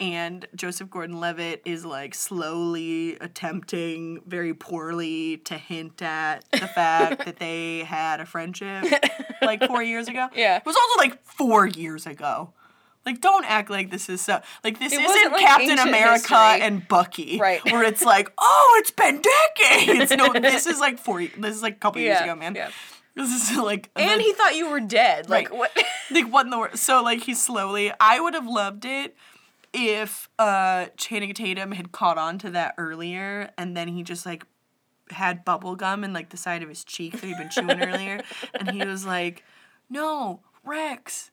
and 0.00 0.46
Joseph 0.54 0.90
Gordon-Levitt 0.90 1.62
is 1.64 1.84
like 1.84 2.14
slowly 2.14 3.16
attempting 3.20 4.20
very 4.26 4.54
poorly 4.54 5.38
to 5.38 5.54
hint 5.58 6.00
at 6.02 6.44
the 6.52 6.68
fact 6.68 7.24
that 7.24 7.38
they 7.38 7.80
had 7.80 8.20
a 8.20 8.26
friendship 8.26 8.84
like 9.42 9.60
4 9.64 9.82
years 9.82 10.06
ago. 10.06 10.28
Yeah. 10.36 10.58
It 10.58 10.64
was 10.64 10.76
also 10.76 10.98
like 11.00 11.20
4 11.24 11.66
years 11.66 12.06
ago. 12.06 12.52
Like 13.06 13.20
don't 13.20 13.44
act 13.46 13.70
like 13.70 13.90
this 13.90 14.08
is 14.08 14.20
so 14.20 14.40
like 14.62 14.78
this 14.78 14.92
isn't 14.92 15.32
like, 15.32 15.40
Captain 15.40 15.78
America 15.78 16.12
history. 16.18 16.60
and 16.66 16.86
Bucky. 16.88 17.38
Right. 17.38 17.64
Where 17.64 17.82
it's 17.84 18.02
like, 18.04 18.30
"Oh, 18.36 18.76
it's 18.80 18.90
been 18.90 19.22
decades." 19.56 20.10
No, 20.16 20.32
this 20.32 20.66
is 20.66 20.78
like 20.78 20.98
4 20.98 21.26
this 21.38 21.56
is 21.56 21.62
like 21.62 21.76
a 21.76 21.78
couple 21.78 22.00
years 22.02 22.20
ago, 22.20 22.34
man. 22.36 22.54
yeah. 22.54 22.70
This 23.14 23.50
is 23.50 23.56
like 23.56 23.90
And 23.96 24.20
he 24.20 24.32
thought 24.32 24.54
you 24.56 24.68
were 24.70 24.80
dead. 24.80 25.28
Like 25.30 25.50
Right. 25.50 25.58
what? 25.58 25.84
like 26.10 26.30
what 26.30 26.44
in 26.46 26.50
the 26.50 26.58
world? 26.58 26.78
So 26.78 27.02
like 27.02 27.22
he's 27.22 27.42
slowly. 27.42 27.92
I 27.98 28.20
would 28.20 28.34
have 28.34 28.46
loved 28.46 28.84
it 28.84 29.16
if 29.72 30.28
uh 30.38 30.86
Channing 30.96 31.32
Tatum 31.34 31.72
had 31.72 31.92
caught 31.92 32.18
on 32.18 32.38
to 32.40 32.50
that 32.50 32.74
earlier, 32.78 33.50
and 33.56 33.76
then 33.76 33.88
he 33.88 34.02
just 34.02 34.26
like 34.26 34.44
had 35.10 35.44
bubble 35.44 35.74
gum 35.76 36.04
in 36.04 36.12
like 36.12 36.28
the 36.28 36.36
side 36.36 36.62
of 36.62 36.68
his 36.68 36.84
cheek 36.84 37.12
that 37.14 37.24
he'd 37.24 37.38
been 37.38 37.48
chewing 37.50 37.82
earlier, 37.82 38.20
and 38.54 38.70
he 38.70 38.84
was 38.84 39.06
like, 39.06 39.44
"No, 39.88 40.40
Rex." 40.64 41.30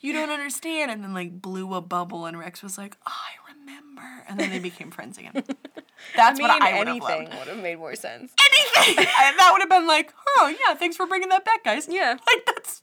You 0.00 0.12
don't 0.14 0.30
understand, 0.30 0.90
and 0.90 1.04
then 1.04 1.12
like 1.12 1.42
blew 1.42 1.74
a 1.74 1.80
bubble, 1.80 2.26
and 2.26 2.38
Rex 2.38 2.62
was 2.62 2.78
like, 2.78 2.96
"I 3.06 3.32
remember," 3.52 4.24
and 4.28 4.40
then 4.40 4.50
they 4.50 4.58
became 4.58 4.90
friends 4.90 5.18
again. 5.18 5.32
That's 6.16 6.40
I 6.40 6.42
mean, 6.42 6.42
what 6.42 6.62
I 6.62 6.78
would 6.78 6.88
have 6.88 6.96
anything 6.96 7.38
would 7.38 7.48
have 7.48 7.62
made 7.62 7.78
more 7.78 7.94
sense. 7.94 8.32
Anything, 8.40 8.98
and 8.98 9.38
that 9.38 9.50
would 9.52 9.60
have 9.60 9.68
been 9.68 9.86
like, 9.86 10.14
"Oh 10.38 10.48
yeah, 10.48 10.74
thanks 10.74 10.96
for 10.96 11.06
bringing 11.06 11.28
that 11.28 11.44
back, 11.44 11.64
guys." 11.64 11.86
Yeah. 11.88 12.16
like 12.26 12.46
that's 12.46 12.82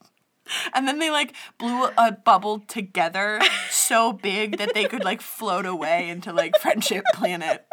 and 0.73 0.88
then 0.88 0.99
they 0.99 1.10
like 1.10 1.34
blew 1.57 1.89
a 1.98 2.11
bubble 2.11 2.60
together 2.60 3.41
so 3.69 4.14
big 4.14 4.57
that 4.57 4.73
they 4.73 4.85
could 4.85 5.03
like 5.03 5.22
float 5.22 5.65
away 5.65 6.10
into 6.10 6.31
like 6.31 6.57
friendship 6.60 7.03
planet 7.14 7.65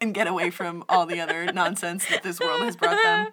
and 0.00 0.14
get 0.14 0.26
away 0.26 0.50
from 0.50 0.84
all 0.88 1.06
the 1.06 1.20
other 1.20 1.46
nonsense 1.52 2.06
that 2.06 2.22
this 2.22 2.38
world 2.40 2.62
has 2.62 2.76
brought 2.76 3.02
them. 3.02 3.28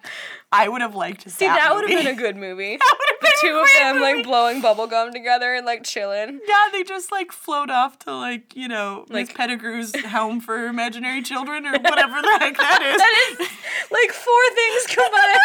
I 0.50 0.68
would 0.68 0.80
have 0.80 0.94
liked 0.94 1.22
to 1.22 1.30
See, 1.30 1.46
that, 1.46 1.74
would 1.74 1.88
have 1.88 2.04
been 2.04 2.14
a 2.14 2.16
good 2.16 2.36
movie. 2.36 2.78
The 3.24 3.32
two 3.40 3.56
of 3.56 3.66
them 3.78 4.00
like 4.00 4.24
blowing 4.24 4.60
bubble 4.60 4.86
gum 4.86 5.12
together 5.12 5.54
and 5.54 5.64
like 5.66 5.82
chilling. 5.84 6.40
Yeah, 6.46 6.64
they 6.72 6.82
just 6.82 7.10
like 7.10 7.32
float 7.32 7.70
off 7.70 7.98
to 8.00 8.14
like, 8.14 8.54
you 8.54 8.68
know, 8.68 9.04
Miss 9.08 9.28
Like- 9.28 9.34
Pettigrew's 9.36 9.94
home 10.06 10.40
for 10.40 10.66
imaginary 10.66 11.22
children 11.22 11.66
or 11.66 11.72
whatever 11.72 12.20
the 12.22 12.36
heck 12.40 12.56
that 12.56 12.82
is. 12.82 12.96
That 12.98 13.36
is 13.40 13.48
like 13.90 14.12
four 14.12 14.42
things 14.54 14.86
combined. 14.88 15.40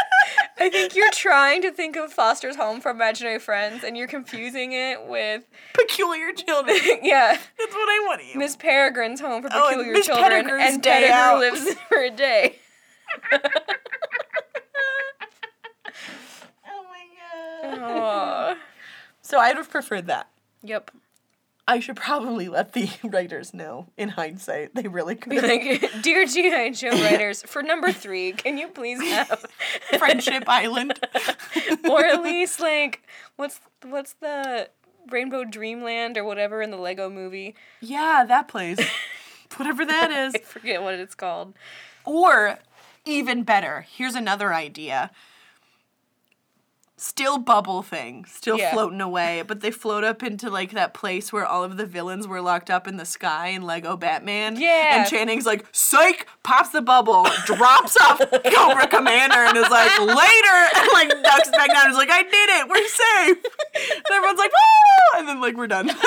I 0.60 0.70
think 0.70 0.96
you're 0.96 1.12
trying 1.12 1.62
to 1.62 1.72
think 1.72 1.96
of 1.96 2.12
Foster's 2.12 2.58
Home 2.58 2.82
for 2.82 2.92
Imaginary 2.92 3.40
Friends 3.40 3.84
and 3.84 3.96
you're 3.98 4.08
confusing 4.08 4.74
it 4.74 5.06
with 5.08 5.44
Peculiar 5.74 6.34
children. 6.34 6.78
yeah, 7.02 7.38
That's 7.58 7.74
what 7.74 7.90
I 7.90 8.06
want 8.08 8.22
to 8.34 8.38
Miss 8.38 8.56
Peregrine's 8.58 9.22
Home 9.22 9.42
for 9.42 9.50
Oh, 9.52 9.68
and 9.70 9.78
Peculiar 9.78 10.04
Children 10.04 10.50
and 10.60 10.84
Pettigrew 10.84 11.40
lives 11.40 11.76
for 11.88 11.98
a 12.04 12.10
day. 12.12 12.58
So 19.22 19.38
I'd 19.38 19.58
have 19.58 19.70
preferred 19.70 20.08
that. 20.08 20.30
Yep. 20.64 20.92
I 21.68 21.80
should 21.82 21.98
probably 21.98 22.48
let 22.50 22.74
the 22.74 22.90
writers 23.04 23.54
know 23.54 23.88
in 23.96 24.10
hindsight. 24.10 24.74
They 24.74 24.88
really 24.88 25.14
Be 25.16 25.20
could. 25.20 25.44
like, 25.44 25.92
dear 26.02 26.26
G.I. 26.26 26.72
Joe 26.72 26.90
writers, 26.90 27.44
for 27.44 27.62
number 27.62 27.92
three, 27.92 28.32
can 28.32 28.58
you 28.58 28.70
please 28.70 29.00
have 29.02 29.46
Friendship 30.00 30.46
Island. 30.48 31.00
or 31.88 32.06
at 32.06 32.24
least 32.24 32.60
like 32.60 33.04
what's 33.36 33.60
what's 33.84 34.14
the 34.14 34.70
Rainbow 35.12 35.44
Dreamland 35.44 36.18
or 36.18 36.24
whatever 36.24 36.62
in 36.64 36.72
the 36.72 36.78
Lego 36.78 37.08
movie? 37.10 37.54
Yeah, 37.82 38.26
that 38.28 38.48
place. 38.48 38.80
Whatever 39.58 39.86
that 39.86 40.10
is. 40.12 40.34
I 40.36 40.40
forget 40.40 40.82
what 40.82 40.96
it's 40.96 41.14
called. 41.16 41.54
Or 42.06 42.58
even 43.06 43.44
better, 43.44 43.82
here's 43.82 44.16
another 44.16 44.54
idea. 44.54 45.12
Still 47.02 47.38
bubble 47.38 47.82
thing, 47.82 48.26
still 48.26 48.58
Yeah. 48.58 48.74
floating 48.74 49.00
away, 49.00 49.42
but 49.48 49.62
they 49.62 49.72
float 49.72 50.04
up 50.04 50.22
into 50.22 50.50
like 50.50 50.72
that 50.72 50.94
place 50.94 51.32
where 51.32 51.46
all 51.46 51.64
of 51.64 51.78
the 51.78 51.86
villains 51.86 52.28
were 52.28 52.42
locked 52.42 52.70
up 52.70 52.90
in 52.90 52.98
the 52.98 53.06
sky 53.06 53.48
in 53.48 53.62
Lego 53.62 53.96
Batman. 53.96 54.58
Yeah. 54.60 54.98
And 55.00 55.10
Channing's 55.10 55.46
like, 55.46 55.66
psych, 55.72 56.28
pops 56.44 56.70
the 56.70 56.82
bubble, 56.82 57.26
drops 57.46 57.96
off 58.02 58.20
Cobra 58.20 58.86
Commander, 58.88 59.38
and 59.38 59.58
is 59.58 59.70
like, 59.70 59.98
later, 60.00 60.70
and 60.76 60.90
like 60.92 61.10
ducks 61.24 61.50
back 61.52 61.70
down 61.74 61.86
and 61.86 61.92
is 61.92 61.98
like, 61.98 62.10
I 62.12 62.24
did 62.24 62.50
it, 62.50 62.68
we're 62.68 62.88
safe. 62.88 63.46
And 63.96 64.14
everyone's 64.14 64.40
like, 64.40 64.52
woo! 64.52 65.20
And 65.20 65.28
then 65.30 65.40
like 65.40 65.56
we're 65.56 65.68
done. 65.68 65.90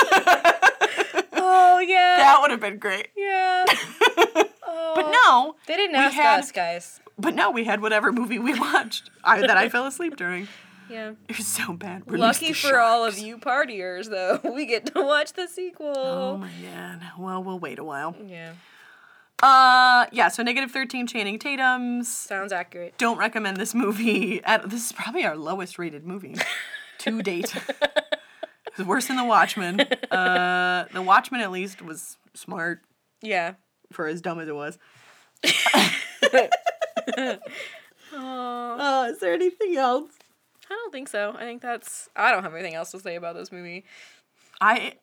Oh 1.44 1.80
yeah. 1.80 2.16
that 2.18 2.38
would 2.40 2.50
have 2.50 2.60
been 2.60 2.78
great. 2.78 3.08
yeah. 3.16 3.64
But 4.94 5.10
no, 5.24 5.56
They 5.66 5.76
didn't 5.76 5.96
ask 5.96 6.14
had- 6.14 6.40
us, 6.40 6.52
guys. 6.52 7.00
but 7.18 7.34
no, 7.34 7.50
we 7.50 7.64
had 7.64 7.80
whatever 7.80 8.12
movie 8.12 8.38
we 8.38 8.52
watched 8.60 9.10
I, 9.24 9.40
that 9.40 9.56
I 9.56 9.68
fell 9.70 9.86
asleep 9.86 10.16
during. 10.16 10.48
Yeah. 10.92 11.12
It 11.28 11.38
was 11.38 11.46
so 11.46 11.72
bad. 11.72 12.02
Release 12.06 12.20
Lucky 12.42 12.52
for 12.52 12.78
all 12.78 13.04
of 13.04 13.18
you 13.18 13.38
partiers, 13.38 14.08
though, 14.10 14.40
we 14.54 14.66
get 14.66 14.86
to 14.94 15.02
watch 15.02 15.32
the 15.32 15.46
sequel. 15.48 15.92
Oh 15.96 16.36
my 16.36 16.50
god. 16.62 17.00
Well, 17.18 17.42
we'll 17.42 17.58
wait 17.58 17.78
a 17.78 17.84
while. 17.84 18.14
Yeah. 18.26 18.52
Uh, 19.42 20.06
yeah. 20.12 20.28
So 20.28 20.42
negative 20.42 20.70
thirteen 20.70 21.06
Channing 21.06 21.38
Tatum's. 21.38 22.08
Sounds 22.08 22.52
accurate. 22.52 22.96
Don't 22.98 23.18
recommend 23.18 23.56
this 23.56 23.74
movie. 23.74 24.42
At 24.44 24.68
this 24.70 24.86
is 24.86 24.92
probably 24.92 25.24
our 25.24 25.36
lowest 25.36 25.78
rated 25.78 26.06
movie 26.06 26.36
to 26.98 27.22
date. 27.22 27.54
It's 28.68 28.86
worse 28.86 29.06
than 29.08 29.16
The 29.16 29.24
Watchmen. 29.24 29.80
Uh, 29.80 30.86
The 30.92 31.02
Watchmen 31.02 31.40
at 31.40 31.50
least 31.50 31.82
was 31.82 32.16
smart 32.34 32.80
Yeah. 33.20 33.54
for 33.92 34.06
as 34.06 34.20
dumb 34.20 34.38
as 34.40 34.48
it 34.48 34.54
was. 34.54 34.78
Oh, 38.14 39.08
is 39.10 39.18
there 39.20 39.32
anything 39.34 39.76
else? 39.76 40.12
I 40.72 40.74
don't 40.74 40.92
think 40.92 41.08
so. 41.08 41.34
I 41.36 41.40
think 41.40 41.60
that's. 41.60 42.08
I 42.16 42.32
don't 42.32 42.42
have 42.44 42.54
anything 42.54 42.74
else 42.74 42.92
to 42.92 43.00
say 43.00 43.16
about 43.16 43.34
this 43.36 43.52
movie. 43.52 43.84
I 44.58 44.94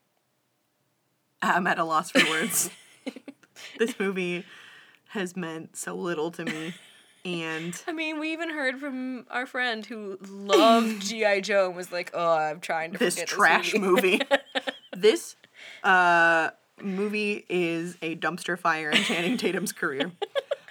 am 1.44 1.68
at 1.68 1.78
a 1.78 1.84
loss 1.84 2.10
for 2.10 2.28
words. 2.28 2.72
this 3.78 4.00
movie 4.00 4.46
has 5.10 5.36
meant 5.36 5.78
so 5.78 5.94
little 5.94 6.32
to 6.32 6.46
me, 6.46 6.74
and 7.24 7.80
I 7.88 7.92
mean, 7.92 8.20
we 8.20 8.34
even 8.34 8.50
heard 8.50 8.80
from 8.80 9.28
our 9.30 9.46
friend 9.46 9.86
who 9.86 10.18
loved 10.22 11.02
G.I. 11.08 11.42
Joe 11.42 11.68
and 11.68 11.76
was 11.76 11.92
like, 11.92 12.10
oh, 12.16 12.34
I'm 12.34 12.62
trying 12.62 12.94
to 12.94 12.98
this 12.98 13.14
forget 13.14 13.28
trash 13.28 13.74
this 13.74 13.80
movie. 13.82 14.18
movie. 14.18 14.42
this 14.98 15.36
uh, 15.84 16.50
movie 16.82 17.46
is 17.48 17.96
a 18.02 18.16
dumpster 18.16 18.58
fire 18.58 18.90
in 18.90 19.04
Channing 19.04 19.38
Tatum's 19.38 19.72
career. 19.72 20.12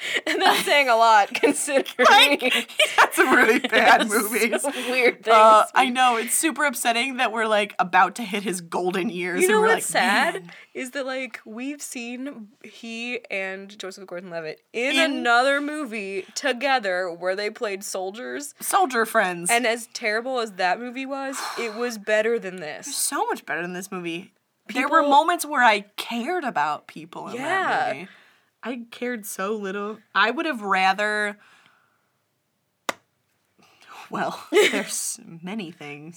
and 0.26 0.40
that's 0.40 0.64
saying 0.64 0.88
a 0.88 0.96
lot 0.96 1.28
considering 1.34 2.38
That's 2.96 3.18
a 3.18 3.24
really 3.24 3.58
bad 3.60 4.08
movie. 4.08 4.50
weird 4.90 5.24
things. 5.24 5.28
Uh, 5.34 5.64
I 5.74 5.88
know 5.90 6.16
it's 6.16 6.34
super 6.34 6.64
upsetting 6.64 7.16
that 7.16 7.32
we're 7.32 7.46
like 7.46 7.74
about 7.78 8.14
to 8.16 8.22
hit 8.22 8.42
his 8.42 8.60
golden 8.60 9.10
years. 9.10 9.42
you 9.42 9.48
know 9.48 9.60
what's 9.60 9.74
like, 9.74 9.82
sad 10.02 10.34
"Man." 10.34 10.52
is 10.74 10.90
that 10.92 11.06
like 11.06 11.40
we've 11.44 11.82
seen 11.82 12.48
he 12.64 13.20
and 13.30 13.76
Joseph 13.78 14.06
Gordon-Levitt 14.06 14.60
in, 14.72 14.96
In- 14.96 15.10
another 15.18 15.60
movie 15.60 16.24
together 16.34 17.10
where 17.12 17.34
they 17.36 17.50
played 17.50 17.82
soldiers. 17.84 18.54
Soldier 18.60 19.04
friends. 19.06 19.50
And 19.50 19.66
as 19.66 19.88
terrible 19.92 20.38
as 20.40 20.52
that 20.52 20.78
movie 20.78 21.06
was, 21.06 21.36
it 21.58 21.74
was 21.74 21.98
better 22.08 22.38
than 22.38 22.56
this. 22.56 22.94
so 22.94 23.24
much 23.26 23.44
better 23.46 23.62
than 23.62 23.72
this 23.72 23.90
movie. 23.90 24.32
there 24.72 24.88
were 24.88 25.02
moments 25.02 25.44
where 25.46 25.62
I 25.62 25.80
cared 25.96 26.44
about 26.44 26.86
people 26.86 27.28
in 27.28 27.36
Yeah. 27.36 27.68
that 27.68 27.94
movie. 27.96 28.08
I 28.68 28.82
cared 28.90 29.24
so 29.26 29.54
little. 29.54 29.98
I 30.14 30.30
would 30.30 30.46
have 30.46 30.60
rather. 30.62 31.38
Well, 34.10 34.42
there's 34.52 35.20
many 35.42 35.70
things. 35.70 36.16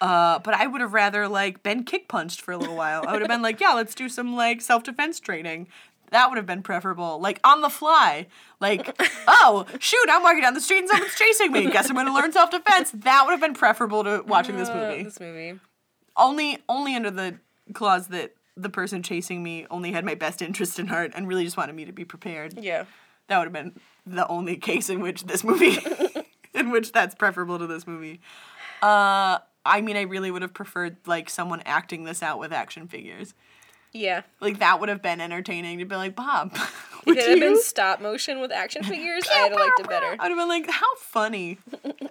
Uh, 0.00 0.38
but 0.40 0.54
I 0.54 0.66
would 0.66 0.80
have 0.82 0.92
rather 0.92 1.26
like 1.28 1.62
been 1.62 1.84
kick 1.84 2.08
punched 2.08 2.40
for 2.42 2.52
a 2.52 2.58
little 2.58 2.76
while. 2.76 3.04
I 3.06 3.12
would 3.12 3.22
have 3.22 3.30
been 3.30 3.42
like, 3.42 3.60
yeah, 3.60 3.72
let's 3.72 3.94
do 3.94 4.08
some 4.08 4.36
like 4.36 4.60
self 4.60 4.82
defense 4.82 5.20
training. 5.20 5.68
That 6.12 6.28
would 6.28 6.36
have 6.36 6.46
been 6.46 6.62
preferable. 6.62 7.18
Like 7.20 7.40
on 7.42 7.62
the 7.62 7.70
fly. 7.70 8.26
Like, 8.60 8.94
oh, 9.26 9.66
shoot, 9.80 10.06
I'm 10.10 10.22
walking 10.22 10.42
down 10.42 10.54
the 10.54 10.60
street 10.60 10.80
and 10.80 10.88
someone's 10.88 11.14
chasing 11.16 11.50
me. 11.50 11.70
Guess 11.70 11.88
I'm 11.90 11.96
gonna 11.96 12.14
learn 12.14 12.32
self 12.32 12.50
defense. 12.50 12.90
That 12.92 13.24
would 13.24 13.32
have 13.32 13.40
been 13.40 13.54
preferable 13.54 14.04
to 14.04 14.22
watching 14.26 14.56
this 14.56 14.68
Uh, 14.68 14.74
movie 14.74 15.02
this 15.04 15.18
movie. 15.18 15.58
only 16.16 16.58
only 16.68 16.94
under 16.94 17.10
the 17.10 17.38
clause 17.72 18.08
that 18.08 18.35
the 18.56 18.70
person 18.70 19.02
chasing 19.02 19.42
me 19.42 19.66
only 19.70 19.92
had 19.92 20.04
my 20.04 20.14
best 20.14 20.40
interest 20.42 20.78
in 20.78 20.86
heart 20.86 21.12
and 21.14 21.28
really 21.28 21.44
just 21.44 21.56
wanted 21.56 21.74
me 21.74 21.84
to 21.84 21.92
be 21.92 22.04
prepared. 22.04 22.58
Yeah. 22.58 22.84
That 23.28 23.38
would 23.38 23.44
have 23.44 23.52
been 23.52 23.78
the 24.06 24.26
only 24.28 24.56
case 24.56 24.88
in 24.88 25.00
which 25.00 25.24
this 25.24 25.42
movie 25.44 25.78
in 26.54 26.70
which 26.70 26.92
that's 26.92 27.14
preferable 27.14 27.58
to 27.58 27.66
this 27.66 27.86
movie. 27.86 28.20
Uh 28.82 29.38
I 29.64 29.80
mean 29.82 29.96
I 29.96 30.02
really 30.02 30.30
would 30.30 30.42
have 30.42 30.54
preferred 30.54 30.96
like 31.06 31.28
someone 31.28 31.62
acting 31.66 32.04
this 32.04 32.22
out 32.22 32.38
with 32.38 32.52
action 32.52 32.86
figures. 32.88 33.34
Yeah. 33.92 34.22
Like 34.40 34.58
that 34.58 34.80
would 34.80 34.88
have 34.88 35.02
been 35.02 35.20
entertaining 35.20 35.78
to 35.78 35.84
be 35.84 35.96
like, 35.96 36.14
Bob. 36.16 36.56
If 37.06 37.10
would 37.10 37.18
it 37.18 37.28
had 37.28 37.38
been 37.38 37.62
stop 37.62 38.00
motion 38.00 38.40
with 38.40 38.50
action 38.50 38.82
figures, 38.92 39.22
I'd 39.30 39.50
have 39.50 39.52
liked 39.52 39.78
it 39.78 39.88
better. 39.88 40.16
I'd 40.18 40.28
have 40.28 40.36
been 40.36 40.48
like, 40.48 40.68
how 40.68 40.92
funny. 40.96 41.56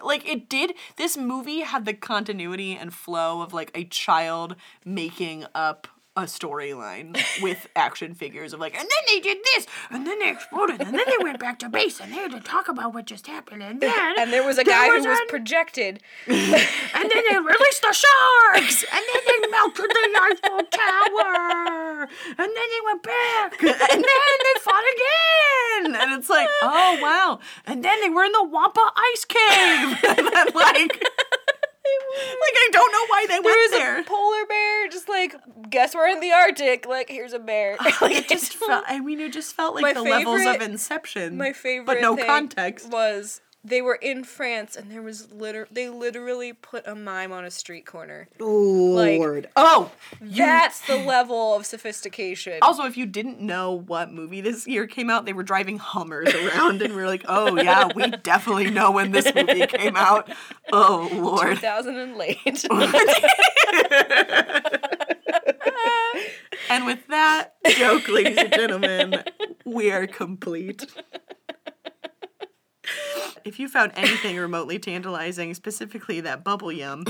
like 0.02 0.26
it 0.26 0.48
did 0.48 0.72
this 0.96 1.18
movie 1.18 1.60
had 1.60 1.84
the 1.84 1.92
continuity 1.92 2.74
and 2.74 2.94
flow 2.94 3.42
of 3.42 3.52
like 3.52 3.70
a 3.74 3.84
child 3.84 4.56
making 4.86 5.44
up 5.54 5.86
a 6.16 6.22
storyline 6.22 7.14
with 7.42 7.68
action 7.76 8.14
figures 8.14 8.52
of 8.54 8.60
like, 8.60 8.74
and 8.74 8.82
then 8.82 9.14
they 9.14 9.20
did 9.20 9.38
this, 9.54 9.66
and 9.90 10.06
then 10.06 10.18
they 10.18 10.30
exploded, 10.30 10.80
and 10.80 10.94
then 10.94 11.04
they 11.06 11.22
went 11.22 11.38
back 11.38 11.58
to 11.58 11.68
base, 11.68 12.00
and 12.00 12.10
they 12.10 12.16
had 12.16 12.30
to 12.30 12.40
talk 12.40 12.68
about 12.68 12.94
what 12.94 13.04
just 13.04 13.26
happened, 13.26 13.62
and 13.62 13.80
then 13.82 14.14
And 14.18 14.32
there 14.32 14.44
was 14.44 14.56
a 14.58 14.64
guy 14.64 14.86
who 14.88 14.96
was 15.06 15.18
an- 15.20 15.28
projected. 15.28 16.00
and 16.26 16.36
then 16.36 17.22
they 17.30 17.38
released 17.38 17.82
the 17.82 17.92
sharks, 17.92 18.84
and 18.90 19.02
then 19.12 19.22
they 19.42 19.48
melted 19.50 19.90
the 19.90 20.20
Eiffel 20.22 20.62
Tower, 20.70 22.08
and 22.28 22.38
then 22.38 22.54
they 22.54 22.80
went 22.84 23.02
back, 23.02 23.62
and 23.62 23.70
then 23.70 24.02
they 24.02 24.60
fought 24.60 24.84
again, 24.94 25.96
and 26.02 26.18
it's 26.18 26.30
like, 26.30 26.48
oh 26.62 26.98
wow, 27.02 27.38
and 27.66 27.84
then 27.84 28.00
they 28.00 28.08
were 28.08 28.24
in 28.24 28.32
the 28.32 28.44
Wampa 28.44 28.90
Ice 29.14 29.24
Cave, 29.26 29.98
and 30.18 30.28
then 30.32 30.46
like. 30.54 31.02
Like 32.16 32.54
I 32.56 32.68
don't 32.72 32.92
know 32.92 33.06
why 33.08 33.26
they 33.28 33.38
were 33.38 33.42
There 33.42 33.52
went 33.52 33.70
was 33.72 33.80
there. 33.80 34.00
a 34.00 34.04
polar 34.04 34.46
bear, 34.46 34.88
just 34.88 35.08
like, 35.08 35.34
guess 35.70 35.94
we're 35.94 36.08
in 36.08 36.20
the 36.20 36.32
Arctic. 36.32 36.86
Like, 36.86 37.08
here's 37.08 37.32
a 37.32 37.38
bear. 37.38 37.76
Like 38.00 38.16
it 38.16 38.28
just 38.28 38.54
felt. 38.54 38.84
I 38.86 39.00
mean, 39.00 39.20
it 39.20 39.32
just 39.32 39.54
felt 39.54 39.74
like 39.74 39.82
My 39.82 39.92
the 39.92 40.02
levels 40.02 40.44
of 40.46 40.60
Inception. 40.62 41.36
My 41.36 41.52
favorite 41.52 41.86
but 41.86 42.00
no 42.00 42.16
context. 42.16 42.90
was 42.90 43.40
they 43.66 43.82
were 43.82 43.96
in 43.96 44.22
France 44.22 44.76
and 44.76 44.90
there 44.90 45.02
was 45.02 45.32
liter- 45.32 45.66
they 45.70 45.88
literally 45.88 46.52
put 46.52 46.86
a 46.86 46.94
mime 46.94 47.32
on 47.32 47.44
a 47.44 47.50
street 47.50 47.84
corner. 47.84 48.28
like- 48.38 49.18
Lord. 49.18 49.48
oh, 49.56 49.90
you- 50.22 50.36
That's 50.44 50.80
the 50.86 50.96
level 50.96 51.54
of 51.54 51.66
sophistication. 51.66 52.58
Also, 52.62 52.84
if 52.84 52.96
you 52.96 53.06
didn't 53.06 53.40
know 53.40 53.72
what 53.72 54.12
movie 54.12 54.40
this 54.40 54.66
year 54.66 54.86
came 54.86 55.10
out, 55.10 55.24
they 55.26 55.32
were 55.32 55.42
driving 55.42 55.78
Hummers 55.78 56.32
around, 56.32 56.80
and 56.82 56.94
we 56.94 57.00
were 57.00 57.08
like, 57.08 57.24
"Oh 57.26 57.56
yeah, 57.56 57.88
we 57.94 58.08
definitely 58.10 58.70
know 58.70 58.90
when 58.92 59.10
this 59.10 59.32
movie 59.34 59.66
came 59.66 59.96
out." 59.96 60.30
Oh 60.72 61.08
Lord. 61.12 61.56
2000 61.56 61.96
and 61.96 62.16
late. 62.16 62.64
And 66.68 66.84
with 66.86 67.06
that 67.08 67.52
joke, 67.76 68.08
ladies 68.08 68.38
and 68.38 68.52
gentlemen, 68.52 69.22
we 69.64 69.90
are 69.92 70.06
complete. 70.06 70.84
If 73.44 73.60
you 73.60 73.68
found 73.68 73.92
anything 73.94 74.36
remotely 74.36 74.78
tantalizing, 74.78 75.54
specifically 75.54 76.20
that 76.20 76.42
bubble 76.42 76.72
yum, 76.72 77.04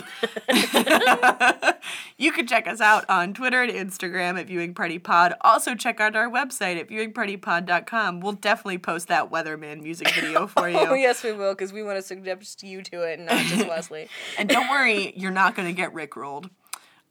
you 2.19 2.33
can 2.33 2.47
check 2.47 2.67
us 2.69 2.81
out 2.81 3.09
on 3.09 3.33
Twitter 3.33 3.63
and 3.63 3.73
Instagram 3.73 4.39
at 4.39 4.47
Viewing 4.47 4.75
Party 4.75 4.99
Pod. 4.99 5.35
Also, 5.41 5.75
check 5.75 6.01
out 6.01 6.15
our 6.15 6.29
website 6.29 6.79
at 6.79 6.89
viewingpartypod.com. 6.89 8.21
We'll 8.21 8.33
definitely 8.33 8.79
post 8.79 9.09
that 9.09 9.31
Weatherman 9.31 9.83
music 9.83 10.13
video 10.15 10.47
for 10.47 10.69
you. 10.69 10.79
oh, 10.79 10.95
yes, 10.95 11.25
we 11.25 11.33
will, 11.33 11.53
because 11.55 11.73
we 11.73 11.83
want 11.83 11.97
to 11.97 12.03
suggest 12.03 12.63
you 12.63 12.83
to 12.83 13.03
it 13.03 13.19
and 13.19 13.27
not 13.27 13.45
just 13.47 13.67
Leslie. 13.69 14.09
And 14.39 14.49
don't 14.49 14.69
worry, 14.69 15.13
you're 15.17 15.31
not 15.31 15.55
going 15.57 15.69
to 15.69 15.75
get 15.75 15.95
rickrolled. 15.95 16.51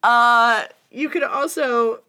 Uh, 0.04 0.66
you 0.92 1.10
could 1.10 1.24
also, 1.24 2.02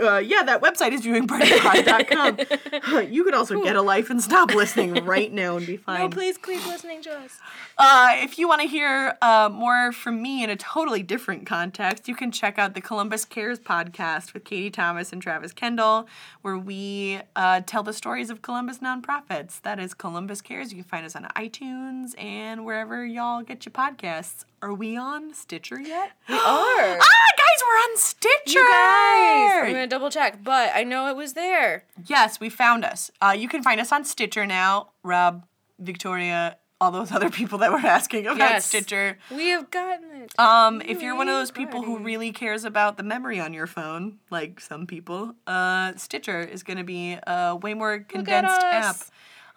uh, 0.00 0.18
yeah, 0.18 0.44
that 0.44 0.62
website 0.62 0.92
is 0.92 1.02
viewingpartypod.com. 1.02 3.06
you 3.10 3.24
could 3.24 3.34
also 3.34 3.62
get 3.62 3.74
a 3.74 3.82
life 3.82 4.10
and 4.10 4.22
stop 4.22 4.54
listening 4.54 5.04
right 5.04 5.32
now 5.32 5.56
and 5.56 5.66
be 5.66 5.76
fine. 5.76 6.00
No, 6.00 6.08
please 6.08 6.38
keep 6.38 6.64
listening 6.66 7.02
to 7.02 7.10
us. 7.10 7.38
Uh, 7.76 8.10
if 8.16 8.38
you 8.38 8.46
want 8.46 8.62
to 8.62 8.68
hear 8.68 9.16
uh, 9.20 9.50
more 9.52 9.92
from 9.92 10.22
me 10.22 10.44
in 10.44 10.50
a 10.50 10.56
totally 10.56 11.02
different 11.02 11.46
context, 11.46 12.08
you 12.08 12.14
can 12.14 12.30
check 12.30 12.58
out 12.58 12.74
the 12.74 12.80
Columbus 12.80 13.24
Cares 13.24 13.58
podcast 13.58 14.32
with 14.32 14.44
Katie 14.44 14.70
Thomas 14.70 15.12
and 15.12 15.20
Travis 15.20 15.52
Kendall, 15.52 16.06
where 16.42 16.58
we 16.58 17.20
uh, 17.34 17.62
tell 17.66 17.82
the 17.82 17.92
stories 17.92 18.30
of 18.30 18.42
Columbus 18.42 18.78
nonprofits. 18.78 19.60
That 19.62 19.80
is 19.80 19.94
Columbus 19.94 20.40
Cares. 20.40 20.72
You 20.72 20.82
can 20.82 20.88
find 20.88 21.06
us 21.06 21.16
on 21.16 21.24
iTunes 21.36 22.14
and 22.16 22.64
wherever 22.64 23.04
y'all 23.04 23.42
get 23.42 23.64
your 23.64 23.72
podcasts. 23.72 24.44
Are 24.62 24.74
we 24.74 24.96
on 24.96 25.32
Stitcher 25.34 25.80
yet? 25.80 26.12
We 26.28 26.34
are. 26.34 26.40
Ah, 26.42 27.30
guys, 27.36 27.62
we're 27.66 27.92
on 27.92 27.96
Stitcher. 27.96 28.58
You 28.58 28.68
guys, 28.70 29.62
I'm 29.64 29.72
gonna 29.72 29.86
double 29.86 30.10
check, 30.10 30.42
but 30.44 30.70
I 30.74 30.84
know 30.84 31.08
it 31.08 31.16
was 31.16 31.32
there. 31.32 31.84
Yes, 32.06 32.38
we 32.40 32.48
found 32.50 32.84
us. 32.84 33.10
Uh, 33.22 33.34
you 33.36 33.48
can 33.48 33.62
find 33.62 33.80
us 33.80 33.90
on 33.92 34.04
Stitcher 34.04 34.46
now. 34.46 34.90
Rob, 35.02 35.44
Victoria, 35.78 36.58
all 36.80 36.90
those 36.90 37.10
other 37.16 37.30
people 37.30 37.58
that 37.58 37.72
were 37.72 37.78
asking 37.78 38.26
about 38.26 38.38
Yes. 38.38 38.66
Stitcher. 38.66 39.18
We 39.34 39.48
have 39.48 39.70
gotten 39.70 40.10
it. 40.22 40.38
Um, 40.38 40.82
if 40.82 41.00
you're 41.02 41.16
one 41.16 41.28
of 41.28 41.34
those 41.36 41.50
people 41.50 41.82
who 41.82 41.98
really 41.98 42.30
cares 42.32 42.64
about 42.64 42.96
the 42.96 43.02
memory 43.02 43.40
on 43.40 43.52
your 43.54 43.66
phone, 43.66 44.18
like 44.30 44.60
some 44.60 44.86
people, 44.86 45.34
uh, 45.46 45.94
Stitcher 45.96 46.40
is 46.40 46.62
going 46.62 46.78
to 46.78 46.84
be 46.84 47.18
a 47.26 47.56
way 47.56 47.72
more 47.74 48.00
condensed 48.00 48.60
app. 48.62 48.96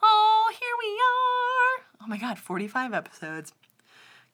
Oh, 0.02 0.52
here 0.52 0.76
we 0.80 0.90
are. 0.94 2.04
Oh 2.04 2.08
my 2.08 2.18
god, 2.18 2.38
45 2.40 2.94
episodes. 2.94 3.54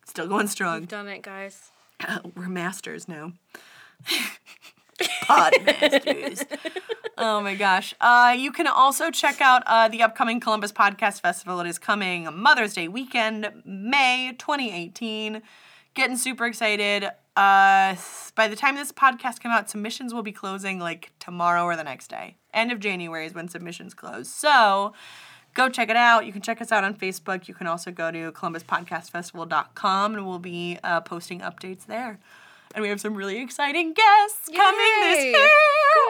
Still 0.09 0.27
going 0.27 0.47
strong. 0.47 0.79
We've 0.79 0.89
done 0.89 1.07
it, 1.07 1.21
guys. 1.21 1.69
We're 2.35 2.49
masters 2.49 3.07
now. 3.07 3.33
Pod 5.21 5.53
masters. 5.63 6.45
Oh 7.15 7.41
my 7.41 7.53
gosh. 7.53 7.93
Uh, 8.01 8.35
you 8.35 8.51
can 8.51 8.65
also 8.65 9.11
check 9.11 9.39
out 9.39 9.61
uh, 9.67 9.87
the 9.87 10.01
upcoming 10.01 10.39
Columbus 10.39 10.71
Podcast 10.71 11.21
Festival. 11.21 11.59
It 11.59 11.67
is 11.67 11.77
coming 11.77 12.27
Mother's 12.33 12.73
Day 12.73 12.87
weekend, 12.87 13.51
May 13.63 14.33
2018. 14.39 15.43
Getting 15.93 16.17
super 16.17 16.47
excited. 16.47 17.03
Uh, 17.35 17.95
by 18.33 18.47
the 18.47 18.55
time 18.55 18.75
this 18.75 18.91
podcast 18.91 19.41
come 19.41 19.51
out, 19.51 19.69
submissions 19.69 20.11
will 20.11 20.23
be 20.23 20.31
closing 20.31 20.79
like 20.79 21.11
tomorrow 21.19 21.63
or 21.65 21.75
the 21.75 21.83
next 21.83 22.07
day. 22.07 22.35
End 22.51 22.71
of 22.71 22.79
January 22.79 23.27
is 23.27 23.35
when 23.35 23.47
submissions 23.47 23.93
close. 23.93 24.27
So 24.27 24.93
go 25.59 25.69
check 25.69 25.89
it 25.89 25.97
out. 25.97 26.25
You 26.25 26.31
can 26.31 26.41
check 26.41 26.61
us 26.61 26.71
out 26.71 26.83
on 26.83 26.95
Facebook. 26.95 27.47
You 27.47 27.53
can 27.53 27.67
also 27.67 27.91
go 27.91 28.11
to 28.11 28.31
columbuspodcastfestival.com 28.31 30.15
and 30.15 30.25
we'll 30.25 30.39
be 30.39 30.77
uh, 30.83 31.01
posting 31.01 31.41
updates 31.41 31.85
there. 31.85 32.19
And 32.73 32.81
we 32.81 32.89
have 32.89 33.01
some 33.01 33.15
really 33.15 33.41
exciting 33.41 33.93
guests 33.93 34.47
coming 34.55 35.01
this 35.01 35.23
Yay! 35.23 35.31
year. 35.31 35.49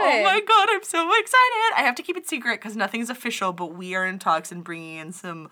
Oh 0.01 0.21
my 0.23 0.41
god, 0.41 0.67
I'm 0.69 0.83
so 0.83 1.09
excited. 1.17 1.73
I 1.75 1.81
have 1.83 1.95
to 1.95 2.03
keep 2.03 2.15
it 2.17 2.27
secret 2.27 2.59
because 2.59 2.75
nothing's 2.75 3.09
official, 3.09 3.53
but 3.53 3.75
we 3.75 3.95
are 3.95 4.05
in 4.05 4.19
talks 4.19 4.51
and 4.51 4.63
bringing 4.63 4.97
in 4.97 5.13
some 5.13 5.49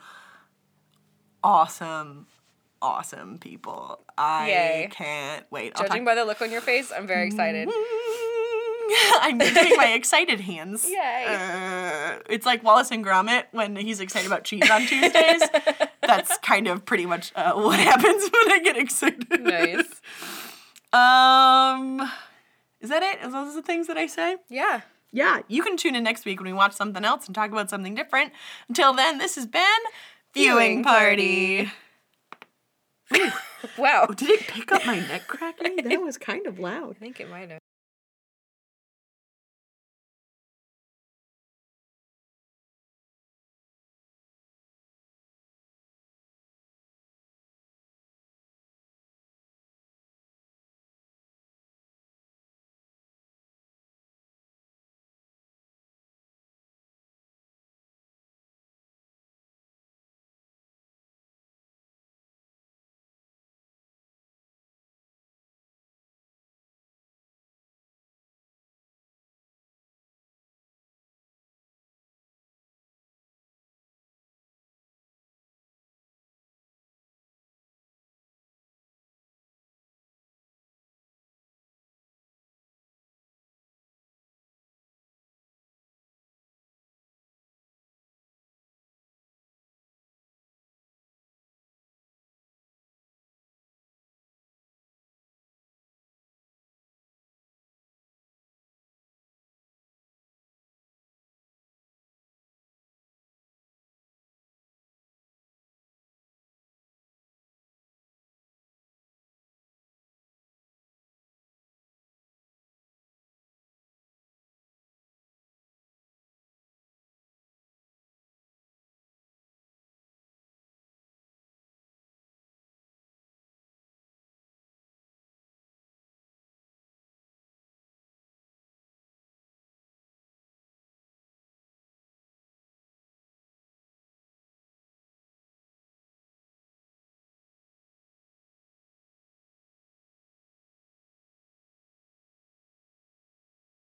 awesome, 1.44 2.28
awesome 2.82 3.40
people. 3.40 4.02
I 4.18 4.50
Yay. 4.50 4.90
can't 4.92 5.46
wait. 5.50 5.76
Judging 5.76 6.06
by 6.06 6.14
the 6.14 6.26
look 6.26 6.42
on 6.42 6.52
your 6.52 6.62
face, 6.62 6.92
I'm 6.96 7.08
very 7.08 7.28
excited. 7.28 7.70
I'm 9.22 9.38
doing 9.38 9.74
my 9.76 9.94
excited 9.94 10.42
hands. 10.42 10.86
Yay. 10.90 11.26
Uh, 11.28 12.20
it's 12.30 12.46
like 12.46 12.64
Wallace 12.64 12.92
and 12.92 13.06
Gromit 13.06 13.46
when 13.52 13.76
he's 13.76 14.00
excited 14.00 14.28
about 14.28 14.44
cheese 14.44 14.70
on 14.70 14.86
Tuesdays. 14.86 15.42
That's 16.02 16.38
kind 16.40 16.68
of 16.68 16.86
pretty 16.86 17.06
much 17.06 17.32
uh, 17.36 17.54
what 17.54 17.80
happens 17.80 18.24
when 18.24 18.52
I 18.52 18.60
get 18.64 18.78
excited. 18.78 19.42
Nice. 19.42 20.02
Um, 20.94 22.10
is 22.80 22.90
that 22.90 23.04
it? 23.04 23.26
Is 23.26 23.34
those 23.34 23.56
the 23.56 23.62
things 23.62 23.88
that 23.88 23.98
I 23.98 24.08
say? 24.08 24.38
Yeah. 24.50 24.82
Yeah, 25.12 25.40
you 25.48 25.64
can 25.64 25.78
tune 25.78 25.96
in 25.96 26.04
next 26.04 26.26
week 26.26 26.40
when 26.40 26.48
we 26.48 26.54
watch 26.54 26.74
something 26.74 27.06
else 27.06 27.28
and 27.28 27.34
talk 27.34 27.52
about 27.52 27.70
something 27.70 27.96
different. 27.96 28.34
Until 28.68 28.94
then, 28.94 29.18
this 29.20 29.36
has 29.36 29.46
been 29.48 29.64
Viewing 30.34 30.58
Viewing 30.58 30.84
Party. 30.84 31.72
Wow. 33.78 34.08
Did 34.08 34.30
it 34.30 34.48
pick 34.48 34.72
up 34.72 34.86
my 34.86 35.00
neck 35.00 35.28
cracking? 35.28 35.78
That 35.78 36.02
was 36.02 36.18
kind 36.18 36.46
of 36.46 36.60
loud. 36.60 36.98
I 36.98 37.00
think 37.00 37.20
it 37.20 37.30
might 37.30 37.50
have. 37.50 37.60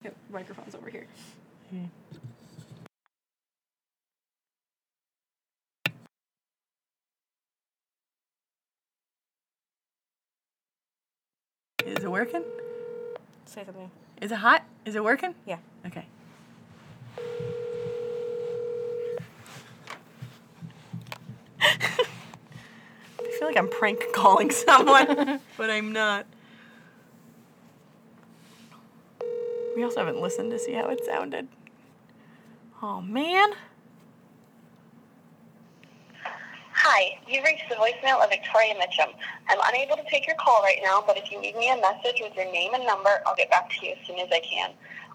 Yep, 0.04 0.16
microphone's 0.32 0.76
over 0.76 0.90
here. 0.90 1.08
Is 11.86 12.04
it 12.04 12.12
working? 12.12 12.44
Say 13.46 13.64
something. 13.66 13.90
Is 14.22 14.32
it 14.32 14.36
hot? 14.36 14.64
Is 14.86 14.96
it 14.96 15.04
working? 15.04 15.34
Yeah. 15.46 15.58
Okay. 15.86 16.06
I 21.62 21.70
feel 23.40 23.48
like 23.48 23.58
I'm 23.58 23.70
prank 23.70 24.04
calling 24.14 24.52
someone, 24.52 25.40
but 25.58 25.70
I'm 25.70 25.92
not. 25.94 26.26
We 29.78 29.84
also 29.84 30.00
haven't 30.00 30.20
listened 30.20 30.50
to 30.50 30.58
see 30.58 30.74
how 30.74 30.88
it 30.90 31.06
sounded. 31.06 31.48
Oh 32.82 33.00
man. 33.00 33.52
Hi, 36.74 37.20
you've 37.28 37.44
reached 37.44 37.70
the 37.70 37.76
voicemail 37.76 38.24
of 38.24 38.32
Victoria 38.32 38.74
Mitchum. 38.74 39.14
I'm 39.48 39.60
unable 39.70 39.96
to 39.96 40.04
take 40.10 40.26
your 40.26 40.36
call 40.38 40.64
right 40.64 40.80
now, 40.84 41.04
but 41.06 41.16
if 41.16 41.32
you 41.32 41.40
leave 41.40 41.56
me 41.56 41.70
a 41.70 41.76
message 41.76 42.22
with 42.22 42.36
your 42.36 42.52
name 42.52 42.74
and 42.74 42.88
number, 42.88 43.22
I'll 43.28 43.36
get 43.36 43.52
back 43.52 43.70
to 43.70 43.86
you 43.86 43.92
as 43.92 44.08
soon 44.08 44.18
as 44.18 44.30
I 44.32 44.40
can. 44.40 44.72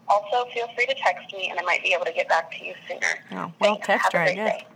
Also, 0.06 0.48
feel 0.54 0.68
free 0.76 0.86
to 0.86 0.94
text 0.94 1.32
me, 1.32 1.50
and 1.50 1.58
I 1.58 1.62
might 1.62 1.82
be 1.82 1.92
able 1.92 2.04
to 2.04 2.12
get 2.12 2.28
back 2.28 2.52
to 2.56 2.64
you 2.64 2.74
sooner. 2.86 3.18
Oh, 3.32 3.52
well, 3.58 3.74
Thanks. 3.74 3.86
text 3.88 4.12
Have 4.12 4.14
a 4.14 4.18
her, 4.18 4.30
I 4.30 4.34
guess. 4.34 4.52
day. 4.60 4.66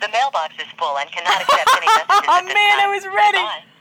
The 0.00 0.08
mailbox 0.08 0.54
is 0.56 0.72
full 0.78 0.96
and 0.96 1.10
cannot 1.12 1.42
accept 1.42 1.68
any 1.76 1.86
messages 1.86 2.28
Oh 2.28 2.44
man, 2.44 2.80
I 2.80 2.88
was 2.88 3.04
ready. 3.04 3.38
Goodbye. 3.44 3.73